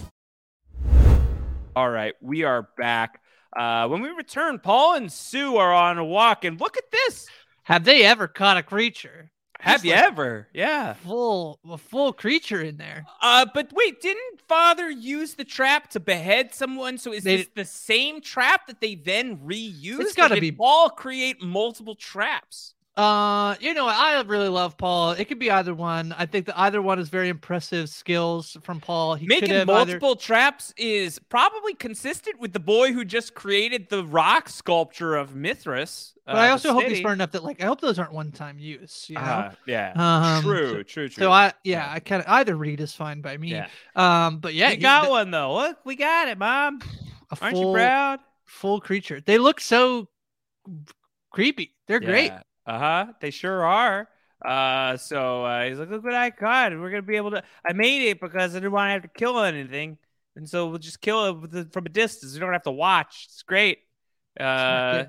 All 1.75 1.89
right, 1.89 2.13
we 2.21 2.43
are 2.43 2.69
back. 2.77 3.21
Uh, 3.55 3.87
when 3.87 4.01
we 4.01 4.09
return, 4.09 4.59
Paul 4.59 4.95
and 4.95 5.11
Sue 5.11 5.57
are 5.57 5.73
on 5.73 5.97
a 5.97 6.05
walk, 6.05 6.45
and 6.45 6.59
look 6.59 6.77
at 6.77 6.89
this. 6.91 7.27
Have 7.63 7.83
they 7.83 8.03
ever 8.03 8.27
caught 8.27 8.57
a 8.57 8.63
creature? 8.63 9.31
Have 9.59 9.85
you 9.85 9.91
like 9.91 10.03
ever? 10.03 10.47
Yeah. 10.53 10.93
Full 10.93 11.59
a 11.69 11.77
full 11.77 12.13
creature 12.13 12.61
in 12.61 12.77
there. 12.77 13.05
Uh 13.21 13.45
but 13.53 13.71
wait, 13.73 14.01
didn't 14.01 14.41
father 14.47 14.89
use 14.89 15.35
the 15.35 15.45
trap 15.45 15.91
to 15.91 15.99
behead 15.99 16.53
someone? 16.53 16.97
So 16.97 17.13
is 17.13 17.23
they, 17.23 17.37
this 17.37 17.49
the 17.55 17.65
same 17.65 18.21
trap 18.21 18.65
that 18.67 18.81
they 18.81 18.95
then 18.95 19.37
reuse? 19.37 19.99
It's 19.99 20.15
gotta 20.15 20.41
be 20.41 20.51
Paul 20.51 20.89
create 20.89 21.43
multiple 21.43 21.93
traps. 21.93 22.73
Uh, 22.97 23.55
you 23.61 23.73
know, 23.73 23.87
I 23.87 24.21
really 24.27 24.49
love 24.49 24.77
Paul. 24.77 25.11
It 25.11 25.25
could 25.25 25.39
be 25.39 25.49
either 25.49 25.73
one. 25.73 26.13
I 26.17 26.25
think 26.25 26.47
that 26.47 26.59
either 26.59 26.81
one 26.81 26.99
is 26.99 27.07
very 27.07 27.29
impressive 27.29 27.87
skills 27.87 28.57
from 28.63 28.81
Paul. 28.81 29.15
He 29.15 29.27
Making 29.27 29.65
multiple 29.65 30.11
either... 30.11 30.19
traps 30.19 30.73
is 30.75 31.17
probably 31.17 31.73
consistent 31.73 32.39
with 32.39 32.51
the 32.51 32.59
boy 32.59 32.91
who 32.91 33.05
just 33.05 33.33
created 33.33 33.87
the 33.89 34.03
rock 34.03 34.49
sculpture 34.49 35.15
of 35.15 35.35
Mithras. 35.35 36.13
But 36.31 36.37
uh, 36.37 36.41
I 36.41 36.49
also 36.49 36.73
hope 36.73 36.83
he's 36.83 36.99
smart 36.99 37.15
enough 37.15 37.31
that, 37.31 37.43
like, 37.43 37.61
I 37.61 37.65
hope 37.65 37.81
those 37.81 37.99
aren't 37.99 38.13
one-time 38.13 38.57
use. 38.57 39.05
You 39.09 39.15
know? 39.15 39.21
Uh, 39.21 39.51
yeah, 39.65 39.93
um, 39.95 40.43
true, 40.43 40.67
so, 40.67 40.73
true, 40.83 40.83
true. 40.83 41.09
So 41.09 41.31
I, 41.31 41.53
yeah, 41.63 41.87
I 41.91 41.99
kind 41.99 42.21
of 42.21 42.27
either 42.29 42.55
read 42.55 42.79
is 42.79 42.93
fine 42.93 43.21
by 43.21 43.37
me. 43.37 43.51
Yeah. 43.51 43.67
Um, 43.95 44.39
but 44.39 44.53
yeah, 44.53 44.69
we 44.69 44.77
got 44.77 45.05
the, 45.05 45.09
one 45.09 45.31
though. 45.31 45.53
Look, 45.55 45.77
we 45.85 45.95
got 45.95 46.27
it, 46.27 46.37
mom. 46.37 46.81
Aren't 47.41 47.55
full, 47.55 47.67
you 47.67 47.73
proud? 47.73 48.19
Full 48.45 48.81
creature. 48.81 49.21
They 49.21 49.37
look 49.37 49.59
so 49.59 50.07
creepy. 51.29 51.75
They're 51.87 52.01
yeah. 52.01 52.09
great. 52.09 52.31
Uh 52.65 52.79
huh. 52.79 53.05
They 53.19 53.31
sure 53.31 53.63
are. 53.63 54.07
Uh, 54.43 54.97
so 54.97 55.45
uh, 55.45 55.65
he's 55.65 55.77
like, 55.77 55.89
"Look 55.89 56.03
what 56.03 56.15
I 56.15 56.31
caught! 56.31 56.71
We're 56.71 56.89
gonna 56.89 57.03
be 57.03 57.17
able 57.17 57.31
to. 57.31 57.43
I 57.63 57.73
made 57.73 58.09
it 58.09 58.19
because 58.19 58.55
I 58.55 58.59
didn't 58.59 58.71
want 58.71 58.87
to 58.87 58.93
have 58.93 59.01
to 59.03 59.07
kill 59.07 59.39
anything, 59.39 59.97
and 60.35 60.49
so 60.49 60.67
we'll 60.67 60.79
just 60.79 60.99
kill 60.99 61.43
it 61.43 61.51
the, 61.51 61.69
from 61.71 61.85
a 61.85 61.89
distance. 61.89 62.33
We 62.33 62.39
don't 62.39 62.51
have 62.51 62.63
to 62.63 62.71
watch. 62.71 63.27
It's 63.29 63.43
great." 63.43 63.79
Uh, 64.39 65.05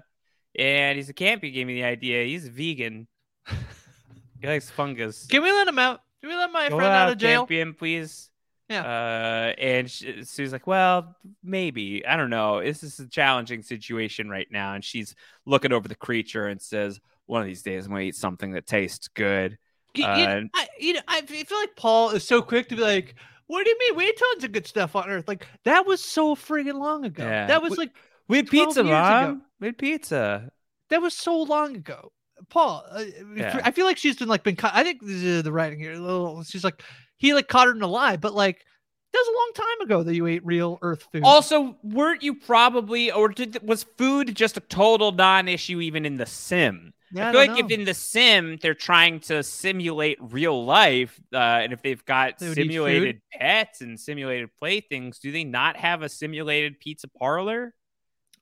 and 0.58 0.96
he's 0.96 1.08
a 1.08 1.14
campy. 1.14 1.52
Gave 1.52 1.66
me 1.66 1.74
the 1.74 1.84
idea. 1.84 2.24
He's 2.24 2.46
vegan. 2.48 3.06
he 4.40 4.46
likes 4.46 4.70
fungus. 4.70 5.26
Can 5.26 5.42
we 5.42 5.50
let 5.52 5.66
him 5.68 5.78
out? 5.78 6.00
Can 6.20 6.30
we 6.30 6.36
let 6.36 6.52
my 6.52 6.68
Go 6.68 6.76
friend 6.76 6.92
out 6.92 7.10
of 7.12 7.18
jail? 7.18 7.40
Campion, 7.42 7.74
please. 7.74 8.30
Yeah. 8.68 8.82
Uh, 8.84 9.60
and 9.60 9.90
she, 9.90 10.24
Sue's 10.24 10.52
like, 10.52 10.66
well, 10.66 11.16
maybe. 11.42 12.06
I 12.06 12.16
don't 12.16 12.30
know. 12.30 12.62
This 12.62 12.82
is 12.82 12.98
a 13.00 13.08
challenging 13.08 13.62
situation 13.62 14.28
right 14.30 14.46
now. 14.50 14.74
And 14.74 14.84
she's 14.84 15.14
looking 15.44 15.72
over 15.72 15.88
the 15.88 15.94
creature 15.94 16.46
and 16.46 16.60
says, 16.62 17.00
one 17.26 17.40
of 17.42 17.46
these 17.46 17.62
days 17.62 17.84
I'm 17.86 17.90
going 17.92 18.02
to 18.02 18.06
eat 18.08 18.16
something 18.16 18.52
that 18.52 18.66
tastes 18.66 19.08
good. 19.08 19.58
You, 19.94 20.06
Uh, 20.06 20.16
you- 20.16 20.24
and- 20.24 20.50
I, 20.54 20.68
you 20.78 20.92
know, 20.94 21.00
I 21.08 21.20
feel 21.22 21.58
like 21.58 21.76
Paul 21.76 22.10
is 22.10 22.26
so 22.26 22.40
quick 22.40 22.68
to 22.70 22.76
be 22.76 22.82
like, 22.82 23.14
"What 23.46 23.64
do 23.64 23.70
you 23.70 23.78
mean? 23.78 23.96
We 23.96 24.06
had 24.06 24.16
tons 24.16 24.44
of 24.44 24.52
good 24.52 24.66
stuff 24.66 24.96
on 24.96 25.08
Earth. 25.10 25.28
Like 25.28 25.46
that 25.64 25.86
was 25.86 26.02
so 26.02 26.34
friggin' 26.34 26.74
long 26.78 27.04
ago. 27.04 27.24
Yeah. 27.24 27.46
That 27.48 27.62
was 27.62 27.72
We- 27.72 27.76
like 27.76 27.90
we 28.28 28.38
had 28.38 28.48
pizza, 28.48 28.84
mom. 28.84 29.42
We 29.60 29.68
had 29.68 29.78
pizza. 29.78 30.50
That 30.90 31.00
was 31.02 31.14
so 31.14 31.42
long 31.42 31.76
ago. 31.76 32.12
Paul, 32.50 32.84
uh, 32.90 33.04
Yeah. 33.36 33.60
I 33.64 33.70
feel 33.70 33.86
like 33.86 33.96
she's 33.98 34.16
been 34.16 34.28
like 34.28 34.42
been. 34.42 34.56
Caught, 34.56 34.74
I 34.74 34.82
think 34.82 35.04
the, 35.04 35.42
the 35.42 35.52
writing 35.52 35.78
here. 35.78 35.92
a 35.92 35.98
little- 35.98 36.42
She's 36.42 36.64
like 36.64 36.82
he 37.18 37.34
like 37.34 37.48
caught 37.48 37.66
her 37.68 37.72
in 37.72 37.82
a 37.82 37.86
lie, 37.86 38.16
but 38.16 38.34
like 38.34 38.64
that 39.12 39.18
was 39.18 39.28
a 39.28 39.38
long 39.38 39.52
time 39.68 39.86
ago 39.86 40.02
that 40.02 40.14
you 40.14 40.26
ate 40.26 40.44
real 40.44 40.78
Earth 40.82 41.06
food. 41.12 41.22
Also, 41.24 41.76
weren't 41.82 42.22
you 42.22 42.34
probably, 42.34 43.12
or 43.12 43.28
did, 43.28 43.58
was 43.62 43.84
food 43.98 44.34
just 44.34 44.56
a 44.56 44.60
total 44.60 45.12
non-issue 45.12 45.80
even 45.82 46.04
in 46.06 46.16
the 46.16 46.24
sim? 46.26 46.94
Yeah, 47.12 47.26
I 47.26 47.28
I 47.28 47.32
feel 47.32 47.40
like 47.42 47.50
don't 47.58 47.70
if 47.72 47.78
in 47.78 47.84
the 47.84 47.92
sim 47.94 48.56
they're 48.62 48.74
trying 48.74 49.20
to 49.20 49.42
simulate 49.42 50.16
real 50.20 50.64
life, 50.64 51.20
uh, 51.32 51.36
and 51.36 51.72
if 51.74 51.82
they've 51.82 52.02
got 52.06 52.38
They 52.38 52.54
simulated 52.54 53.20
pets 53.30 53.82
and 53.82 54.00
simulated 54.00 54.48
playthings, 54.58 55.18
do 55.18 55.30
they 55.30 55.44
not 55.44 55.76
have 55.76 56.00
a 56.02 56.08
simulated 56.08 56.80
pizza 56.80 57.06
parlor? 57.06 57.74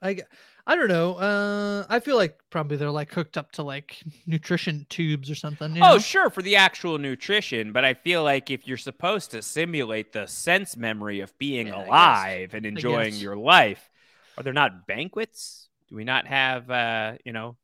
I, 0.03 0.19
I 0.67 0.77
don't 0.77 0.89
know. 0.89 1.15
Uh, 1.15 1.87
I 1.89 2.01
feel 2.01 2.17
like 2.17 2.39
probably 2.51 2.77
they're 2.77 2.91
like 2.91 3.13
hooked 3.13 3.37
up 3.37 3.53
to 3.53 3.63
like 3.63 4.03
nutrition 4.27 4.87
tubes 4.89 5.31
or 5.31 5.35
something. 5.35 5.75
you 5.77 5.83
Oh, 5.83 5.99
sure, 5.99 6.31
for 6.31 6.43
the 6.43 6.57
actual 6.57 6.99
nutrition, 6.99 7.73
but 7.73 7.85
I 7.85 7.95
feel 7.95 8.23
like 8.23 8.51
if 8.51 8.67
you're 8.67 8.77
supposed 8.77 9.31
to 9.33 9.43
simulate 9.43 10.13
the 10.13 10.27
sense 10.27 10.77
memory 10.77 11.21
of 11.21 11.37
being 11.39 11.69
Yeah, 11.69 11.85
alive 11.87 12.55
and 12.55 12.65
enjoying 12.67 13.15
your 13.15 13.37
life, 13.37 13.91
are 14.37 14.43
there 14.45 14.53
not 14.53 14.87
banquets? 14.87 15.69
Do 15.89 15.97
we 15.97 16.05
not 16.05 16.27
have, 16.27 16.71
uh, 16.71 17.15
you 17.25 17.33
know, 17.33 17.57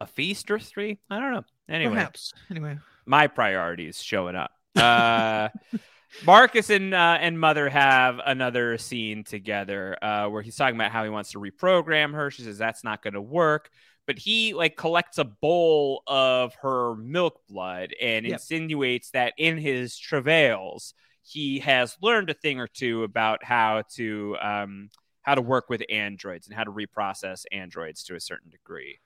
a 0.00 0.06
feast 0.06 0.50
or 0.50 0.58
three? 0.58 0.98
I 1.10 1.18
don't 1.18 1.32
know. 1.32 1.44
Anyway, 1.68 1.94
Perhaps. 1.94 2.32
Anyway. 2.50 2.78
my 3.06 3.26
priorities 3.26 4.00
showing 4.02 4.36
up. 4.36 4.52
Uh, 4.76 5.48
Marcus 6.24 6.70
and 6.70 6.94
uh, 6.94 7.18
and 7.20 7.38
Mother 7.38 7.68
have 7.68 8.20
another 8.24 8.78
scene 8.78 9.24
together 9.24 9.96
uh, 10.02 10.28
where 10.28 10.42
he's 10.42 10.56
talking 10.56 10.76
about 10.76 10.90
how 10.92 11.04
he 11.04 11.10
wants 11.10 11.32
to 11.32 11.38
reprogram 11.40 12.14
her. 12.14 12.30
She 12.30 12.42
says 12.42 12.56
that's 12.58 12.84
not 12.84 13.02
going 13.02 13.14
to 13.14 13.20
work, 13.22 13.70
but 14.06 14.18
he 14.18 14.54
like 14.54 14.76
collects 14.76 15.18
a 15.18 15.24
bowl 15.24 16.02
of 16.06 16.54
her 16.62 16.94
milk 16.96 17.40
blood 17.48 17.94
and 18.00 18.24
Yep. 18.24 18.32
insinuates 18.34 19.10
that 19.10 19.34
in 19.38 19.58
his 19.58 19.98
travails 19.98 20.94
he 21.22 21.58
has 21.60 21.96
learned 22.02 22.28
a 22.30 22.34
thing 22.34 22.60
or 22.60 22.66
two 22.66 23.02
about 23.02 23.42
how 23.42 23.82
to 23.94 24.36
um, 24.40 24.90
how 25.22 25.34
to 25.34 25.40
work 25.40 25.68
with 25.70 25.82
androids 25.90 26.46
and 26.46 26.54
how 26.54 26.64
to 26.64 26.70
reprocess 26.70 27.44
androids 27.50 28.04
to 28.04 28.14
a 28.14 28.20
certain 28.20 28.50
degree. 28.50 28.98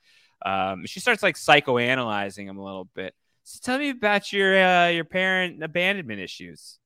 Um, 0.44 0.84
she 0.86 1.00
starts 1.00 1.22
like 1.22 1.36
psychoanalyzing 1.36 2.46
him 2.46 2.58
a 2.58 2.64
little 2.64 2.88
bit. 2.94 3.14
So 3.48 3.60
tell 3.62 3.78
me 3.78 3.88
about 3.88 4.30
your 4.30 4.62
uh, 4.62 4.88
your 4.88 5.04
parent 5.04 5.62
abandonment 5.62 6.20
issues. 6.20 6.78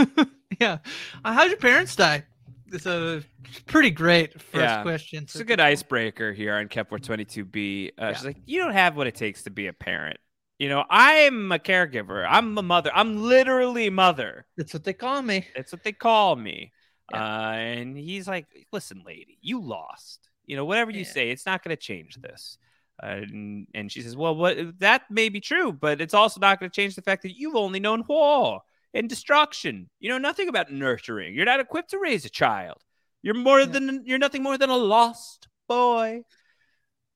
yeah. 0.60 0.76
Uh, 1.24 1.32
how'd 1.32 1.48
your 1.48 1.56
parents 1.56 1.96
die? 1.96 2.24
It's 2.70 2.84
a 2.84 3.24
pretty 3.64 3.90
great 3.90 4.38
first 4.38 4.82
question. 4.82 5.22
It's 5.22 5.36
a 5.36 5.44
good 5.44 5.60
icebreaker 5.60 6.34
here 6.34 6.54
on 6.56 6.68
Kepler 6.68 6.98
22B. 6.98 7.92
Uh, 7.96 8.12
She's 8.12 8.26
like, 8.26 8.36
you 8.44 8.60
don't 8.60 8.74
have 8.74 8.98
what 8.98 9.06
it 9.06 9.14
takes 9.14 9.44
to 9.44 9.50
be 9.50 9.66
a 9.68 9.72
parent. 9.72 10.18
You 10.58 10.68
know, 10.68 10.84
I'm 10.90 11.50
a 11.52 11.58
caregiver. 11.58 12.26
I'm 12.28 12.56
a 12.58 12.62
mother. 12.62 12.90
I'm 12.94 13.22
literally 13.22 13.88
mother. 13.88 14.44
That's 14.58 14.74
what 14.74 14.84
they 14.84 14.92
call 14.92 15.22
me. 15.22 15.48
That's 15.56 15.72
what 15.72 15.82
they 15.84 15.92
call 15.92 16.36
me. 16.36 16.72
Uh, 17.12 17.16
and 17.16 17.96
he's 17.96 18.28
like, 18.28 18.46
listen, 18.72 19.02
lady, 19.06 19.38
you 19.40 19.58
lost. 19.62 20.28
You 20.44 20.56
know, 20.56 20.66
whatever 20.66 20.90
you 20.90 21.06
say, 21.06 21.30
it's 21.30 21.46
not 21.46 21.64
going 21.64 21.74
to 21.74 21.80
change 21.80 22.16
this. 22.16 22.58
Uh, 23.02 23.06
and, 23.06 23.66
and 23.74 23.90
she 23.90 24.02
says, 24.02 24.16
well, 24.16 24.34
what 24.34 24.78
that 24.80 25.02
may 25.10 25.28
be 25.28 25.40
true, 25.40 25.72
but 25.72 26.00
it's 26.00 26.14
also 26.14 26.40
not 26.40 26.60
going 26.60 26.70
to 26.70 26.74
change 26.74 26.94
the 26.94 27.02
fact 27.02 27.22
that 27.22 27.38
you've 27.38 27.56
only 27.56 27.80
known 27.80 28.04
war 28.08 28.60
and 28.94 29.08
destruction. 29.08 29.88
You 30.00 30.10
know 30.10 30.18
nothing 30.18 30.48
about 30.48 30.70
nurturing. 30.70 31.34
You're 31.34 31.46
not 31.46 31.60
equipped 31.60 31.90
to 31.90 31.98
raise 31.98 32.24
a 32.24 32.30
child. 32.30 32.78
You're 33.22 33.34
more 33.34 33.64
than 33.66 34.02
you're 34.04 34.18
nothing 34.18 34.42
more 34.42 34.58
than 34.58 34.70
a 34.70 34.76
lost 34.76 35.48
boy. 35.68 36.22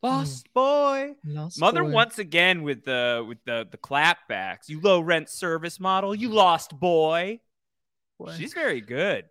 Lost 0.02 0.52
boy. 0.52 1.14
Lost 1.24 1.58
Mother 1.58 1.82
boy. 1.82 1.90
once 1.90 2.18
again 2.18 2.62
with 2.62 2.84
the 2.84 3.24
with 3.26 3.38
the 3.44 3.66
the 3.70 3.78
clapbacks. 3.78 4.68
You 4.68 4.80
low 4.80 5.00
rent 5.00 5.30
service 5.30 5.80
model. 5.80 6.14
You 6.14 6.28
lost 6.28 6.78
boy. 6.78 7.40
Boy. 8.18 8.34
She's 8.36 8.52
very 8.52 8.80
good. 8.80 9.24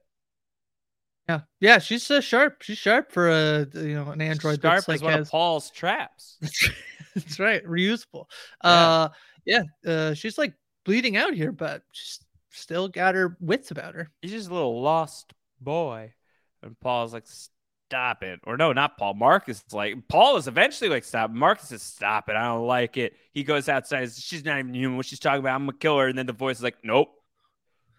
Yeah, 1.29 1.41
yeah, 1.61 1.79
she's 1.79 2.09
uh, 2.11 2.19
sharp. 2.19 2.61
She's 2.61 2.77
sharp 2.77 3.11
for 3.11 3.29
a 3.29 3.65
you 3.73 3.95
know 3.95 4.11
an 4.11 4.21
android 4.21 4.61
Sharp 4.61 4.87
like 4.87 4.95
as 4.95 5.01
one 5.01 5.13
has. 5.13 5.27
of 5.27 5.31
Paul's 5.31 5.71
traps. 5.71 6.37
That's 7.15 7.39
right, 7.39 7.63
reusable. 7.65 8.25
Uh, 8.61 9.09
yeah, 9.45 9.63
uh, 9.85 10.13
she's 10.13 10.37
like 10.37 10.53
bleeding 10.85 11.15
out 11.15 11.33
here, 11.33 11.51
but 11.51 11.83
she's 11.91 12.19
still 12.51 12.87
got 12.87 13.15
her 13.15 13.37
wits 13.39 13.71
about 13.71 13.95
her. 13.95 14.11
He's 14.21 14.31
just 14.31 14.49
a 14.49 14.53
little 14.53 14.81
lost 14.81 15.33
boy. 15.61 16.13
And 16.61 16.79
Paul's 16.79 17.13
like, 17.13 17.25
stop 17.27 18.23
it. 18.23 18.39
Or 18.45 18.57
no, 18.57 18.73
not 18.73 18.97
Paul. 18.97 19.15
Marcus 19.15 19.63
is 19.67 19.73
like, 19.73 20.07
Paul 20.07 20.37
is 20.37 20.47
eventually 20.47 20.89
like, 20.89 21.03
stop. 21.03 21.31
Marcus 21.31 21.71
is, 21.71 21.81
stop 21.81 22.29
it. 22.29 22.35
I 22.35 22.45
don't 22.45 22.65
like 22.65 22.97
it. 22.97 23.13
He 23.33 23.43
goes 23.43 23.67
outside. 23.69 24.09
says, 24.09 24.19
She's 24.23 24.45
not 24.45 24.59
even 24.59 24.73
human. 24.73 24.97
What 24.97 25.05
she's 25.05 25.19
talking 25.19 25.39
about, 25.39 25.55
I'm 25.55 25.67
to 25.67 25.73
kill 25.73 25.97
her. 25.97 26.07
And 26.07 26.17
then 26.17 26.25
the 26.25 26.33
voice 26.33 26.57
is 26.57 26.63
like, 26.63 26.77
nope. 26.83 27.13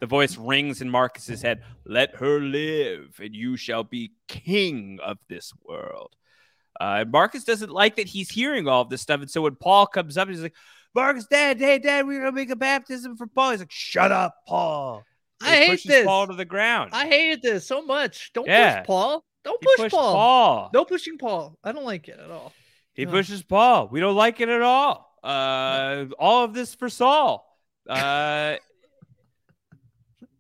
The 0.01 0.07
voice 0.07 0.37
rings 0.37 0.81
in 0.81 0.91
Marcus's 0.91 1.43
head. 1.43 1.63
Let 1.87 2.17
her 2.17 2.41
live, 2.41 3.19
and 3.23 3.35
you 3.35 3.57
shall 3.57 3.85
be 3.85 4.13
king 4.29 4.99
of 5.03 5.19
this 5.29 5.53
world. 5.65 6.15
Uh, 6.81 6.99
and 7.01 7.13
Marcus 7.13 7.45
doesn't 7.45 7.71
like 7.71 7.97
that 7.97 8.09
he's 8.09 8.29
hearing 8.29 8.67
all 8.69 8.83
of 8.83 8.91
this 8.91 9.01
stuff. 9.01 9.21
And 9.21 9.31
so 9.31 9.43
when 9.43 9.55
Paul 9.55 9.87
comes 9.87 10.19
up, 10.19 10.29
he's 10.29 10.43
like, 10.43 10.55
Marcus, 10.95 11.27
dad, 11.31 11.59
hey, 11.59 11.79
dad, 11.79 12.07
we're 12.07 12.21
going 12.21 12.33
to 12.33 12.37
make 12.37 12.51
a 12.51 12.57
baptism 12.57 13.17
for 13.17 13.27
Paul. 13.27 13.53
He's 13.53 13.61
like, 13.61 13.71
shut 13.71 14.13
up, 14.13 14.35
Paul. 14.47 15.05
I 15.43 15.57
hate 15.57 15.83
this. 15.85 16.05
Paul 16.05 16.27
to 16.29 16.35
the 16.35 16.45
ground. 16.45 16.91
I 16.93 17.07
hated 17.07 17.43
this 17.43 17.67
so 17.67 17.83
much. 17.83 18.33
Don't 18.33 18.47
Yeah. 18.47 18.81
push 18.81 18.87
Paul. 18.87 19.25
Don't 19.45 19.63
He 19.63 19.69
push 19.77 19.93
Paul. 19.93 20.15
Paul. 20.15 20.71
No 20.73 20.85
pushing 20.85 21.19
Paul. 21.19 21.59
I 21.63 21.73
don't 21.73 21.85
like 21.85 22.09
it 22.09 22.19
at 22.19 22.31
all. 22.31 22.53
He 22.95 23.05
No. 23.05 23.11
pushes 23.11 23.43
Paul. 23.43 23.89
We 23.89 24.01
don't 24.01 24.17
like 24.17 24.41
it 24.41 24.49
at 24.49 24.63
all. 24.63 25.19
Uh, 25.23 26.07
all 26.19 26.45
of 26.45 26.55
this 26.55 26.75
for 26.75 26.89
Saul. 26.89 27.47
Uh, 27.89 28.57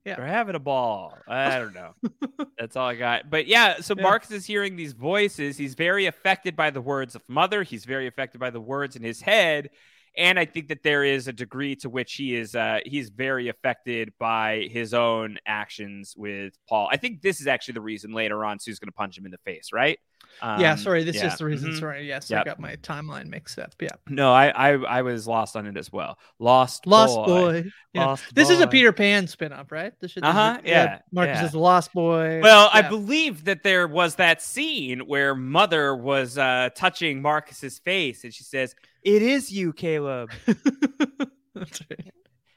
Yeah. 0.04 0.16
They're 0.16 0.26
having 0.26 0.54
a 0.54 0.60
ball. 0.60 1.16
I 1.26 1.58
don't 1.58 1.74
know. 1.74 1.94
That's 2.58 2.76
all 2.76 2.86
I 2.88 2.94
got. 2.94 3.30
But 3.30 3.46
yeah, 3.46 3.80
so 3.80 3.94
Yeah. 3.96 4.02
Marcus 4.02 4.30
is 4.30 4.44
hearing 4.44 4.76
these 4.76 4.92
voices. 4.92 5.56
He's 5.56 5.74
very 5.74 6.06
affected 6.06 6.56
by 6.56 6.70
the 6.70 6.80
words 6.80 7.14
of 7.14 7.22
mother. 7.28 7.62
He's 7.62 7.84
very 7.84 8.06
affected 8.06 8.38
by 8.38 8.50
the 8.50 8.60
words 8.60 8.96
in 8.96 9.02
his 9.02 9.22
head. 9.22 9.70
And 10.16 10.38
I 10.38 10.44
think 10.44 10.68
that 10.68 10.82
there 10.84 11.02
is 11.02 11.26
a 11.26 11.32
degree 11.32 11.74
to 11.76 11.88
which 11.88 12.14
he 12.14 12.36
is 12.36 12.54
uh, 12.54 12.78
he's 12.86 13.08
very 13.08 13.48
affected 13.48 14.12
by 14.20 14.68
his 14.70 14.94
own 14.94 15.38
actions 15.46 16.14
with 16.16 16.54
Paul. 16.68 16.88
I 16.92 16.98
think 16.98 17.20
this 17.20 17.40
is 17.40 17.46
actually 17.48 17.74
the 17.74 17.80
reason 17.80 18.12
later 18.12 18.44
on 18.44 18.60
Sue's 18.60 18.78
going 18.78 18.88
to 18.88 18.92
punch 18.92 19.18
him 19.18 19.24
in 19.24 19.32
the 19.32 19.38
face, 19.38 19.70
right? 19.72 19.98
Yeah, 20.42 20.72
Um, 20.72 20.78
sorry. 20.78 21.04
This 21.04 21.16
yeah. 21.16 21.32
is 21.32 21.38
the 21.38 21.44
reason. 21.44 21.72
Mhm. 21.72 21.80
Sorry. 21.80 22.06
Yes, 22.06 22.30
I 22.30 22.44
got 22.44 22.60
my 22.60 22.76
timeline 22.76 23.26
mixed 23.26 23.58
up. 23.58 23.72
Yeah. 23.80 23.88
No, 24.08 24.32
I, 24.32 24.48
I 24.48 24.72
I 24.98 25.02
was 25.02 25.26
lost 25.26 25.56
on 25.56 25.66
it 25.66 25.76
as 25.76 25.92
well. 25.92 26.18
Lost 26.38 26.86
Lost 26.86 27.16
boy. 27.16 27.26
boy. 27.62 27.70
Yeah. 27.92 28.06
Lost 28.06 28.34
this 28.34 28.50
is 28.50 28.60
a. 28.60 28.66
Peter 28.66 28.92
Pan 28.92 29.26
spin-off, 29.26 29.70
right? 29.70 29.92
This 30.00 30.12
should, 30.12 30.24
Uh-huh, 30.24 30.58
yeah, 30.64 30.98
Marcus 31.12 31.38
yeah. 31.38 31.44
is 31.46 31.52
the 31.52 31.58
lost 31.60 31.92
boy. 31.92 32.40
Well, 32.42 32.68
I 32.72 32.82
believe 32.82 33.44
that 33.44 33.62
there 33.62 33.86
was 33.86 34.16
that 34.16 34.42
scene 34.42 35.00
where 35.00 35.34
Mother 35.34 35.94
was 35.94 36.36
uh, 36.36 36.70
touching 36.74 37.22
Marcus's 37.22 37.78
face, 37.78 38.24
and 38.24 38.34
she 38.34 38.42
says, 38.42 38.74
"It 39.02 39.22
is 39.22 39.52
you, 39.52 39.72
Caleb. 39.72 40.30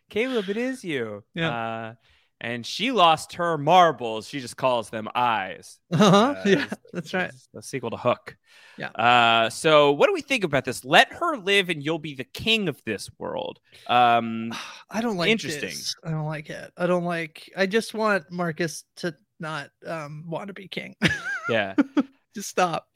Caleb, 0.09 0.49
it 0.49 0.57
is 0.57 0.83
you." 0.83 1.23
Yeah. 1.33 1.49
Uh, 1.49 1.93
and 2.41 2.65
she 2.65 2.91
lost 2.91 3.33
her 3.33 3.57
marbles. 3.57 4.27
She 4.27 4.39
just 4.39 4.57
calls 4.57 4.89
them 4.89 5.07
eyes. 5.15 5.79
Uh-huh. 5.91 6.35
Uh, 6.37 6.41
yeah, 6.45 6.67
that's 6.93 7.13
right. 7.13 7.31
The 7.53 7.61
sequel 7.61 7.89
to 7.91 7.97
Hook. 7.97 8.35
Yeah. 8.77 8.89
Uh, 8.89 9.49
so 9.49 9.91
what 9.91 10.07
do 10.07 10.13
we 10.13 10.21
think 10.21 10.43
about 10.43 10.65
this? 10.65 10.85
Let 10.85 11.11
her 11.13 11.37
live, 11.37 11.69
and 11.69 11.83
you'll 11.83 11.97
be 11.99 12.13
the 12.13 12.23
king 12.23 12.67
of 12.69 12.81
this 12.85 13.09
world. 13.17 13.59
Um, 13.87 14.53
I 14.89 15.01
don't 15.01 15.17
like 15.17 15.29
Interesting. 15.29 15.69
this. 15.69 15.95
I 16.03 16.11
don't 16.11 16.25
like 16.25 16.49
it. 16.49 16.71
I 16.77 16.85
don't 16.87 17.05
like. 17.05 17.51
I 17.57 17.65
just 17.65 17.93
want 17.93 18.31
Marcus 18.31 18.83
to 18.97 19.15
not 19.39 19.69
um 19.85 20.23
want 20.27 20.47
to 20.47 20.53
be 20.53 20.67
king. 20.67 20.95
yeah. 21.49 21.75
just 22.35 22.49
stop. 22.49 22.87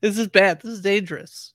This 0.00 0.16
is 0.18 0.28
bad. 0.28 0.60
This 0.62 0.72
is 0.72 0.80
dangerous. 0.82 1.52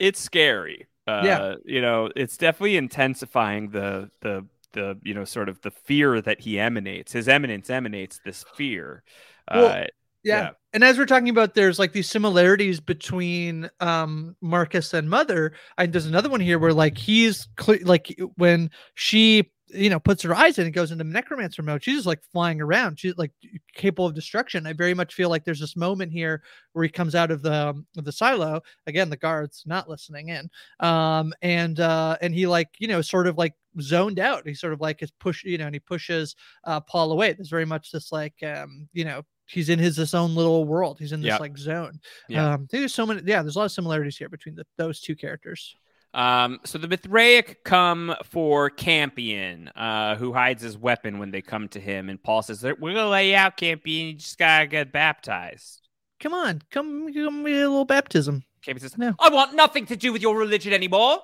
it's 0.00 0.20
scary. 0.20 0.86
Uh, 1.06 1.20
Yeah. 1.24 1.54
you 1.66 1.80
know, 1.82 2.10
it's 2.16 2.36
definitely 2.38 2.76
intensifying 2.76 3.70
the 3.70 4.10
the 4.22 4.46
the 4.74 4.98
you 5.02 5.14
know 5.14 5.24
sort 5.24 5.48
of 5.48 5.60
the 5.62 5.70
fear 5.70 6.20
that 6.20 6.40
he 6.40 6.60
emanates. 6.60 7.12
His 7.12 7.28
eminence 7.28 7.70
emanates 7.70 8.20
this 8.24 8.44
fear. 8.54 9.02
Well, 9.50 9.66
uh, 9.66 9.86
yeah. 10.24 10.50
And 10.72 10.82
as 10.82 10.98
we're 10.98 11.06
talking 11.06 11.28
about, 11.28 11.54
there's 11.54 11.78
like 11.78 11.92
these 11.92 12.10
similarities 12.10 12.80
between 12.80 13.70
um 13.80 14.36
Marcus 14.40 14.94
and 14.94 15.08
Mother. 15.08 15.52
And 15.78 15.92
there's 15.92 16.06
another 16.06 16.30
one 16.30 16.40
here 16.40 16.58
where 16.58 16.72
like 16.72 16.98
he's 16.98 17.46
cle 17.56 17.76
like 17.82 18.18
when 18.36 18.70
she 18.94 19.50
you 19.68 19.90
know 19.90 19.98
puts 19.98 20.22
her 20.22 20.34
eyes 20.34 20.58
in 20.58 20.64
and 20.66 20.74
goes 20.74 20.90
into 20.90 21.04
necromancer 21.04 21.62
mode, 21.62 21.84
she's 21.84 21.96
just 21.96 22.06
like 22.06 22.22
flying 22.32 22.60
around. 22.60 22.98
She's 22.98 23.16
like 23.16 23.32
capable 23.74 24.06
of 24.06 24.14
destruction. 24.14 24.66
I 24.66 24.72
very 24.72 24.94
much 24.94 25.14
feel 25.14 25.28
like 25.28 25.44
there's 25.44 25.60
this 25.60 25.76
moment 25.76 26.10
here 26.10 26.42
where 26.72 26.84
he 26.84 26.90
comes 26.90 27.14
out 27.14 27.30
of 27.30 27.42
the 27.42 27.68
um, 27.68 27.86
of 27.96 28.04
the 28.04 28.12
silo. 28.12 28.62
Again, 28.86 29.10
the 29.10 29.16
guards 29.16 29.62
not 29.66 29.88
listening 29.88 30.30
in. 30.30 30.48
Um 30.80 31.34
and 31.42 31.78
uh 31.80 32.16
and 32.22 32.34
he 32.34 32.46
like, 32.46 32.70
you 32.78 32.88
know, 32.88 33.02
sort 33.02 33.26
of 33.26 33.36
like 33.36 33.54
zoned 33.80 34.18
out. 34.18 34.46
He 34.46 34.54
sort 34.54 34.72
of 34.72 34.80
like 34.80 35.02
is 35.02 35.10
push, 35.10 35.44
you 35.44 35.58
know, 35.58 35.66
and 35.66 35.74
he 35.74 35.80
pushes 35.80 36.34
uh 36.64 36.80
Paul 36.80 37.12
away. 37.12 37.32
There's 37.32 37.48
very 37.50 37.64
much 37.66 37.90
this 37.90 38.12
like 38.12 38.34
um, 38.42 38.88
you 38.92 39.04
know, 39.04 39.22
he's 39.46 39.68
in 39.68 39.78
his 39.78 39.96
this 39.96 40.14
own 40.14 40.34
little 40.34 40.64
world. 40.64 40.98
He's 40.98 41.12
in 41.12 41.20
this 41.20 41.28
Yeah. 41.28 41.38
like 41.38 41.56
zone. 41.58 42.00
Yeah. 42.28 42.54
Um, 42.54 42.68
there's 42.70 42.94
so 42.94 43.06
many. 43.06 43.22
Yeah, 43.24 43.42
there's 43.42 43.56
a 43.56 43.58
lot 43.58 43.64
of 43.66 43.72
similarities 43.72 44.16
here 44.16 44.28
between 44.28 44.54
the, 44.54 44.64
those 44.78 45.00
two 45.00 45.16
characters. 45.16 45.74
Um, 46.14 46.60
so 46.64 46.78
the 46.78 46.86
Mithraic 46.86 47.64
come 47.64 48.14
for 48.22 48.70
Campion, 48.70 49.66
uh, 49.74 50.14
who 50.14 50.32
hides 50.32 50.62
his 50.62 50.78
weapon 50.78 51.18
when 51.18 51.32
they 51.32 51.42
come 51.42 51.66
to 51.70 51.80
him, 51.80 52.08
and 52.08 52.22
Paul 52.22 52.40
says, 52.42 52.62
"We're 52.62 52.94
gonna 52.94 53.08
lay 53.08 53.30
you 53.30 53.36
out, 53.36 53.56
Campion. 53.56 54.06
You 54.08 54.12
just 54.14 54.38
gotta 54.38 54.68
get 54.68 54.92
baptized." 54.92 55.88
Come 56.20 56.32
on, 56.32 56.62
come, 56.70 57.12
come 57.12 57.42
get 57.44 57.54
a 57.56 57.68
little 57.68 57.84
baptism. 57.84 58.44
Campion 58.62 58.80
says, 58.88 58.96
"No, 58.96 59.14
"I 59.18 59.28
want 59.30 59.54
nothing 59.56 59.86
to 59.86 59.96
do 59.96 60.12
with 60.12 60.22
your 60.22 60.36
religion 60.38 60.72
anymore. 60.72 61.18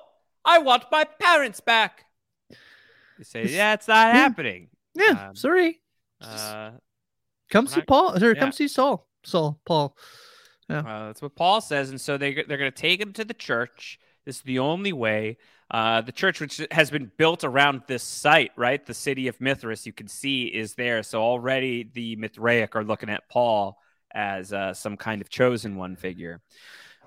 I 0.44 0.58
want 0.58 0.84
my 0.90 1.04
parents 1.04 1.60
back." 1.60 2.06
They 3.20 3.24
say, 3.24 3.46
"Yeah, 3.54 3.74
it's 3.74 3.86
not 3.86 4.06
Yeah. 4.08 4.12
happening." 4.14 4.70
Yeah, 4.94 5.28
Um, 5.28 5.36
sorry. 5.36 5.80
Uh, 6.22 6.70
Come 7.50 7.66
see 7.66 7.76
not- 7.80 7.86
Paul. 7.86 8.24
Or 8.24 8.32
yeah. 8.34 8.40
come 8.40 8.50
see 8.52 8.66
Saul. 8.66 9.06
Saul. 9.24 9.60
Paul. 9.66 9.94
Yeah. 10.70 10.78
Uh, 10.80 11.06
that's 11.08 11.20
what 11.20 11.34
Paul 11.36 11.60
says, 11.60 11.90
and 11.90 12.00
so 12.00 12.16
they 12.16 12.32
they're 12.32 12.56
going 12.56 12.72
to 12.72 12.82
take 12.82 12.98
him 13.00 13.12
to 13.14 13.24
the 13.24 13.34
church. 13.34 13.98
This 14.24 14.36
is 14.36 14.42
the 14.42 14.58
only 14.60 14.92
way. 14.94 15.36
Uh, 15.70 16.00
the 16.00 16.12
church, 16.12 16.40
which 16.40 16.60
has 16.70 16.90
been 16.90 17.12
built 17.18 17.44
around 17.44 17.82
this 17.86 18.02
site, 18.02 18.52
right? 18.56 18.84
The 18.84 18.94
city 18.94 19.28
of 19.28 19.38
Mithras, 19.40 19.86
you 19.86 19.92
can 19.92 20.08
see, 20.08 20.44
is 20.46 20.74
there. 20.74 21.02
So 21.02 21.20
already 21.22 21.84
the 21.92 22.16
Mithraic 22.16 22.74
are 22.74 22.84
looking 22.84 23.10
at 23.10 23.28
Paul 23.28 23.78
as 24.12 24.52
uh, 24.52 24.72
some 24.74 24.96
kind 24.96 25.20
of 25.20 25.28
chosen 25.28 25.76
one 25.76 25.94
figure. 25.94 26.40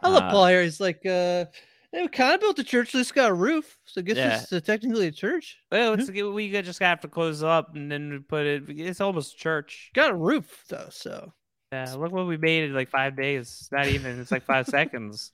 I 0.01 0.09
love 0.09 0.24
Uh, 0.24 0.32
Paul 0.32 0.47
here. 0.47 0.64
He's 0.64 0.80
like, 0.80 1.05
uh, 1.05 1.45
they 1.94 2.08
kind 2.08 2.34
of 2.34 2.41
built 2.41 2.60
a 2.60 2.64
church. 2.64 2.91
This 2.91 3.12
got 3.12 3.30
a 3.30 3.34
roof, 3.34 3.78
so 3.86 4.02
I 4.02 4.04
guess 4.04 4.18
Yeah. 4.18 4.41
it's 4.41 4.52
uh, 4.52 4.60
technically 4.60 5.08
a 5.08 5.12
church. 5.12 5.58
Well, 5.72 5.94
it's, 5.94 6.10
we 6.10 6.52
just 6.52 6.80
have 6.80 7.00
to 7.02 7.08
close 7.08 7.44
up 7.44 7.76
and 7.76 7.89
then 7.91 8.26
put 8.28 8.46
it. 8.46 8.64
It's 8.68 9.00
almost 9.00 9.38
church. 9.38 9.91
Got 9.94 10.12
a 10.12 10.16
roof 10.16 10.66
though, 10.68 10.88
so 10.89 11.32
Yeah, 11.72 11.94
look 11.94 12.12
what 12.12 12.28
we 12.28 12.38
made 12.38 12.64
in 12.66 12.74
like 12.74 12.89
five 12.89 13.16
days. 13.16 13.70
Not 13.72 13.88
even. 13.88 14.20
It's 14.20 14.32
like 14.32 14.44
five 14.44 14.66
seconds. 14.80 15.32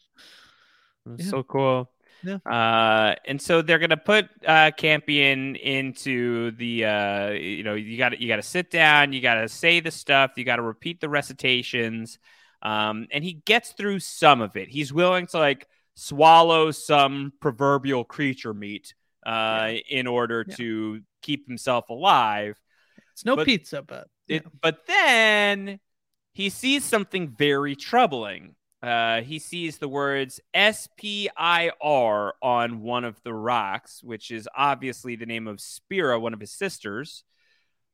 Yeah. 1.18 1.26
so 1.26 1.43
cool. 1.43 1.89
Yeah. 2.24 2.39
Uh, 2.45 3.16
and 3.26 3.41
so 3.41 3.62
they're 3.62 3.80
gonna 3.80 3.95
put 3.95 4.28
uh, 4.45 4.72
Campion 4.76 5.55
into 5.55 6.51
the. 6.51 6.86
Uh, 6.86 7.30
you 7.32 7.64
know, 7.64 7.76
you 7.76 7.97
got 7.97 8.20
you 8.20 8.28
got 8.28 8.36
to 8.36 8.43
sit 8.43 8.70
down. 8.70 9.14
You 9.14 9.22
got 9.22 9.36
to 9.36 9.47
say 9.47 9.80
the 9.80 9.91
stuff. 9.91 10.32
You 10.36 10.43
got 10.43 10.57
to 10.57 10.62
repeat 10.62 10.99
the 10.99 11.07
recitations. 11.07 12.20
Um, 12.62 13.07
and 13.12 13.24
he 13.24 13.34
gets 13.45 13.72
through 13.72 13.99
some 13.99 14.41
of 14.41 14.57
it. 14.57 14.68
He's 14.68 14.91
willing 14.91 15.28
to 15.28 15.39
like 15.39 15.66
swallow 16.00 16.72
some 16.72 17.34
proverbial 17.41 18.04
creature 18.06 18.54
meat 18.54 18.93
uh, 19.26 19.74
in 19.89 20.08
order 20.08 20.45
Yeah. 20.47 20.56
to 20.56 21.02
keep 21.22 21.45
himself 21.47 21.89
alive. 21.89 22.58
it's 23.12 23.26
no 23.26 23.36
But- 23.36 23.45
pizza, 23.45 23.82
but 23.82 24.08
It, 24.30 24.45
but 24.62 24.86
then 24.88 25.80
he 26.34 26.50
sees 26.50 26.86
something 26.86 27.28
very 27.36 27.76
troubling. 27.76 28.56
Uh, 28.82 29.22
he 29.24 29.39
sees 29.39 29.78
the 29.78 29.89
words 29.89 30.39
S 30.54 30.88
P 30.95 31.30
I 31.36 31.72
R 31.82 32.34
on 32.41 32.82
one 32.82 33.04
of 33.04 33.22
the 33.24 33.34
rocks, 33.34 34.02
which 34.02 34.32
is 34.32 34.47
obviously 34.56 35.18
the 35.18 35.26
name 35.26 35.47
of 35.47 35.60
Spira, 35.60 36.18
one 36.18 36.34
of 36.34 36.39
his 36.39 36.52
sisters. 36.54 37.26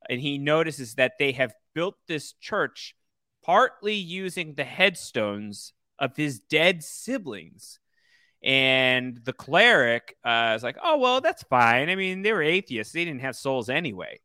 And 0.08 0.20
he 0.20 0.38
notices 0.38 0.94
that 0.94 1.14
they 1.18 1.32
have 1.32 1.54
built 1.74 1.96
this 2.06 2.34
church 2.34 2.94
partly 3.42 3.94
using 3.96 4.54
the 4.54 4.64
headstones 4.64 5.72
of 5.98 6.14
his 6.16 6.38
dead 6.38 6.84
siblings. 6.84 7.80
And 8.46 9.20
the 9.24 9.32
cleric 9.32 10.16
uh, 10.24 10.54
is 10.56 10.62
like, 10.62 10.78
oh, 10.82 10.98
well, 10.98 11.20
that's 11.20 11.42
fine. 11.42 11.90
I 11.90 11.96
mean, 11.96 12.22
they 12.22 12.32
were 12.32 12.42
atheists, 12.42 12.92
they 12.92 13.04
didn't 13.04 13.22
have 13.22 13.34
souls 13.34 13.68
anyway. 13.68 14.20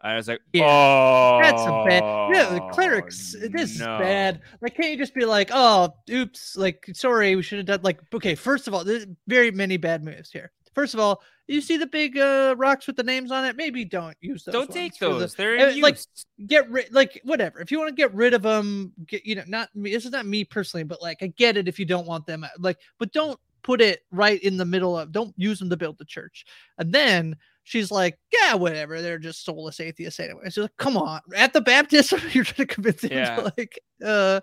I 0.00 0.16
was 0.16 0.26
like, 0.28 0.40
Yeah, 0.52 0.64
oh, 0.66 1.40
That's 1.42 1.62
a 1.62 1.84
bad. 1.86 2.34
Yeah, 2.34 2.54
the 2.54 2.60
clerics. 2.72 3.34
This 3.38 3.78
no. 3.78 3.96
is 3.96 4.00
bad. 4.00 4.40
Like, 4.60 4.74
can't 4.74 4.90
you 4.90 4.96
just 4.96 5.14
be 5.14 5.26
like, 5.26 5.50
oh, 5.52 5.92
oops, 6.10 6.56
like, 6.56 6.86
sorry, 6.94 7.36
we 7.36 7.42
should 7.42 7.58
have 7.58 7.66
done. 7.66 7.80
Like, 7.82 8.00
okay, 8.14 8.34
first 8.34 8.68
of 8.68 8.74
all, 8.74 8.84
there's 8.84 9.06
very 9.26 9.50
many 9.50 9.76
bad 9.76 10.02
moves 10.02 10.30
here. 10.30 10.52
First 10.74 10.94
of 10.94 11.00
all, 11.00 11.22
you 11.48 11.60
see 11.60 11.76
the 11.76 11.86
big 11.86 12.18
uh, 12.18 12.54
rocks 12.58 12.86
with 12.86 12.96
the 12.96 13.02
names 13.02 13.30
on 13.30 13.44
it. 13.44 13.56
Maybe 13.56 13.84
don't 13.84 14.16
use 14.20 14.44
those. 14.44 14.52
Don't 14.52 14.70
take 14.70 14.96
for 14.96 15.08
the- 15.10 15.18
those. 15.20 15.34
They're 15.34 15.56
in 15.56 15.80
like 15.80 15.94
use. 15.94 16.26
get 16.46 16.68
rid. 16.70 16.92
Like 16.92 17.20
whatever. 17.24 17.60
If 17.60 17.70
you 17.70 17.78
want 17.78 17.90
to 17.90 17.94
get 17.94 18.12
rid 18.14 18.34
of 18.34 18.42
them, 18.42 18.92
get 19.06 19.24
you 19.24 19.34
know, 19.36 19.44
not 19.46 19.74
me. 19.74 19.92
This 19.92 20.04
is 20.04 20.12
not 20.12 20.26
me 20.26 20.44
personally, 20.44 20.84
but 20.84 21.00
like 21.02 21.18
I 21.22 21.28
get 21.28 21.56
it 21.56 21.68
if 21.68 21.78
you 21.78 21.84
don't 21.86 22.06
want 22.06 22.26
them. 22.26 22.44
uh, 22.44 22.48
Like, 22.58 22.78
but 22.98 23.12
don't 23.12 23.38
put 23.62 23.80
it 23.80 24.00
right 24.10 24.40
in 24.42 24.56
the 24.56 24.64
middle 24.64 24.98
of. 24.98 25.12
Don't 25.12 25.34
use 25.36 25.58
them 25.58 25.70
to 25.70 25.76
build 25.76 25.98
the 25.98 26.04
church. 26.04 26.44
And 26.78 26.92
then 26.92 27.36
she's 27.64 27.90
like, 27.90 28.16
yeah, 28.32 28.54
whatever. 28.54 29.02
They're 29.02 29.18
just 29.18 29.44
soulless 29.44 29.80
atheists 29.80 30.20
anyway. 30.20 30.42
She's 30.46 30.58
like, 30.58 30.76
come 30.76 30.96
on, 30.96 31.20
at 31.36 31.52
the 31.52 31.60
baptism, 31.60 32.20
you're 32.32 32.44
trying 32.44 32.68
to 32.68 32.74
convince 32.74 33.00
them 33.02 33.12
Yeah. 33.12 33.36
to 33.36 33.52
like 33.56 33.80
uh 34.04 34.40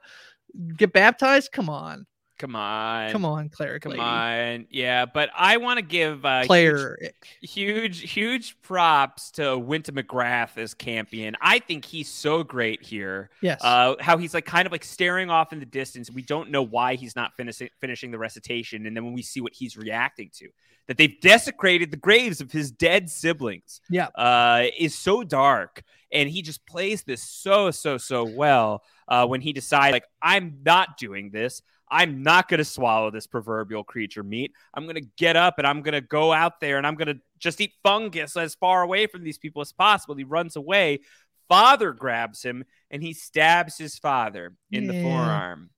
get 0.77 0.93
baptized. 0.93 1.51
Come 1.51 1.69
on, 1.69 2.05
Come 2.39 2.55
on. 2.55 3.11
come 3.11 3.25
on, 3.25 3.49
cleric 3.49 3.83
Come 3.83 3.91
lady. 3.91 4.01
on. 4.01 4.65
Yeah, 4.69 5.05
but 5.05 5.29
I 5.37 5.57
want 5.57 5.77
to 5.77 5.85
give 5.85 6.25
uh, 6.25 6.43
huge, 6.43 7.09
huge, 7.41 8.11
huge 8.11 8.61
props 8.61 9.31
to 9.31 9.41
Winta 9.43 9.91
McGrath 9.91 10.57
as 10.57 10.73
Campion. 10.73 11.37
I 11.39 11.59
think 11.59 11.85
he's 11.85 12.09
so 12.09 12.43
great 12.43 12.81
here. 12.81 13.29
Yes. 13.41 13.61
Uh, 13.63 13.95
how 13.99 14.17
he's 14.17 14.33
like 14.33 14.45
kind 14.45 14.65
of 14.65 14.71
like 14.71 14.83
staring 14.83 15.29
off 15.29 15.53
in 15.53 15.59
the 15.59 15.65
distance. 15.65 16.09
We 16.11 16.23
don't 16.23 16.49
know 16.49 16.63
why 16.63 16.95
he's 16.95 17.15
not 17.15 17.31
finishing 17.37 17.69
finishing 17.79 18.11
the 18.11 18.17
recitation, 18.17 18.85
and 18.87 18.97
then 18.97 19.05
when 19.05 19.13
we 19.13 19.21
see 19.21 19.39
what 19.39 19.53
he's 19.53 19.77
reacting 19.77 20.31
to, 20.39 20.49
that 20.87 20.97
they've 20.97 21.19
desecrated 21.21 21.91
the 21.91 21.97
graves 21.97 22.41
of 22.41 22.51
his 22.51 22.71
dead 22.71 23.09
siblings. 23.09 23.79
Yeah. 23.89 24.07
uh, 24.15 24.65
is 24.77 24.97
so 24.97 25.23
dark, 25.23 25.83
and 26.11 26.27
he 26.27 26.41
just 26.41 26.65
plays 26.65 27.03
this 27.03 27.21
so 27.21 27.69
so 27.71 27.97
so 27.97 28.23
well. 28.25 28.83
Uh, 29.07 29.27
when 29.27 29.41
he 29.41 29.51
decides, 29.53 29.91
like, 29.91 30.05
I'm 30.21 30.59
not 30.65 30.97
doing 30.97 31.29
this. 31.29 31.61
I'm 31.93 32.23
not 32.23 32.49
going 32.49 32.57
to 32.57 32.65
swallow 32.65 33.11
this 33.11 33.27
proverbial 33.27 33.83
creature 33.83 34.23
meat. 34.23 34.51
I'm 34.73 34.83
going 34.85 34.95
to 34.95 35.07
get 35.17 35.35
up 35.35 35.59
and 35.59 35.67
I'm 35.67 35.81
going 35.83 35.93
to 35.93 36.01
go 36.01 36.33
out 36.33 36.59
there 36.59 36.77
and 36.77 36.87
I'm 36.87 36.95
going 36.95 37.07
to 37.15 37.19
just 37.37 37.61
eat 37.61 37.73
fungus 37.83 38.35
as 38.35 38.55
far 38.55 38.81
away 38.81 39.05
from 39.07 39.23
these 39.23 39.37
people 39.37 39.61
as 39.61 39.71
possible. 39.71 40.15
He 40.15 40.23
runs 40.23 40.55
away. 40.55 41.01
Father 41.47 41.93
grabs 41.93 42.41
him 42.41 42.63
and 42.89 43.03
he 43.03 43.13
stabs 43.13 43.77
his 43.77 43.99
father 43.99 44.53
in 44.71 44.87
the 44.87 45.01
forearm. 45.03 45.69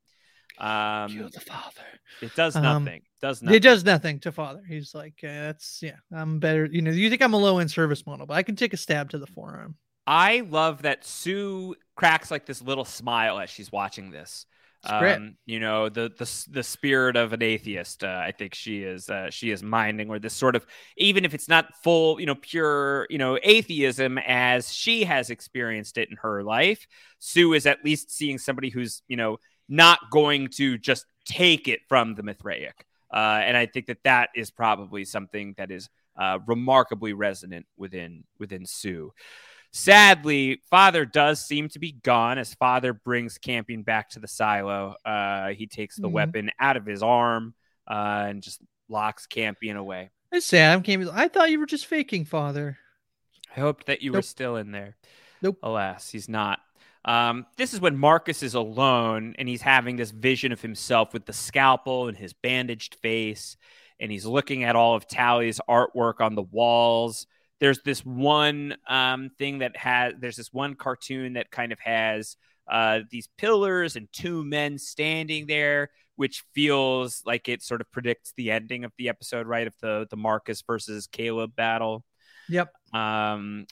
Um, 0.57 1.11
Kill 1.11 1.29
the 1.29 1.41
father. 1.41 1.81
It 2.21 2.33
does 2.35 2.55
Um, 2.55 2.63
nothing. 2.63 3.01
does 3.21 3.41
nothing. 3.41 3.55
It 3.57 3.63
does 3.63 3.83
nothing 3.83 4.19
to 4.21 4.31
father. 4.31 4.61
He's 4.65 4.95
like, 4.95 5.15
uh, 5.21 5.27
that's 5.27 5.79
yeah, 5.81 5.97
I'm 6.13 6.39
better. 6.39 6.65
You 6.65 6.81
know, 6.81 6.91
you 6.91 7.09
think 7.09 7.21
I'm 7.21 7.33
a 7.33 7.37
low 7.37 7.57
end 7.59 7.71
service 7.71 8.05
model, 8.05 8.25
but 8.25 8.35
I 8.35 8.43
can 8.43 8.55
take 8.55 8.73
a 8.73 8.77
stab 8.77 9.09
to 9.09 9.17
the 9.17 9.27
forearm. 9.27 9.75
I 10.07 10.41
love 10.49 10.83
that 10.83 11.03
Sue 11.03 11.75
cracks 11.95 12.31
like 12.31 12.45
this 12.45 12.61
little 12.61 12.85
smile 12.85 13.37
as 13.39 13.49
she's 13.49 13.71
watching 13.71 14.11
this. 14.11 14.45
Um, 14.89 15.37
you 15.45 15.59
know 15.59 15.89
the 15.89 16.11
the 16.17 16.45
the 16.51 16.63
spirit 16.63 17.15
of 17.15 17.33
an 17.33 17.41
atheist. 17.41 18.03
Uh, 18.03 18.21
I 18.23 18.31
think 18.31 18.53
she 18.53 18.83
is 18.83 19.09
uh, 19.09 19.29
she 19.29 19.51
is 19.51 19.63
minding, 19.63 20.09
or 20.09 20.19
this 20.19 20.33
sort 20.33 20.55
of 20.55 20.65
even 20.97 21.25
if 21.25 21.33
it's 21.33 21.47
not 21.47 21.73
full, 21.83 22.19
you 22.19 22.25
know, 22.25 22.35
pure, 22.35 23.07
you 23.09 23.17
know, 23.17 23.37
atheism 23.41 24.17
as 24.19 24.73
she 24.73 25.03
has 25.03 25.29
experienced 25.29 25.97
it 25.97 26.09
in 26.09 26.17
her 26.17 26.43
life. 26.43 26.87
Sue 27.19 27.53
is 27.53 27.65
at 27.65 27.83
least 27.83 28.11
seeing 28.11 28.37
somebody 28.37 28.69
who's 28.69 29.01
you 29.07 29.17
know 29.17 29.37
not 29.67 29.99
going 30.11 30.49
to 30.49 30.77
just 30.77 31.05
take 31.25 31.67
it 31.67 31.79
from 31.87 32.15
the 32.15 32.23
Mithraic, 32.23 32.85
uh, 33.13 33.41
and 33.43 33.57
I 33.57 33.65
think 33.65 33.87
that 33.87 34.03
that 34.03 34.29
is 34.35 34.51
probably 34.51 35.05
something 35.05 35.55
that 35.57 35.71
is 35.71 35.89
uh, 36.17 36.39
remarkably 36.47 37.13
resonant 37.13 37.65
within 37.77 38.23
within 38.39 38.65
Sue. 38.65 39.11
Sadly, 39.79 40.61
father 40.69 41.03
does 41.03 41.45
seem 41.45 41.67
to 41.67 41.79
be 41.79 41.91
gone 41.91 42.37
as 42.37 42.53
father 42.53 42.93
brings 42.93 43.37
Campion 43.37 43.83
back 43.83 44.09
to 44.11 44.19
the 44.21 44.27
silo. 44.27 44.95
Uh, 45.03 45.49
he 45.49 45.67
takes 45.67 45.97
the 45.97 46.07
Mhm. 46.07 46.13
weapon 46.13 46.51
out 46.61 46.77
of 46.77 46.85
his 46.85 47.03
arm 47.03 47.53
uh, 47.85 48.27
and 48.29 48.41
just 48.41 48.61
locks 48.87 49.27
Campion 49.27 49.75
away. 49.75 50.11
It's 50.31 50.45
sad. 50.45 50.81
Came. 50.85 51.09
I 51.11 51.27
thought 51.27 51.51
you 51.51 51.59
were 51.59 51.65
just 51.65 51.87
faking, 51.87 52.23
father. 52.23 52.77
I 53.53 53.59
hoped 53.59 53.87
that 53.87 54.01
you 54.01 54.13
were 54.13 54.21
still 54.21 54.55
in 54.55 54.71
there. 54.71 54.95
Nope. 55.41 55.59
Alas, 55.61 56.09
he's 56.09 56.29
not. 56.29 56.61
Um, 57.03 57.45
this 57.57 57.73
is 57.73 57.81
when 57.81 57.97
Marcus 57.97 58.41
is 58.43 58.53
alone 58.55 59.35
and 59.37 59.49
he's 59.49 59.61
having 59.61 59.97
this 59.97 60.11
vision 60.11 60.53
of 60.53 60.61
himself 60.61 61.13
with 61.13 61.25
the 61.25 61.33
scalpel 61.33 62.07
and 62.07 62.17
his 62.17 62.31
bandaged 62.31 62.95
face. 62.95 63.57
and 63.97 64.11
he's 64.11 64.25
looking 64.25 64.65
at 64.65 64.75
all 64.75 64.93
of 64.95 65.07
Tally's 65.07 65.61
artwork 65.69 66.19
on 66.19 66.35
the 66.35 66.41
walls. 66.41 67.27
There's 67.65 67.81
this 67.81 68.05
one 68.05 68.75
um, 68.87 69.31
thing 69.39 69.57
that 69.57 69.75
has, 69.75 70.13
there's 70.19 70.35
this 70.35 70.53
one 70.53 70.75
cartoon 70.75 71.33
that 71.33 71.49
kind 71.49 71.71
of 71.71 71.79
has 71.79 72.37
uh, 72.69 72.99
these 73.09 73.27
pillars 73.39 73.95
and 73.95 74.07
two 74.13 74.45
men 74.45 74.77
standing 74.77 75.47
there, 75.47 75.89
which 76.15 76.43
feels 76.53 77.23
like 77.25 77.49
it 77.49 77.63
sort 77.63 77.81
of 77.81 77.91
predicts 77.91 78.33
the 78.37 78.51
ending 78.51 78.83
of 78.83 78.91
the 78.99 79.09
episode, 79.09 79.47
right? 79.47 79.65
Of 79.65 79.73
the 79.81 80.05
the 80.11 80.15
Marcus 80.15 80.61
versus 80.61 81.07
Caleb 81.07 81.55
battle. 81.55 82.05
Yep. 82.49 82.71
Um, 82.93 83.65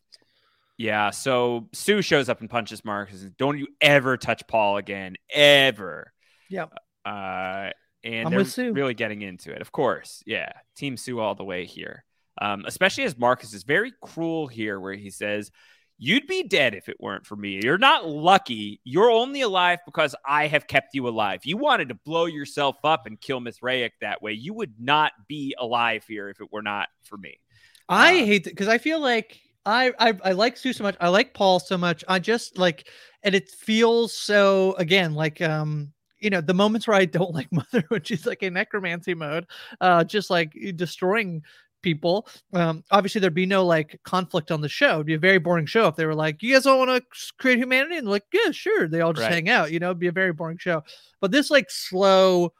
yeah. 0.79 1.11
So 1.11 1.69
Sue 1.71 2.01
shows 2.01 2.29
up 2.29 2.41
and 2.41 2.49
punches 2.49 2.83
Marcus. 2.83 3.21
And 3.21 3.37
Don't 3.37 3.59
you 3.59 3.67
ever 3.79 4.17
touch 4.17 4.41
Paul 4.47 4.77
again, 4.77 5.17
ever. 5.29 6.11
Yep. 6.49 6.73
Uh, 7.05 7.69
and 8.03 8.27
I'm 8.27 8.43
they're 8.43 8.73
really 8.73 8.95
getting 8.95 9.21
into 9.21 9.53
it. 9.53 9.61
Of 9.61 9.71
course, 9.71 10.23
yeah. 10.25 10.51
Team 10.75 10.97
Sue 10.97 11.19
all 11.19 11.35
the 11.35 11.43
way 11.43 11.67
here. 11.67 12.03
Um, 12.41 12.63
especially 12.65 13.03
as 13.03 13.17
Marcus 13.17 13.53
is 13.53 13.63
very 13.63 13.93
cruel 14.01 14.47
here, 14.47 14.79
where 14.79 14.93
he 14.93 15.09
says, 15.09 15.51
You'd 15.99 16.27
be 16.27 16.43
dead 16.43 16.73
if 16.73 16.89
it 16.89 16.97
weren't 16.99 17.25
for 17.25 17.35
me. 17.35 17.61
You're 17.63 17.77
not 17.77 18.07
lucky. 18.07 18.81
You're 18.83 19.11
only 19.11 19.41
alive 19.41 19.79
because 19.85 20.15
I 20.27 20.47
have 20.47 20.67
kept 20.67 20.89
you 20.93 21.07
alive. 21.07 21.41
You 21.45 21.55
wanted 21.55 21.89
to 21.89 21.95
blow 21.95 22.25
yourself 22.25 22.77
up 22.83 23.05
and 23.05 23.21
kill 23.21 23.39
Mithraic 23.39 23.93
that 24.01 24.21
way. 24.21 24.33
You 24.33 24.53
would 24.55 24.73
not 24.79 25.11
be 25.27 25.55
alive 25.57 26.03
here 26.07 26.29
if 26.29 26.41
it 26.41 26.51
were 26.51 26.63
not 26.63 26.89
for 27.03 27.17
me. 27.17 27.39
I 27.87 28.15
hate 28.17 28.47
it 28.47 28.49
because 28.49 28.67
I 28.67 28.79
feel 28.79 28.99
like 28.99 29.39
I, 29.65 29.93
I 29.99 30.13
I 30.25 30.31
like 30.33 30.57
Sue 30.57 30.73
so 30.73 30.83
much. 30.83 30.95
I 30.99 31.09
like 31.09 31.33
Paul 31.33 31.59
so 31.59 31.77
much. 31.77 32.03
I 32.07 32.19
just 32.19 32.57
like, 32.57 32.87
and 33.21 33.35
it 33.35 33.49
feels 33.49 34.13
so 34.13 34.73
again 34.77 35.13
like 35.13 35.41
um 35.41 35.93
you 36.19 36.29
know 36.29 36.41
the 36.41 36.53
moments 36.53 36.87
where 36.87 36.97
I 36.97 37.05
don't 37.05 37.33
like 37.35 37.51
Mother 37.51 37.83
when 37.89 38.03
she's 38.03 38.25
like 38.25 38.43
in 38.43 38.53
necromancy 38.53 39.13
mode, 39.13 39.45
uh, 39.79 40.03
just 40.03 40.29
like 40.29 40.53
destroying 40.75 41.43
people. 41.83 42.27
Um, 42.53 42.83
obviously 42.89 43.21
there'd 43.21 43.35
be 43.35 43.45
no 43.45 43.63
like 43.65 43.99
conflict 44.03 44.49
on 44.51 44.61
the 44.61 44.69
show. 44.69 44.95
It'd 44.95 45.05
be 45.05 45.13
a 45.13 45.19
very 45.19 45.37
boring 45.37 45.67
show 45.67 45.87
if 45.87 45.95
they 45.95 46.07
were 46.07 46.15
like, 46.15 46.41
"You 46.41 46.53
guys 46.55 46.65
all 46.65 46.79
want 46.79 46.89
to 46.89 47.03
create 47.37 47.59
humanity?" 47.59 47.97
And 47.97 48.07
like, 48.07 48.25
"Yeah, 48.33 48.49
sure." 48.51 48.87
They 48.87 49.01
all 49.01 49.13
just 49.13 49.25
Right. 49.25 49.33
hang 49.33 49.49
out. 49.49 49.71
You 49.71 49.79
know, 49.79 49.87
it'd 49.87 49.99
be 49.99 50.07
a 50.07 50.11
very 50.11 50.33
boring 50.33 50.57
show. 50.57 50.81
But 51.21 51.29
this 51.31 51.51
like 51.51 51.69
slow, 51.69 52.53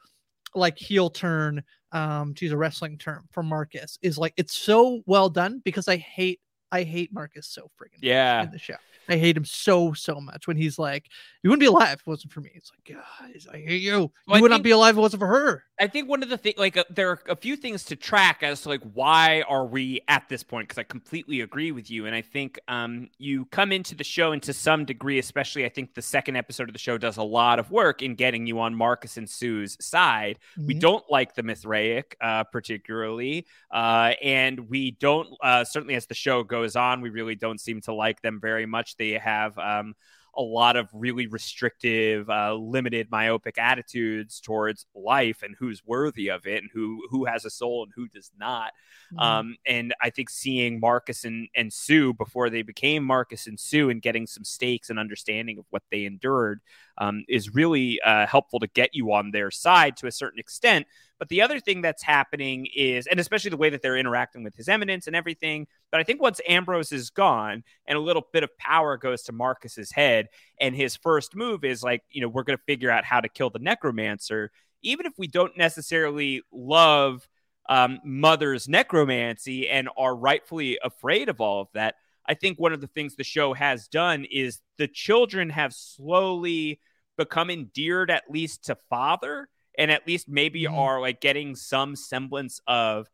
like 0.54 0.78
heel 0.78 1.10
turn, 1.10 1.64
um, 1.92 2.34
to 2.34 2.44
use 2.44 2.52
a 2.52 2.56
wrestling 2.56 2.98
term 2.98 3.28
for 3.32 3.42
Marcus 3.42 3.98
is 4.02 4.18
like 4.18 4.34
it's 4.36 4.54
so 4.54 5.02
well 5.06 5.28
done 5.28 5.60
because 5.64 5.88
I 5.88 5.96
hate 5.96 6.40
I 6.74 6.82
hate 6.82 7.12
Marcus 7.12 7.46
so 7.46 7.70
freaking 7.80 7.92
much 7.98 8.02
Yeah. 8.02 8.42
in 8.42 8.50
the 8.50 8.58
show. 8.58 8.74
I 9.06 9.16
hate 9.18 9.36
him 9.36 9.44
so 9.44 9.92
so 9.92 10.18
much 10.18 10.46
when 10.46 10.56
he's 10.56 10.78
like, 10.78 11.08
"You 11.42 11.50
wouldn't 11.50 11.60
be 11.60 11.66
alive 11.66 11.92
if 11.94 12.00
it 12.00 12.06
wasn't 12.06 12.32
for 12.32 12.40
me." 12.40 12.50
It's 12.54 12.72
like, 12.72 12.96
guys, 12.96 13.46
I 13.52 13.58
hate 13.58 13.82
you. 13.82 14.10
You 14.26 14.34
I 14.34 14.40
would 14.40 14.50
not 14.50 14.62
be 14.62 14.70
alive 14.70 14.94
if 14.94 14.98
it 14.98 15.02
wasn't 15.02 15.20
for 15.20 15.26
her. 15.26 15.64
I 15.78 15.88
think 15.88 16.08
one 16.08 16.22
of 16.22 16.30
the 16.30 16.38
things, 16.38 16.56
like, 16.56 16.76
uh, 16.78 16.84
there 16.88 17.10
are 17.10 17.20
a 17.28 17.36
few 17.36 17.56
things 17.56 17.84
to 17.86 17.96
track 17.96 18.42
as 18.42 18.62
to 18.62 18.70
like 18.70 18.80
why 18.94 19.42
are 19.46 19.66
we 19.66 20.00
at 20.08 20.26
this 20.30 20.42
point? 20.42 20.68
Because 20.68 20.78
I 20.78 20.84
completely 20.84 21.42
agree 21.42 21.70
with 21.70 21.90
you, 21.90 22.06
and 22.06 22.14
I 22.14 22.22
think 22.22 22.58
um, 22.66 23.10
you 23.18 23.44
come 23.46 23.72
into 23.72 23.94
the 23.94 24.04
show, 24.04 24.32
and 24.32 24.42
to 24.44 24.54
some 24.54 24.86
degree, 24.86 25.18
especially, 25.18 25.66
I 25.66 25.68
think 25.68 25.92
the 25.92 26.00
second 26.00 26.36
episode 26.36 26.70
of 26.70 26.72
the 26.72 26.78
show 26.78 26.96
does 26.96 27.18
a 27.18 27.22
lot 27.22 27.58
of 27.58 27.70
work 27.70 28.00
in 28.00 28.14
getting 28.14 28.46
you 28.46 28.58
on 28.58 28.74
Marcus 28.74 29.18
and 29.18 29.28
Sue's 29.28 29.76
side. 29.84 30.38
We 30.56 30.76
Mhm. 30.76 30.80
don't 30.80 31.04
like 31.10 31.34
the 31.34 31.42
Mithraic, 31.42 32.16
uh, 32.22 32.44
particularly, 32.44 33.46
uh, 33.70 34.14
and 34.22 34.70
we 34.70 34.92
don't 34.92 35.28
uh, 35.42 35.64
certainly 35.64 35.94
as 35.94 36.06
the 36.06 36.14
show 36.14 36.42
goes 36.42 36.63
on, 36.76 37.00
we 37.00 37.10
really 37.10 37.34
don't 37.34 37.60
seem 37.60 37.80
to 37.82 37.92
like 37.92 38.22
them 38.22 38.40
very 38.40 38.66
much. 38.66 38.96
They 38.96 39.12
have. 39.12 39.58
Um, 39.58 39.94
a 40.36 40.42
lot 40.42 40.76
of 40.76 40.88
really 40.92 41.26
restrictive, 41.26 42.28
uh, 42.28 42.54
limited, 42.54 43.08
myopic 43.10 43.58
attitudes 43.58 44.40
towards 44.40 44.86
life 44.94 45.42
and 45.42 45.54
who's 45.58 45.84
worthy 45.86 46.28
of 46.28 46.46
it 46.46 46.62
and 46.62 46.70
who 46.72 47.02
who 47.10 47.24
has 47.24 47.44
a 47.44 47.50
soul 47.50 47.84
and 47.84 47.92
who 47.94 48.08
does 48.08 48.30
not. 48.38 48.72
Um, 49.18 49.56
and 49.64 49.94
I 50.00 50.10
think 50.10 50.28
seeing 50.28 50.80
Marcus 50.80 51.24
and, 51.24 51.48
and 51.54 51.72
Sue 51.72 52.12
before 52.14 52.50
they 52.50 52.62
became 52.62 53.04
Marcus 53.04 53.46
and 53.46 53.58
Sue 53.58 53.90
and 53.90 54.02
getting 54.02 54.26
some 54.26 54.44
stakes 54.44 54.90
and 54.90 54.98
understanding 54.98 55.58
of 55.58 55.66
what 55.70 55.82
they 55.90 56.04
endured 56.04 56.60
um, 56.98 57.24
is 57.28 57.54
really 57.54 58.00
uh, 58.00 58.26
helpful 58.26 58.58
to 58.60 58.66
get 58.66 58.90
you 58.92 59.12
on 59.12 59.30
their 59.30 59.50
side 59.50 59.96
to 59.98 60.06
a 60.06 60.12
certain 60.12 60.40
extent. 60.40 60.86
But 61.18 61.28
the 61.28 61.42
other 61.42 61.60
thing 61.60 61.80
that's 61.80 62.02
happening 62.02 62.66
is, 62.74 63.06
and 63.06 63.20
especially 63.20 63.50
the 63.50 63.56
way 63.56 63.70
that 63.70 63.82
they're 63.82 63.96
interacting 63.96 64.42
with 64.42 64.54
his 64.54 64.68
eminence 64.68 65.06
and 65.06 65.14
everything. 65.14 65.66
But 65.90 66.00
I 66.00 66.04
think 66.04 66.20
once 66.20 66.40
Ambrose 66.48 66.92
is 66.92 67.10
gone 67.10 67.62
and 67.86 67.96
a 67.96 68.00
little 68.00 68.26
bit 68.32 68.42
of 68.42 68.56
power 68.58 68.96
goes 68.96 69.22
to 69.24 69.32
Marcus's 69.32 69.92
head, 69.92 70.28
and 70.60 70.74
his 70.74 70.96
first 70.96 71.34
move 71.34 71.64
is 71.64 71.82
like, 71.82 72.02
you 72.10 72.20
know, 72.20 72.28
we're 72.28 72.42
going 72.42 72.58
to 72.58 72.64
figure 72.64 72.90
out 72.90 73.04
how 73.04 73.20
to 73.20 73.28
kill 73.28 73.50
the 73.50 73.58
necromancer. 73.58 74.50
Even 74.82 75.06
if 75.06 75.12
we 75.16 75.26
don't 75.26 75.56
necessarily 75.56 76.42
love 76.52 77.26
um, 77.68 78.00
Mother's 78.04 78.68
necromancy 78.68 79.68
and 79.68 79.88
are 79.96 80.14
rightfully 80.14 80.78
afraid 80.82 81.28
of 81.28 81.40
all 81.40 81.62
of 81.62 81.68
that, 81.74 81.94
I 82.26 82.34
think 82.34 82.58
one 82.58 82.72
of 82.72 82.80
the 82.80 82.86
things 82.88 83.16
the 83.16 83.24
show 83.24 83.54
has 83.54 83.88
done 83.88 84.26
is 84.30 84.60
the 84.78 84.88
children 84.88 85.50
have 85.50 85.72
slowly 85.72 86.80
become 87.16 87.50
endeared 87.50 88.10
at 88.10 88.24
least 88.28 88.64
to 88.64 88.76
father 88.90 89.48
and 89.78 89.90
at 89.90 90.06
least 90.06 90.28
maybe 90.28 90.66
are 90.66 91.00
like 91.00 91.20
getting 91.20 91.56
some 91.56 91.96
semblance 91.96 92.60
of 92.66 93.08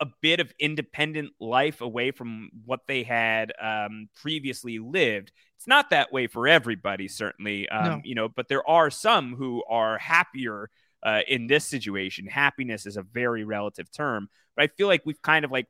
a 0.00 0.06
bit 0.20 0.40
of 0.40 0.52
independent 0.58 1.32
life 1.40 1.80
away 1.80 2.10
from 2.10 2.50
what 2.64 2.80
they 2.88 3.04
had 3.04 3.52
um, 3.60 4.08
previously 4.20 4.78
lived. 4.80 5.30
It's 5.56 5.68
not 5.68 5.90
that 5.90 6.12
way 6.12 6.26
for 6.26 6.48
everybody, 6.48 7.06
certainly, 7.06 7.68
um, 7.68 7.84
No. 7.84 8.00
you 8.02 8.16
know, 8.16 8.28
but 8.28 8.48
there 8.48 8.68
are 8.68 8.90
some 8.90 9.36
who 9.36 9.62
are 9.68 9.98
happier 9.98 10.70
uh, 11.04 11.20
in 11.28 11.46
this 11.46 11.66
situation. 11.66 12.26
Happiness 12.26 12.84
is 12.84 12.96
a 12.96 13.02
very 13.02 13.44
relative 13.44 13.90
term, 13.92 14.28
but 14.56 14.64
I 14.64 14.66
feel 14.66 14.88
like 14.88 15.02
we've 15.04 15.22
kind 15.22 15.44
of 15.44 15.52
like 15.52 15.68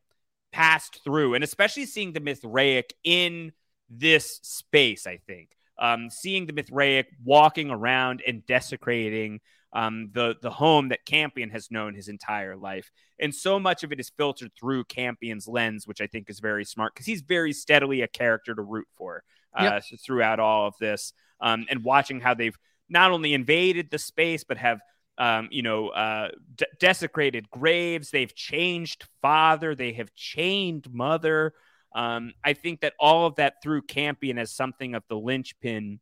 passed 0.51 1.03
through, 1.05 1.35
and 1.35 1.45
especially 1.45 1.87
seeing 1.87 2.13
the 2.13 2.21
Mithraic 2.21 2.95
in 3.05 3.53
this 3.91 4.41
space, 4.43 5.07
I 5.07 5.19
think. 5.19 5.51
Um, 5.79 6.11
seeing 6.11 6.47
the 6.47 6.53
Mithraic 6.53 7.09
walking 7.25 7.71
around 7.71 8.23
and 8.27 8.47
desecrating 8.47 9.41
um, 9.73 10.11
the 10.13 10.37
the 10.43 10.51
home 10.51 10.89
that 10.91 11.05
Campion 11.05 11.51
has 11.51 11.71
known 11.71 11.95
his 11.95 12.09
entire 12.09 12.57
life, 12.57 12.91
and 13.19 13.35
so 13.35 13.59
much 13.59 13.85
of 13.85 13.93
it 13.93 14.01
is 14.01 14.11
filtered 14.17 14.53
through 14.59 14.85
Campion's 14.85 15.49
lens, 15.49 15.87
which 15.87 16.01
I 16.01 16.07
think 16.07 16.29
is 16.29 16.41
very 16.41 16.65
smart 16.65 16.95
because 16.95 17.07
he's 17.07 17.23
very 17.23 17.53
steadily 17.53 18.03
a 18.03 18.09
character 18.09 18.55
to 18.55 18.63
root 18.63 18.89
for 18.97 19.25
uh, 19.57 19.81
Yep. 19.91 20.01
throughout 20.05 20.41
all 20.41 20.67
of 20.67 20.75
this, 20.79 21.13
um, 21.41 21.67
and 21.71 21.85
watching 21.85 22.21
how 22.21 22.35
they've 22.35 22.57
not 22.89 23.11
only 23.11 23.33
invaded 23.33 23.91
the 23.91 23.99
space 23.99 24.45
but 24.45 24.59
have 24.59 24.81
um, 25.19 25.49
you 25.51 25.63
know, 25.63 25.89
uh, 25.89 26.31
de- 26.55 26.67
desecrated 26.81 27.51
graves. 27.51 28.11
They've 28.11 28.35
changed 28.35 29.07
father. 29.21 29.75
They 29.75 29.93
have 29.93 30.15
chained 30.15 30.93
mother. 30.93 31.53
Um, 31.95 32.33
I 32.43 32.55
think 32.55 32.81
that 32.81 32.95
all 32.99 33.27
of 33.27 33.37
that 33.37 33.63
through 33.63 33.83
Campion 33.83 34.39
as 34.39 34.51
something 34.51 34.95
of 34.95 35.05
the 35.09 35.17
linchpin. 35.17 36.01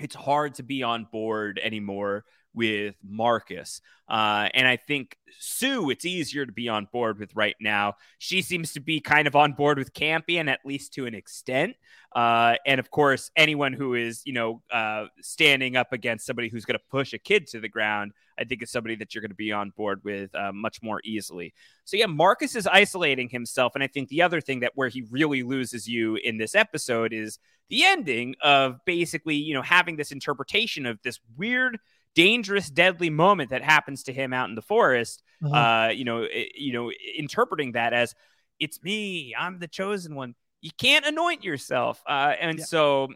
It's 0.00 0.14
hard 0.16 0.54
to 0.54 0.64
be 0.64 0.82
on 0.82 1.06
board 1.10 1.60
anymore 1.62 2.24
with 2.54 2.96
Marcus. 3.02 3.80
Uh, 4.08 4.48
and 4.52 4.68
I 4.68 4.76
think 4.76 5.16
Sue, 5.38 5.90
it's 5.90 6.04
easier 6.04 6.44
to 6.44 6.52
be 6.52 6.68
on 6.68 6.86
board 6.92 7.18
with 7.18 7.34
right 7.34 7.56
now. 7.60 7.94
She 8.18 8.42
seems 8.42 8.72
to 8.72 8.80
be 8.80 9.00
kind 9.00 9.26
of 9.26 9.34
on 9.34 9.52
board 9.52 9.78
with 9.78 9.94
Campion, 9.94 10.48
at 10.48 10.60
least 10.64 10.92
to 10.94 11.06
an 11.06 11.14
extent. 11.14 11.76
Uh, 12.14 12.56
and 12.66 12.78
of 12.78 12.90
course, 12.90 13.30
anyone 13.36 13.72
who 13.72 13.94
is, 13.94 14.20
you 14.26 14.34
know, 14.34 14.62
uh, 14.70 15.06
standing 15.22 15.76
up 15.76 15.92
against 15.92 16.26
somebody 16.26 16.48
who's 16.48 16.66
going 16.66 16.78
to 16.78 16.84
push 16.90 17.14
a 17.14 17.18
kid 17.18 17.46
to 17.46 17.60
the 17.60 17.68
ground, 17.68 18.12
I 18.38 18.44
think 18.44 18.62
is 18.62 18.70
somebody 18.70 18.96
that 18.96 19.14
you're 19.14 19.22
going 19.22 19.30
to 19.30 19.34
be 19.36 19.52
on 19.52 19.70
board 19.70 20.02
with 20.04 20.34
uh, 20.34 20.52
much 20.52 20.82
more 20.82 21.00
easily. 21.04 21.54
So 21.84 21.96
yeah, 21.96 22.06
Marcus 22.06 22.54
is 22.54 22.66
isolating 22.66 23.30
himself, 23.30 23.74
and 23.74 23.82
I 23.82 23.86
think 23.86 24.08
the 24.08 24.22
other 24.22 24.40
thing 24.42 24.60
that 24.60 24.72
where 24.74 24.88
he 24.88 25.06
really 25.10 25.42
loses 25.42 25.88
you 25.88 26.16
in 26.16 26.36
this 26.36 26.54
episode 26.54 27.14
is 27.14 27.38
the 27.70 27.84
ending 27.84 28.34
of 28.42 28.78
basically, 28.84 29.36
you 29.36 29.54
know, 29.54 29.62
having 29.62 29.96
this 29.96 30.12
interpretation 30.12 30.84
of 30.84 30.98
this 31.02 31.18
weird, 31.36 31.78
dangerous, 32.14 32.68
deadly 32.70 33.10
moment 33.10 33.50
that 33.50 33.62
happens 33.62 34.02
to 34.04 34.12
him 34.12 34.32
out 34.32 34.48
in 34.48 34.54
the 34.54 34.62
forest. 34.62 35.22
Uh-huh. 35.44 35.54
Uh, 35.54 35.88
you 35.88 36.04
know, 36.04 36.24
i- 36.24 36.50
you 36.54 36.72
know, 36.72 36.90
interpreting 37.16 37.72
that 37.72 37.92
as 37.92 38.14
it's 38.60 38.82
me, 38.82 39.34
I'm 39.36 39.58
the 39.58 39.68
chosen 39.68 40.14
one. 40.14 40.34
You 40.60 40.70
can't 40.78 41.04
anoint 41.06 41.42
yourself, 41.42 42.02
uh, 42.06 42.34
and 42.40 42.60
so 42.62 43.08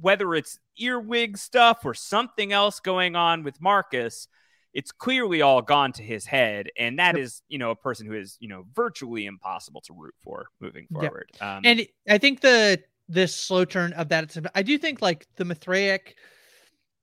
whether 0.00 0.34
it's 0.34 0.58
earwig 0.78 1.36
stuff 1.36 1.84
or 1.84 1.94
something 1.94 2.52
else 2.52 2.80
going 2.80 3.16
on 3.16 3.42
with 3.42 3.60
Marcus, 3.60 4.28
it's 4.72 4.90
clearly 4.92 5.42
all 5.42 5.60
gone 5.62 5.92
to 5.92 6.02
his 6.02 6.24
head, 6.24 6.70
and 6.78 6.98
that 6.98 7.18
is, 7.18 7.42
you 7.48 7.58
know, 7.58 7.70
a 7.70 7.76
person 7.76 8.06
who 8.06 8.14
is, 8.14 8.36
you 8.40 8.48
know, 8.48 8.64
virtually 8.74 9.26
impossible 9.26 9.80
to 9.82 9.92
root 9.92 10.14
for 10.22 10.46
moving 10.60 10.86
Yeah. 10.90 11.00
forward. 11.00 11.30
Um, 11.40 11.62
and 11.64 11.86
I 12.08 12.18
think 12.18 12.40
the 12.40 12.82
this 13.08 13.36
slow 13.36 13.64
turn 13.64 13.92
of 13.94 14.08
that, 14.08 14.24
it's- 14.24 14.50
I 14.54 14.62
do 14.62 14.78
think 14.78 15.02
like 15.02 15.26
the 15.36 15.44
Mithraic. 15.44 16.16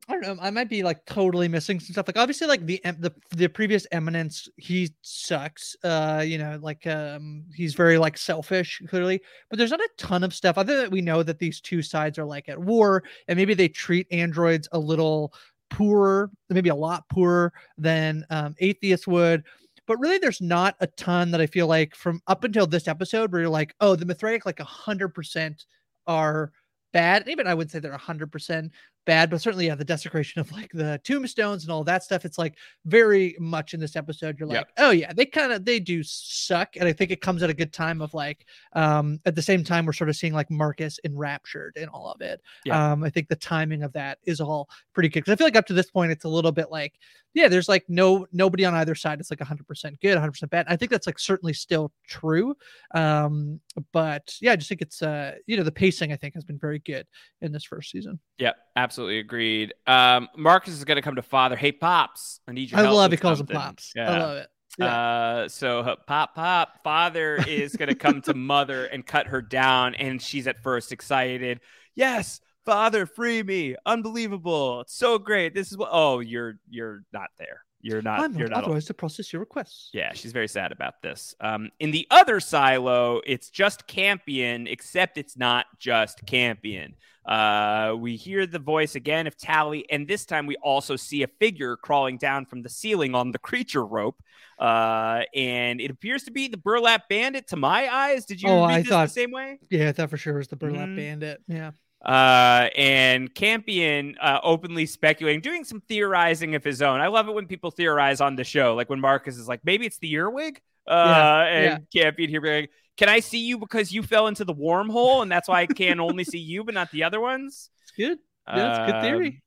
I 0.10 0.14
don't 0.14 0.22
know. 0.22 0.38
I 0.42 0.50
might 0.50 0.70
be 0.70 0.82
like 0.82 1.06
totally 1.06 1.48
missing 1.48 1.80
some 1.80 1.94
stuff. 1.94 2.08
Like 2.08 2.18
obviously, 2.18 2.48
like 2.48 2.66
the 2.66 2.82
the 3.00 3.14
the 3.30 3.48
previous 3.48 3.86
eminence, 3.92 4.50
he 4.58 4.90
sucks. 5.04 5.76
Uh, 5.84 6.24
you 6.26 6.40
know, 6.40 6.58
like 6.64 6.88
um, 6.88 7.46
he's 7.54 7.76
very 7.76 8.00
like 8.00 8.18
selfish, 8.18 8.82
clearly. 8.88 9.22
But 9.52 9.60
there's 9.60 9.70
not 9.70 9.80
a 9.82 9.90
ton 10.00 10.24
of 10.24 10.34
stuff 10.34 10.58
other 10.58 10.82
than 10.82 10.90
we 10.92 11.02
know 11.02 11.22
that 11.22 11.38
these 11.38 11.62
two 11.62 11.84
sides 11.84 12.18
are 12.18 12.26
like 12.26 12.50
at 12.50 12.58
war, 12.60 13.04
and 13.28 13.38
maybe 13.38 13.54
they 13.54 13.68
treat 13.68 14.08
androids 14.12 14.68
a 14.72 14.80
little 14.80 15.32
poorer, 15.70 16.32
maybe 16.50 16.70
a 16.70 16.76
lot 16.76 17.08
poorer 17.10 17.54
than 17.78 18.26
um, 18.32 18.56
atheists 18.60 19.06
would. 19.06 19.44
but 19.88 20.00
really 20.00 20.18
there's 20.20 20.42
not 20.42 20.76
a 20.82 20.88
ton 20.88 21.32
that 21.32 21.42
I 21.42 21.48
feel 21.48 21.68
like 21.68 21.96
from 21.96 22.22
up 22.28 22.44
until 22.44 22.68
this 22.68 22.88
episode 22.88 23.32
where 23.32 23.42
you're 23.42 23.50
like, 23.50 23.76
oh, 23.82 23.96
the 23.96 24.06
Mithraic 24.06 24.46
like 24.46 24.60
hundred 24.60 25.10
percent 25.10 25.66
are 26.08 26.52
bad. 26.94 27.28
Even 27.28 27.48
I 27.48 27.54
would 27.54 27.70
say 27.72 27.80
they're 27.80 27.98
hundred 27.98 28.32
percent 28.32 28.72
bad, 29.06 29.30
but 29.30 29.42
certainly 29.42 29.68
yeah, 29.68 29.76
the 29.76 29.84
desecration 29.84 30.40
of 30.40 30.52
like 30.52 30.72
the 30.72 31.00
tombstones 31.04 31.64
and 31.64 31.72
all 31.72 31.84
that 31.84 32.04
stuff. 32.04 32.26
It's 32.26 32.38
like 32.38 32.56
very 32.86 33.36
much 33.40 33.74
in 33.74 33.80
this 33.80 33.96
episode. 33.96 34.38
You're 34.40 34.48
like, 34.48 34.68
oh 34.78 34.92
yeah, 34.92 35.12
they 35.14 35.26
kind 35.26 35.52
of 35.52 35.66
they 35.66 35.80
do 35.80 36.04
suck, 36.04 36.76
and 36.76 36.88
I 36.88 36.94
think 36.94 37.12
it 37.12 37.22
comes 37.22 37.42
at 37.42 37.50
a 37.50 37.54
good 37.54 37.74
time 37.74 38.02
of 38.02 38.14
like, 38.14 38.46
um, 38.74 39.20
at 39.26 39.36
the 39.36 39.42
same 39.42 39.64
time 39.64 39.86
we're 39.86 39.94
sort 39.94 40.10
of 40.10 40.16
seeing 40.16 40.34
like 40.34 40.52
Marcus 40.52 41.00
enraptured 41.04 41.76
in 41.78 41.90
all 41.90 42.12
of 42.12 42.22
it. 42.22 42.42
Yeah. 42.66 42.92
Um, 42.92 43.04
I 43.04 43.10
think 43.10 43.30
the 43.30 43.36
timing 43.36 43.84
of 43.84 43.94
that 43.94 44.20
is 44.26 44.40
all 44.40 44.70
pretty 44.94 45.10
good 45.10 45.22
because 45.22 45.34
I 45.34 45.36
feel 45.36 45.48
like 45.48 45.56
up 45.56 45.68
to 45.68 45.74
this 45.74 45.90
point 45.90 46.12
it's 46.12 46.26
a 46.26 46.30
little 46.30 46.52
bit 46.52 46.70
like, 46.70 46.94
yeah, 47.34 47.48
there's 47.48 47.70
like 47.70 47.86
no 47.88 48.28
nobody 48.32 48.66
on 48.66 48.74
either 48.76 48.96
side. 48.96 49.20
It's 49.20 49.32
like 49.32 49.40
100 49.40 49.68
percent 49.68 50.00
good, 50.02 50.16
100 50.16 50.32
percent 50.32 50.52
bad. 50.52 50.66
I 50.70 50.76
think 50.76 50.92
that's 50.92 51.08
like 51.08 51.20
certainly 51.20 51.54
still 51.54 51.92
true. 52.08 52.56
Um, 52.94 53.60
but 53.92 54.36
yeah, 54.42 54.52
I 54.52 54.56
just 54.56 54.70
think 54.70 54.82
it's 54.82 55.02
uh, 55.02 55.36
you 55.48 55.58
know, 55.58 55.64
the 55.64 55.72
pacing 55.72 56.12
I 56.12 56.16
think 56.16 56.36
has 56.36 56.44
been 56.44 56.60
very 56.60 56.80
good 56.80 57.08
in 57.42 57.52
this 57.52 57.64
first 57.64 57.92
season. 57.92 58.20
Yep, 58.38 58.56
absolutely 58.76 58.89
agreed. 58.98 59.74
Um, 59.88 60.30
Marcus 60.36 60.74
is 60.74 60.84
going 60.84 60.98
to 60.98 61.02
come 61.02 61.16
to 61.16 61.22
father. 61.22 61.56
Hey, 61.56 61.72
pops, 61.72 62.40
I 62.48 62.54
need 62.54 62.72
your 62.72 62.80
I 62.80 62.84
help 62.84 62.96
love 62.96 63.12
he 63.12 63.18
calls 63.18 63.40
him 63.40 63.48
pops. 63.48 63.94
Yeah. 63.96 64.12
I 64.12 64.20
love 64.20 64.38
it. 64.38 64.48
Yeah. 64.78 64.86
Uh, 64.86 65.50
so 65.50 65.80
uh, 65.80 65.96
pop, 66.08 66.36
pop, 66.36 66.84
father 66.84 67.36
is 67.48 67.76
going 67.76 67.90
to 67.90 67.96
come 67.96 68.22
to 68.24 68.34
mother 68.36 68.86
and 68.86 69.06
cut 69.06 69.28
her 69.28 69.42
down, 69.42 69.96
and 69.96 70.22
she's 70.22 70.48
at 70.48 70.62
first 70.62 70.92
excited. 70.92 71.60
Yes, 71.96 72.40
father, 72.66 73.06
free 73.06 73.44
me! 73.44 73.76
Unbelievable! 73.86 74.82
It's 74.82 74.96
so 74.96 75.18
great. 75.18 75.54
This 75.54 75.72
is 75.72 75.78
what. 75.78 75.90
Oh, 75.92 76.20
you're 76.20 76.60
you're 76.70 77.04
not 77.12 77.30
there. 77.38 77.64
You're 77.82 78.02
not. 78.02 78.20
I'm 78.20 78.34
you're 78.38 78.50
not 78.50 78.58
not. 78.58 78.64
authorized 78.66 78.88
to 78.88 78.94
process 78.94 79.32
your 79.32 79.40
requests. 79.40 79.90
Yeah, 79.94 80.12
she's 80.14 80.32
very 80.32 80.48
sad 80.48 80.72
about 80.72 81.02
this. 81.02 81.34
Um, 81.40 81.70
in 81.80 81.92
the 81.92 82.08
other 82.12 82.40
silo, 82.40 83.22
it's 83.26 83.50
just 83.50 83.88
Campion, 83.88 84.68
except 84.68 85.18
it's 85.18 85.38
not 85.38 85.66
just 85.80 86.26
Campion. 86.26 86.96
Uh, 87.26 87.96
we 87.98 88.16
hear 88.16 88.46
the 88.48 88.60
voice 88.60 88.96
again 88.96 89.28
of 89.28 89.38
Tally, 89.38 89.86
and 89.92 90.08
this 90.08 90.26
time 90.26 90.46
we 90.46 90.56
also 90.58 90.96
see 90.96 91.24
a 91.24 91.28
figure 91.28 91.76
crawling 91.78 92.18
down 92.18 92.46
from 92.46 92.64
the 92.64 92.70
ceiling 92.70 93.14
on 93.14 93.32
the 93.32 93.40
creature 93.40 93.86
rope. 93.86 94.22
Uh, 94.58 95.22
and 95.34 95.80
it 95.80 95.90
appears 95.92 96.24
to 96.24 96.32
be 96.32 96.48
the 96.48 96.58
burlap 96.58 97.08
bandit 97.08 97.48
to 97.48 97.56
my 97.56 97.88
eyes. 97.88 98.26
Did 98.26 98.42
you 98.42 98.50
oh, 98.50 98.68
read 98.68 98.74
I 98.74 98.82
this 98.82 98.90
thought 98.90 99.08
the 99.08 99.14
same 99.14 99.32
way? 99.32 99.60
Yeah, 99.70 99.90
I 99.90 99.92
thought 99.92 100.10
for 100.10 100.18
sure 100.18 100.36
it 100.36 100.40
was 100.40 100.48
the 100.48 100.56
burlap 100.56 100.90
Mhm. 100.90 100.96
bandit. 100.96 101.42
Yeah. 101.48 101.72
Uh, 102.04 102.70
and 102.78 103.34
Campion 103.36 104.16
uh, 104.22 104.40
openly 104.44 104.86
speculating, 104.86 105.42
doing 105.42 105.64
some 105.66 105.82
theorizing 105.82 106.56
of 106.56 106.64
his 106.64 106.82
own. 106.82 107.02
I 107.02 107.08
love 107.08 107.28
it 107.28 107.34
when 107.34 107.46
people 107.48 107.72
theorize 107.72 108.22
on 108.22 108.36
the 108.36 108.44
show, 108.44 108.76
like 108.76 108.90
when 108.90 109.00
Marcus 109.02 109.38
is 109.38 109.48
like, 109.48 109.62
maybe 109.66 109.86
it's 109.86 110.00
the 110.00 110.12
earwig. 110.14 110.62
Uh, 110.88 110.94
Yeah, 111.02 111.26
and 111.50 111.88
Campion 111.94 112.30
here 112.30 112.42
being 112.42 112.62
like, 112.62 112.72
can 112.98 113.10
I 113.10 113.20
see 113.20 113.40
you 113.40 113.58
because 113.58 113.92
you 113.92 114.02
fell 114.04 114.28
into 114.28 114.46
the 114.46 114.54
wormhole 114.56 115.22
and 115.22 115.32
that's 115.32 115.48
why 115.48 115.62
I 115.62 115.68
can 115.68 116.00
only 116.00 116.24
see 116.24 116.40
you 116.40 116.64
but 116.64 116.74
not 116.74 116.92
the 116.92 117.04
other 117.04 117.20
ones? 117.20 117.70
It's 117.84 117.92
good. 117.92 118.20
Yeah, 118.54 118.64
that's 118.64 118.80
good 118.80 119.00
theory. 119.00 119.28
Um, 119.28 119.42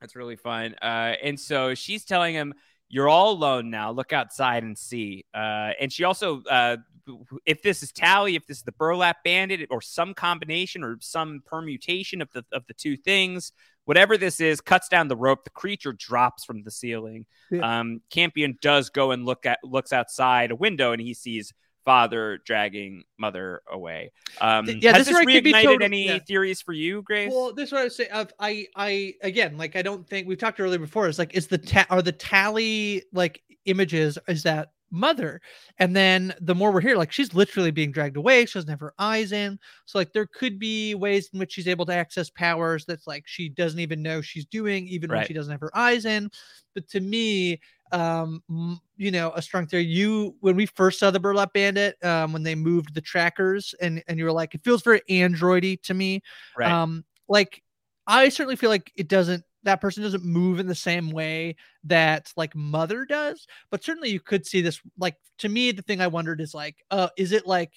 That's 0.00 0.16
really 0.16 0.36
fun. 0.36 0.74
Uh, 0.80 1.14
and 1.22 1.38
so 1.38 1.74
she's 1.74 2.04
telling 2.04 2.34
him, 2.34 2.54
"You're 2.88 3.08
all 3.08 3.32
alone 3.32 3.70
now. 3.70 3.90
Look 3.92 4.12
outside 4.12 4.62
and 4.62 4.76
see." 4.78 5.24
Uh, 5.34 5.72
and 5.80 5.92
she 5.92 6.04
also, 6.04 6.42
uh, 6.44 6.78
if 7.46 7.62
this 7.62 7.82
is 7.82 7.92
Tally, 7.92 8.36
if 8.36 8.46
this 8.46 8.58
is 8.58 8.62
the 8.62 8.72
burlap 8.72 9.24
bandit, 9.24 9.68
or 9.70 9.80
some 9.80 10.14
combination 10.14 10.82
or 10.84 10.96
some 11.00 11.42
permutation 11.46 12.22
of 12.22 12.30
the 12.32 12.44
of 12.52 12.66
the 12.66 12.74
two 12.74 12.96
things, 12.96 13.52
whatever 13.84 14.16
this 14.16 14.40
is, 14.40 14.60
cuts 14.60 14.88
down 14.88 15.08
the 15.08 15.16
rope. 15.16 15.44
The 15.44 15.50
creature 15.50 15.92
drops 15.92 16.44
from 16.44 16.62
the 16.62 16.70
ceiling. 16.70 17.26
Yeah. 17.50 17.80
Um, 17.80 18.02
Campion 18.10 18.58
does 18.62 18.90
go 18.90 19.10
and 19.10 19.24
look 19.24 19.46
at 19.46 19.58
looks 19.64 19.92
outside 19.92 20.50
a 20.50 20.56
window, 20.56 20.92
and 20.92 21.00
he 21.00 21.14
sees. 21.14 21.52
Father 21.82 22.38
dragging 22.44 23.04
mother 23.18 23.62
away. 23.72 24.12
Um, 24.38 24.66
yeah, 24.66 24.92
has 24.92 25.06
this 25.06 25.16
this 25.16 25.26
is 25.26 25.26
could 25.26 25.42
be 25.42 25.52
reignited 25.52 25.64
total- 25.64 25.84
any 25.84 26.06
yeah. 26.08 26.18
theories 26.18 26.60
for 26.60 26.74
you, 26.74 27.00
Grace? 27.00 27.32
Well, 27.32 27.54
this 27.54 27.68
is 27.68 27.72
what 27.72 27.80
I 27.80 27.84
was 27.84 27.96
saying. 27.96 28.10
I've- 28.12 28.32
I, 28.38 28.66
I, 28.76 29.14
again, 29.22 29.56
like, 29.56 29.76
I 29.76 29.82
don't 29.82 30.06
think 30.06 30.28
we've 30.28 30.38
talked 30.38 30.60
earlier 30.60 30.78
before. 30.78 31.08
It's 31.08 31.18
like, 31.18 31.34
is 31.34 31.46
the 31.46 31.56
ta- 31.56 31.86
are 31.88 32.02
the 32.02 32.12
tally 32.12 33.04
like 33.14 33.42
images? 33.64 34.18
Is 34.28 34.42
that 34.42 34.72
mother? 34.90 35.40
And 35.78 35.94
then 35.94 36.34
the 36.40 36.54
more 36.54 36.72
we're 36.72 36.80
here, 36.80 36.96
like, 36.96 37.12
she's 37.12 37.34
literally 37.34 37.70
being 37.70 37.92
dragged 37.92 38.16
away. 38.16 38.46
She 38.46 38.54
doesn't 38.58 38.70
have 38.70 38.80
her 38.80 38.94
eyes 38.98 39.32
in. 39.32 39.58
So, 39.86 39.98
like, 39.98 40.12
there 40.12 40.26
could 40.26 40.58
be 40.58 40.94
ways 40.94 41.30
in 41.32 41.38
which 41.38 41.52
she's 41.52 41.68
able 41.68 41.86
to 41.86 41.94
access 41.94 42.30
powers 42.30 42.84
that's 42.84 43.06
like 43.06 43.26
she 43.26 43.48
doesn't 43.48 43.80
even 43.80 44.02
know 44.02 44.20
she's 44.20 44.46
doing, 44.46 44.86
even 44.88 45.12
when 45.12 45.22
she 45.22 45.32
doesn't 45.34 45.50
have 45.52 45.60
her 45.60 45.76
eyes 45.76 46.04
in. 46.04 46.30
But 46.74 46.88
to 46.88 47.00
me, 47.00 47.60
um 47.92 48.40
you 48.96 49.10
know 49.10 49.32
a 49.32 49.42
strong 49.42 49.66
theory 49.66 49.82
you 49.82 50.36
when 50.38 50.54
we 50.54 50.64
first 50.64 51.00
saw 51.00 51.10
the 51.10 51.18
burlap 51.18 51.52
bandit 51.52 51.96
um 52.04 52.32
when 52.32 52.44
they 52.44 52.54
moved 52.54 52.94
the 52.94 53.00
trackers 53.00 53.74
and 53.80 54.00
and 54.06 54.16
you 54.16 54.24
were 54.24 54.30
like 54.30 54.54
it 54.54 54.62
feels 54.62 54.80
very 54.84 55.00
androidy 55.10 55.80
to 55.82 55.92
me 55.92 56.22
Right. 56.54 56.78
um 56.78 57.04
like 57.28 57.64
i 58.06 58.28
certainly 58.28 58.54
feel 58.54 58.70
like 58.70 58.92
it 58.94 59.08
doesn't 59.08 59.44
that 59.62 59.80
person 59.80 60.02
doesn't 60.02 60.24
move 60.24 60.58
in 60.58 60.66
the 60.66 60.74
same 60.74 61.10
way 61.10 61.54
that 61.84 62.32
like 62.36 62.54
mother 62.54 63.04
does 63.04 63.46
but 63.70 63.82
certainly 63.84 64.10
you 64.10 64.20
could 64.20 64.46
see 64.46 64.60
this 64.60 64.80
like 64.98 65.16
to 65.38 65.48
me 65.48 65.72
the 65.72 65.82
thing 65.82 66.00
i 66.00 66.06
wondered 66.06 66.40
is 66.40 66.54
like 66.54 66.76
uh 66.90 67.08
is 67.16 67.32
it 67.32 67.46
like 67.46 67.72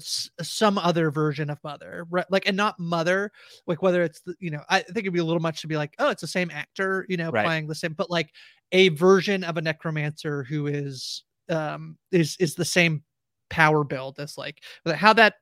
some 0.00 0.78
other 0.78 1.10
version 1.10 1.50
of 1.50 1.58
mother 1.62 2.06
right 2.10 2.24
like 2.30 2.46
and 2.48 2.56
not 2.56 2.78
mother 2.78 3.30
like 3.66 3.82
whether 3.82 4.02
it's 4.02 4.20
the, 4.22 4.34
you 4.38 4.50
know 4.50 4.62
i 4.70 4.80
think 4.80 4.98
it'd 4.98 5.12
be 5.12 5.18
a 5.18 5.24
little 5.24 5.40
much 5.42 5.60
to 5.60 5.66
be 5.66 5.76
like 5.76 5.94
oh 5.98 6.08
it's 6.08 6.22
the 6.22 6.26
same 6.26 6.50
actor 6.50 7.04
you 7.10 7.16
know 7.18 7.30
Right. 7.30 7.44
playing 7.44 7.66
the 7.66 7.74
same 7.74 7.92
but 7.92 8.10
like 8.10 8.30
a 8.72 8.88
version 8.90 9.44
of 9.44 9.58
a 9.58 9.62
necromancer 9.62 10.44
who 10.44 10.66
is 10.66 11.24
um 11.50 11.98
is 12.10 12.36
is 12.40 12.54
the 12.54 12.64
same 12.64 13.02
power 13.50 13.84
build 13.84 14.18
as 14.18 14.38
like 14.38 14.62
how 14.94 15.12
that 15.12 15.34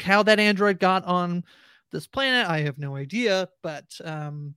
how 0.00 0.22
that 0.22 0.38
android 0.38 0.78
got 0.78 1.04
on 1.04 1.42
this 1.90 2.06
planet 2.06 2.48
i 2.48 2.60
have 2.60 2.78
no 2.78 2.94
idea 2.94 3.48
but 3.62 3.86
um 4.04 4.54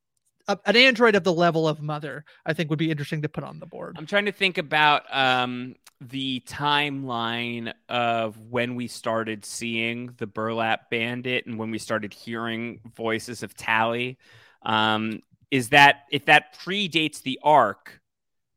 a- 0.49 0.59
an 0.65 0.75
android 0.75 1.15
of 1.15 1.23
the 1.23 1.33
level 1.33 1.67
of 1.67 1.81
mother 1.81 2.25
i 2.45 2.51
think 2.53 2.69
would 2.69 2.79
be 2.79 2.91
interesting 2.91 3.21
to 3.21 3.29
put 3.29 3.43
on 3.43 3.59
the 3.59 3.65
board 3.65 3.95
I'm 3.97 4.05
trying 4.05 4.25
to 4.25 4.31
think 4.31 4.57
about 4.57 5.03
um, 5.15 5.75
the 6.01 6.41
timeline 6.47 7.73
of 7.89 8.37
when 8.39 8.75
we 8.75 8.87
started 8.87 9.43
seeing 9.45 10.13
the 10.17 10.27
burlap 10.27 10.89
bandit 10.89 11.45
and 11.45 11.57
when 11.57 11.71
we 11.71 11.77
started 11.77 12.13
hearing 12.13 12.79
voices 12.95 13.43
of 13.43 13.53
Tally. 13.55 14.17
Um, 14.63 15.21
is 15.51 15.69
that 15.69 16.03
if 16.11 16.25
that 16.25 16.57
predates 16.57 17.21
the 17.21 17.39
arc, 17.43 17.99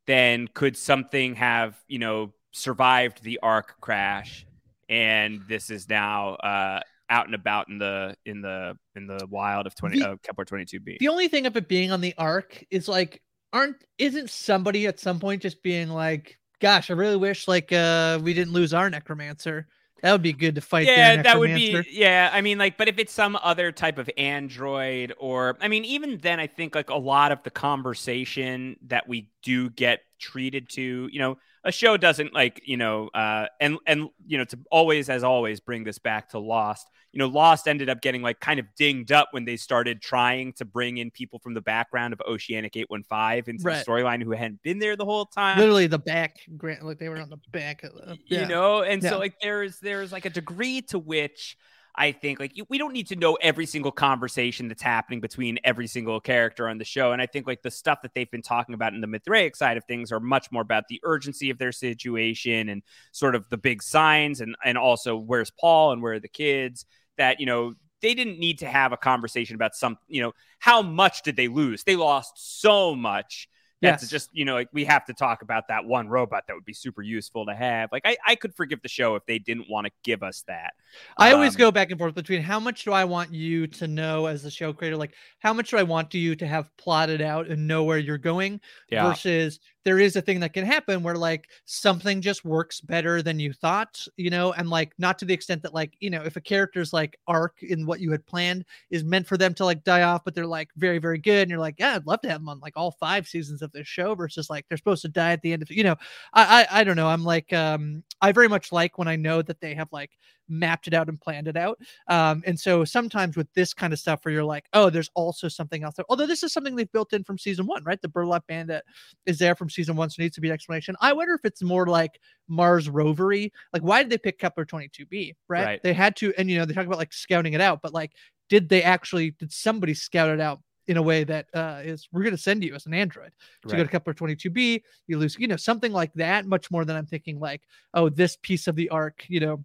then 0.06 0.48
could 0.54 0.76
something 0.76 1.34
have 1.36 1.76
you 1.88 1.98
know 1.98 2.32
survived 2.52 3.22
the 3.22 3.40
arc 3.42 3.80
crash, 3.80 4.46
and 4.88 5.42
this 5.48 5.70
is 5.70 5.88
now 5.88 6.34
uh, 6.34 6.80
out 7.12 7.26
and 7.26 7.34
about 7.34 7.68
in 7.68 7.78
the 7.78 8.16
in 8.24 8.40
the 8.40 8.76
in 8.96 9.06
the 9.06 9.26
wild 9.28 9.66
of 9.66 9.74
twenty 9.74 10.00
The- 10.00 10.12
uh, 10.12 10.16
Kepler 10.22 10.46
twenty 10.46 10.64
two 10.64 10.80
b. 10.80 10.96
the 10.98 11.08
only 11.08 11.28
thing 11.28 11.44
of 11.46 11.56
it 11.56 11.68
being 11.68 11.92
on 11.92 12.00
the 12.00 12.14
arc 12.16 12.64
is 12.70 12.88
like 12.88 13.22
aren't 13.52 13.76
isn't 13.98 14.30
somebody 14.30 14.86
at 14.86 14.98
some 14.98 15.20
point 15.20 15.42
just 15.42 15.62
being 15.62 15.90
like 15.90 16.38
gosh 16.60 16.90
i 16.90 16.94
really 16.94 17.16
wish 17.16 17.46
like 17.46 17.70
uh 17.70 18.18
we 18.22 18.32
didn't 18.32 18.54
lose 18.54 18.72
our 18.72 18.88
necromancer 18.88 19.66
that 20.00 20.10
would 20.10 20.22
be 20.22 20.32
good 20.32 20.54
to 20.54 20.62
fight 20.62 20.86
yeah 20.86 21.20
that 21.20 21.38
would 21.38 21.54
be 21.54 21.84
yeah 21.90 22.30
i 22.32 22.40
mean 22.40 22.56
like 22.56 22.78
but 22.78 22.88
if 22.88 22.98
it's 22.98 23.12
some 23.12 23.38
other 23.42 23.70
type 23.70 23.98
of 23.98 24.08
android 24.16 25.12
or 25.18 25.58
i 25.60 25.68
mean 25.68 25.84
even 25.84 26.16
then 26.22 26.40
i 26.40 26.46
think 26.46 26.74
like 26.74 26.88
a 26.88 26.96
lot 26.96 27.30
of 27.30 27.42
the 27.42 27.50
conversation 27.50 28.76
that 28.86 29.06
we 29.06 29.28
do 29.42 29.68
get 29.68 30.00
treated 30.18 30.68
to 30.70 31.08
you 31.12 31.18
know 31.18 31.36
a 31.64 31.70
show 31.72 31.96
doesn't 31.96 32.34
like 32.34 32.60
you 32.64 32.76
know 32.76 33.08
uh 33.14 33.46
and 33.60 33.78
and 33.86 34.08
you 34.26 34.36
know 34.38 34.44
to 34.44 34.58
always 34.70 35.08
as 35.08 35.22
always 35.22 35.60
bring 35.60 35.84
this 35.84 35.98
back 35.98 36.28
to 36.30 36.38
lost 36.38 36.88
you 37.12 37.18
know 37.18 37.26
lost 37.28 37.68
ended 37.68 37.88
up 37.88 38.00
getting 38.00 38.20
like 38.20 38.40
kind 38.40 38.58
of 38.58 38.66
dinged 38.76 39.12
up 39.12 39.28
when 39.30 39.44
they 39.44 39.56
started 39.56 40.00
trying 40.02 40.52
to 40.54 40.64
bring 40.64 40.96
in 40.98 41.10
people 41.10 41.38
from 41.38 41.54
the 41.54 41.60
background 41.60 42.12
of 42.12 42.20
oceanic 42.26 42.76
815 42.76 43.54
into 43.54 43.64
Right. 43.64 43.84
the 43.84 43.90
storyline 43.90 44.22
who 44.22 44.32
hadn't 44.32 44.62
been 44.62 44.78
there 44.80 44.96
the 44.96 45.04
whole 45.04 45.26
time 45.26 45.58
literally 45.58 45.86
the 45.86 45.98
back 45.98 46.36
grant 46.56 46.84
like 46.84 46.98
they 46.98 47.08
were 47.08 47.18
on 47.20 47.30
the 47.30 47.38
back 47.52 47.84
of 47.84 47.92
the, 47.94 48.18
yeah. 48.26 48.40
you 48.42 48.46
know 48.48 48.82
and 48.82 49.02
Yeah. 49.02 49.10
so 49.10 49.18
like 49.18 49.34
there's 49.40 49.78
there's 49.78 50.10
like 50.10 50.24
a 50.24 50.30
degree 50.30 50.80
to 50.82 50.98
which 50.98 51.56
i 51.96 52.12
think 52.12 52.40
like 52.40 52.56
you, 52.56 52.64
we 52.68 52.78
don't 52.78 52.92
need 52.92 53.06
to 53.06 53.16
know 53.16 53.34
every 53.42 53.66
single 53.66 53.92
conversation 53.92 54.68
that's 54.68 54.82
happening 54.82 55.20
between 55.20 55.58
every 55.64 55.86
single 55.86 56.20
character 56.20 56.68
on 56.68 56.78
the 56.78 56.84
show 56.84 57.12
and 57.12 57.20
i 57.20 57.26
think 57.26 57.46
like 57.46 57.62
the 57.62 57.70
stuff 57.70 58.00
that 58.02 58.12
they've 58.14 58.30
been 58.30 58.42
talking 58.42 58.74
about 58.74 58.94
in 58.94 59.00
the 59.00 59.06
mithraic 59.06 59.56
side 59.56 59.76
of 59.76 59.84
things 59.84 60.12
are 60.12 60.20
much 60.20 60.50
more 60.50 60.62
about 60.62 60.84
the 60.88 61.00
urgency 61.04 61.50
of 61.50 61.58
their 61.58 61.72
situation 61.72 62.68
and 62.68 62.82
sort 63.12 63.34
of 63.34 63.48
the 63.50 63.58
big 63.58 63.82
signs 63.82 64.40
and 64.40 64.56
and 64.64 64.78
also 64.78 65.16
where's 65.16 65.50
paul 65.50 65.92
and 65.92 66.02
where 66.02 66.14
are 66.14 66.20
the 66.20 66.28
kids 66.28 66.86
that 67.16 67.40
you 67.40 67.46
know 67.46 67.74
they 68.00 68.14
didn't 68.14 68.38
need 68.38 68.58
to 68.58 68.66
have 68.66 68.92
a 68.92 68.96
conversation 68.96 69.54
about 69.54 69.74
some 69.74 69.96
you 70.08 70.20
know 70.20 70.32
how 70.62 70.80
much 70.80 71.22
did 71.22 71.34
they 71.34 71.48
lose? 71.48 71.82
They 71.82 71.96
lost 71.96 72.34
so 72.60 72.94
much 72.94 73.48
that's 73.82 74.02
Yes. 74.02 74.08
just 74.08 74.30
you 74.32 74.44
know 74.44 74.54
like 74.54 74.68
we 74.72 74.84
have 74.84 75.04
to 75.06 75.14
talk 75.14 75.42
about 75.42 75.68
that 75.68 75.84
one 75.84 76.08
robot 76.08 76.44
that 76.46 76.54
would 76.54 76.64
be 76.64 76.72
super 76.74 77.02
useful 77.02 77.46
to 77.46 77.54
have 77.54 77.90
like 77.92 78.02
i, 78.04 78.16
I 78.26 78.34
could 78.36 78.54
forgive 78.54 78.80
the 78.82 78.88
show 78.88 79.16
if 79.16 79.26
they 79.26 79.38
didn't 79.38 79.68
want 79.68 79.86
to 79.86 79.92
give 80.04 80.22
us 80.22 80.44
that 80.48 80.72
I 81.16 81.32
always 81.32 81.56
Um, 81.56 81.56
go 81.56 81.70
back 81.70 81.90
and 81.90 81.98
forth 81.98 82.14
between 82.14 82.42
how 82.42 82.60
much 82.60 82.84
do 82.84 82.92
I 82.92 83.04
want 83.04 83.32
you 83.32 83.66
to 83.66 83.88
know 83.88 84.26
as 84.26 84.42
the 84.42 84.50
show 84.50 84.72
creator, 84.72 84.96
like 84.96 85.14
how 85.38 85.52
much 85.52 85.70
do 85.70 85.78
I 85.78 85.82
want 85.82 86.12
you 86.14 86.36
to 86.36 86.46
have 86.46 86.74
plotted 86.76 87.22
out 87.22 87.48
and 87.48 87.66
know 87.66 87.84
where 87.84 87.98
you're 87.98 88.18
going 88.18 88.60
Yeah. 88.90 89.02
versus 89.02 89.58
there 89.84 89.98
is 89.98 90.16
a 90.16 90.22
thing 90.22 90.40
that 90.40 90.52
can 90.52 90.64
happen 90.64 91.02
where 91.02 91.16
like 91.16 91.48
something 91.64 92.20
just 92.20 92.44
works 92.44 92.80
better 92.80 93.22
than 93.22 93.40
you 93.40 93.52
thought, 93.52 94.06
you 94.16 94.30
know, 94.30 94.52
and 94.52 94.70
like 94.70 94.92
not 94.98 95.18
to 95.18 95.24
the 95.24 95.34
extent 95.34 95.62
that 95.62 95.74
like, 95.74 95.94
you 96.00 96.10
know, 96.10 96.22
if 96.22 96.36
a 96.36 96.40
character's 96.40 96.92
like 96.92 97.18
arc 97.26 97.62
in 97.62 97.86
what 97.86 98.00
you 98.00 98.10
had 98.10 98.24
planned 98.26 98.64
is 98.90 99.04
meant 99.04 99.26
for 99.26 99.36
them 99.36 99.54
to 99.54 99.64
like 99.64 99.82
die 99.84 100.02
off, 100.02 100.24
but 100.24 100.34
they're 100.34 100.46
like 100.46 100.68
very, 100.76 100.98
very 100.98 101.18
good. 101.18 101.42
And 101.42 101.50
you're 101.50 101.58
like, 101.58 101.76
yeah, 101.78 101.96
I'd 101.96 102.06
love 102.06 102.20
to 102.22 102.28
have 102.28 102.40
them 102.40 102.48
on 102.48 102.60
like 102.60 102.76
all 102.76 102.92
five 102.92 103.26
seasons 103.26 103.62
of 103.62 103.72
this 103.72 103.88
show 103.88 104.14
versus 104.14 104.48
like 104.48 104.66
they're 104.68 104.78
supposed 104.78 105.02
to 105.02 105.08
die 105.08 105.32
at 105.32 105.42
the 105.42 105.52
end 105.52 105.62
of, 105.62 105.70
you 105.70 105.84
know, 105.84 105.96
I, 106.32 106.66
I, 106.70 106.80
I 106.80 106.84
don't 106.84 106.96
know. 106.96 107.08
I'm 107.08 107.24
like, 107.24 107.52
um, 107.52 108.04
I 108.20 108.32
very 108.32 108.48
much 108.48 108.72
like 108.72 108.98
when 108.98 109.08
I 109.08 109.16
know 109.16 109.42
that 109.42 109.60
they 109.60 109.74
have 109.74 109.88
like 109.92 110.10
mapped 110.52 110.86
it 110.86 110.94
out 110.94 111.08
and 111.08 111.20
planned 111.20 111.48
it 111.48 111.56
out. 111.56 111.78
Um, 112.08 112.42
and 112.46 112.58
so 112.58 112.84
sometimes 112.84 113.36
with 113.36 113.52
this 113.54 113.72
kind 113.74 113.92
of 113.92 113.98
stuff 113.98 114.24
where 114.24 114.32
you're 114.34 114.44
like, 114.44 114.66
oh, 114.72 114.90
there's 114.90 115.10
also 115.14 115.48
something 115.48 115.82
else 115.82 115.94
there. 115.96 116.04
Although 116.08 116.26
this 116.26 116.42
is 116.42 116.52
something 116.52 116.76
they've 116.76 116.92
built 116.92 117.12
in 117.12 117.24
from 117.24 117.38
season 117.38 117.66
one, 117.66 117.82
right? 117.84 118.00
The 118.00 118.08
burlap 118.08 118.46
bandit 118.46 118.84
is 119.26 119.38
there 119.38 119.54
from 119.54 119.70
season 119.70 119.96
one, 119.96 120.10
so 120.10 120.22
needs 120.22 120.34
to 120.34 120.40
be 120.40 120.48
an 120.48 120.54
explanation. 120.54 120.94
I 121.00 121.12
wonder 121.12 121.34
if 121.34 121.44
it's 121.44 121.62
more 121.62 121.86
like 121.86 122.20
Mars 122.48 122.88
rovery. 122.88 123.52
Like, 123.72 123.82
why 123.82 124.02
did 124.02 124.10
they 124.10 124.18
pick 124.18 124.38
Kepler 124.38 124.66
22b? 124.66 125.34
Right? 125.48 125.64
Right. 125.64 125.82
They 125.82 125.92
had 125.94 126.14
to, 126.16 126.32
and 126.36 126.50
you 126.50 126.58
know, 126.58 126.64
they 126.64 126.74
talk 126.74 126.86
about 126.86 126.98
like 126.98 127.12
scouting 127.12 127.54
it 127.54 127.60
out, 127.60 127.80
but 127.82 127.92
like, 127.94 128.12
did 128.48 128.68
they 128.68 128.82
actually 128.82 129.30
did 129.32 129.50
somebody 129.50 129.94
scout 129.94 130.28
it 130.28 130.40
out 130.40 130.60
in 130.88 130.96
a 130.96 131.02
way 131.02 131.22
that 131.22 131.46
uh 131.54 131.80
is 131.84 132.08
we're 132.12 132.24
going 132.24 132.34
to 132.34 132.42
send 132.42 132.62
you 132.64 132.74
as 132.74 132.86
an 132.86 132.92
android 132.92 133.30
to 133.62 133.68
go 133.68 133.76
Right. 133.78 133.84
to 133.84 133.88
Kepler 133.88 134.14
22b, 134.14 134.82
you 135.06 135.16
lose, 135.16 135.36
you 135.38 135.46
know, 135.46 135.56
something 135.56 135.92
like 135.92 136.12
that, 136.14 136.44
much 136.44 136.70
more 136.72 136.84
than 136.84 136.96
I'm 136.96 137.06
thinking 137.06 137.38
like, 137.38 137.62
oh, 137.94 138.08
this 138.08 138.36
piece 138.42 138.66
of 138.66 138.74
the 138.74 138.88
arc, 138.88 139.24
you 139.28 139.38
know, 139.40 139.64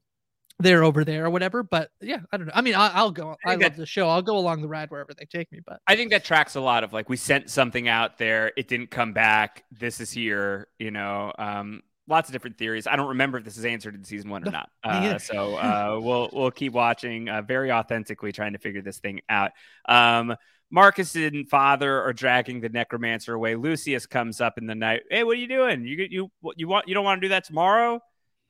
they're 0.59 0.83
over 0.83 1.03
there 1.03 1.25
or 1.25 1.29
whatever. 1.29 1.63
But 1.63 1.91
yeah, 2.01 2.19
I 2.31 2.37
don't 2.37 2.47
know. 2.47 2.53
I 2.55 2.61
mean, 2.61 2.75
I, 2.75 2.89
I'll 2.89 3.11
go. 3.11 3.35
I, 3.45 3.51
think 3.51 3.63
love 3.63 3.75
the 3.75 3.85
show. 3.85 4.09
I'll 4.09 4.21
go 4.21 4.37
along 4.37 4.61
the 4.61 4.67
ride 4.67 4.89
wherever 4.89 5.13
they 5.13 5.25
take 5.25 5.51
me. 5.51 5.59
But 5.65 5.81
I 5.87 5.95
think 5.95 6.11
that 6.11 6.23
tracks 6.23 6.55
a 6.55 6.61
lot 6.61 6.83
of 6.83 6.93
like 6.93 7.09
we 7.09 7.17
sent 7.17 7.49
something 7.49 7.87
out 7.87 8.17
there, 8.17 8.51
it 8.57 8.67
didn't 8.67 8.91
come 8.91 9.13
back. 9.13 9.63
This 9.71 9.99
is 9.99 10.11
here, 10.11 10.67
you 10.79 10.91
know. 10.91 11.33
Um, 11.37 11.83
lots 12.07 12.29
of 12.29 12.33
different 12.33 12.57
theories. 12.57 12.87
I 12.87 12.95
don't 12.95 13.09
remember 13.09 13.37
if 13.37 13.43
this 13.43 13.57
is 13.57 13.65
answered 13.65 13.95
in 13.95 14.03
season 14.03 14.29
one 14.29 14.47
or 14.47 14.51
not. 14.51 14.69
Uh, 14.83 15.17
so 15.19 15.55
uh, 15.57 15.99
we'll 16.01 16.29
we'll 16.33 16.51
keep 16.51 16.73
watching, 16.73 17.29
uh, 17.29 17.41
very 17.41 17.71
authentically 17.71 18.31
trying 18.31 18.53
to 18.53 18.59
figure 18.59 18.81
this 18.81 18.99
thing 18.99 19.21
out. 19.29 19.51
Um, 19.87 20.35
Marcus 20.69 21.15
and 21.15 21.47
father 21.47 22.01
are 22.01 22.13
dragging 22.13 22.59
the 22.59 22.69
necromancer 22.69 23.33
away. 23.33 23.55
Lucius 23.55 24.05
comes 24.05 24.41
up 24.41 24.57
in 24.57 24.65
the 24.65 24.75
night. 24.75 25.03
Hey, 25.09 25.23
what 25.23 25.37
are 25.37 25.39
you 25.39 25.47
doing? 25.47 25.85
You 25.85 26.07
you 26.09 26.31
you 26.55 26.67
want 26.67 26.87
you 26.87 26.93
don't 26.93 27.05
want 27.05 27.21
to 27.21 27.25
do 27.25 27.29
that 27.29 27.45
tomorrow? 27.45 28.01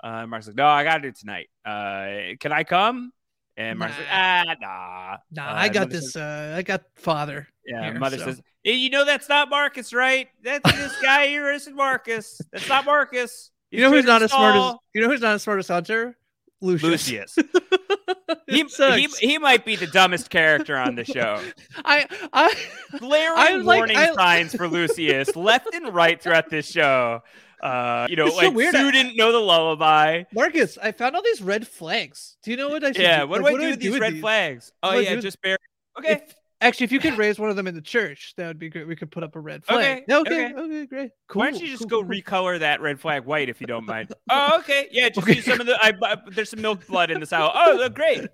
Uh, 0.04 0.28
Mark's 0.28 0.48
like, 0.48 0.56
no, 0.56 0.66
I 0.68 0.84
gotta 0.84 1.02
do 1.02 1.08
it 1.10 1.18
tonight. 1.18 1.50
Uh, 1.66 2.36
can 2.39 2.52
I 2.52 2.64
come? 2.64 3.12
And 3.56 3.80
Mark's 3.80 3.98
like, 3.98 4.08
ah, 4.12 4.43
nah, 4.62 5.18
nah, 5.32 5.50
Uh, 5.52 5.56
I 5.56 5.70
got 5.70 5.89
this. 5.89 6.14
says- 6.14 6.22
Uh, 6.22 6.56
I 6.58 6.62
got 6.62 6.84
father. 6.95 7.48
yeah, 7.66 7.86
here, 7.91 8.00
mother 8.00 8.18
so. 8.20 8.26
says, 8.26 8.41
hey, 8.64 8.74
you 8.74 8.89
know 8.91 9.04
that's 9.06 9.28
not 9.28 9.50
Marcus, 9.50 9.93
right? 9.93 10.28
That's 10.43 10.72
this 10.76 10.93
guy 11.02 11.28
here 11.28 11.52
isn't 11.52 11.76
Marcus. 11.76 12.39
That's 12.52 12.70
not 12.70 12.86
Marcus. 12.86 13.50
You 13.72 13.82
know 13.82 13.91
who's 13.91 14.06
not 14.06 14.22
as 14.22 14.32
smart 14.32 14.56
as 14.56 14.76
you 14.93 15.02
know 15.02 15.10
who's 15.10 15.22
not 15.22 15.34
as 15.36 15.43
smart 15.43 15.60
as 15.60 15.68
Hunter? 15.68 16.16
Lucius. 16.62 17.38
Lucius. 17.38 17.38
he, 18.48 18.64
he, 18.64 19.08
he 19.20 19.38
might 19.38 19.66
be 19.66 19.76
the 19.76 19.88
dumbest 19.88 20.30
character 20.30 20.76
on 20.78 20.95
the 20.95 21.04
show. 21.06 21.41
I 21.86 22.06
I 22.34 22.56
Glaring 22.98 23.34
I 23.38 23.52
like- 23.58 23.78
warning 23.80 23.98
I- 23.98 24.14
signs 24.14 24.56
for 24.56 24.68
Lucius 24.68 25.36
left 25.36 25.68
and 25.74 25.93
right 25.93 26.22
throughout 26.22 26.50
this 26.50 26.70
show. 26.70 27.22
Uh, 27.62 28.08
you 28.10 28.16
know, 28.16 28.28
It's 28.28 28.36
so 28.36 28.45
like 28.47 28.53
weird. 28.55 28.76
Sue 28.76 28.91
didn't 28.91 29.16
know 29.18 29.32
the 29.32 29.39
lullaby. 29.39 30.24
Marcus, 30.34 30.78
I 30.82 30.91
found 30.91 31.16
all 31.16 31.24
these 31.24 31.41
red 31.41 31.68
flags. 31.68 32.38
Do 32.43 32.51
you 32.51 32.58
know 32.58 32.70
what 32.70 32.84
I 32.84 32.91
should 32.91 33.01
Yeah, 33.01 33.22
do? 33.22 33.28
what 33.28 33.38
do 33.39 33.43
Like, 33.45 33.55
I 33.55 33.60
do 33.60 33.70
with 33.72 33.80
these 33.80 33.99
red 33.99 34.20
flags? 34.20 34.72
Oh 34.84 34.91
do 34.91 34.97
I 34.97 35.01
yeah, 35.01 35.16
just 35.16 35.41
bear. 35.41 35.58
Okay, 35.97 36.12
If- 36.14 36.36
actually, 36.62 36.84
if 36.86 36.91
you 36.91 36.99
could 36.99 37.18
raise 37.18 37.39
one 37.39 37.49
of 37.49 37.55
them 37.55 37.66
in 37.66 37.74
the 37.74 37.82
church, 37.82 38.34
that 38.38 38.45
would 38.47 38.60
be 38.60 38.70
great. 38.70 38.88
We 38.88 38.95
could 38.95 39.10
put 39.10 39.24
up 39.24 39.36
a 39.36 39.39
red 39.39 39.66
flag. 39.66 40.03
Okay, 40.08 40.16
Okay, 40.16 40.45
okay, 40.53 40.62
okay. 40.62 40.86
great. 40.86 41.12
Cool. 41.28 41.39
Why 41.39 41.51
don't 41.51 41.60
you 41.62 41.68
just 41.68 41.89
cool, 41.89 42.03
go 42.03 42.08
cool. 42.08 42.10
recolor 42.16 42.60
that 42.60 42.80
red 42.82 42.99
flag 42.99 43.26
white 43.26 43.49
if 43.49 43.60
you 43.60 43.66
don't 43.68 43.86
mind? 43.86 44.14
Oh, 44.30 44.58
okay. 44.60 44.88
Yeah, 44.91 45.10
just 45.10 45.26
use 45.28 45.45
some 45.45 45.60
of 45.60 45.66
the. 45.66 45.76
I, 45.82 45.93
I, 46.03 46.18
there's 46.32 46.49
some 46.51 46.62
milk 46.62 46.86
blood 46.88 47.10
in 47.10 47.20
the 47.20 47.26
sour. 47.26 47.51
Oh, 47.55 47.89
great. 47.89 48.28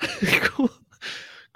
cool. 0.42 0.70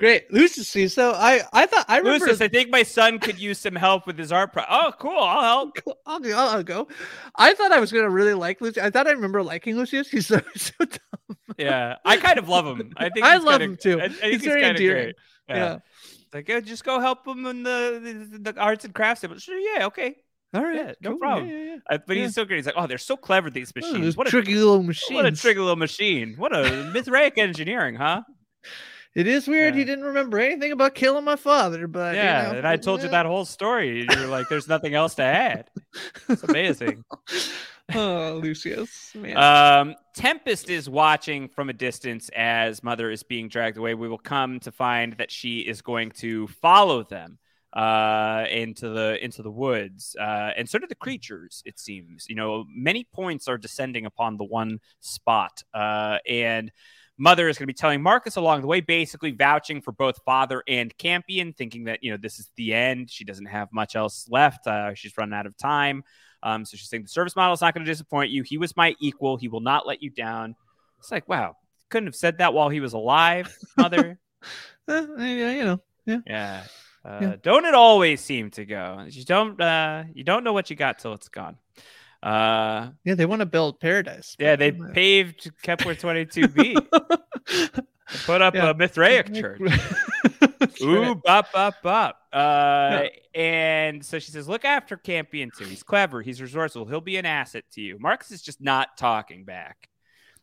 Great, 0.05 0.31
Lucius. 0.31 0.93
So 0.93 1.13
I, 1.13 1.41
I 1.55 1.65
thought 1.65 1.87
I 1.89 1.97
remember. 1.99 2.27
Lucius, 2.27 2.43
I 2.43 2.49
think 2.49 2.69
my 2.71 2.83
son 2.83 3.19
could 3.19 3.39
use 3.39 3.59
some 3.59 3.75
help 3.75 4.07
with 4.07 4.19
his 4.19 4.33
art. 4.33 4.53
Pro- 4.53 4.65
oh, 4.69 4.93
cool. 4.99 5.19
I'll 5.19 5.41
help. 5.43 5.79
I'll 6.07 6.21
go. 6.21 6.37
I'll, 6.37 6.49
I'll 6.57 6.63
go. 6.63 6.89
I 7.37 7.55
thought 7.55 7.73
I 7.73 7.81
was 7.81 7.91
gonna 7.91 8.11
really 8.11 8.35
like 8.35 8.61
Lucius. 8.61 8.85
I 8.85 8.91
thought 8.91 9.07
I 9.07 9.13
remember 9.13 9.43
liking 9.43 9.77
Lucius. 9.77 10.09
He's 10.11 10.27
so, 10.29 10.41
so 10.57 10.73
dumb. 10.79 11.39
Yeah, 11.57 11.97
I 12.05 12.19
kind 12.19 12.39
of 12.39 12.49
love 12.51 12.67
him. 12.67 12.93
I 12.99 13.09
think 13.09 13.25
I 13.25 13.37
love 13.39 13.61
kinda- 13.61 13.65
him 13.65 13.77
too. 13.77 14.01
I, 14.01 14.05
I 14.05 14.09
think 14.09 14.23
He's 14.25 14.33
he's, 14.35 14.45
very 14.45 14.65
endearing. 14.65 15.05
great. 15.05 15.15
Yeah. 15.49 15.57
Yeah. 15.57 15.79
Like, 16.35 16.49
yeah, 16.49 16.61
just 16.61 16.85
go 16.85 17.01
help 17.01 17.27
him 17.27 17.47
in 17.47 17.63
the, 17.63 18.29
the, 18.43 18.53
the 18.53 18.61
arts 18.61 18.85
and 18.85 18.93
crafts. 18.93 19.21
table. 19.23 19.39
Sure, 19.39 19.57
yeah, 19.59 19.87
okay. 19.87 20.17
All 20.53 20.63
right. 20.65 20.77
Yeah, 20.77 20.93
no 21.01 21.11
cool. 21.11 21.19
problem. 21.19 21.49
Yeah, 21.49 21.77
yeah, 21.91 21.99
but 22.07 22.17
he's 22.17 22.35
so 22.35 22.45
great. 22.45 22.57
He's 22.59 22.67
like, 22.67 22.75
oh, 22.77 22.87
they're 22.87 22.99
so 22.99 23.17
clever, 23.17 23.51
these 23.51 23.73
Oh, 23.77 23.81
machines. 23.81 24.05
those 24.05 24.17
what, 24.17 24.27
a, 24.27 24.31
tricky 24.31 24.55
little 24.55 24.83
machine. 24.83 25.17
what 25.17 25.27
a 25.27 25.33
tricky 25.33 25.61
little 25.61 25.77
machine. 25.77 26.35
What 26.37 26.55
a 26.55 26.91
Mithraic 26.93 27.39
engineering, 27.39 27.95
huh? 27.95 28.23
It 29.15 29.27
is 29.29 29.47
weird. 29.47 29.75
He 29.75 29.81
Yeah. 29.81 29.87
didn't 29.87 30.05
remember 30.07 30.39
anything 30.41 30.73
about 30.73 30.95
killing 30.95 31.25
my 31.25 31.37
father, 31.37 31.87
but 31.87 32.17
you 32.17 32.23
Yeah, 32.23 32.53
know, 32.53 32.59
and 32.59 32.67
I 32.67 32.77
told 32.77 33.03
you 33.03 33.09
that 33.11 33.27
whole 33.27 33.45
story. 33.45 34.01
and 34.03 34.11
You 34.11 34.21
were 34.21 34.27
like, 34.27 34.49
"There's 34.49 34.69
nothing 34.69 34.95
else 34.95 35.15
to 35.17 35.23
add." 35.23 35.71
It's 36.29 36.43
amazing. 36.49 37.05
oh, 37.95 38.41
Lucius. 38.43 39.12
Man. 39.15 39.37
Um, 39.37 39.95
Tempest 40.15 40.69
is 40.69 40.89
watching 40.89 41.49
from 41.49 41.69
a 41.69 41.73
distance 41.73 42.29
as 42.35 42.83
Mother 42.83 43.11
is 43.11 43.23
being 43.23 43.49
dragged 43.49 43.77
away. 43.77 43.95
We 43.95 44.09
will 44.09 44.19
come 44.19 44.59
to 44.61 44.73
find 44.73 45.12
that 45.19 45.31
she 45.31 45.61
is 45.61 45.81
going 45.83 46.11
to 46.12 46.49
follow 46.49 47.05
them 47.05 47.39
uh, 47.73 48.47
into 48.51 48.89
the 48.89 49.23
into 49.25 49.43
the 49.43 49.51
woods, 49.51 50.17
uh, 50.21 50.51
and 50.57 50.69
so 50.69 50.79
do 50.79 50.87
the 50.89 50.95
creatures. 50.95 51.62
It 51.65 51.79
seems, 51.79 52.27
you 52.29 52.35
know, 52.37 52.65
many 52.69 53.05
points 53.12 53.47
are 53.49 53.59
descending 53.59 54.07
upon 54.07 54.37
the 54.39 54.45
one 54.45 54.81
spot, 55.01 55.62
uh, 55.73 56.19
and. 56.29 56.73
Mother 57.17 57.49
is 57.49 57.57
going 57.59 57.65
to 57.65 57.73
be 57.73 57.77
telling 57.77 58.03
Marcus 58.03 58.37
along 58.37 58.62
the 58.62 58.67
way, 58.67 58.81
basically 58.81 59.31
vouching 59.31 59.81
for 59.81 59.93
both 59.93 60.21
father 60.25 60.65
and 60.67 60.97
Campion, 60.99 61.53
thinking 61.53 61.85
that 61.85 62.03
you 62.03 62.11
know 62.11 62.17
this 62.17 62.39
is 62.39 62.51
the 62.57 62.75
end. 62.75 63.11
She 63.11 63.25
doesn't 63.25 63.47
have 63.47 63.69
much 63.73 63.95
else 63.95 64.27
left. 64.29 64.67
Uh, 64.67 64.95
she's 64.95 65.17
running 65.17 65.35
out 65.35 65.47
of 65.47 65.57
time. 65.57 66.03
Um, 66.43 66.65
so 66.65 66.77
she's 66.77 66.89
saying 66.89 67.05
the 67.05 67.09
service 67.09 67.37
model 67.37 67.55
is 67.55 67.61
not 67.61 67.73
going 67.73 67.87
to 67.87 67.91
disappoint 67.91 68.31
you. 68.31 68.43
He 68.43 68.59
was 68.59 68.77
my 68.77 68.95
equal. 69.01 69.37
He 69.37 69.49
will 69.49 69.61
not 69.61 69.87
let 69.87 70.03
you 70.03 70.11
down. 70.11 70.57
It's 70.99 71.11
like, 71.11 71.29
wow, 71.29 71.57
couldn't 71.89 72.09
have 72.09 72.17
said 72.17 72.39
that 72.39 72.53
while 72.53 72.69
he 72.69 72.81
was 72.81 72.93
alive, 72.93 73.57
mother. 73.77 74.19
Eh, 74.89 75.07
yeah, 75.19 75.51
you 75.53 75.65
know. 75.65 75.81
Yeah. 76.07 76.19
yeah. 76.27 76.65
Uh, 77.05 77.19
Yeah. 77.21 77.37
Don't 77.43 77.65
it 77.65 77.75
always 77.75 78.21
seem 78.21 78.51
to 78.53 78.65
go? 78.65 79.07
You 79.09 79.25
don't. 79.25 79.61
Uh, 79.61 80.05
you 80.12 80.25
don't 80.25 80.45
know 80.45 80.53
what 80.53 80.69
you 80.69 80.77
got 80.77 80.99
till 80.99 81.12
it's 81.12 81.29
gone. 81.29 81.57
Uh, 82.25 82.91
Yeah, 83.05 83.14
they 83.14 83.27
want 83.27 83.41
to 83.41 83.47
build 83.47 83.81
paradise. 83.81 84.35
yeah, 84.39 84.57
they 84.57 84.72
paved 84.72 85.51
Kepler 85.62 85.95
22b. 85.95 86.75
Put 88.27 88.43
up 88.43 88.55
Yeah. 88.55 88.70
a 88.70 88.75
Mithraic 88.75 89.33
church. 89.35 89.61
Ooh, 90.83 91.14
bop, 91.14 91.53
bop, 91.53 91.75
bop. 91.83 92.18
Uh, 92.33 93.05
And 93.35 94.05
so 94.05 94.18
she 94.18 94.31
says, 94.31 94.49
look 94.49 94.64
after 94.64 94.97
Campion 94.97 95.51
too. 95.57 95.64
He's 95.64 95.83
clever. 95.83 96.22
He's 96.22 96.41
resourceful. 96.41 96.87
He'll 96.87 97.01
be 97.01 97.16
an 97.16 97.27
asset 97.27 97.64
to 97.72 97.81
you. 97.81 97.99
Marcus 98.01 98.31
is 98.31 98.43
just 98.43 98.61
not 98.61 98.97
talking 98.97 99.45
back 99.45 99.89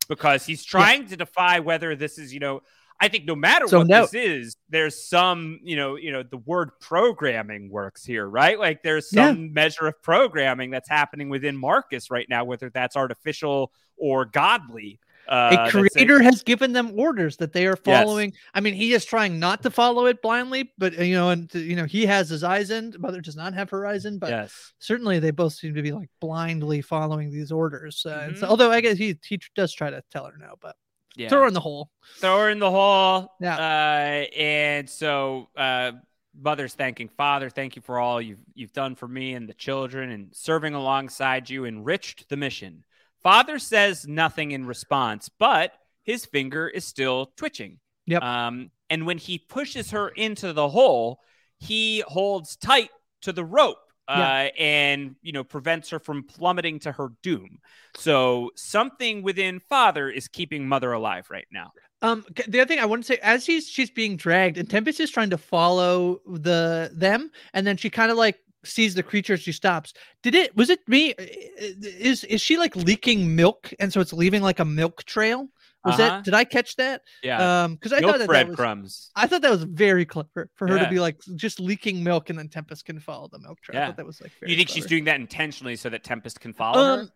because 0.09 0.45
he's 0.45 0.63
trying 0.63 1.07
to 1.07 1.17
defy 1.17 1.59
whether 1.59 1.95
this 1.95 2.17
is, 2.17 2.33
you 2.33 2.39
know, 2.39 2.61
I 3.03 3.07
think 3.07 3.25
no 3.25 3.35
matter 3.35 3.67
Zoned 3.67 3.89
what 3.89 3.97
out. 3.97 4.11
this 4.11 4.45
is, 4.45 4.57
there's 4.69 5.03
some, 5.03 5.59
you 5.63 5.75
know, 5.75 5.95
you 5.95 6.11
know, 6.11 6.21
the 6.21 6.37
word 6.37 6.69
programming 6.79 7.69
works 7.71 8.05
here, 8.05 8.27
right? 8.27 8.59
Like 8.59 8.83
there's 8.83 9.09
Yeah. 9.11 9.29
some 9.29 9.51
measure 9.53 9.87
of 9.87 10.01
programming 10.03 10.69
that's 10.69 10.87
happening 10.87 11.27
within 11.27 11.57
Marcus 11.57 12.11
right 12.11 12.29
now, 12.29 12.43
whether 12.43 12.69
that's 12.69 12.95
artificial 12.95 13.73
or 13.97 14.25
godly. 14.25 14.99
Uh, 15.27 15.65
a 15.67 15.71
creator 15.71 16.21
has 16.21 16.43
given 16.43 16.73
them 16.73 16.91
orders 16.99 17.37
that 17.37 17.53
they 17.53 17.65
are 17.65 17.77
Yes. 17.85 18.03
following. 18.03 18.33
I 18.53 18.59
mean, 18.59 18.73
he 18.75 18.93
is 18.93 19.05
trying 19.05 19.39
not 19.39 19.63
to 19.63 19.71
follow 19.71 20.05
it 20.07 20.21
blindly, 20.21 20.71
but 20.77 20.93
you 20.97 21.15
know, 21.15 21.29
and 21.29 21.51
you 21.55 21.75
know, 21.75 21.85
he 21.85 22.05
has 22.05 22.29
his 22.29 22.43
eyes 22.43 22.69
in. 22.69 22.93
Mother 22.99 23.21
does 23.21 23.35
not 23.35 23.53
have 23.53 23.69
her 23.71 23.85
eyes 23.87 24.05
in, 24.05 24.19
but 24.19 24.29
yes. 24.29 24.73
certainly 24.79 25.19
they 25.19 25.31
both 25.31 25.53
seem 25.53 25.73
to 25.73 25.81
be 25.81 25.91
like 25.91 26.09
blindly 26.19 26.81
following 26.81 27.31
these 27.31 27.51
orders. 27.51 28.05
Uh, 28.05 28.25
and 28.27 28.37
so, 28.37 28.47
although 28.47 28.71
I 28.71 28.81
guess 28.81 28.97
he 28.97 29.17
he 29.23 29.39
does 29.55 29.73
try 29.73 29.89
to 29.89 30.03
tell 30.11 30.25
her 30.25 30.37
no, 30.37 30.55
but 30.59 30.75
Yeah. 31.15 31.29
throw 31.29 31.41
her 31.41 31.47
in 31.47 31.53
the 31.53 31.59
hole. 31.59 31.89
throw 32.17 32.39
her 32.39 32.49
in 32.49 32.59
the 32.59 32.71
hole. 32.71 33.33
Yeah. 33.39 33.55
Uh, 33.57 34.35
and 34.35 34.89
so 34.89 35.49
uh, 35.57 35.91
mother's 36.39 36.73
thanking 36.73 37.09
father. 37.09 37.49
Thank 37.49 37.75
you 37.75 37.81
for 37.81 37.99
all 37.99 38.21
you've 38.21 38.43
you've 38.53 38.73
done 38.73 38.95
for 38.95 39.07
me 39.07 39.33
and 39.33 39.47
the 39.47 39.53
children, 39.53 40.09
and 40.11 40.29
serving 40.33 40.73
alongside 40.73 41.49
you 41.49 41.65
enriched 41.65 42.29
the 42.29 42.37
mission. 42.37 42.83
Father 43.21 43.59
says 43.59 44.07
nothing 44.07 44.51
in 44.51 44.65
response, 44.65 45.29
but 45.29 45.73
his 46.03 46.25
finger 46.25 46.67
is 46.67 46.85
still 46.85 47.31
twitching. 47.35 47.79
Yep. 48.07 48.23
Um, 48.23 48.71
and 48.89 49.05
when 49.05 49.17
he 49.17 49.37
pushes 49.37 49.91
her 49.91 50.09
into 50.09 50.53
the 50.53 50.69
hole, 50.69 51.19
he 51.59 52.03
holds 52.07 52.55
tight 52.55 52.89
to 53.21 53.31
the 53.31 53.45
rope. 53.45 53.77
Uh, 54.07 54.49
and 54.59 55.15
you 55.21 55.31
know 55.31 55.43
prevents 55.43 55.89
her 55.89 55.99
from 55.99 56.23
plummeting 56.23 56.79
to 56.79 56.91
her 56.91 57.09
doom. 57.23 57.59
So 57.95 58.51
something 58.55 59.21
within 59.21 59.59
father 59.59 60.09
is 60.09 60.27
keeping 60.27 60.67
mother 60.67 60.91
alive 60.91 61.27
right 61.29 61.47
now. 61.51 61.71
Um, 62.01 62.25
the 62.47 62.59
other 62.59 62.67
thing 62.67 62.79
I 62.79 62.85
want 62.85 63.03
to 63.03 63.07
say, 63.07 63.19
as 63.21 63.45
he's 63.45 63.69
she's 63.69 63.91
being 63.91 64.17
dragged, 64.17 64.57
and 64.57 64.69
Tempest 64.69 64.99
is 64.99 65.11
trying 65.11 65.29
to 65.29 65.37
follow 65.37 66.19
the 66.25 66.91
them, 66.93 67.31
and 67.53 67.65
then 67.65 67.77
she 67.77 67.89
kind 67.89 68.11
of 68.11 68.17
like 68.17 68.39
sees 68.63 68.95
the 68.95 69.03
creature 69.03 69.37
she 69.37 69.51
stops. 69.51 69.93
Did 70.23 70.35
it? 70.35 70.55
Was 70.55 70.69
it 70.69 70.79
me? 70.87 71.13
Is 71.17 72.23
is 72.23 72.41
she 72.41 72.57
like 72.57 72.75
leaking 72.75 73.35
milk, 73.35 73.73
and 73.79 73.93
so 73.93 74.01
it's 74.01 74.13
leaving 74.13 74.41
like 74.41 74.59
a 74.59 74.65
milk 74.65 75.03
trail? 75.03 75.47
Was 75.83 75.99
Uh-huh. 75.99 76.09
that? 76.17 76.23
Did 76.25 76.33
I 76.35 76.43
catch 76.43 76.75
that? 76.75 77.01
Yeah. 77.23 77.63
Um, 77.63 77.75
because 77.75 77.91
I 77.93 77.99
Milk 78.01 78.11
thought 78.11 78.19
that, 78.19 78.27
that 78.29 78.47
was, 78.47 78.55
breadcrumbs. 78.57 79.11
I 79.15 79.25
thought 79.27 79.41
that 79.41 79.49
was 79.51 79.63
very 79.63 80.05
clever 80.05 80.49
for 80.55 80.67
her 80.67 80.77
Yeah. 80.77 80.83
to 80.83 80.89
be 80.89 80.99
like 80.99 81.17
just 81.35 81.59
leaking 81.59 82.03
milk, 82.03 82.29
and 82.29 82.37
then 82.37 82.49
Tempest 82.49 82.85
can 82.85 82.99
follow 82.99 83.27
the 83.31 83.39
milk 83.39 83.59
trail. 83.61 83.81
I 83.81 83.85
Yeah. 83.87 83.91
that 83.93 84.05
was 84.05 84.21
like. 84.21 84.31
You 84.45 84.55
think 84.55 84.69
she's 84.69 84.85
doing 84.85 85.05
that 85.05 85.15
intentionally 85.19 85.75
so 85.75 85.89
that 85.89 86.03
Tempest 86.03 86.39
can 86.39 86.53
follow 86.53 86.97
her? 86.97 87.09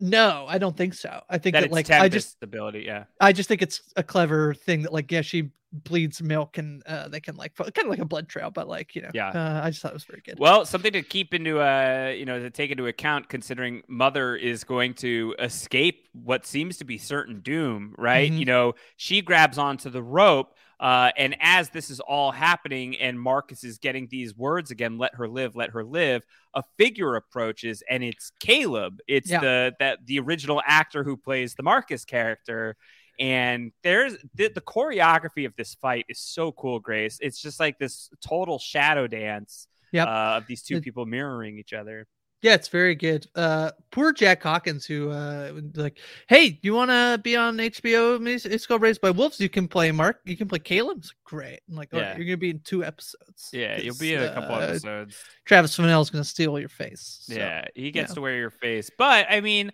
No, 0.00 0.46
I 0.48 0.58
don't 0.58 0.76
think 0.76 0.94
so. 0.94 1.22
I 1.28 1.38
think 1.38 1.54
That 1.54 1.62
that, 1.62 1.72
like 1.72 1.90
I 1.90 2.08
just 2.08 2.36
ability, 2.42 2.84
yeah. 2.86 3.04
I 3.20 3.32
just 3.32 3.48
think 3.48 3.62
it's 3.62 3.82
a 3.96 4.02
clever 4.02 4.54
thing 4.54 4.82
that 4.82 4.92
like 4.92 5.10
yeah 5.10 5.22
she 5.22 5.50
bleeds 5.70 6.22
milk 6.22 6.56
and 6.56 6.82
uh, 6.86 7.08
they 7.08 7.20
can 7.20 7.36
like 7.36 7.54
kind 7.54 7.72
of 7.78 7.88
like 7.88 7.98
a 7.98 8.04
blood 8.04 8.28
trail, 8.28 8.50
but 8.50 8.68
like 8.68 8.94
you 8.94 9.02
know 9.02 9.10
Yeah. 9.12 9.28
Uh, 9.28 9.60
I 9.64 9.70
just 9.70 9.82
thought 9.82 9.90
it 9.90 9.94
was 9.94 10.04
very 10.04 10.22
good. 10.24 10.38
Well, 10.38 10.64
something 10.64 10.92
to 10.92 11.02
keep 11.02 11.34
into 11.34 11.60
uh, 11.60 12.12
you 12.16 12.24
know, 12.24 12.38
to 12.38 12.50
take 12.50 12.70
into 12.70 12.86
account 12.86 13.28
considering 13.28 13.82
Mother 13.88 14.36
is 14.36 14.64
going 14.64 14.94
to 14.94 15.34
escape 15.38 16.08
what 16.12 16.46
seems 16.46 16.78
to 16.78 16.84
be 16.84 16.96
certain 16.96 17.40
doom, 17.40 17.94
right? 17.98 18.30
Mhm. 18.30 18.38
You 18.38 18.44
know, 18.46 18.74
she 18.96 19.20
grabs 19.20 19.58
onto 19.58 19.90
the 19.90 20.02
rope, 20.02 20.54
uh, 20.80 21.10
and 21.16 21.36
as 21.40 21.70
this 21.70 21.90
is 21.90 22.00
all 22.00 22.30
happening 22.30 22.96
and 22.98 23.20
Marcus 23.20 23.64
is 23.64 23.78
getting 23.78 24.06
these 24.10 24.36
words 24.36 24.70
again, 24.70 24.96
let 24.98 25.14
her 25.16 25.28
live, 25.28 25.56
let 25.56 25.70
her 25.70 25.84
live, 25.84 26.22
a 26.54 26.62
figure 26.76 27.16
approaches 27.16 27.82
and 27.90 28.04
it's 28.04 28.30
Caleb. 28.40 29.00
It's 29.08 29.30
Yeah. 29.30 29.40
the 29.40 29.74
that 29.80 30.06
the 30.06 30.20
original 30.20 30.62
actor 30.64 31.02
who 31.04 31.16
plays 31.16 31.54
the 31.54 31.62
Marcus 31.62 32.04
character. 32.04 32.76
And 33.20 33.72
there's 33.82 34.16
the, 34.36 34.48
the 34.48 34.60
choreography 34.60 35.44
of 35.44 35.56
this 35.56 35.74
fight 35.74 36.06
is 36.08 36.20
so 36.20 36.52
cool, 36.52 36.78
Grace. 36.78 37.18
It's 37.20 37.42
just 37.42 37.58
like 37.58 37.78
this 37.78 38.08
total 38.20 38.58
shadow 38.60 39.06
dance 39.08 39.66
Yep. 39.90 40.06
uh, 40.06 40.10
of 40.36 40.46
these 40.46 40.62
two 40.62 40.76
It- 40.76 40.84
people 40.84 41.04
mirroring 41.06 41.58
each 41.58 41.72
other. 41.72 42.06
Yeah, 42.40 42.54
it's 42.54 42.68
very 42.68 42.94
good. 42.94 43.26
Uh, 43.34 43.72
poor 43.90 44.12
Jack 44.12 44.42
Hawkins, 44.44 44.86
who 44.86 45.10
uh, 45.10 45.60
like, 45.74 45.98
hey, 46.28 46.60
you 46.62 46.72
want 46.72 46.90
to 46.90 47.18
be 47.20 47.36
on 47.36 47.56
HBO? 47.56 48.24
It's 48.46 48.64
called 48.64 48.80
Raised 48.80 49.00
by 49.00 49.10
Wolves. 49.10 49.40
You 49.40 49.48
can 49.48 49.66
play 49.66 49.90
Mark. 49.90 50.20
You 50.24 50.36
can 50.36 50.46
play 50.46 50.60
Caleb. 50.60 50.98
It's 50.98 51.12
great. 51.24 51.60
I'm 51.68 51.74
like, 51.74 51.88
oh, 51.92 51.98
Yeah. 51.98 52.16
you're 52.16 52.26
gonna 52.26 52.36
be 52.36 52.50
in 52.50 52.60
two 52.60 52.84
episodes. 52.84 53.50
Yeah, 53.52 53.78
you'll 53.78 53.96
be 53.96 54.14
in 54.14 54.22
a 54.22 54.32
couple 54.32 54.54
uh, 54.54 54.60
episodes. 54.60 55.16
Travis 55.46 55.76
Fimmel's 55.76 56.10
gonna 56.10 56.22
steal 56.22 56.58
your 56.60 56.68
face. 56.68 57.22
so, 57.22 57.34
yeah, 57.34 57.64
he 57.74 57.90
gets 57.90 58.10
yeah. 58.10 58.14
to 58.14 58.20
wear 58.20 58.36
your 58.36 58.50
face. 58.50 58.88
But 58.96 59.26
I 59.28 59.40
mean, 59.40 59.72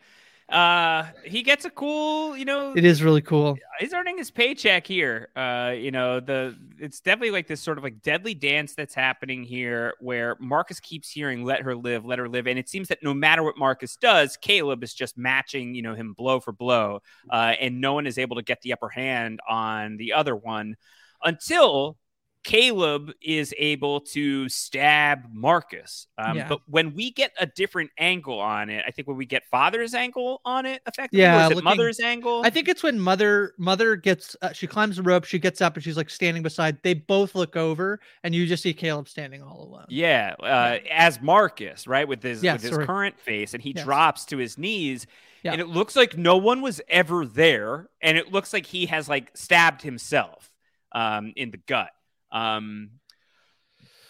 uh, 0.50 1.06
he 1.24 1.42
gets 1.42 1.64
a 1.64 1.70
cool, 1.70 2.36
you 2.36 2.44
know, 2.44 2.74
It 2.76 2.84
is 2.84 3.02
really 3.02 3.22
cool. 3.22 3.56
he's 3.78 3.94
earning 3.94 4.18
his 4.18 4.30
paycheck 4.30 4.86
here. 4.86 5.28
Uh, 5.34 5.72
you 5.76 5.90
know, 5.90 6.20
the 6.20 6.54
it's 6.78 7.00
definitely 7.00 7.30
like 7.30 7.46
this 7.46 7.60
sort 7.60 7.78
of 7.78 7.84
like 7.84 8.02
deadly 8.02 8.34
dance 8.34 8.74
that's 8.74 8.94
happening 8.94 9.42
here 9.42 9.94
where 10.00 10.36
Marcus 10.38 10.80
keeps 10.80 11.10
hearing 11.10 11.44
let 11.44 11.62
her 11.62 11.74
live, 11.74 12.04
let 12.04 12.18
her 12.18 12.28
live. 12.28 12.46
And 12.46 12.58
it 12.58 12.68
seems 12.68 12.88
that 12.88 13.02
no 13.02 13.14
matter 13.14 13.42
what 13.42 13.56
Marcus 13.56 13.96
does, 13.96 14.36
Caleb 14.36 14.84
is 14.84 14.92
just 14.92 15.16
matching, 15.16 15.74
you 15.74 15.82
know, 15.82 15.94
him 15.94 16.12
blow 16.12 16.40
for 16.40 16.52
blow. 16.52 17.00
Uh, 17.30 17.54
and 17.60 17.80
no 17.80 17.94
one 17.94 18.06
is 18.06 18.18
able 18.18 18.36
to 18.36 18.42
get 18.42 18.60
the 18.60 18.72
upper 18.74 18.90
hand 18.90 19.40
on 19.48 19.96
the 19.96 20.12
other 20.12 20.36
one 20.36 20.76
until 21.22 21.96
Caleb 22.44 23.10
is 23.22 23.54
able 23.58 24.00
to 24.00 24.48
stab 24.50 25.24
Marcus. 25.32 26.06
Um, 26.18 26.36
Yeah. 26.36 26.48
But 26.48 26.60
when 26.68 26.94
we 26.94 27.10
get 27.10 27.32
a 27.40 27.46
different 27.46 27.90
angle 27.98 28.38
on 28.38 28.68
it, 28.68 28.84
I 28.86 28.90
think 28.90 29.08
when 29.08 29.16
we 29.16 29.24
get 29.24 29.44
father's 29.50 29.94
angle 29.94 30.42
on 30.44 30.66
it, 30.66 30.82
effectively, 30.86 31.20
Yeah, 31.20 31.46
is 31.46 31.50
it 31.52 31.54
looking- 31.56 31.64
mother's 31.64 32.00
angle? 32.00 32.42
I 32.44 32.50
think 32.50 32.68
it's 32.68 32.82
when 32.82 33.00
mother 33.00 33.54
mother 33.58 33.96
gets 33.96 34.36
uh, 34.42 34.52
she 34.52 34.66
climbs 34.66 34.96
the 34.96 35.02
rope, 35.02 35.24
she 35.24 35.38
gets 35.38 35.62
up, 35.62 35.74
and 35.74 35.82
she's 35.82 35.96
like 35.96 36.10
standing 36.10 36.42
beside. 36.42 36.82
They 36.82 36.92
both 36.94 37.34
look 37.34 37.56
over, 37.56 37.98
and 38.22 38.34
you 38.34 38.46
just 38.46 38.62
see 38.62 38.74
Caleb 38.74 39.08
standing 39.08 39.42
all 39.42 39.62
alone. 39.64 39.86
Yeah, 39.88 40.34
uh, 40.38 40.78
as 40.90 41.20
Marcus, 41.22 41.86
right, 41.86 42.06
with 42.06 42.22
his 42.22 42.42
Yeah, 42.42 42.52
with 42.52 42.62
his 42.62 42.70
sorry. 42.72 42.84
current 42.86 43.18
face, 43.18 43.54
and 43.54 43.62
he 43.62 43.72
Yes. 43.74 43.84
drops 43.84 44.26
to 44.26 44.36
his 44.36 44.58
knees, 44.58 45.06
Yeah. 45.42 45.52
and 45.52 45.60
it 45.62 45.68
looks 45.68 45.96
like 45.96 46.16
no 46.18 46.36
one 46.36 46.60
was 46.60 46.82
ever 46.88 47.24
there, 47.26 47.88
and 48.02 48.18
it 48.18 48.30
looks 48.30 48.52
like 48.52 48.66
he 48.66 48.84
has 48.86 49.08
like 49.08 49.30
stabbed 49.34 49.80
himself 49.80 50.50
um, 50.92 51.32
in 51.34 51.50
the 51.50 51.56
gut. 51.56 51.90
Um, 52.32 52.90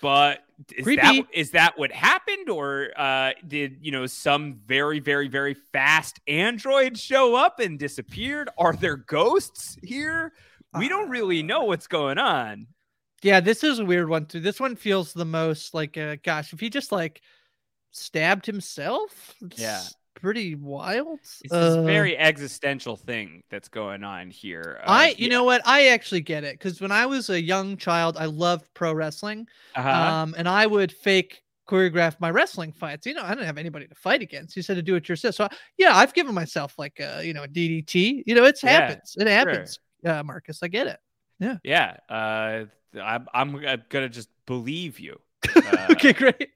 but 0.01 0.41
is 0.77 0.85
that 0.97 1.27
is 1.33 1.51
that 1.53 1.79
what 1.79 1.91
happened, 1.91 2.49
or 2.51 2.91
uh, 2.97 3.33
did 3.47 3.79
you 3.81 3.91
know 3.91 4.07
some 4.07 4.61
very 4.67 5.01
very 5.01 5.29
very 5.29 5.55
fast 5.55 6.21
android 6.29 6.99
show 6.99 7.35
up 7.35 7.59
and 7.61 7.79
disappeared? 7.79 8.51
Are 8.59 8.75
there 8.75 8.97
ghosts 8.97 9.77
here? 9.83 10.33
We 10.79 10.89
don't 10.89 11.09
really 11.09 11.41
Uh, 11.41 11.47
know 11.47 11.65
what's 11.65 11.87
going 11.87 12.19
on. 12.19 12.67
Yeah, 13.23 13.41
this 13.41 13.65
is 13.65 13.79
a 13.79 13.85
weird 13.85 14.09
one 14.09 14.27
too. 14.27 14.41
This 14.41 14.61
one 14.61 14.77
feels 14.77 15.15
the 15.15 15.25
most 15.25 15.73
like, 15.73 15.97
uh, 15.97 16.17
gosh, 16.23 16.53
if 16.53 16.61
he 16.61 16.69
just 16.69 16.93
like 16.93 17.23
stabbed 17.91 18.45
himself, 18.45 19.35
Yeah. 19.57 19.81
Pretty 20.15 20.55
wild. 20.55 21.21
It's 21.41 21.57
this 21.57 21.77
Uh, 21.77 21.83
very 21.85 22.17
existential 22.17 22.97
thing 22.97 23.43
that's 23.51 23.69
going 23.69 24.05
on 24.05 24.31
here. 24.31 24.81
Uh, 24.85 24.87
I, 24.87 25.15
you 25.19 25.29
yeah. 25.29 25.29
know 25.29 25.45
what, 25.45 25.63
I 25.67 25.89
actually 25.89 26.21
get 26.21 26.45
it 26.45 26.55
because 26.59 26.81
when 26.81 26.93
I 26.93 27.07
was 27.07 27.31
a 27.31 27.41
young 27.41 27.77
child, 27.77 28.17
I 28.19 28.27
loved 28.27 28.73
pro 28.75 28.93
wrestling, 28.93 29.49
Uh-huh. 29.75 29.89
um, 29.91 30.35
and 30.37 30.49
I 30.49 30.67
would 30.67 30.93
fake 30.93 31.43
choreograph 31.69 32.21
my 32.21 32.31
wrestling 32.31 32.73
fights. 32.73 33.07
You 33.07 33.15
know, 33.15 33.23
I 33.23 33.31
didn't 33.31 33.47
have 33.47 33.59
anybody 33.59 33.87
to 33.89 33.95
fight 33.95 34.23
against. 34.23 34.57
You 34.57 34.63
said 34.63 34.77
to 34.77 34.83
do 34.83 34.97
it 34.97 35.09
yourself. 35.09 35.35
So 35.35 35.49
yeah, 35.79 35.97
I've 35.97 36.13
given 36.15 36.35
myself 36.35 36.79
like 36.79 37.01
a, 37.01 37.23
you 37.25 37.33
know, 37.33 37.45
a 37.45 37.49
DDT. 37.49 38.23
You 38.27 38.35
know, 38.35 38.45
it's 38.45 38.63
Yeah, 38.63 38.71
happens. 38.71 39.17
It 39.19 39.27
sure. 39.27 39.31
happens. 39.31 39.79
Uh, 40.05 40.23
Marcus, 40.23 40.63
I 40.63 40.69
get 40.69 40.87
it. 40.87 40.99
Yeah. 41.41 41.57
yeah, 41.65 41.97
uh, 42.09 42.67
I'm, 43.01 43.27
I'm 43.35 43.57
uh, 43.57 43.77
gonna 43.89 44.09
just 44.09 44.29
believe 44.47 45.01
you. 45.01 45.21
Uh, 45.57 45.87
okay, 45.93 46.13
great. 46.13 46.51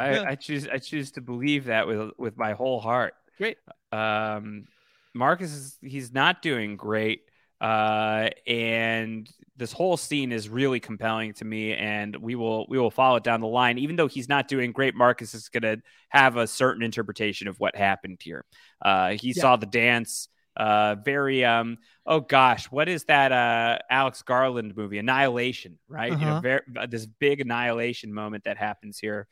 I. 0.00 0.18
I 0.20 0.34
choose 0.34 0.68
I 0.68 0.78
choose 0.78 1.12
to 1.12 1.20
believe 1.20 1.66
that 1.66 1.86
with 1.86 2.10
with 2.18 2.36
my 2.36 2.52
whole 2.52 2.80
heart. 2.80 3.14
Great. 3.36 3.58
Um, 3.92 4.66
Marcus 5.14 5.52
is 5.52 5.78
he's 5.82 6.12
not 6.12 6.42
doing 6.42 6.76
great. 6.76 7.22
Uh, 7.60 8.30
and 8.46 9.28
this 9.56 9.72
whole 9.72 9.96
scene 9.96 10.30
is 10.30 10.48
really 10.48 10.78
compelling 10.78 11.32
to 11.34 11.44
me, 11.44 11.74
and 11.74 12.14
we 12.16 12.36
will 12.36 12.66
we 12.68 12.78
will 12.78 12.90
follow 12.90 13.16
it 13.16 13.24
down 13.24 13.40
the 13.40 13.48
line. 13.48 13.78
Even 13.78 13.96
though 13.96 14.06
he's 14.06 14.28
not 14.28 14.46
doing 14.46 14.70
great, 14.70 14.94
Marcus 14.94 15.34
is 15.34 15.48
gonna 15.48 15.78
have 16.08 16.36
a 16.36 16.46
certain 16.46 16.84
interpretation 16.84 17.48
of 17.48 17.58
what 17.58 17.74
happened 17.74 18.18
here. 18.22 18.44
Uh, 18.80 19.10
he 19.10 19.32
Yeah. 19.34 19.42
saw 19.42 19.56
the 19.56 19.66
dance. 19.66 20.28
Uh, 20.58 20.96
very 21.04 21.44
um. 21.44 21.78
Oh 22.04 22.20
gosh, 22.20 22.66
what 22.70 22.88
is 22.88 23.04
that? 23.04 23.32
Uh, 23.32 23.78
Alex 23.90 24.22
Garland 24.22 24.76
movie, 24.76 24.98
Annihilation, 24.98 25.78
right? 25.88 26.10
You 26.10 26.24
know, 26.26 26.32
Uh-huh. 26.32 26.40
very, 26.40 26.60
uh, 26.76 26.86
this 26.86 27.06
big 27.06 27.40
annihilation 27.40 28.12
moment 28.12 28.44
that 28.44 28.56
happens 28.56 28.98
here. 28.98 29.28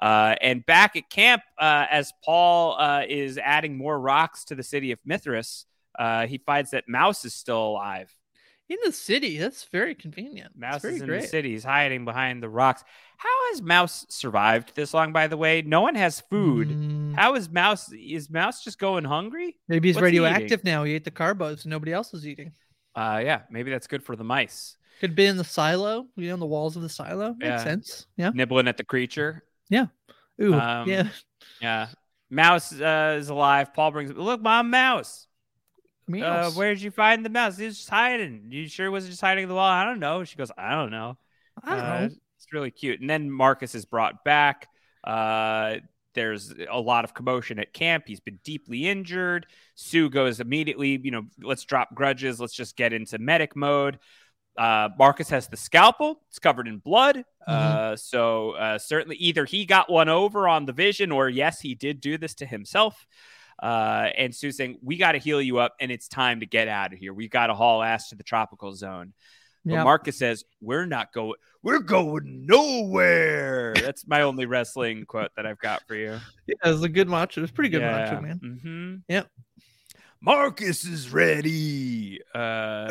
Uh, 0.00 0.34
and 0.40 0.64
back 0.64 0.96
at 0.96 1.10
camp, 1.10 1.42
uh, 1.58 1.86
as 1.90 2.12
Paul 2.24 2.80
uh, 2.80 3.02
is 3.06 3.36
adding 3.36 3.76
more 3.76 4.00
rocks 4.00 4.44
to 4.46 4.54
the 4.54 4.62
city 4.62 4.92
of 4.92 4.98
Mithras, 5.04 5.66
uh, 5.98 6.26
he 6.26 6.38
finds 6.38 6.70
that 6.70 6.88
Mouse 6.88 7.24
is 7.24 7.34
still 7.34 7.62
alive. 7.66 8.16
In 8.68 8.78
the 8.84 8.92
city, 8.92 9.36
that's 9.36 9.64
very 9.64 9.96
convenient. 9.96 10.56
Mouse 10.56 10.82
very 10.82 10.94
is 10.94 11.00
in 11.02 11.08
great. 11.08 11.22
the 11.22 11.26
city. 11.26 11.50
He's 11.50 11.64
hiding 11.64 12.04
behind 12.04 12.40
the 12.40 12.48
rocks. 12.48 12.84
How 13.16 13.50
has 13.50 13.60
Mouse 13.60 14.06
survived 14.08 14.76
this 14.76 14.94
long? 14.94 15.12
By 15.12 15.26
the 15.26 15.36
way, 15.36 15.60
no 15.62 15.80
one 15.80 15.96
has 15.96 16.20
food. 16.20 16.68
Mm, 16.68 16.89
How 17.20 17.34
is 17.34 17.50
Mouse? 17.50 17.92
Is 17.92 18.30
Mouse 18.30 18.64
just 18.64 18.78
going 18.78 19.04
hungry? 19.04 19.56
maybe 19.68 19.88
he's 19.88 19.96
What's 19.96 20.04
radioactive 20.04 20.60
eating? 20.60 20.60
now. 20.64 20.84
He 20.84 20.94
ate 20.94 21.04
the 21.04 21.10
carbos 21.10 21.62
and 21.64 21.66
nobody 21.66 21.92
else 21.92 22.14
is 22.14 22.26
eating. 22.26 22.52
Uh, 22.94 23.20
yeah, 23.22 23.42
maybe 23.50 23.70
that's 23.70 23.86
good 23.86 24.02
for 24.02 24.16
the 24.16 24.24
mice. 24.24 24.76
Could 25.00 25.14
be 25.14 25.26
in 25.26 25.36
the 25.36 25.44
silo, 25.44 26.06
you 26.16 26.28
know, 26.30 26.36
the 26.36 26.46
walls 26.46 26.76
of 26.76 26.82
the 26.82 26.88
silo. 26.88 27.34
Makes 27.38 27.44
Yeah. 27.48 27.64
sense. 27.64 28.06
Yeah. 28.16 28.30
Nibbling 28.34 28.68
at 28.68 28.76
the 28.76 28.84
creature. 28.84 29.44
Yeah. 29.68 29.86
Ooh. 30.42 30.54
Um, 30.54 30.88
yeah. 30.88 31.08
Yeah. 31.60 31.88
Mouse 32.30 32.72
uh, 32.80 33.16
is 33.18 33.28
alive. 33.28 33.72
Paul 33.74 33.90
brings 33.90 34.12
look, 34.12 34.40
mom, 34.40 34.70
mouse. 34.70 35.26
Uh, 36.12 36.50
where'd 36.52 36.80
you 36.80 36.90
find 36.90 37.24
the 37.24 37.30
mouse? 37.30 37.56
He 37.56 37.66
was 37.66 37.76
just 37.76 37.88
hiding. 37.90 38.46
You 38.50 38.66
sure 38.66 38.86
it 38.86 38.90
was 38.90 39.06
just 39.06 39.20
hiding 39.20 39.42
in 39.44 39.48
the 39.48 39.54
wall? 39.54 39.64
I 39.70 39.84
don't 39.84 40.00
know. 40.00 40.24
She 40.24 40.36
goes, 40.36 40.50
I 40.58 40.72
don't 40.72 40.90
know. 40.90 41.16
I 41.62 41.76
don't 41.76 41.84
Uh, 41.84 41.98
know. 42.00 42.04
It's 42.36 42.52
really 42.52 42.70
cute. 42.70 43.00
And 43.00 43.08
then 43.08 43.30
Marcus 43.30 43.74
is 43.74 43.84
brought 43.84 44.24
back. 44.24 44.66
Uh, 45.04 45.76
there's 46.14 46.52
a 46.70 46.80
lot 46.80 47.04
of 47.04 47.14
commotion 47.14 47.58
at 47.58 47.72
camp. 47.72 48.04
He's 48.06 48.20
been 48.20 48.38
deeply 48.44 48.88
injured. 48.88 49.46
Sue 49.74 50.10
goes 50.10 50.40
immediately, 50.40 51.00
you 51.02 51.10
know, 51.10 51.22
let's 51.42 51.64
drop 51.64 51.94
grudges. 51.94 52.40
Let's 52.40 52.54
just 52.54 52.76
get 52.76 52.92
into 52.92 53.18
medic 53.18 53.54
mode. 53.56 53.98
Uh, 54.58 54.90
Marcus 54.98 55.30
has 55.30 55.48
the 55.48 55.56
scalpel. 55.56 56.20
It's 56.28 56.38
covered 56.38 56.68
in 56.68 56.78
blood. 56.78 57.24
Uh, 57.46 57.96
so 57.96 58.52
uh, 58.52 58.78
certainly 58.78 59.16
either 59.16 59.44
he 59.44 59.64
got 59.64 59.90
one 59.90 60.08
over 60.08 60.46
on 60.48 60.66
the 60.66 60.72
vision 60.72 61.12
or 61.12 61.28
yes, 61.28 61.60
he 61.60 61.74
did 61.74 62.00
do 62.00 62.18
this 62.18 62.34
to 62.34 62.46
himself. 62.46 63.06
Uh, 63.62 64.08
and 64.16 64.34
Sue's 64.34 64.56
saying, 64.56 64.78
we 64.82 64.96
got 64.96 65.12
to 65.12 65.18
heal 65.18 65.40
you 65.40 65.58
up 65.58 65.74
and 65.80 65.90
it's 65.90 66.08
time 66.08 66.40
to 66.40 66.46
get 66.46 66.68
out 66.68 66.92
of 66.92 66.98
here. 66.98 67.12
We 67.14 67.28
got 67.28 67.48
to 67.48 67.54
haul 67.54 67.82
ass 67.82 68.08
to 68.08 68.16
the 68.16 68.22
tropical 68.22 68.74
zone. 68.74 69.12
But 69.64 69.72
Yeah. 69.74 69.84
Marcus 69.84 70.16
says, 70.18 70.44
we're 70.60 70.86
not 70.86 71.12
going, 71.12 71.34
we're 71.62 71.80
going 71.80 72.46
nowhere. 72.46 73.74
That's 73.74 74.06
my 74.06 74.22
only 74.22 74.46
wrestling 74.46 75.04
quote 75.04 75.30
that 75.36 75.44
I've 75.46 75.58
got 75.58 75.86
for 75.86 75.94
you. 75.94 76.18
Yeah, 76.46 76.54
it 76.64 76.68
was 76.68 76.82
a 76.82 76.88
good 76.88 77.08
macho. 77.08 77.40
It 77.40 77.42
was 77.42 77.50
pretty 77.50 77.70
good 77.70 77.82
macho, 77.82 78.20
man. 78.20 78.38
hmm 78.62 78.94
Yep. 79.12 79.28
Marcus 80.22 80.84
is 80.84 81.10
ready. 81.12 82.20
Uh, 82.34 82.90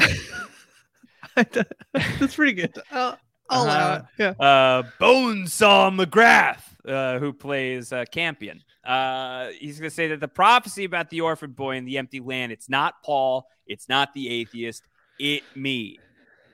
That's 1.35 2.35
pretty 2.35 2.53
good. 2.53 2.77
Uh, 2.91 3.15
I'll 3.49 3.63
allow 3.63 3.91
Uh, 3.93 3.95
it. 3.97 4.03
Yeah. 4.39 4.45
uh, 4.45 4.83
Bonesaw 4.99 5.91
McGrath, 6.05 6.61
uh, 6.87 7.19
who 7.19 7.33
plays 7.33 7.91
uh, 7.93 8.05
Campion. 8.11 8.61
Uh, 8.85 9.49
he's 9.59 9.79
going 9.79 9.89
to 9.89 9.95
say 9.95 10.07
that 10.09 10.19
the 10.19 10.27
prophecy 10.27 10.85
about 10.85 11.09
the 11.09 11.21
orphan 11.21 11.51
boy 11.51 11.75
in 11.75 11.85
the 11.85 11.97
empty 11.97 12.19
land, 12.19 12.51
it's 12.51 12.69
not 12.69 12.95
Paul, 13.03 13.45
it's 13.67 13.87
not 13.89 14.13
the 14.13 14.29
atheist, 14.29 14.83
it 15.19 15.43
me. 15.55 15.99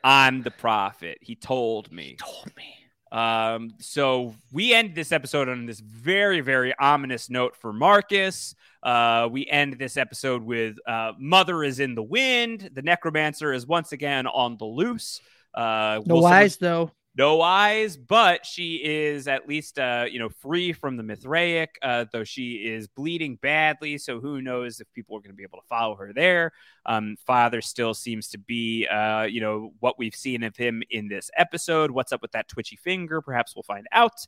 I'm 0.06 0.44
the 0.44 0.52
prophet. 0.52 1.18
He 1.20 1.36
told 1.36 1.92
me. 1.92 2.10
He 2.10 2.16
told 2.18 2.52
me. 2.56 2.64
Um, 3.12 3.72
so 3.80 4.36
we 4.52 4.74
end 4.74 4.94
this 4.94 5.12
episode 5.12 5.50
on 5.50 5.66
this 5.66 5.80
very, 5.80 6.42
very 6.42 6.76
ominous 6.80 7.30
note 7.30 7.56
for 7.56 7.74
Marcus. 7.74 8.54
Uh, 8.84 9.28
we 9.32 9.48
end 9.48 9.80
this 9.80 9.98
episode 9.98 10.44
with 10.44 10.76
uh, 10.88 11.14
Mother 11.18 11.64
is 11.64 11.80
in 11.80 11.96
the 11.96 12.04
wind. 12.04 12.70
The 12.74 12.84
necromancer 12.84 13.52
is 13.52 13.66
once 13.66 13.94
again 13.94 14.28
on 14.28 14.58
the 14.58 14.66
loose. 14.66 15.22
Uh, 15.56 16.02
No 16.06 16.16
will 16.16 16.22
someone- 16.22 16.50
though. 16.60 16.92
No 17.18 17.42
eyes, 17.42 17.96
but 17.98 18.46
she 18.46 18.76
is 18.84 19.28
at 19.28 19.48
least 19.48 19.80
uh, 19.80 20.06
you 20.10 20.20
know 20.20 20.30
free 20.30 20.74
from 20.74 20.98
the 20.98 21.04
Mithraic, 21.04 21.78
uh, 21.82 22.06
though 22.12 22.24
she 22.24 22.56
is 22.56 22.88
bleeding 22.88 23.38
badly. 23.42 23.98
So 23.98 24.20
who 24.20 24.42
knows 24.42 24.80
if 24.80 24.92
people 24.94 25.16
are 25.18 25.22
going 25.22 25.32
to 25.32 25.36
be 25.36 25.44
able 25.44 25.60
to 25.60 25.68
follow 25.68 25.96
her 25.96 26.12
there? 26.14 26.52
Um, 26.86 27.16
Father 27.26 27.62
still 27.62 27.94
seems 27.94 28.30
to 28.30 28.38
be 28.38 28.88
uh, 28.88 29.24
you 29.24 29.42
know 29.42 29.74
what 29.80 29.98
we've 29.98 30.16
seen 30.16 30.44
of 30.44 30.56
him 30.56 30.84
in 30.90 31.08
this 31.08 31.30
episode. 31.38 31.92
What's 31.92 32.12
up 32.12 32.22
with 32.22 32.32
that 32.32 32.48
twitchy 32.48 32.76
finger? 32.76 33.22
Perhaps 33.22 33.56
we'll 33.56 33.64
find 33.64 33.88
out. 33.92 34.26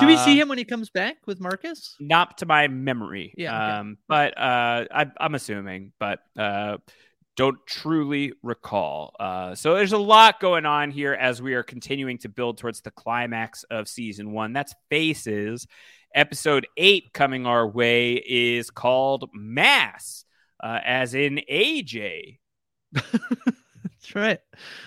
Do 0.00 0.08
we 0.08 0.16
see 0.16 0.38
him 0.38 0.48
when 0.48 0.58
he 0.58 0.64
comes 0.64 0.90
back 0.90 1.18
with 1.26 1.38
Marcus? 1.38 1.94
Not 2.00 2.38
to 2.38 2.46
my 2.46 2.66
memory. 2.66 3.32
Yeah, 3.36 3.54
okay. 3.54 3.78
Um, 3.78 3.98
but 4.08 4.36
uh, 4.36 4.86
I, 4.90 5.06
I'm 5.20 5.36
assuming, 5.36 5.92
but 6.00 6.18
uh, 6.36 6.78
don't 7.38 7.64
truly 7.68 8.32
recall. 8.42 9.14
Uh, 9.20 9.54
so 9.54 9.76
there's 9.76 9.92
a 9.92 9.98
lot 9.98 10.40
going 10.40 10.66
on 10.66 10.90
here 10.90 11.14
as 11.14 11.40
we 11.40 11.54
are 11.54 11.62
continuing 11.62 12.18
to 12.18 12.28
build 12.28 12.58
towards 12.58 12.80
the 12.80 12.90
climax 12.90 13.62
of 13.70 13.86
season 13.86 14.32
one. 14.32 14.52
That's 14.52 14.74
Faces. 14.90 15.68
Episode 16.12 16.66
eight 16.76 17.12
coming 17.12 17.46
our 17.46 17.68
way 17.68 18.14
is 18.14 18.70
called 18.70 19.30
Mass, 19.32 20.24
uh, 20.60 20.80
as 20.84 21.14
in 21.14 21.40
AJ. 21.48 22.38
That's 24.08 24.14
right. 24.14 24.38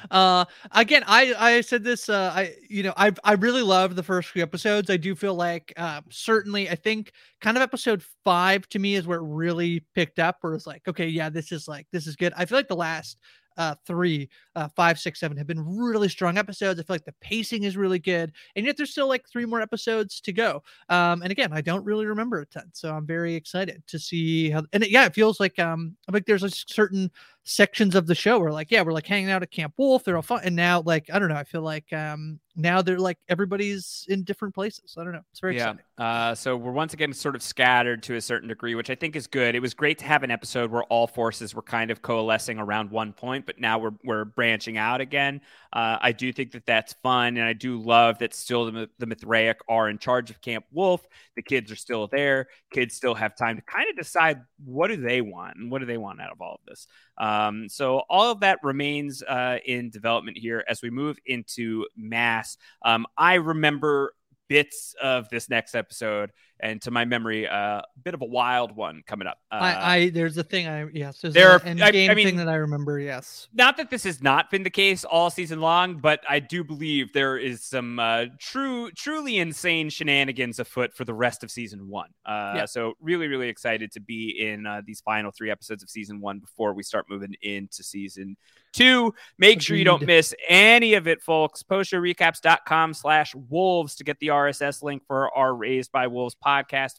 Uh, 0.10 0.46
again, 0.72 1.04
I 1.06 1.34
I 1.38 1.62
said 1.62 1.84
this. 1.84 2.10
Uh, 2.10 2.32
I 2.34 2.56
you 2.70 2.84
know 2.84 2.94
I 2.98 3.12
I 3.24 3.34
really 3.34 3.62
love 3.62 3.96
the 3.96 4.04
first 4.04 4.30
few 4.30 4.42
episodes. 4.42 4.90
I 4.90 4.98
do 4.98 5.16
feel 5.16 5.36
like 5.36 5.74
uh, 5.78 6.02
certainly 6.10 6.70
I 6.70 6.76
think 6.76 7.12
kind 7.40 7.58
of 7.58 7.64
episode 7.64 8.04
five 8.24 8.68
to 8.70 8.80
me 8.80 8.96
is 8.96 9.06
where 9.08 9.20
it 9.20 9.26
really 9.28 9.84
picked 9.96 10.20
up. 10.20 10.38
Where 10.42 10.56
it's 10.56 10.68
like 10.68 10.88
okay, 10.88 11.08
yeah, 11.08 11.30
this 11.30 11.52
is 11.52 11.68
like 11.68 11.88
this 11.92 12.08
is 12.08 12.16
good. 12.16 12.34
I 12.36 12.46
feel 12.46 12.58
like 12.58 12.68
the 12.68 12.76
last 12.76 13.18
uh 13.58 13.76
three 13.86 14.30
uh 14.56 14.70
five 14.78 14.98
six 14.98 15.20
seven 15.20 15.36
have 15.36 15.46
been 15.46 15.60
really 15.60 16.08
strong 16.08 16.38
episodes 16.38 16.80
i 16.80 16.84
feel 16.84 16.94
like 16.94 17.04
the 17.04 17.14
pacing 17.20 17.64
is 17.64 17.76
really 17.76 18.00
good 18.00 18.32
and 18.56 18.66
yet 18.66 18.78
there's 18.78 18.92
still 18.92 19.10
like 19.10 19.28
three 19.28 19.46
more 19.46 19.60
episodes 19.60 20.22
to 20.22 20.32
go 20.32 20.64
um 20.88 21.22
and 21.22 21.34
again 21.34 21.52
i 21.52 21.60
don't 21.60 21.84
really 21.84 22.06
remember 22.06 22.40
a 22.40 22.46
ton 22.46 22.64
so 22.72 22.94
i'm 22.96 23.06
very 23.06 23.36
excited 23.36 23.84
to 23.88 24.00
see 24.00 24.50
how 24.50 24.64
and 24.72 24.86
it, 24.86 24.90
yeah 24.90 25.06
it 25.06 25.14
feels 25.14 25.38
like 25.42 25.60
um 25.60 25.98
like 26.14 26.26
there's 26.26 26.44
a 26.44 26.50
certain 26.50 27.12
sections 27.44 27.96
of 27.96 28.06
the 28.06 28.16
show 28.16 28.40
where 28.40 28.52
like 28.52 28.70
yeah 28.70 28.82
we're 28.82 28.94
like 28.94 29.08
hanging 29.08 29.30
out 29.30 29.42
at 29.42 29.50
camp 29.50 29.74
wolf 29.78 30.04
they're 30.04 30.16
all 30.16 30.22
fun 30.22 30.42
and 30.44 30.56
now 30.56 30.82
like 30.86 31.10
i 31.12 31.18
don't 31.18 31.30
know 31.30 31.36
i 31.36 31.44
feel 31.44 31.62
like 31.64 31.92
um 31.92 32.40
now 32.56 32.82
they're 32.82 33.00
like 33.00 33.18
everybody's 33.30 34.06
in 34.10 34.24
different 34.24 34.54
places 34.54 34.96
i 35.00 35.04
don't 35.04 35.14
know 35.14 35.22
it's 35.32 35.40
very 35.40 35.56
yeah. 35.56 35.72
exciting 35.72 35.86
Uh, 36.02 36.34
so 36.34 36.58
we're 36.58 36.72
once 36.72 36.96
again 36.96 37.14
sort 37.14 37.36
of 37.36 37.44
scattered 37.44 38.02
to 38.02 38.16
a 38.16 38.22
certain 38.22 38.50
degree, 38.50 38.74
which 38.74 38.90
I 38.90 38.96
think 38.96 39.16
is 39.16 39.28
good. 39.28 39.54
It 39.54 39.60
was 39.60 39.76
great 39.76 40.00
to 40.00 40.06
have 40.06 40.24
an 40.24 40.32
episode 40.32 40.72
where 40.72 40.82
all 40.86 41.06
forces 41.06 41.54
were 41.54 41.62
kind 41.62 41.92
of 41.92 42.02
coalescing 42.02 42.58
around 42.58 42.90
one 42.90 43.14
point, 43.14 43.46
but 43.46 43.60
now 43.60 43.78
we're 43.78 43.94
we're 44.04 44.26
branching 44.26 44.78
out 44.78 45.00
again. 45.00 45.42
Uh, 45.72 46.00
I 46.02 46.12
do 46.12 46.34
think 46.34 46.54
that 46.54 46.66
that's 46.66 46.94
fun, 47.04 47.38
and 47.38 47.46
I 47.46 47.54
do 47.54 47.80
love 47.80 48.18
that 48.18 48.34
still 48.34 48.72
the, 48.72 48.90
the 48.98 49.06
Mithraic 49.06 49.60
are 49.70 49.90
in 49.90 50.00
charge 50.00 50.32
of 50.32 50.42
Camp 50.42 50.66
Wolf. 50.72 51.06
The 51.36 51.44
kids 51.44 51.72
are 51.72 51.76
still 51.76 52.08
there. 52.08 52.48
Kids 52.72 52.96
still 52.96 53.14
have 53.14 53.36
time 53.36 53.58
to 53.58 53.62
kind 53.62 53.88
of 53.88 53.96
decide 53.96 54.42
what 54.66 54.88
do 54.88 54.98
they 54.98 55.22
want 55.22 55.58
and 55.58 55.70
what 55.70 55.82
do 55.82 55.86
they 55.86 55.98
want 55.98 56.20
out 56.20 56.32
of 56.32 56.42
all 56.42 56.56
of 56.56 56.62
this. 56.68 56.88
Um, 57.22 57.70
so 57.70 58.00
all 58.10 58.32
of 58.32 58.40
that 58.40 58.60
remains 58.64 59.22
uh, 59.22 59.60
in 59.64 59.92
development 59.92 60.38
here 60.38 60.66
as 60.68 60.82
we 60.82 60.90
move 60.90 61.20
into 61.26 61.86
mass. 61.96 62.58
Um, 62.82 63.06
I 63.16 63.36
remember 63.36 64.14
bits 64.50 64.96
of 65.02 65.30
this 65.30 65.48
next 65.48 65.76
episode, 65.76 66.32
and 66.62 66.82
to 66.84 66.92
my 66.92 67.06
memory, 67.06 67.48
uh, 67.48 67.80
a 67.80 67.84
bit 68.04 68.14
of 68.14 68.22
a 68.22 68.26
wild 68.26 68.76
one 68.76 69.02
coming 69.08 69.28
up. 69.28 69.38
Uh, 69.52 69.56
I, 69.56 69.96
I 69.96 70.10
there's 70.12 70.38
a 70.38 70.44
thing 70.44 70.68
i 70.68 70.86
yes 70.94 71.20
there's 71.22 71.34
there 71.34 71.52
a 71.52 71.54
are- 71.56 71.64
end 71.64 71.84
I- 71.84 71.88
I 71.88 72.14
mean- 72.14 72.28
thing 72.28 72.36
that 72.38 72.48
i 72.50 72.56
remember 72.56 73.00
yes 73.00 73.48
not 73.54 73.78
that 73.78 73.90
this 73.90 74.04
has 74.04 74.22
not 74.22 74.50
been 74.52 74.64
the 74.64 74.70
case 74.70 75.04
all 75.04 75.30
season 75.30 75.60
long, 75.60 75.98
but 75.98 76.22
I 76.30 76.40
do 76.40 76.64
believe 76.64 77.14
there 77.14 77.38
is 77.38 77.64
some 77.64 78.00
uh, 78.00 78.26
true, 78.40 78.92
truly 78.92 79.38
insane 79.40 79.90
shenanigans 79.90 80.60
afoot 80.60 80.94
for 80.94 81.04
the 81.06 81.14
rest 81.14 81.44
of 81.44 81.50
season 81.52 81.88
one. 81.90 82.10
Uh, 82.26 82.54
Yeah. 82.56 82.66
So 82.66 82.94
really, 83.02 83.28
really 83.28 83.50
excited 83.50 83.92
to 83.94 84.00
be 84.00 84.30
in 84.40 84.66
uh, 84.66 84.82
these 84.86 85.02
final 85.02 85.32
three 85.32 85.50
episodes 85.50 85.82
of 85.84 85.90
season 85.90 86.22
one 86.22 86.40
before 86.40 86.74
we 86.74 86.84
start 86.84 87.06
moving 87.10 87.34
into 87.42 87.84
season 87.84 88.38
two. 88.74 89.14
Make 89.38 89.62
sure 89.62 89.76
you 89.76 89.84
don't 89.86 90.06
miss 90.06 90.34
any 90.48 90.94
of 90.94 91.08
it, 91.08 91.22
folks. 91.22 91.64
Postshowrecaps.com 91.64 92.94
slash 92.94 93.34
wolves 93.50 93.96
to 93.96 94.04
get 94.04 94.20
the 94.20 94.28
RSS 94.28 94.84
link 94.84 95.04
for 95.08 95.36
our 95.36 95.54
Raised 95.56 95.92
by 95.92 96.08
Wolves 96.08 96.36
podcast 96.36 96.51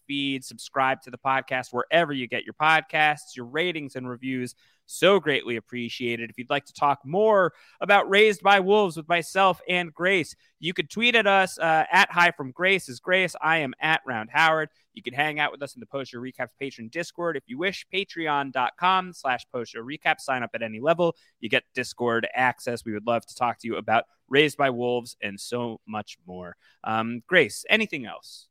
feed. 0.07 0.44
Subscribe 0.44 1.03
to 1.03 1.11
the 1.11 1.18
podcast 1.18 1.68
wherever 1.72 2.12
you 2.12 2.26
get 2.26 2.44
your 2.44 2.55
podcasts, 2.55 3.36
your 3.36 3.46
ratings 3.46 3.96
and 3.96 4.09
reviews. 4.09 4.55
So 4.86 5.20
greatly 5.20 5.57
appreciated. 5.57 6.28
If 6.28 6.38
you'd 6.38 6.50
like 6.50 6.66
to 6.66 6.72
talk 6.72 7.00
more 7.05 7.53
about 7.80 8.11
Raised 8.11 8.42
by 8.42 8.61
Wolves 8.61 8.96
with 8.96 9.09
myself 9.09 9.61
and 9.68 9.94
Grace, 9.94 10.34
you 10.61 10.74
could 10.74 10.90
tweet 10.90 11.14
at 11.14 11.26
us 11.26 11.59
uh, 11.59 11.84
at 11.90 12.11
Hi 12.11 12.30
from 12.32 12.50
Grace 12.50 12.88
is 12.88 13.00
Grace. 13.00 13.34
I 13.40 13.59
am 13.59 13.74
at 13.80 14.03
Round 14.07 14.28
Howard. 14.30 14.68
You 14.92 15.03
can 15.03 15.14
hang 15.14 15.40
out 15.40 15.53
with 15.53 15.62
us 15.62 15.74
in 15.74 15.80
the 15.80 15.86
Post 15.86 16.11
Show 16.11 16.18
Recaps 16.18 16.50
Patreon 16.61 16.90
Discord 16.90 17.36
if 17.36 17.44
you 17.46 17.59
wish. 17.59 17.86
Patreon.com 17.92 19.12
slash 19.14 19.46
Post 19.50 19.72
Show 19.72 19.82
Recap. 19.82 20.20
Sign 20.20 20.42
up 20.42 20.50
at 20.55 20.62
any 20.62 20.80
level. 20.80 21.16
You 21.40 21.48
get 21.48 21.64
Discord 21.74 22.26
access. 22.34 22.84
We 22.84 22.92
would 22.92 23.07
love 23.07 23.24
to 23.26 23.34
talk 23.34 23.59
to 23.61 23.68
you 23.68 23.76
about 23.76 24.05
Raised 24.28 24.59
by 24.59 24.70
Wolves 24.70 25.16
and 25.22 25.40
so 25.40 25.80
much 25.86 26.18
more. 26.26 26.57
Um, 26.84 27.22
Grace, 27.26 27.64
anything 27.70 28.05
else? 28.05 28.48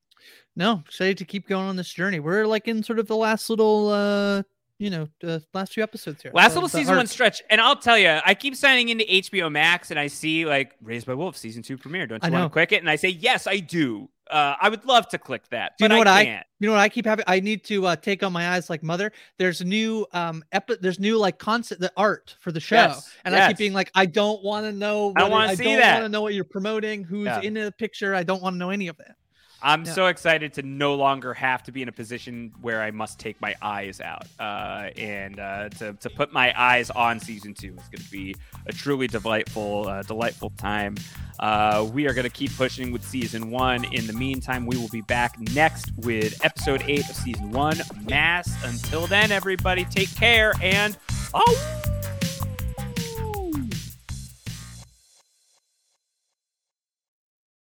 No 0.56 0.84
excited 0.86 1.18
to 1.18 1.26
keep 1.26 1.48
going 1.48 1.66
on 1.68 1.76
this 1.76 1.92
journey 1.94 2.20
we're 2.20 2.46
like 2.46 2.68
in 2.68 2.84
sort 2.84 3.00
of 3.00 3.08
the 3.08 3.16
last 3.16 3.50
little 3.50 3.90
uh 3.90 4.42
you 4.80 4.90
know 4.90 5.08
the 5.20 5.44
last 5.54 5.74
few 5.74 5.84
episodes 5.84 6.24
here 6.24 6.32
Last 6.34 6.56
little 6.56 6.68
season 6.68 6.96
one 6.96 7.06
stretch, 7.06 7.44
and 7.52 7.62
I'll 7.62 7.76
tell 7.76 8.00
you, 8.00 8.20
I 8.26 8.34
keep 8.34 8.56
signing 8.56 8.90
into 8.90 9.04
HBO 9.06 9.52
Max, 9.52 9.92
and 9.92 10.00
I 10.00 10.08
see 10.08 10.44
like 10.48 10.72
Raised 10.82 11.06
by 11.06 11.14
Wolves 11.14 11.40
season 11.40 11.62
two 11.62 11.78
premiere. 11.78 12.08
Don't 12.08 12.24
I 12.24 12.30
you 12.30 12.34
want 12.34 12.46
to 12.46 12.50
click 12.52 12.72
it? 12.72 12.78
And 12.82 12.90
I 12.90 12.96
say 12.96 13.10
yes, 13.10 13.46
I 13.46 13.58
do. 13.60 14.10
Uh, 14.32 14.56
I 14.60 14.70
would 14.70 14.84
love 14.86 15.08
to 15.10 15.20
click 15.20 15.44
that, 15.52 15.74
Do 15.78 15.84
you 15.84 15.90
but 15.90 15.94
know 15.94 16.00
what 16.00 16.08
I 16.08 16.20
I, 16.22 16.26
can't. 16.26 16.48
you 16.60 16.66
know 16.68 16.74
what 16.74 16.80
I 16.82 16.90
keep 16.90 17.06
having? 17.06 17.26
I 17.28 17.40
need 17.42 17.64
to 17.66 17.86
uh, 17.86 17.96
take 17.96 18.24
on 18.24 18.34
my 18.34 18.50
eyes 18.56 18.72
like 18.72 18.82
mother. 18.82 19.12
There's 19.38 19.62
new 19.64 20.08
um 20.14 20.44
epi- 20.52 20.78
there's 20.82 21.00
new 21.00 21.20
like 21.20 21.38
concept 21.38 21.80
the 21.80 21.92
art 21.96 22.36
for 22.40 22.52
the 22.52 22.60
show, 22.60 22.78
Yes, 22.78 23.08
and 23.24 23.36
I 23.36 23.50
keep 23.50 23.58
being 23.58 23.74
like, 23.74 23.92
I 23.94 24.08
don't 24.08 24.44
want 24.44 24.66
to 24.66 24.72
know. 24.72 25.14
I 25.16 25.22
what 25.22 25.28
it- 25.28 25.32
wanna 25.32 25.56
see 25.58 25.76
I 25.76 25.78
don't 25.80 25.94
want 25.94 26.06
to 26.06 26.10
know 26.10 26.22
what 26.24 26.34
you're 26.34 26.44
promoting. 26.44 27.04
Who's 27.04 27.26
Yeah. 27.28 27.42
in 27.42 27.54
the 27.54 27.72
picture? 27.78 28.16
I 28.16 28.24
don't 28.24 28.42
want 28.42 28.56
to 28.56 28.58
know 28.58 28.72
any 28.72 28.88
of 28.88 28.98
that. 28.98 29.16
I'm 29.64 29.86
Yeah. 29.86 29.94
so 29.94 30.08
excited 30.08 30.54
to 30.54 30.64
no 30.64 30.96
longer 30.96 31.34
have 31.36 31.62
to 31.64 31.72
be 31.72 31.82
in 31.82 31.88
a 31.88 31.92
position 31.92 32.52
where 32.62 32.82
I 32.82 32.92
must 32.92 33.20
take 33.20 33.40
my 33.42 33.54
eyes 33.62 34.02
out, 34.02 34.26
uh, 34.40 34.90
and 34.98 35.40
uh, 35.40 35.70
to 35.70 35.94
to 35.94 36.10
put 36.10 36.34
my 36.34 36.54
eyes 36.60 36.90
on 36.90 37.20
season 37.20 37.54
two 37.54 37.76
is 37.78 37.88
going 37.90 38.04
to 38.04 38.12
be 38.12 38.36
a 38.66 38.74
truly 38.74 39.08
delightful, 39.08 39.88
uh, 39.88 40.02
delightful 40.04 40.50
time. 40.58 40.96
Uh, 41.40 41.88
we 41.94 42.08
are 42.08 42.14
going 42.14 42.24
to 42.24 42.30
keep 42.30 42.56
pushing 42.56 42.92
with 42.92 43.04
season 43.04 43.50
one. 43.52 43.84
In 43.94 44.06
the 44.08 44.14
meantime, 44.14 44.66
we 44.66 44.78
will 44.78 44.90
be 44.90 45.02
back 45.02 45.40
next 45.40 45.92
with 45.98 46.44
episode 46.46 46.84
eight 46.88 47.08
of 47.10 47.16
season 47.16 47.52
one, 47.52 47.80
Mass. 48.08 48.52
Until 48.64 49.08
then, 49.08 49.32
everybody, 49.32 49.86
take 49.86 50.14
care 50.16 50.54
and 50.62 50.98
oh. 51.34 52.01